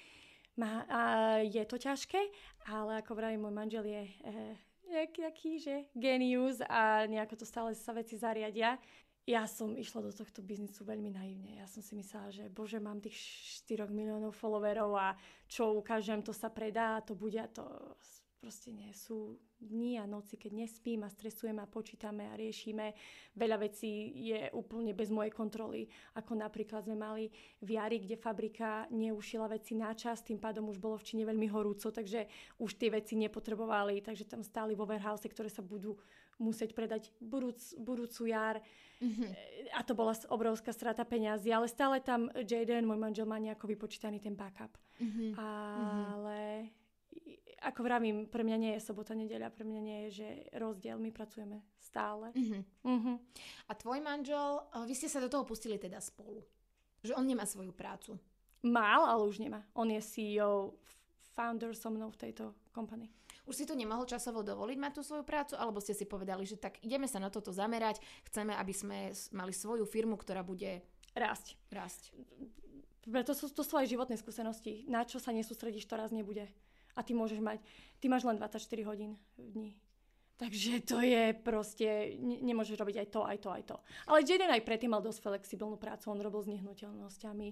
Má, 0.53 0.85
a 0.85 1.01
je 1.41 1.65
to 1.65 1.81
ťažké, 1.81 2.21
ale 2.69 3.01
ako 3.01 3.17
vraví 3.17 3.41
môj 3.41 3.55
manžel 3.57 3.89
je 3.89 4.05
e, 4.05 4.13
nejaký 4.93 5.21
taký, 5.25 5.51
že 5.57 5.75
genius 5.97 6.61
a 6.69 7.09
nejako 7.09 7.41
to 7.41 7.47
stále 7.49 7.73
sa 7.73 7.97
veci 7.97 8.21
zariadia. 8.21 8.77
Ja 9.25 9.47
som 9.49 9.79
išla 9.79 10.05
do 10.05 10.13
tohto 10.13 10.43
biznisu 10.45 10.85
veľmi 10.85 11.09
naivne. 11.15 11.57
Ja 11.57 11.65
som 11.71 11.81
si 11.81 11.95
myslela, 11.97 12.35
že 12.35 12.51
bože, 12.53 12.83
mám 12.83 13.01
tých 13.01 13.17
4 13.65 13.89
miliónov 13.89 14.35
followerov 14.35 14.93
a 14.99 15.15
čo 15.49 15.73
ukážem, 15.79 16.21
to 16.21 16.35
sa 16.35 16.51
predá, 16.53 17.01
to 17.01 17.15
bude 17.17 17.39
a 17.39 17.49
to 17.49 17.65
proste 18.43 18.75
nie 18.75 18.91
sú 18.91 19.39
dní 19.63 20.03
a 20.03 20.05
noci, 20.11 20.35
keď 20.35 20.67
nespím 20.67 21.07
a 21.07 21.15
stresujeme 21.15 21.63
a 21.63 21.71
počítame 21.71 22.27
a 22.27 22.35
riešime. 22.35 22.91
Veľa 23.39 23.63
vecí 23.63 24.11
je 24.19 24.51
úplne 24.51 24.91
bez 24.91 25.15
mojej 25.15 25.31
kontroly. 25.31 25.87
Ako 26.19 26.35
napríklad 26.35 26.83
sme 26.83 26.99
mali 26.99 27.31
v 27.63 27.79
jari, 27.79 28.03
kde 28.03 28.19
fabrika 28.19 28.91
neušila 28.91 29.47
veci 29.47 29.79
na 29.79 29.95
čas, 29.95 30.27
tým 30.27 30.43
pádom 30.43 30.67
už 30.67 30.83
bolo 30.83 30.99
v 30.99 31.07
Číne 31.07 31.23
veľmi 31.23 31.47
horúco, 31.55 31.95
takže 31.95 32.27
už 32.59 32.75
tie 32.75 32.91
veci 32.91 33.15
nepotrebovali, 33.15 34.03
takže 34.03 34.27
tam 34.27 34.43
stáli 34.43 34.75
vo 34.75 34.91
warehouse, 34.91 35.23
ktoré 35.23 35.47
sa 35.47 35.63
budú 35.63 35.95
musieť 36.43 36.75
predať 36.75 37.15
budúc, 37.23 37.63
budúcu 37.79 38.27
jar. 38.27 38.59
Mm-hmm. 38.99 39.31
A 39.79 39.87
to 39.87 39.95
bola 39.95 40.19
obrovská 40.35 40.75
strata 40.75 41.07
peňazí, 41.07 41.55
ale 41.55 41.71
stále 41.71 42.03
tam 42.03 42.27
Jaden, 42.35 42.91
môj 42.91 42.99
manžel, 42.99 43.31
má 43.31 43.39
nejako 43.39 43.71
vypočítaný 43.71 44.19
ten 44.19 44.35
backup. 44.35 44.75
Mm-hmm. 44.99 45.31
Ale 45.39 46.39
ako 47.63 47.81
vravím, 47.87 48.27
pre 48.27 48.43
mňa 48.43 48.59
nie 48.59 48.73
je 48.75 48.83
sobota, 48.83 49.15
nedeľa, 49.15 49.55
pre 49.55 49.63
mňa 49.63 49.81
nie 49.81 49.99
je, 50.07 50.09
že 50.23 50.29
rozdiel, 50.59 50.99
my 50.99 51.11
pracujeme 51.15 51.63
stále. 51.79 52.35
Uh-huh. 52.35 52.63
Uh-huh. 52.83 53.17
A 53.69 53.73
tvoj 53.79 54.03
manžel, 54.03 54.63
vy 54.87 54.95
ste 54.95 55.07
sa 55.07 55.23
do 55.23 55.31
toho 55.31 55.47
pustili 55.47 55.79
teda 55.79 56.03
spolu, 56.03 56.43
že 57.07 57.15
on 57.15 57.27
nemá 57.27 57.47
svoju 57.47 57.71
prácu. 57.71 58.19
Mal, 58.63 59.03
ale 59.03 59.27
už 59.27 59.43
nemá. 59.43 59.67
On 59.75 59.87
je 59.91 59.99
CEO, 59.99 60.79
founder 61.35 61.75
so 61.75 61.91
mnou 61.91 62.11
v 62.13 62.21
tejto 62.29 62.55
kompanii. 62.71 63.11
Už 63.43 63.59
si 63.59 63.67
to 63.67 63.75
nemohol 63.75 64.07
časovo 64.07 64.47
dovoliť 64.47 64.79
mať 64.79 64.93
tú 64.95 65.03
svoju 65.03 65.27
prácu, 65.27 65.59
alebo 65.59 65.83
ste 65.83 65.99
si 65.99 66.07
povedali, 66.07 66.47
že 66.47 66.61
tak 66.61 66.79
ideme 66.79 67.11
sa 67.11 67.19
na 67.19 67.27
toto 67.27 67.51
zamerať, 67.51 67.99
chceme, 68.31 68.55
aby 68.55 68.71
sme 68.71 68.99
mali 69.35 69.51
svoju 69.51 69.83
firmu, 69.83 70.15
ktorá 70.15 70.47
bude 70.47 70.87
rásť. 71.19 71.59
rásť. 71.75 72.15
Preto 73.03 73.35
sú 73.35 73.51
to 73.51 73.67
svoje 73.67 73.91
životné 73.91 74.15
skúsenosti. 74.15 74.87
Na 74.87 75.03
čo 75.03 75.19
sa 75.19 75.35
nesústredíš, 75.35 75.91
to 75.91 75.99
raz 75.99 76.15
nebude 76.15 76.47
a 76.97 77.01
ty 77.01 77.13
môžeš 77.17 77.41
mať, 77.41 77.59
ty 77.99 78.07
máš 78.09 78.27
len 78.29 78.37
24 78.37 78.61
hodín 78.89 79.17
v 79.39 79.49
dni. 79.53 79.73
Takže 80.43 80.83
to 80.83 80.99
je 80.99 81.39
proste, 81.39 82.19
ne, 82.19 82.43
nemôžeš 82.43 82.75
robiť 82.75 83.07
aj 83.07 83.09
to, 83.15 83.21
aj 83.23 83.39
to, 83.39 83.49
aj 83.55 83.63
to. 83.63 83.77
Ale 84.11 84.27
Jaden 84.27 84.51
aj 84.51 84.67
predtým 84.67 84.91
mal 84.91 84.99
dosť 84.99 85.23
flexibilnú 85.23 85.79
prácu, 85.79 86.11
on 86.11 86.19
robil 86.19 86.43
s 86.43 86.51
nehnuteľnosťami. 86.51 87.49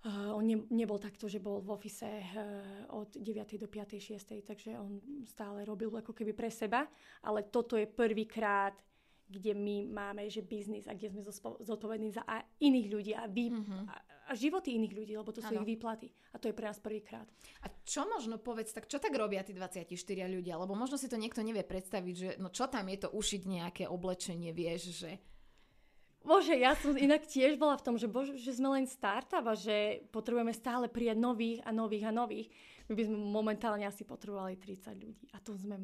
Uh, 0.00 0.32
on 0.32 0.44
ne, 0.48 0.56
nebol 0.72 0.96
takto, 0.96 1.28
že 1.28 1.42
bol 1.42 1.60
v 1.60 1.76
ofise 1.76 2.08
uh, 2.08 2.88
od 2.94 3.20
9. 3.20 3.60
do 3.60 3.68
5. 3.68 4.00
6. 4.00 4.48
takže 4.48 4.78
on 4.80 4.96
stále 5.28 5.60
robil 5.66 5.92
ako 5.92 6.16
keby 6.16 6.32
pre 6.32 6.48
seba, 6.48 6.88
ale 7.20 7.44
toto 7.52 7.76
je 7.76 7.84
prvýkrát, 7.84 8.72
kde 9.28 9.52
my 9.52 9.92
máme, 9.92 10.24
že 10.30 10.40
biznis 10.40 10.88
a 10.88 10.96
kde 10.96 11.12
sme 11.12 11.22
zodpovední 11.60 12.10
za 12.16 12.24
iných 12.64 12.88
ľudí 12.88 13.12
a, 13.12 13.28
vy, 13.28 13.52
mm-hmm. 13.52 13.82
a, 13.86 13.94
a 14.30 14.38
životy 14.38 14.78
iných 14.78 14.94
ľudí, 14.94 15.12
lebo 15.18 15.34
to 15.34 15.42
sú 15.42 15.50
ano. 15.50 15.66
ich 15.66 15.74
výplaty. 15.74 16.06
A 16.30 16.38
to 16.38 16.46
je 16.46 16.54
pre 16.54 16.70
nás 16.70 16.78
prvýkrát. 16.78 17.26
A 17.66 17.68
čo 17.82 18.06
možno 18.06 18.38
povedz, 18.38 18.70
tak 18.70 18.86
čo 18.86 19.02
tak 19.02 19.10
robia 19.18 19.42
tí 19.42 19.50
24 19.50 19.90
ľudia? 20.30 20.54
Lebo 20.54 20.78
možno 20.78 20.94
si 20.94 21.10
to 21.10 21.18
niekto 21.18 21.42
nevie 21.42 21.66
predstaviť, 21.66 22.14
že 22.14 22.28
no 22.38 22.54
čo 22.54 22.70
tam 22.70 22.86
je 22.86 22.98
to 23.02 23.08
ušiť 23.10 23.42
nejaké 23.42 23.84
oblečenie, 23.90 24.54
vieš, 24.54 24.94
že... 24.94 25.18
Bože, 26.20 26.52
ja 26.54 26.76
som 26.76 26.94
inak 26.94 27.26
tiež 27.26 27.56
bola 27.56 27.74
v 27.80 27.84
tom, 27.90 27.96
že, 27.96 28.06
bože, 28.06 28.36
že 28.36 28.54
sme 28.54 28.76
len 28.76 28.86
startup 28.86 29.42
a 29.50 29.56
že 29.56 30.04
potrebujeme 30.12 30.52
stále 30.52 30.86
prijať 30.86 31.16
nových 31.16 31.58
a 31.64 31.72
nových 31.72 32.06
a 32.06 32.12
nových. 32.12 32.48
My 32.86 32.94
by 32.94 33.02
sme 33.08 33.18
momentálne 33.18 33.88
asi 33.88 34.04
potrebovali 34.04 34.60
30 34.60 35.00
ľudí. 35.00 35.24
A 35.32 35.40
tu 35.40 35.56
sme 35.56 35.80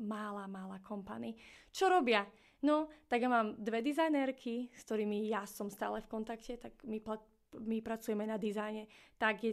mála, 0.00 0.48
mála 0.48 0.80
kompany. 0.80 1.36
Čo 1.68 1.92
robia? 1.92 2.24
No, 2.64 2.88
tak 3.12 3.20
ja 3.20 3.28
mám 3.28 3.60
dve 3.60 3.84
dizajnerky, 3.84 4.72
s 4.72 4.88
ktorými 4.88 5.28
ja 5.28 5.44
som 5.44 5.68
stále 5.68 6.00
v 6.00 6.08
kontakte, 6.08 6.56
tak 6.56 6.72
my 6.88 6.96
plat, 6.96 7.20
my 7.62 7.78
pracujeme 7.84 8.26
na 8.26 8.40
dizajne, 8.40 8.90
tak 9.18 9.44
je, 9.44 9.52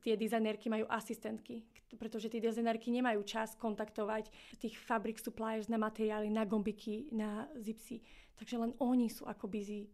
tie 0.00 0.14
dizajnerky 0.16 0.72
majú 0.72 0.88
asistentky, 0.88 1.64
pretože 1.98 2.32
tie 2.32 2.40
dizajnerky 2.40 2.88
nemajú 2.88 3.20
čas 3.26 3.52
kontaktovať 3.60 4.32
tých 4.56 4.76
fabric 4.80 5.20
suppliers 5.20 5.68
na 5.68 5.76
materiály, 5.76 6.32
na 6.32 6.48
gombiky, 6.48 7.12
na 7.12 7.48
zipsy. 7.60 8.00
Takže 8.36 8.56
len 8.56 8.72
oni 8.80 9.12
sú 9.12 9.28
ako 9.28 9.46
busy 9.48 9.88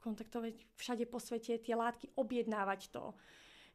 kontaktovať 0.00 0.54
všade 0.78 1.04
po 1.10 1.18
svete 1.18 1.58
tie 1.58 1.74
látky, 1.74 2.14
objednávať 2.14 2.94
to. 2.94 3.10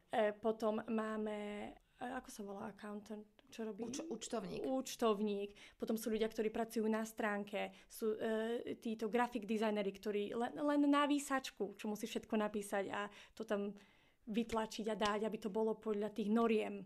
E, 0.08 0.32
potom 0.32 0.80
máme, 0.88 1.68
e, 2.00 2.04
ako 2.08 2.28
sa 2.32 2.40
volá 2.40 2.62
accountant, 2.72 3.28
čo 3.52 3.68
robí? 3.68 3.84
Uč- 3.84 4.08
účtovník. 4.08 4.64
Účtovník. 4.64 5.50
Potom 5.76 6.00
sú 6.00 6.08
ľudia, 6.08 6.32
ktorí 6.32 6.48
pracujú 6.48 6.88
na 6.88 7.04
stránke. 7.04 7.76
Sú 7.92 8.16
e, 8.16 8.72
títo 8.80 9.12
graphic 9.12 9.44
designery, 9.44 9.92
ktorí 9.92 10.32
len, 10.32 10.56
len 10.56 10.80
na 10.88 11.04
výsačku, 11.04 11.76
čo 11.76 11.86
musí 11.92 12.08
všetko 12.08 12.34
napísať 12.40 12.88
a 12.88 13.12
to 13.36 13.44
tam 13.44 13.76
vytlačiť 14.24 14.86
a 14.88 14.96
dať, 14.96 15.20
aby 15.28 15.38
to 15.38 15.52
bolo 15.52 15.76
podľa 15.76 16.08
tých 16.16 16.32
noriem. 16.32 16.80
E, 16.80 16.84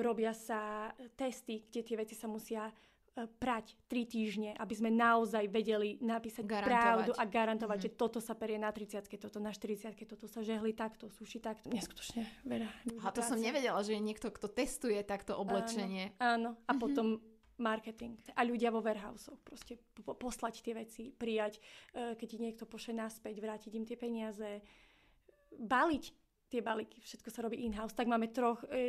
robia 0.00 0.32
sa 0.32 0.88
testy, 1.12 1.68
kde 1.68 1.84
tie 1.84 1.96
veci 2.00 2.16
sa 2.16 2.24
musia 2.24 2.72
prať 3.24 3.72
3 3.88 4.04
týždne, 4.04 4.50
aby 4.60 4.74
sme 4.76 4.92
naozaj 4.92 5.48
vedeli 5.48 5.96
napísať 6.04 6.44
garantovať. 6.44 6.68
pravdu 6.68 7.12
a 7.16 7.22
garantovať, 7.24 7.78
mm-hmm. 7.80 7.96
že 7.96 8.00
toto 8.00 8.20
sa 8.20 8.36
perie 8.36 8.60
na 8.60 8.68
30 8.68 9.08
toto 9.16 9.40
na 9.40 9.56
40 9.56 9.96
toto 10.04 10.28
sa 10.28 10.44
žehli 10.44 10.76
takto, 10.76 11.08
suší 11.08 11.40
takto. 11.40 11.72
Neskutočne 11.72 12.28
veľa. 12.44 12.68
A 13.00 13.08
to 13.08 13.24
práce. 13.24 13.32
som 13.32 13.40
nevedela, 13.40 13.80
že 13.80 13.96
je 13.96 14.02
niekto, 14.04 14.28
kto 14.28 14.52
testuje 14.52 15.00
takto 15.00 15.32
oblečenie. 15.32 16.12
Áno, 16.20 16.28
áno. 16.28 16.50
a 16.68 16.76
mm-hmm. 16.76 16.76
potom 16.76 17.06
marketing 17.56 18.20
a 18.36 18.44
ľudia 18.44 18.68
vo 18.68 18.84
warehouseoch. 18.84 19.40
Proste 19.40 19.80
po- 20.04 20.12
poslať 20.12 20.60
tie 20.60 20.76
veci, 20.76 21.08
prijať, 21.08 21.56
e, 21.96 22.12
keď 22.20 22.26
ti 22.28 22.36
niekto 22.36 22.64
pošle 22.68 22.92
naspäť, 22.92 23.40
vrátiť 23.40 23.72
im 23.72 23.88
tie 23.88 23.96
peniaze, 23.96 24.60
baliť 25.56 26.04
tie 26.56 26.64
balíky, 26.64 26.96
všetko 27.04 27.28
sa 27.28 27.44
robí 27.44 27.68
in-house, 27.68 27.92
tak 27.92 28.08
máme 28.08 28.32
troch 28.32 28.64
e, 28.64 28.72
e, 28.72 28.80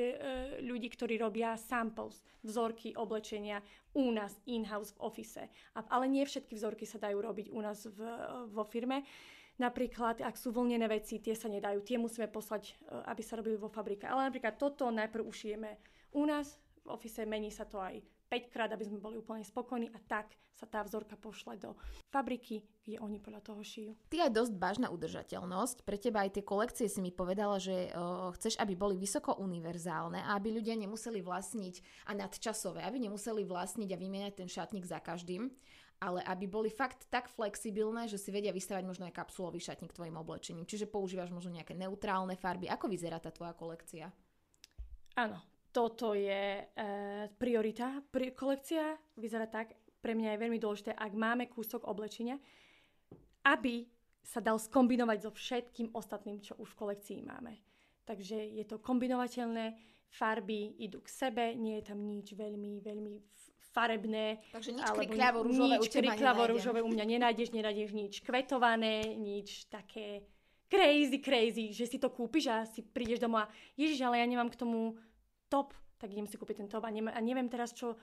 ľudí, 0.64 0.88
ktorí 0.88 1.20
robia 1.20 1.60
samples, 1.60 2.24
vzorky 2.48 2.96
oblečenia 2.96 3.60
u 3.92 4.08
nás 4.08 4.40
in-house 4.48 4.96
v 4.96 5.04
office. 5.04 5.44
A, 5.76 5.84
ale 5.92 6.08
nie 6.08 6.24
všetky 6.24 6.56
vzorky 6.56 6.88
sa 6.88 6.96
dajú 6.96 7.20
robiť 7.20 7.52
u 7.52 7.60
nás 7.60 7.84
v, 7.84 8.00
vo 8.56 8.64
firme. 8.64 9.04
Napríklad, 9.60 10.24
ak 10.24 10.40
sú 10.40 10.56
vlnené 10.56 10.88
veci, 10.88 11.20
tie 11.20 11.36
sa 11.36 11.52
nedajú, 11.52 11.84
tie 11.84 12.00
musíme 12.00 12.32
poslať, 12.32 12.72
e, 12.88 13.04
aby 13.12 13.20
sa 13.20 13.36
robili 13.36 13.60
vo 13.60 13.68
fabrike. 13.68 14.08
Ale 14.08 14.32
napríklad 14.32 14.56
toto 14.56 14.88
najprv 14.88 15.28
ušijeme 15.28 15.76
u 16.16 16.24
nás, 16.24 16.56
v 16.88 16.96
office 16.96 17.28
mení 17.28 17.52
sa 17.52 17.68
to 17.68 17.84
aj 17.84 18.00
5 18.28 18.54
krát, 18.54 18.70
aby 18.76 18.84
sme 18.84 19.00
boli 19.00 19.16
úplne 19.16 19.44
spokojní 19.44 19.88
a 19.92 20.00
tak 20.06 20.36
sa 20.58 20.66
tá 20.66 20.82
vzorka 20.82 21.14
pošle 21.16 21.56
do 21.62 21.78
fabriky, 22.10 22.66
kde 22.82 22.98
oni 22.98 23.22
podľa 23.22 23.42
toho 23.46 23.62
šijú. 23.62 23.92
Ty 24.10 24.28
aj 24.28 24.32
dosť 24.34 24.54
vážna 24.58 24.88
udržateľnosť. 24.90 25.86
Pre 25.86 25.98
teba 26.02 26.26
aj 26.26 26.36
tie 26.36 26.44
kolekcie 26.44 26.88
si 26.90 27.00
mi 27.00 27.14
povedala, 27.14 27.62
že 27.62 27.94
uh, 27.94 28.34
chceš, 28.34 28.58
aby 28.58 28.74
boli 28.74 28.98
vysoko 28.98 29.38
univerzálne 29.38 30.20
a 30.26 30.34
aby 30.34 30.58
ľudia 30.58 30.74
nemuseli 30.76 31.22
vlastniť 31.22 32.08
a 32.10 32.18
nadčasové, 32.18 32.82
aby 32.84 33.06
nemuseli 33.06 33.46
vlastniť 33.46 33.90
a 33.94 34.02
vymieňať 34.02 34.34
ten 34.34 34.50
šatník 34.50 34.84
za 34.84 34.98
každým 34.98 35.54
ale 35.98 36.22
aby 36.30 36.46
boli 36.46 36.70
fakt 36.70 37.10
tak 37.10 37.26
flexibilné, 37.26 38.06
že 38.06 38.22
si 38.22 38.30
vedia 38.30 38.54
vystavať 38.54 38.86
možno 38.86 39.10
aj 39.10 39.18
kapsulový 39.18 39.58
šatník 39.58 39.98
tvojim 39.98 40.14
oblečením. 40.14 40.70
Čiže 40.70 40.86
používaš 40.86 41.34
možno 41.34 41.58
nejaké 41.58 41.74
neutrálne 41.74 42.38
farby. 42.38 42.70
Ako 42.70 42.86
vyzerá 42.86 43.18
tá 43.18 43.34
tvoja 43.34 43.58
kolekcia? 43.58 44.14
Áno, 45.18 45.42
toto 45.78 46.18
je 46.18 46.58
e, 46.58 46.64
priorita. 47.38 48.02
Pri, 48.10 48.34
kolekcia 48.34 48.98
vyzerá 49.14 49.46
tak, 49.46 49.78
pre 50.02 50.18
mňa 50.18 50.34
je 50.34 50.42
veľmi 50.42 50.58
dôležité, 50.58 50.98
ak 50.98 51.14
máme 51.14 51.46
kúsok 51.46 51.86
oblečenia, 51.86 52.42
aby 53.46 53.86
sa 54.26 54.42
dal 54.42 54.58
skombinovať 54.58 55.18
so 55.22 55.30
všetkým 55.30 55.94
ostatným, 55.94 56.42
čo 56.42 56.58
už 56.58 56.74
v 56.74 56.80
kolekcii 56.82 57.20
máme. 57.22 57.62
Takže 58.10 58.58
je 58.58 58.66
to 58.66 58.82
kombinovateľné, 58.82 59.78
farby 60.10 60.82
idú 60.82 61.06
k 61.06 61.14
sebe, 61.14 61.54
nie 61.54 61.78
je 61.78 61.94
tam 61.94 62.02
nič 62.02 62.34
veľmi, 62.34 62.82
veľmi 62.82 63.14
farebné. 63.70 64.42
Takže 64.50 64.72
nič 64.74 64.88
krikľavo 64.90 65.40
rúžové 65.46 65.78
nič 65.78 65.94
krikľavo 65.94 66.44
rúžové 66.58 66.80
u 66.82 66.90
mňa 66.90 67.06
nenájdeš, 67.06 67.54
nenájdeš 67.54 67.94
nič 67.94 68.14
kvetované, 68.26 69.14
nič 69.14 69.70
také 69.70 70.26
crazy, 70.66 71.22
crazy, 71.22 71.66
že 71.70 71.86
si 71.86 71.98
to 72.02 72.10
kúpiš 72.10 72.50
a 72.50 72.66
si 72.66 72.82
prídeš 72.82 73.22
domov 73.22 73.46
a 73.46 73.52
ježiš, 73.78 74.02
ale 74.02 74.24
ja 74.24 74.26
nemám 74.26 74.50
k 74.50 74.60
tomu 74.60 74.98
top, 75.50 75.74
tak 75.98 76.14
idem 76.14 76.30
si 76.30 76.38
kúpiť 76.38 76.64
ten 76.64 76.70
top 76.70 76.86
a, 76.86 76.94
neviem, 76.94 77.12
a 77.12 77.20
neviem 77.20 77.50
teraz 77.50 77.74
čo, 77.74 77.98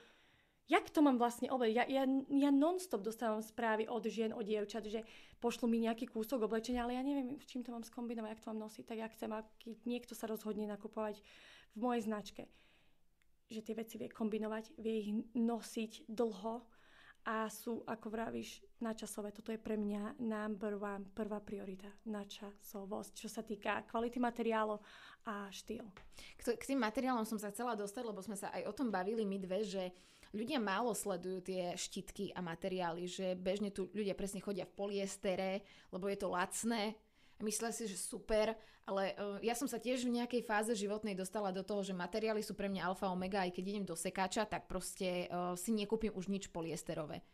jak 0.67 0.89
to 0.91 1.05
mám 1.05 1.21
vlastne 1.21 1.53
oblečť. 1.53 1.75
Ja, 1.77 1.85
ja, 1.87 2.05
ja 2.33 2.51
non-stop 2.51 3.05
dostávam 3.05 3.45
správy 3.45 3.87
od 3.87 4.05
žien, 4.09 4.33
od 4.33 4.45
dievčat, 4.45 4.89
že 4.89 5.05
pošlu 5.39 5.69
mi 5.69 5.85
nejaký 5.85 6.09
kúsok 6.09 6.49
oblečenia, 6.49 6.85
ale 6.85 6.97
ja 6.97 7.03
neviem, 7.05 7.37
s 7.37 7.47
čím 7.49 7.61
to 7.63 7.73
mám 7.73 7.85
skombinovať, 7.85 8.35
jak 8.35 8.43
to 8.43 8.51
mám 8.53 8.61
nosiť, 8.69 8.85
tak 8.89 8.99
ja 8.99 9.09
chcem, 9.13 9.31
keď 9.61 9.77
niekto 9.85 10.13
sa 10.17 10.25
rozhodne 10.25 10.65
nakupovať 10.65 11.21
v 11.77 11.79
mojej 11.79 12.03
značke, 12.09 12.43
že 13.53 13.61
tie 13.61 13.77
veci 13.77 14.01
vie 14.01 14.09
kombinovať, 14.09 14.73
vie 14.81 14.95
ich 15.05 15.11
nosiť 15.37 16.09
dlho 16.09 16.65
a 17.25 17.49
sú, 17.49 17.81
ako 17.89 18.13
vravíš, 18.13 18.61
načasové. 18.85 19.33
Toto 19.33 19.49
je 19.49 19.57
pre 19.57 19.81
mňa 19.81 20.21
number 20.21 20.77
one, 20.77 21.09
prvá 21.17 21.41
priorita, 21.41 21.89
načasovosť, 22.05 23.13
čo 23.17 23.29
sa 23.33 23.41
týka 23.41 23.89
kvality 23.89 24.21
materiálu 24.21 24.77
a 25.25 25.49
štýl. 25.49 25.89
K, 26.37 26.53
k 26.61 26.65
tým 26.69 26.85
materiálom 26.85 27.25
som 27.25 27.41
sa 27.41 27.49
chcela 27.49 27.73
dostať, 27.73 28.05
lebo 28.05 28.21
sme 28.21 28.37
sa 28.37 28.53
aj 28.53 28.69
o 28.69 28.77
tom 28.77 28.93
bavili 28.93 29.25
my 29.25 29.41
dve, 29.41 29.65
že 29.65 29.85
ľudia 30.37 30.61
málo 30.61 30.93
sledujú 30.93 31.41
tie 31.41 31.73
štítky 31.73 32.35
a 32.37 32.45
materiály, 32.45 33.09
že 33.09 33.33
bežne 33.39 33.73
tu 33.73 33.89
ľudia 33.97 34.13
presne 34.13 34.45
chodia 34.45 34.69
v 34.69 34.77
poliestere, 34.77 35.65
lebo 35.89 36.11
je 36.13 36.19
to 36.21 36.29
lacné, 36.29 36.93
a 37.39 37.41
myslia 37.43 37.75
si, 37.75 37.91
že 37.91 37.99
super, 37.99 38.55
ale 38.85 39.17
uh, 39.17 39.41
ja 39.41 39.57
som 39.57 39.65
sa 39.65 39.81
tiež 39.81 40.05
v 40.05 40.21
nejakej 40.21 40.43
fáze 40.45 40.73
životnej 40.77 41.17
dostala 41.17 41.51
do 41.51 41.65
toho, 41.65 41.81
že 41.81 41.97
materiály 41.97 42.45
sú 42.45 42.53
pre 42.53 42.69
mňa 42.69 42.93
alfa 42.93 43.09
omega, 43.09 43.43
aj 43.43 43.57
keď 43.57 43.65
idem 43.65 43.87
do 43.89 43.97
sekáča, 43.97 44.45
tak 44.45 44.69
proste 44.69 45.27
uh, 45.33 45.57
si 45.57 45.73
nekúpim 45.73 46.13
už 46.13 46.29
nič 46.29 46.53
poliesterové. 46.53 47.25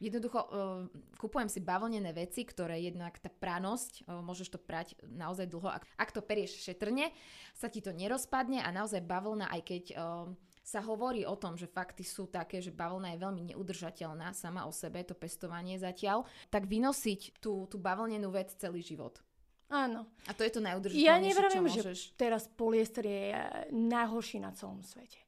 Jednoducho 0.00 0.40
uh, 0.40 0.48
kupujem 1.20 1.52
si 1.52 1.60
bavlnené 1.60 2.16
veci, 2.16 2.48
ktoré 2.48 2.80
jednak 2.80 3.20
tá 3.20 3.28
pranosť, 3.28 4.08
uh, 4.08 4.24
môžeš 4.24 4.56
to 4.56 4.58
prať 4.62 4.96
naozaj 5.04 5.44
dlho. 5.50 5.68
Ak, 5.68 5.84
ak 6.00 6.10
to 6.16 6.24
perieš 6.24 6.56
šetrne, 6.64 7.12
sa 7.52 7.68
ti 7.68 7.84
to 7.84 7.92
nerozpadne 7.92 8.64
a 8.64 8.72
naozaj 8.72 9.04
bavlna, 9.04 9.52
aj 9.52 9.60
keď 9.60 9.84
sa 10.70 10.78
hovorí 10.86 11.26
o 11.26 11.34
tom, 11.34 11.58
že 11.58 11.66
fakty 11.66 12.06
sú 12.06 12.30
také, 12.30 12.62
že 12.62 12.70
bavlna 12.70 13.10
je 13.10 13.22
veľmi 13.26 13.42
neudržateľná 13.50 14.30
sama 14.38 14.70
o 14.70 14.72
sebe, 14.72 15.02
to 15.02 15.18
pestovanie 15.18 15.74
zatiaľ, 15.82 16.22
tak 16.46 16.70
vynosiť 16.70 17.42
tú, 17.42 17.66
tú 17.66 17.82
bavlnenú 17.82 18.30
vec 18.30 18.54
celý 18.54 18.78
život. 18.78 19.18
Áno. 19.66 20.06
A 20.30 20.34
to 20.34 20.46
je 20.46 20.54
to 20.54 20.62
najudržateľnejšie, 20.62 21.10
Ja 21.10 21.18
neviem, 21.18 21.66
že 21.66 22.14
teraz 22.14 22.46
poliester 22.46 23.02
je 23.02 23.34
najhorší 23.74 24.38
na 24.38 24.54
celom 24.54 24.86
svete. 24.86 25.18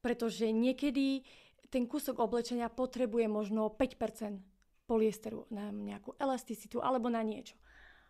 Pretože 0.00 0.48
niekedy 0.48 1.20
ten 1.68 1.84
kúsok 1.84 2.16
oblečenia 2.16 2.72
potrebuje 2.72 3.28
možno 3.28 3.68
5% 3.68 4.40
poliesteru 4.88 5.44
na 5.52 5.68
nejakú 5.68 6.16
elasticitu 6.16 6.80
alebo 6.80 7.12
na 7.12 7.20
niečo. 7.20 7.58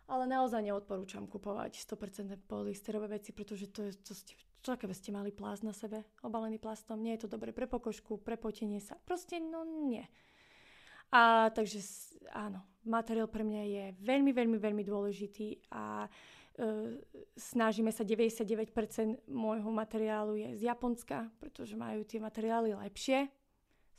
Ale 0.07 0.23
naozaj 0.23 0.63
neodporúčam 0.63 1.27
kupovať 1.27 1.83
100% 1.83 2.39
poliesterové 2.47 3.19
veci, 3.19 3.35
pretože 3.35 3.67
to, 3.67 3.91
je, 3.91 3.91
to 3.99 4.15
ste, 4.15 4.39
čo 4.63 4.79
keby 4.79 4.95
ste 4.95 5.11
mali 5.11 5.35
plast 5.35 5.67
na 5.67 5.75
sebe, 5.75 6.07
obalený 6.23 6.63
plastom. 6.63 7.03
Nie 7.03 7.19
je 7.19 7.27
to 7.27 7.35
dobre 7.35 7.51
pre 7.51 7.67
pokožku, 7.67 8.15
pre 8.15 8.39
potenie 8.39 8.79
sa. 8.79 8.95
Proste 9.03 9.43
no 9.43 9.67
nie. 9.67 10.07
A 11.11 11.51
takže 11.51 11.83
áno, 12.31 12.63
materiál 12.87 13.27
pre 13.27 13.43
mňa 13.43 13.63
je 13.63 13.83
veľmi, 14.03 14.31
veľmi, 14.31 14.57
veľmi 14.59 14.83
dôležitý 14.83 15.71
a 15.71 16.07
e, 16.07 16.09
snažíme 17.35 17.91
sa 17.91 18.03
99% 18.03 19.27
môjho 19.27 19.71
materiálu 19.71 20.35
je 20.35 20.49
z 20.59 20.61
Japonska, 20.67 21.31
pretože 21.39 21.79
majú 21.79 22.03
tie 22.03 22.19
materiály 22.19 22.75
lepšie, 22.75 23.31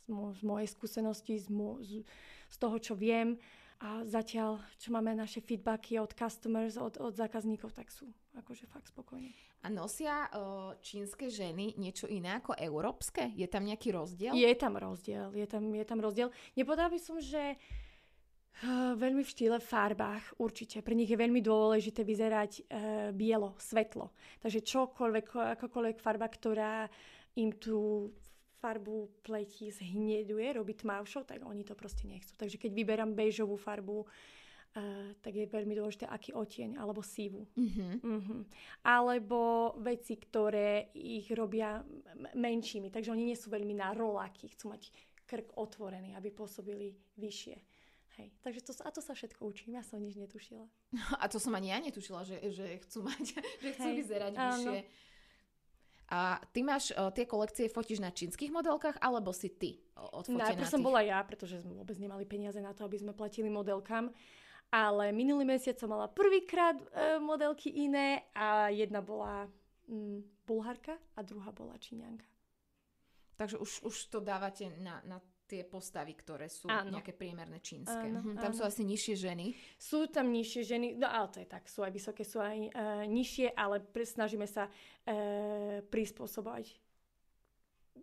z 0.09 0.41
mojej 0.41 0.69
skúsenosti, 0.73 1.37
z, 1.37 1.49
mo- 1.53 1.81
z, 1.85 2.01
z 2.49 2.57
toho, 2.57 2.77
čo 2.81 2.97
viem. 2.97 3.37
A 3.79 4.03
zatiaľ, 4.03 4.59
čo 4.75 4.91
máme 4.91 5.15
naše 5.15 5.39
feedbacky 5.39 6.03
od 6.03 6.11
customers, 6.11 6.75
od, 6.75 6.99
od 6.99 7.15
zákazníkov, 7.15 7.71
tak 7.71 7.95
sú 7.95 8.11
akože 8.35 8.67
fakt 8.67 8.91
spokojní. 8.91 9.31
A 9.63 9.71
nosia 9.71 10.27
o, 10.35 10.75
čínske 10.83 11.31
ženy 11.31 11.79
niečo 11.79 12.11
iné 12.11 12.43
ako 12.43 12.59
európske? 12.59 13.31
Je 13.39 13.47
tam 13.47 13.63
nejaký 13.63 13.95
rozdiel? 13.95 14.35
Je 14.35 14.51
tam 14.59 14.75
rozdiel, 14.75 15.31
je 15.31 15.47
tam, 15.47 15.63
je 15.71 15.85
tam 15.87 15.99
rozdiel. 16.03 16.29
Nepodal 16.59 16.91
by 16.91 16.99
som, 16.99 17.23
že 17.23 17.55
uh, 17.55 18.99
veľmi 18.99 19.23
v 19.23 19.31
štýle 19.31 19.59
farbách 19.63 20.43
určite. 20.43 20.83
Pre 20.83 20.99
nich 20.99 21.11
je 21.11 21.19
veľmi 21.19 21.39
dôležité 21.39 22.03
vyzerať 22.03 22.53
uh, 22.59 22.65
bielo, 23.15 23.55
svetlo. 23.63 24.11
Takže 24.43 24.59
čokoľvek, 24.59 25.55
akokoľvek 25.55 25.97
farba, 26.03 26.27
ktorá 26.27 26.91
im 27.39 27.55
tu 27.55 28.11
farbu 28.59 29.23
pleti 29.23 29.71
zhneduje, 29.71 30.53
robí 30.53 30.75
tmavšou, 30.75 31.25
tak 31.25 31.47
oni 31.47 31.63
to 31.63 31.79
proste 31.79 32.05
nechcú. 32.05 32.35
Takže 32.35 32.59
keď 32.59 32.71
vyberám 32.75 33.15
bežovú 33.15 33.57
farbu, 33.57 34.07
Uh, 34.77 35.17
tak 35.25 35.33
je 35.33 35.49
veľmi 35.49 35.73
dôležité, 35.73 36.05
aký 36.05 36.37
otieň, 36.37 36.77
alebo 36.77 37.01
sívu. 37.01 37.49
Uh-huh. 37.57 38.21
Uh-huh. 38.21 38.45
Alebo 38.85 39.73
veci, 39.81 40.21
ktoré 40.21 40.93
ich 40.93 41.25
robia 41.33 41.81
menšími, 42.37 42.93
takže 42.93 43.17
oni 43.17 43.33
nie 43.33 43.35
sú 43.35 43.49
veľmi 43.49 43.73
na 43.73 43.97
roláky, 43.97 44.53
chcú 44.53 44.77
mať 44.77 44.93
krk 45.25 45.57
otvorený, 45.57 46.13
aby 46.21 46.29
pôsobili 46.29 46.93
vyššie. 47.17 47.57
Hej. 48.21 48.29
Takže 48.43 48.61
to, 48.61 48.73
a 48.83 48.91
to 48.91 49.01
sa 49.01 49.17
všetko 49.17 49.41
učím, 49.47 49.79
ja 49.79 49.83
som 49.87 50.03
nič 50.03 50.21
netušila. 50.21 50.67
A 51.23 51.25
to 51.31 51.39
som 51.39 51.55
ani 51.55 51.71
ja 51.71 51.79
netušila, 51.79 52.27
že, 52.27 52.37
že 52.51 52.83
chcú 52.83 53.07
mať, 53.07 53.25
že 53.63 53.69
chcú 53.79 53.89
Hej. 53.89 53.97
vyzerať 54.05 54.33
vyššie. 54.37 54.79
A 56.09 56.41
ty 56.57 56.65
máš 56.65 56.89
o, 56.97 57.13
tie 57.13 57.29
kolekcie, 57.29 57.69
fotíš 57.69 58.01
na 58.01 58.09
čínskych 58.09 58.49
modelkách, 58.49 58.97
alebo 59.05 59.29
si 59.37 59.53
ty 59.53 59.77
odfotená 59.99 60.57
Najprv 60.57 60.73
som 60.73 60.81
bola 60.81 61.05
ja, 61.05 61.21
pretože 61.21 61.61
sme 61.61 61.77
vôbec 61.77 61.99
nemali 62.01 62.25
peniaze 62.25 62.57
na 62.63 62.73
to, 62.73 62.87
aby 62.89 62.97
sme 62.97 63.13
platili 63.13 63.53
modelkám. 63.53 64.09
Ale 64.69 65.17
minulý 65.17 65.49
mesiac 65.49 65.81
som 65.81 65.89
mala 65.89 66.13
prvýkrát 66.13 66.77
e, 66.77 67.17
modelky 67.17 67.73
iné 67.73 68.29
a 68.37 68.69
jedna 68.69 69.01
bola 69.01 69.49
mm, 69.89 70.45
bulharka 70.45 71.01
a 71.17 71.25
druhá 71.25 71.53
bola 71.57 71.73
číňanka. 71.81 72.29
Takže 73.41 73.57
už, 73.57 73.89
už 73.89 73.97
to 74.13 74.19
dávate 74.21 74.69
na, 74.81 75.01
na 75.09 75.25
tie 75.49 75.65
postavy, 75.65 76.13
ktoré 76.13 76.53
sú 76.53 76.69
áno. 76.69 76.93
nejaké 76.93 77.17
priemerné 77.17 77.65
čínske. 77.65 77.97
Áno, 77.97 78.21
mhm, 78.21 78.37
tam 78.37 78.53
áno. 78.53 78.59
sú 78.61 78.63
asi 78.69 78.85
nižšie 78.85 79.15
ženy. 79.17 79.57
Sú 79.81 80.05
tam 80.13 80.29
nižšie 80.29 80.63
ženy, 80.69 80.87
no 81.01 81.09
ale 81.09 81.33
to 81.33 81.41
je 81.41 81.49
tak, 81.49 81.65
sú 81.65 81.81
aj 81.81 81.93
vysoké, 81.97 82.23
sú 82.29 82.45
aj 82.45 82.69
e, 82.69 82.71
nižšie, 83.09 83.57
ale 83.57 83.81
snažíme 83.89 84.45
sa 84.45 84.69
e, 85.09 85.81
prispôsobovať 85.89 86.88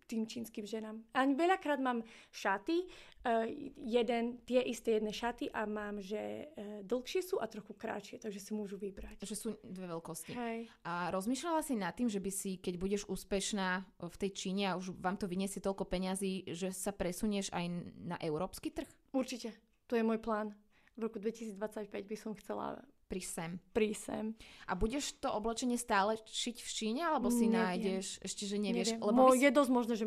tým 0.06 0.28
čínskym 0.28 0.68
ženám. 0.68 1.02
A 1.16 1.24
veľakrát 1.26 1.80
mám 1.80 2.04
šaty, 2.32 2.86
uh, 2.86 3.48
jeden, 3.80 4.44
tie 4.44 4.62
isté 4.64 5.00
jedné 5.00 5.16
šaty 5.16 5.50
a 5.52 5.64
mám, 5.66 6.04
že 6.04 6.52
uh, 6.52 6.84
dlhšie 6.84 7.22
sú 7.24 7.40
a 7.40 7.48
trochu 7.48 7.74
kratšie, 7.74 8.20
takže 8.20 8.40
si 8.40 8.52
môžu 8.52 8.76
vybrať. 8.76 9.24
Že 9.24 9.36
sú 9.36 9.50
dve 9.64 9.88
veľkosti. 9.92 10.32
Hej. 10.36 10.60
A 10.86 11.10
rozmýšľala 11.12 11.62
si 11.64 11.74
nad 11.80 11.96
tým, 11.96 12.08
že 12.12 12.20
by 12.20 12.32
si, 12.32 12.60
keď 12.60 12.76
budeš 12.80 13.04
úspešná 13.08 13.84
v 14.00 14.16
tej 14.20 14.32
Číne 14.36 14.64
a 14.72 14.78
už 14.78 14.96
vám 15.00 15.16
to 15.16 15.26
vyniesie 15.26 15.64
toľko 15.64 15.88
peňazí, 15.88 16.52
že 16.52 16.76
sa 16.76 16.92
presunieš 16.92 17.50
aj 17.56 17.66
na 18.02 18.18
európsky 18.20 18.72
trh? 18.72 18.88
Určite. 19.16 19.56
To 19.88 19.94
je 19.94 20.04
môj 20.04 20.18
plán. 20.18 20.58
V 20.96 21.06
roku 21.06 21.20
2025 21.20 21.92
by 21.92 22.18
som 22.18 22.32
chcela 22.40 22.80
Prísť 23.06 23.32
sem. 23.38 23.52
Prísť 23.70 24.02
sem. 24.02 24.26
A 24.66 24.74
budeš 24.74 25.14
to 25.22 25.30
oblečenie 25.30 25.78
stále 25.78 26.18
šiť 26.18 26.58
v 26.58 26.70
Číne, 26.74 27.02
alebo 27.06 27.30
si 27.30 27.46
Neviem. 27.46 27.54
nájdeš, 27.54 28.18
ešte 28.20 28.50
že 28.50 28.58
nevieš? 28.58 28.98
Neviem. 28.98 29.06
Lebo 29.06 29.20
Mo, 29.22 29.30
si- 29.30 29.46
Je 29.46 29.52
dosť 29.54 29.72
možné, 29.72 29.94
že 29.94 30.06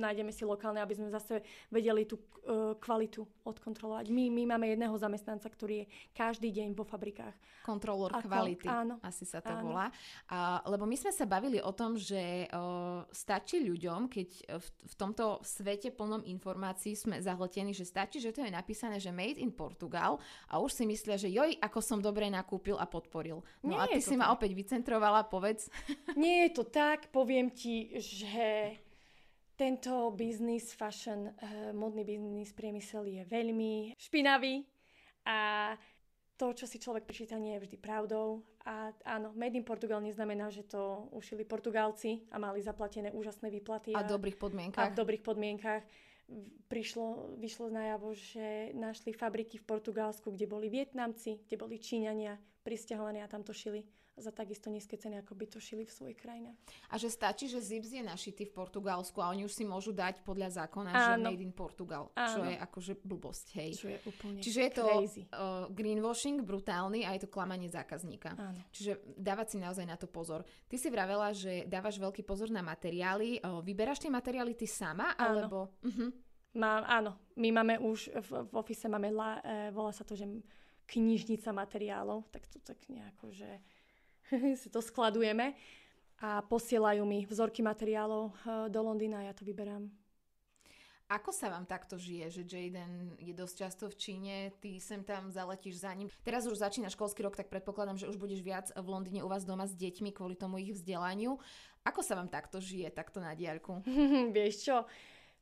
nájdeme 0.00 0.32
si 0.32 0.48
lokálne, 0.48 0.80
aby 0.80 0.96
sme 0.96 1.12
zase 1.12 1.44
vedeli 1.68 2.08
tú 2.08 2.16
uh, 2.16 2.72
kvalitu 2.80 3.28
odkontrolovať. 3.44 4.08
My, 4.08 4.32
my 4.32 4.56
máme 4.56 4.72
jedného 4.72 4.96
zamestnanca, 4.96 5.44
ktorý 5.44 5.84
je 5.84 5.86
každý 6.16 6.48
deň 6.48 6.72
vo 6.72 6.88
fabrikách. 6.88 7.36
kontrolór 7.68 8.16
Ako- 8.16 8.24
kvality, 8.24 8.64
áno, 8.64 8.96
asi 9.04 9.28
sa 9.28 9.44
to 9.44 9.52
áno. 9.52 9.68
volá. 9.68 9.92
A, 10.32 10.64
lebo 10.64 10.88
my 10.88 10.96
sme 10.96 11.12
sa 11.12 11.28
bavili 11.28 11.60
o 11.60 11.68
tom, 11.76 12.00
že 12.00 12.48
o, 12.48 13.04
stačí 13.12 13.60
ľuďom, 13.60 14.08
keď 14.08 14.28
e, 14.40 14.56
v, 14.56 14.66
v 14.88 14.94
tomto 14.96 15.44
svete 15.44 15.92
plnom 15.92 16.24
informácií 16.24 16.96
sme 16.96 17.20
zahltení, 17.20 17.76
že 17.76 17.84
stačí, 17.84 18.24
že 18.24 18.32
to 18.32 18.40
je 18.40 18.48
napísané, 18.48 18.96
že 18.96 19.12
made 19.12 19.36
in 19.36 19.52
Portugal 19.52 20.16
a 20.48 20.56
už 20.56 20.72
si 20.72 20.88
myslia, 20.88 21.20
že 21.20 21.28
joj, 21.28 21.60
ako 21.60 21.78
som 21.84 22.00
dobre 22.00 22.32
nakúpil 22.38 22.78
a 22.78 22.86
podporil. 22.86 23.42
No 23.66 23.74
Nie 23.74 23.78
a 23.82 23.84
ty 23.90 23.98
si 23.98 24.14
ma 24.14 24.30
tak. 24.30 24.38
opäť 24.38 24.50
vycentrovala, 24.54 25.26
povedz. 25.26 25.66
Nie 26.14 26.46
je 26.46 26.50
to 26.54 26.64
tak, 26.70 27.10
poviem 27.10 27.50
ti, 27.50 27.90
že 27.98 28.78
tento 29.58 30.14
biznis, 30.14 30.70
fashion, 30.70 31.34
uh, 31.34 31.74
modný 31.74 32.06
biznis, 32.06 32.54
priemysel 32.54 33.10
je 33.10 33.26
veľmi 33.26 33.98
špinavý 33.98 34.62
a 35.26 35.74
to, 36.38 36.54
čo 36.54 36.70
si 36.70 36.78
človek 36.78 37.02
prečíta, 37.02 37.34
nie 37.34 37.58
je 37.58 37.66
vždy 37.66 37.76
pravdou. 37.82 38.46
A 38.62 38.94
áno, 39.02 39.34
Made 39.34 39.58
in 39.58 39.66
Portugal 39.66 39.98
neznamená, 39.98 40.54
že 40.54 40.62
to 40.62 41.10
ušili 41.10 41.42
Portugálci 41.42 42.30
a 42.30 42.38
mali 42.38 42.62
zaplatené 42.62 43.10
úžasné 43.10 43.50
výplaty. 43.50 43.90
A 43.90 44.06
v 44.06 44.14
dobrých 44.14 44.38
a 44.38 44.42
podmienkach. 44.46 44.94
v 44.94 45.00
dobrých 45.02 45.22
podmienkach. 45.26 45.82
Prišlo, 46.68 47.32
vyšlo 47.40 47.72
najavo, 47.72 48.12
že 48.12 48.76
našli 48.76 49.16
fabriky 49.16 49.56
v 49.56 49.64
Portugalsku, 49.64 50.28
kde 50.28 50.44
boli 50.44 50.68
Vietnamci, 50.68 51.40
kde 51.48 51.56
boli 51.56 51.80
Číňania, 51.80 52.36
pristahovaní 52.60 53.24
a 53.24 53.30
tam 53.32 53.40
to 53.40 53.56
šili 53.56 53.88
za 54.18 54.34
takisto 54.34 54.68
nízke 54.68 54.98
ceny, 54.98 55.22
ako 55.22 55.32
by 55.34 55.46
to 55.46 55.58
šili 55.58 55.86
v 55.86 55.92
svojich 55.92 56.18
krajinách. 56.18 56.58
A 56.90 56.98
že 56.98 57.08
stačí, 57.08 57.46
že 57.46 57.62
Zips 57.62 57.94
je 57.94 58.02
našitý 58.02 58.44
v 58.46 58.52
Portugalsku 58.52 59.22
a 59.22 59.30
oni 59.30 59.46
už 59.46 59.54
si 59.54 59.64
môžu 59.64 59.94
dať 59.94 60.22
podľa 60.26 60.64
zákona, 60.64 60.90
že 60.90 61.12
Áno. 61.18 61.30
made 61.30 61.42
in 61.42 61.54
Portugal. 61.54 62.10
Čo 62.14 62.42
Áno. 62.42 62.50
je 62.50 62.56
akože 62.58 62.92
blbosť, 63.02 63.46
hej. 63.58 63.70
Čo 63.78 63.88
je 63.88 63.98
úplne 64.04 64.38
Čiže 64.42 64.60
je 64.60 64.72
to 64.74 64.84
crazy. 64.86 65.22
uh, 65.30 65.66
greenwashing 65.70 66.42
brutálny 66.42 67.06
a 67.06 67.14
je 67.14 67.24
to 67.24 67.30
klamanie 67.30 67.70
zákazníka. 67.70 68.34
Áno. 68.34 68.60
Čiže 68.74 69.00
dávať 69.16 69.46
si 69.54 69.56
naozaj 69.62 69.86
na 69.86 69.96
to 69.96 70.10
pozor. 70.10 70.42
Ty 70.66 70.76
si 70.76 70.88
vravela, 70.90 71.30
že 71.32 71.64
dávaš 71.70 71.96
veľký 72.02 72.26
pozor 72.26 72.50
na 72.50 72.60
materiály. 72.60 73.40
Uh, 73.40 73.62
vyberáš 73.62 74.02
tie 74.02 74.10
materiály 74.10 74.58
ty 74.58 74.66
sama? 74.66 75.14
Áno. 75.14 75.26
Alebo... 75.30 75.58
Uh-huh. 75.82 76.10
Má, 76.56 76.80
áno, 76.88 77.14
my 77.36 77.52
máme 77.52 77.76
už 77.76 78.08
v, 78.08 78.30
v 78.48 78.52
office 78.56 78.88
máme, 78.88 79.12
la, 79.12 79.36
e, 79.44 79.68
volá 79.68 79.92
sa 79.92 80.02
to, 80.02 80.16
že 80.16 80.24
knižnica 80.88 81.52
materiálov, 81.52 82.32
tak 82.32 82.48
to 82.48 82.56
tak 82.64 82.80
nejako, 82.88 83.28
že 83.30 83.60
si 84.60 84.68
to 84.68 84.80
skladujeme 84.84 85.54
a 86.18 86.42
posielajú 86.42 87.06
mi 87.06 87.22
vzorky 87.24 87.62
materiálov 87.62 88.30
e, 88.30 88.34
do 88.70 88.80
Londýna 88.82 89.22
a 89.22 89.26
ja 89.30 89.34
to 89.34 89.46
vyberám. 89.46 89.86
Ako 91.08 91.32
sa 91.32 91.48
vám 91.48 91.64
takto 91.64 91.96
žije, 91.96 92.28
že 92.28 92.42
Jaden 92.44 93.16
je 93.16 93.32
dosť 93.32 93.54
často 93.56 93.88
v 93.88 93.96
Číne, 93.96 94.52
ty 94.60 94.76
sem 94.76 95.00
tam 95.00 95.32
zaletíš 95.32 95.80
za 95.80 95.88
ním. 95.96 96.12
Teraz 96.20 96.44
už 96.44 96.60
začína 96.60 96.92
školský 96.92 97.24
rok, 97.24 97.32
tak 97.32 97.48
predpokladám, 97.48 97.96
že 97.96 98.12
už 98.12 98.20
budeš 98.20 98.44
viac 98.44 98.68
v 98.76 98.84
Londýne 98.84 99.24
u 99.24 99.28
vás 99.32 99.48
doma 99.48 99.64
s 99.64 99.72
deťmi 99.72 100.12
kvôli 100.12 100.36
tomu 100.36 100.60
ich 100.60 100.76
vzdelaniu. 100.76 101.40
Ako 101.88 102.04
sa 102.04 102.12
vám 102.12 102.28
takto 102.28 102.60
žije, 102.60 102.92
takto 102.92 103.24
na 103.24 103.32
diaľku? 103.32 103.80
Vieš 104.36 104.68
čo, 104.68 104.76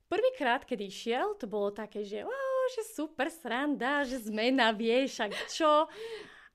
prvýkrát, 0.07 0.63
keď 0.63 0.87
išiel, 0.87 1.35
to 1.35 1.51
bolo 1.51 1.75
také, 1.75 2.07
že, 2.07 2.23
wow, 2.23 2.63
že 2.71 2.87
super 2.87 3.27
sranda, 3.27 4.07
že 4.07 4.23
zmena, 4.23 4.71
vieš, 4.71 5.19
a 5.19 5.27
čo. 5.51 5.91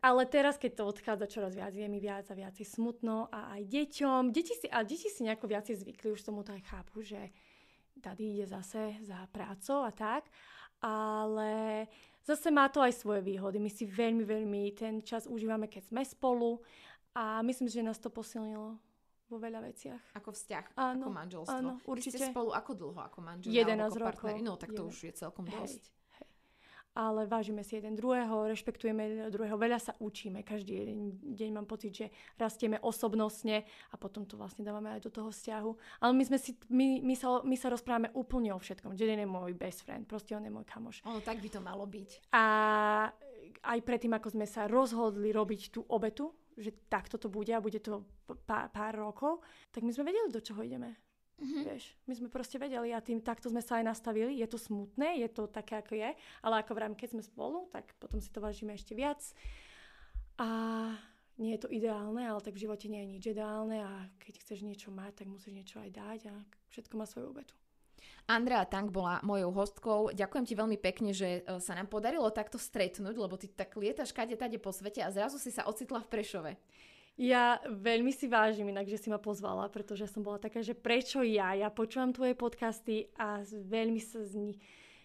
Ale 0.01 0.25
teraz, 0.25 0.57
keď 0.57 0.81
to 0.81 0.83
odchádza 0.89 1.25
čoraz 1.29 1.53
viac, 1.53 1.77
je 1.77 1.85
mi 1.85 2.01
viac 2.01 2.25
a 2.25 2.33
viac 2.33 2.57
smutno 2.57 3.29
a 3.29 3.53
aj 3.53 3.69
deťom. 3.69 4.33
Deti 4.33 4.57
si, 4.57 4.65
a 4.65 4.81
deti 4.81 5.05
si 5.05 5.21
nejako 5.21 5.45
viac 5.45 5.69
zvykli, 5.69 6.09
už 6.09 6.25
tomu 6.25 6.41
to 6.41 6.57
aj 6.57 6.63
chápu, 6.65 7.05
že 7.05 7.29
tady 8.01 8.33
ide 8.33 8.45
zase 8.49 8.97
za 9.05 9.29
prácou 9.29 9.85
a 9.85 9.93
tak. 9.93 10.25
Ale 10.81 11.85
zase 12.25 12.49
má 12.49 12.65
to 12.73 12.81
aj 12.81 12.97
svoje 12.97 13.21
výhody. 13.21 13.61
My 13.61 13.69
si 13.69 13.85
veľmi, 13.85 14.25
veľmi 14.25 14.73
ten 14.73 15.05
čas 15.05 15.29
užívame, 15.29 15.69
keď 15.69 15.93
sme 15.93 16.01
spolu 16.01 16.57
a 17.13 17.45
myslím, 17.45 17.69
že 17.69 17.85
nás 17.85 18.01
to 18.01 18.09
posilnilo 18.09 18.81
vo 19.29 19.37
veľa 19.37 19.61
veciach. 19.63 20.17
Ako 20.17 20.33
vzťah, 20.33 20.65
Áno, 20.75 21.07
ako 21.07 21.09
manželstvo. 21.13 21.55
áno, 21.55 21.71
určite. 21.87 22.17
ste 22.19 22.33
spolu 22.33 22.51
ako 22.51 22.71
dlho, 22.73 22.99
ako 22.99 23.19
manželia? 23.21 23.63
11 23.63 23.79
alebo 23.79 23.95
ako 24.09 24.25
rokov. 24.27 24.35
No, 24.43 24.53
tak 24.57 24.69
to 24.73 24.83
Jeden. 24.83 24.91
už 24.91 24.97
je 25.07 25.13
celkom 25.13 25.45
Hej. 25.47 25.55
dosť. 25.55 25.83
Ale 26.91 27.23
vážime 27.23 27.63
si 27.63 27.80
jeden 27.80 27.95
druhého, 27.95 28.51
rešpektujeme 28.51 29.31
druhého, 29.31 29.55
veľa 29.55 29.80
sa 29.80 29.93
učíme. 29.99 30.43
Každý 30.43 30.91
deň 31.23 31.49
mám 31.55 31.68
pocit, 31.68 31.91
že 31.95 32.05
rastieme 32.35 32.80
osobnostne 32.84 33.63
a 33.91 33.95
potom 33.95 34.27
to 34.27 34.35
vlastne 34.35 34.68
dávame 34.68 34.91
aj 34.91 35.07
do 35.07 35.11
toho 35.11 35.31
vzťahu. 35.31 35.72
Ale 36.03 36.11
my, 36.11 36.23
sme 36.27 36.38
si, 36.38 36.51
my, 36.68 36.99
my, 36.99 37.15
sa, 37.15 37.39
my 37.47 37.55
sa 37.55 37.72
rozprávame 37.72 38.11
úplne 38.11 38.51
o 38.51 38.59
všetkom. 38.59 38.99
Jeden 38.99 39.23
je 39.23 39.27
môj 39.27 39.55
best 39.55 39.88
friend, 39.88 40.03
proste 40.03 40.35
on 40.35 40.43
je 40.43 40.51
môj 40.51 40.68
kamoš. 40.68 40.99
Ono 41.07 41.23
tak 41.23 41.39
by 41.39 41.47
to 41.47 41.63
malo 41.63 41.88
byť. 41.88 42.35
A 42.35 42.43
aj 43.61 43.80
predtým, 43.85 44.11
ako 44.11 44.35
sme 44.35 44.47
sa 44.49 44.68
rozhodli 44.68 45.31
robiť 45.31 45.72
tú 45.72 45.88
obetu, 45.88 46.35
že 46.59 46.76
takto 46.91 47.15
to 47.15 47.31
bude 47.31 47.49
a 47.55 47.63
bude 47.63 47.80
to 47.80 48.03
pár, 48.43 48.68
pár 48.69 48.93
rokov, 48.99 49.39
tak 49.72 49.88
my 49.88 49.95
sme 49.95 50.11
vedeli, 50.11 50.27
do 50.27 50.43
čoho 50.43 50.59
ideme. 50.59 51.10
Mhm. 51.41 51.61
Vieš, 51.65 51.84
my 52.05 52.13
sme 52.13 52.30
proste 52.30 52.61
vedeli 52.61 52.93
a 52.93 53.01
tým 53.01 53.18
takto 53.18 53.49
sme 53.49 53.65
sa 53.65 53.81
aj 53.81 53.89
nastavili. 53.89 54.38
Je 54.38 54.45
to 54.45 54.61
smutné, 54.61 55.26
je 55.26 55.30
to 55.34 55.49
také, 55.49 55.81
ako 55.81 55.97
je, 55.97 56.13
ale 56.45 56.55
ako 56.61 56.72
vrám, 56.77 56.93
keď 56.93 57.18
sme 57.18 57.23
spolu, 57.26 57.65
tak 57.73 57.97
potom 57.97 58.22
si 58.22 58.30
to 58.30 58.38
vážime 58.38 58.77
ešte 58.77 58.93
viac. 58.93 59.18
A 60.38 60.47
nie 61.41 61.57
je 61.57 61.65
to 61.65 61.69
ideálne, 61.73 62.22
ale 62.22 62.38
tak 62.45 62.53
v 62.53 62.69
živote 62.69 62.85
nie 62.85 63.01
je 63.01 63.11
nič 63.18 63.23
ideálne 63.34 63.81
a 63.81 64.05
keď 64.22 64.45
chceš 64.45 64.61
niečo 64.61 64.93
mať, 64.93 65.26
tak 65.26 65.27
musíš 65.34 65.57
niečo 65.57 65.81
aj 65.81 65.89
dať 65.89 66.19
a 66.30 66.35
všetko 66.69 66.93
má 66.93 67.09
svoju 67.09 67.34
obetu. 67.34 67.57
Andrea 68.30 68.65
Tank 68.69 68.93
bola 68.93 69.18
mojou 69.26 69.49
hostkou. 69.49 69.99
Ďakujem 70.13 70.45
ti 70.45 70.53
veľmi 70.53 70.77
pekne, 70.77 71.11
že 71.11 71.41
e, 71.41 71.57
sa 71.57 71.73
nám 71.73 71.89
podarilo 71.89 72.30
takto 72.30 72.61
stretnúť, 72.61 73.18
lebo 73.18 73.34
ty 73.38 73.49
tak 73.49 73.73
lietaš 73.73 74.13
kade 74.13 74.38
tade 74.38 74.61
po 74.61 74.69
svete 74.69 75.01
a 75.01 75.09
zrazu 75.09 75.41
si 75.41 75.49
sa 75.49 75.65
ocitla 75.65 76.05
v 76.05 76.09
Prešove. 76.09 76.51
Ja 77.19 77.59
veľmi 77.67 78.09
si 78.15 78.25
vážim 78.31 78.71
inak, 78.71 78.88
že 78.88 78.97
si 78.97 79.07
ma 79.11 79.19
pozvala, 79.19 79.67
pretože 79.67 80.07
som 80.07 80.23
bola 80.23 80.39
taká, 80.39 80.63
že 80.63 80.71
prečo 80.71 81.21
ja? 81.21 81.53
Ja 81.53 81.67
počúvam 81.67 82.15
tvoje 82.15 82.33
podcasty 82.33 83.11
a 83.19 83.43
veľmi 83.45 83.99
sa 83.99 84.23
z 84.23 84.33
nich 84.39 84.57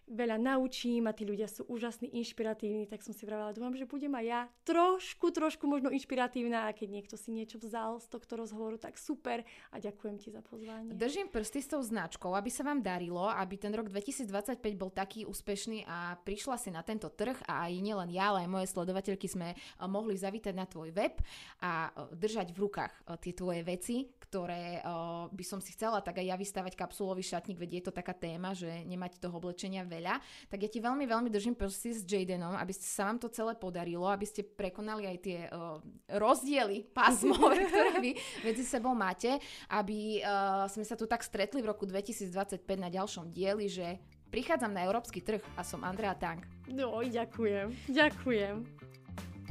veľa 0.06 0.38
naučím 0.38 1.10
a 1.10 1.12
tí 1.12 1.26
ľudia 1.26 1.50
sú 1.50 1.66
úžasní, 1.66 2.14
inšpiratívni, 2.22 2.86
tak 2.86 3.02
som 3.02 3.10
si 3.10 3.26
vravela, 3.26 3.50
dúfam, 3.50 3.74
že 3.74 3.90
budem 3.90 4.14
aj 4.14 4.24
ja 4.26 4.40
trošku, 4.62 5.34
trošku 5.34 5.66
možno 5.66 5.90
inšpiratívna 5.90 6.70
a 6.70 6.74
keď 6.74 6.88
niekto 6.90 7.14
si 7.18 7.34
niečo 7.34 7.58
vzal 7.58 7.98
z 7.98 8.06
tohto 8.06 8.38
rozhovoru, 8.38 8.78
tak 8.78 8.96
super 8.96 9.42
a 9.74 9.76
ďakujem 9.82 10.16
ti 10.22 10.28
za 10.30 10.40
pozvanie. 10.46 10.94
Držím 10.94 11.26
prsty 11.26 11.60
s 11.62 11.68
tou 11.74 11.82
značkou, 11.82 12.30
aby 12.38 12.50
sa 12.50 12.62
vám 12.62 12.80
darilo, 12.80 13.26
aby 13.26 13.58
ten 13.58 13.74
rok 13.74 13.90
2025 13.90 14.62
bol 14.78 14.94
taký 14.94 15.26
úspešný 15.26 15.82
a 15.90 16.14
prišla 16.22 16.56
si 16.56 16.70
na 16.70 16.86
tento 16.86 17.10
trh 17.10 17.42
a 17.50 17.66
aj 17.66 17.72
nielen 17.82 18.10
ja, 18.14 18.30
ale 18.30 18.46
aj 18.46 18.50
moje 18.50 18.66
sledovateľky 18.70 19.26
sme 19.26 19.52
e, 19.52 19.56
mohli 19.90 20.14
zavítať 20.14 20.54
na 20.54 20.70
tvoj 20.70 20.94
web 20.94 21.18
a 21.60 21.90
e, 21.90 22.14
držať 22.14 22.54
v 22.54 22.58
rukách 22.62 22.92
e, 22.94 23.00
tie 23.18 23.32
tvoje 23.34 23.60
veci, 23.66 24.06
ktoré 24.36 24.84
e, 24.84 24.90
by 25.32 25.44
som 25.48 25.64
si 25.64 25.72
chcela 25.72 26.04
tak 26.04 26.20
aj 26.20 26.28
ja 26.28 26.36
vystavať 26.36 26.76
kapsulový 26.76 27.24
šatník, 27.24 27.56
veď 27.56 27.80
je 27.80 27.82
to 27.88 27.92
taká 27.96 28.12
téma, 28.12 28.52
že 28.52 28.68
nemať 28.84 29.16
toho 29.16 29.40
oblečenia 29.40 29.80
veľa. 29.88 30.20
Tak 30.52 30.60
ja 30.60 30.68
ti 30.68 30.76
veľmi, 30.84 31.08
veľmi 31.08 31.32
držím 31.32 31.56
prsty 31.56 31.96
s 31.96 32.04
Jadenom, 32.04 32.52
aby 32.52 32.76
sa 32.76 33.08
vám 33.08 33.16
to 33.16 33.32
celé 33.32 33.56
podarilo, 33.56 34.04
aby 34.12 34.28
ste 34.28 34.44
prekonali 34.44 35.08
aj 35.08 35.18
tie 35.24 35.48
uh, 35.48 35.80
rozdiely 36.20 36.84
pásmové, 36.92 37.64
ktoré 37.72 37.96
vy 37.96 38.12
medzi 38.44 38.60
sebou 38.68 38.92
máte, 38.92 39.40
aby 39.72 40.20
uh, 40.20 40.68
sme 40.68 40.84
sa 40.84 41.00
tu 41.00 41.08
tak 41.08 41.24
stretli 41.24 41.64
v 41.64 41.72
roku 41.72 41.88
2025 41.88 42.60
na 42.76 42.92
ďalšom 42.92 43.32
dieli, 43.32 43.72
že 43.72 43.96
prichádzam 44.28 44.76
na 44.76 44.84
európsky 44.84 45.24
trh 45.24 45.40
a 45.56 45.64
som 45.64 45.80
Andrea 45.80 46.12
Tank. 46.12 46.44
No, 46.68 47.00
ďakujem, 47.00 47.72
ďakujem. 47.88 48.85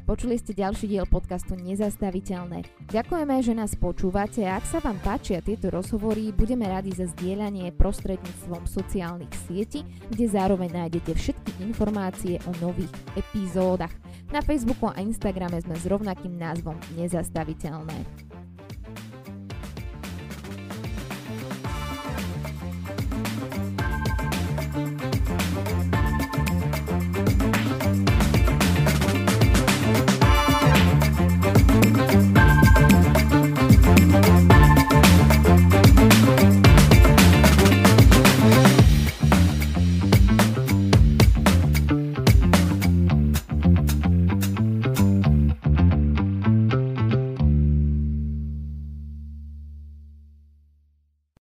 Počuli 0.06 0.38
ste 0.38 0.54
ďalší 0.54 0.86
diel 0.86 1.02
podcastu 1.02 1.58
Nezastaviteľné. 1.58 2.62
Ďakujeme, 2.94 3.42
že 3.42 3.58
nás 3.58 3.74
počúvate 3.74 4.46
a 4.46 4.54
ak 4.54 4.62
sa 4.62 4.78
vám 4.78 5.02
páčia 5.02 5.42
tieto 5.42 5.66
rozhovory, 5.66 6.30
budeme 6.30 6.70
radi 6.70 6.94
za 6.94 7.10
zdieľanie 7.10 7.74
prostredníctvom 7.74 8.70
sociálnych 8.70 9.34
sietí, 9.50 9.82
kde 10.06 10.30
zároveň 10.30 10.86
nájdete 10.86 11.10
všetky 11.10 11.58
informácie 11.66 12.38
o 12.46 12.54
nových 12.62 12.94
epizódach. 13.18 13.90
Na 14.30 14.46
Facebooku 14.46 14.86
a 14.86 15.02
Instagrame 15.02 15.58
sme 15.58 15.74
s 15.74 15.90
rovnakým 15.90 16.38
názvom 16.38 16.78
Nezastaviteľné. 16.94 18.25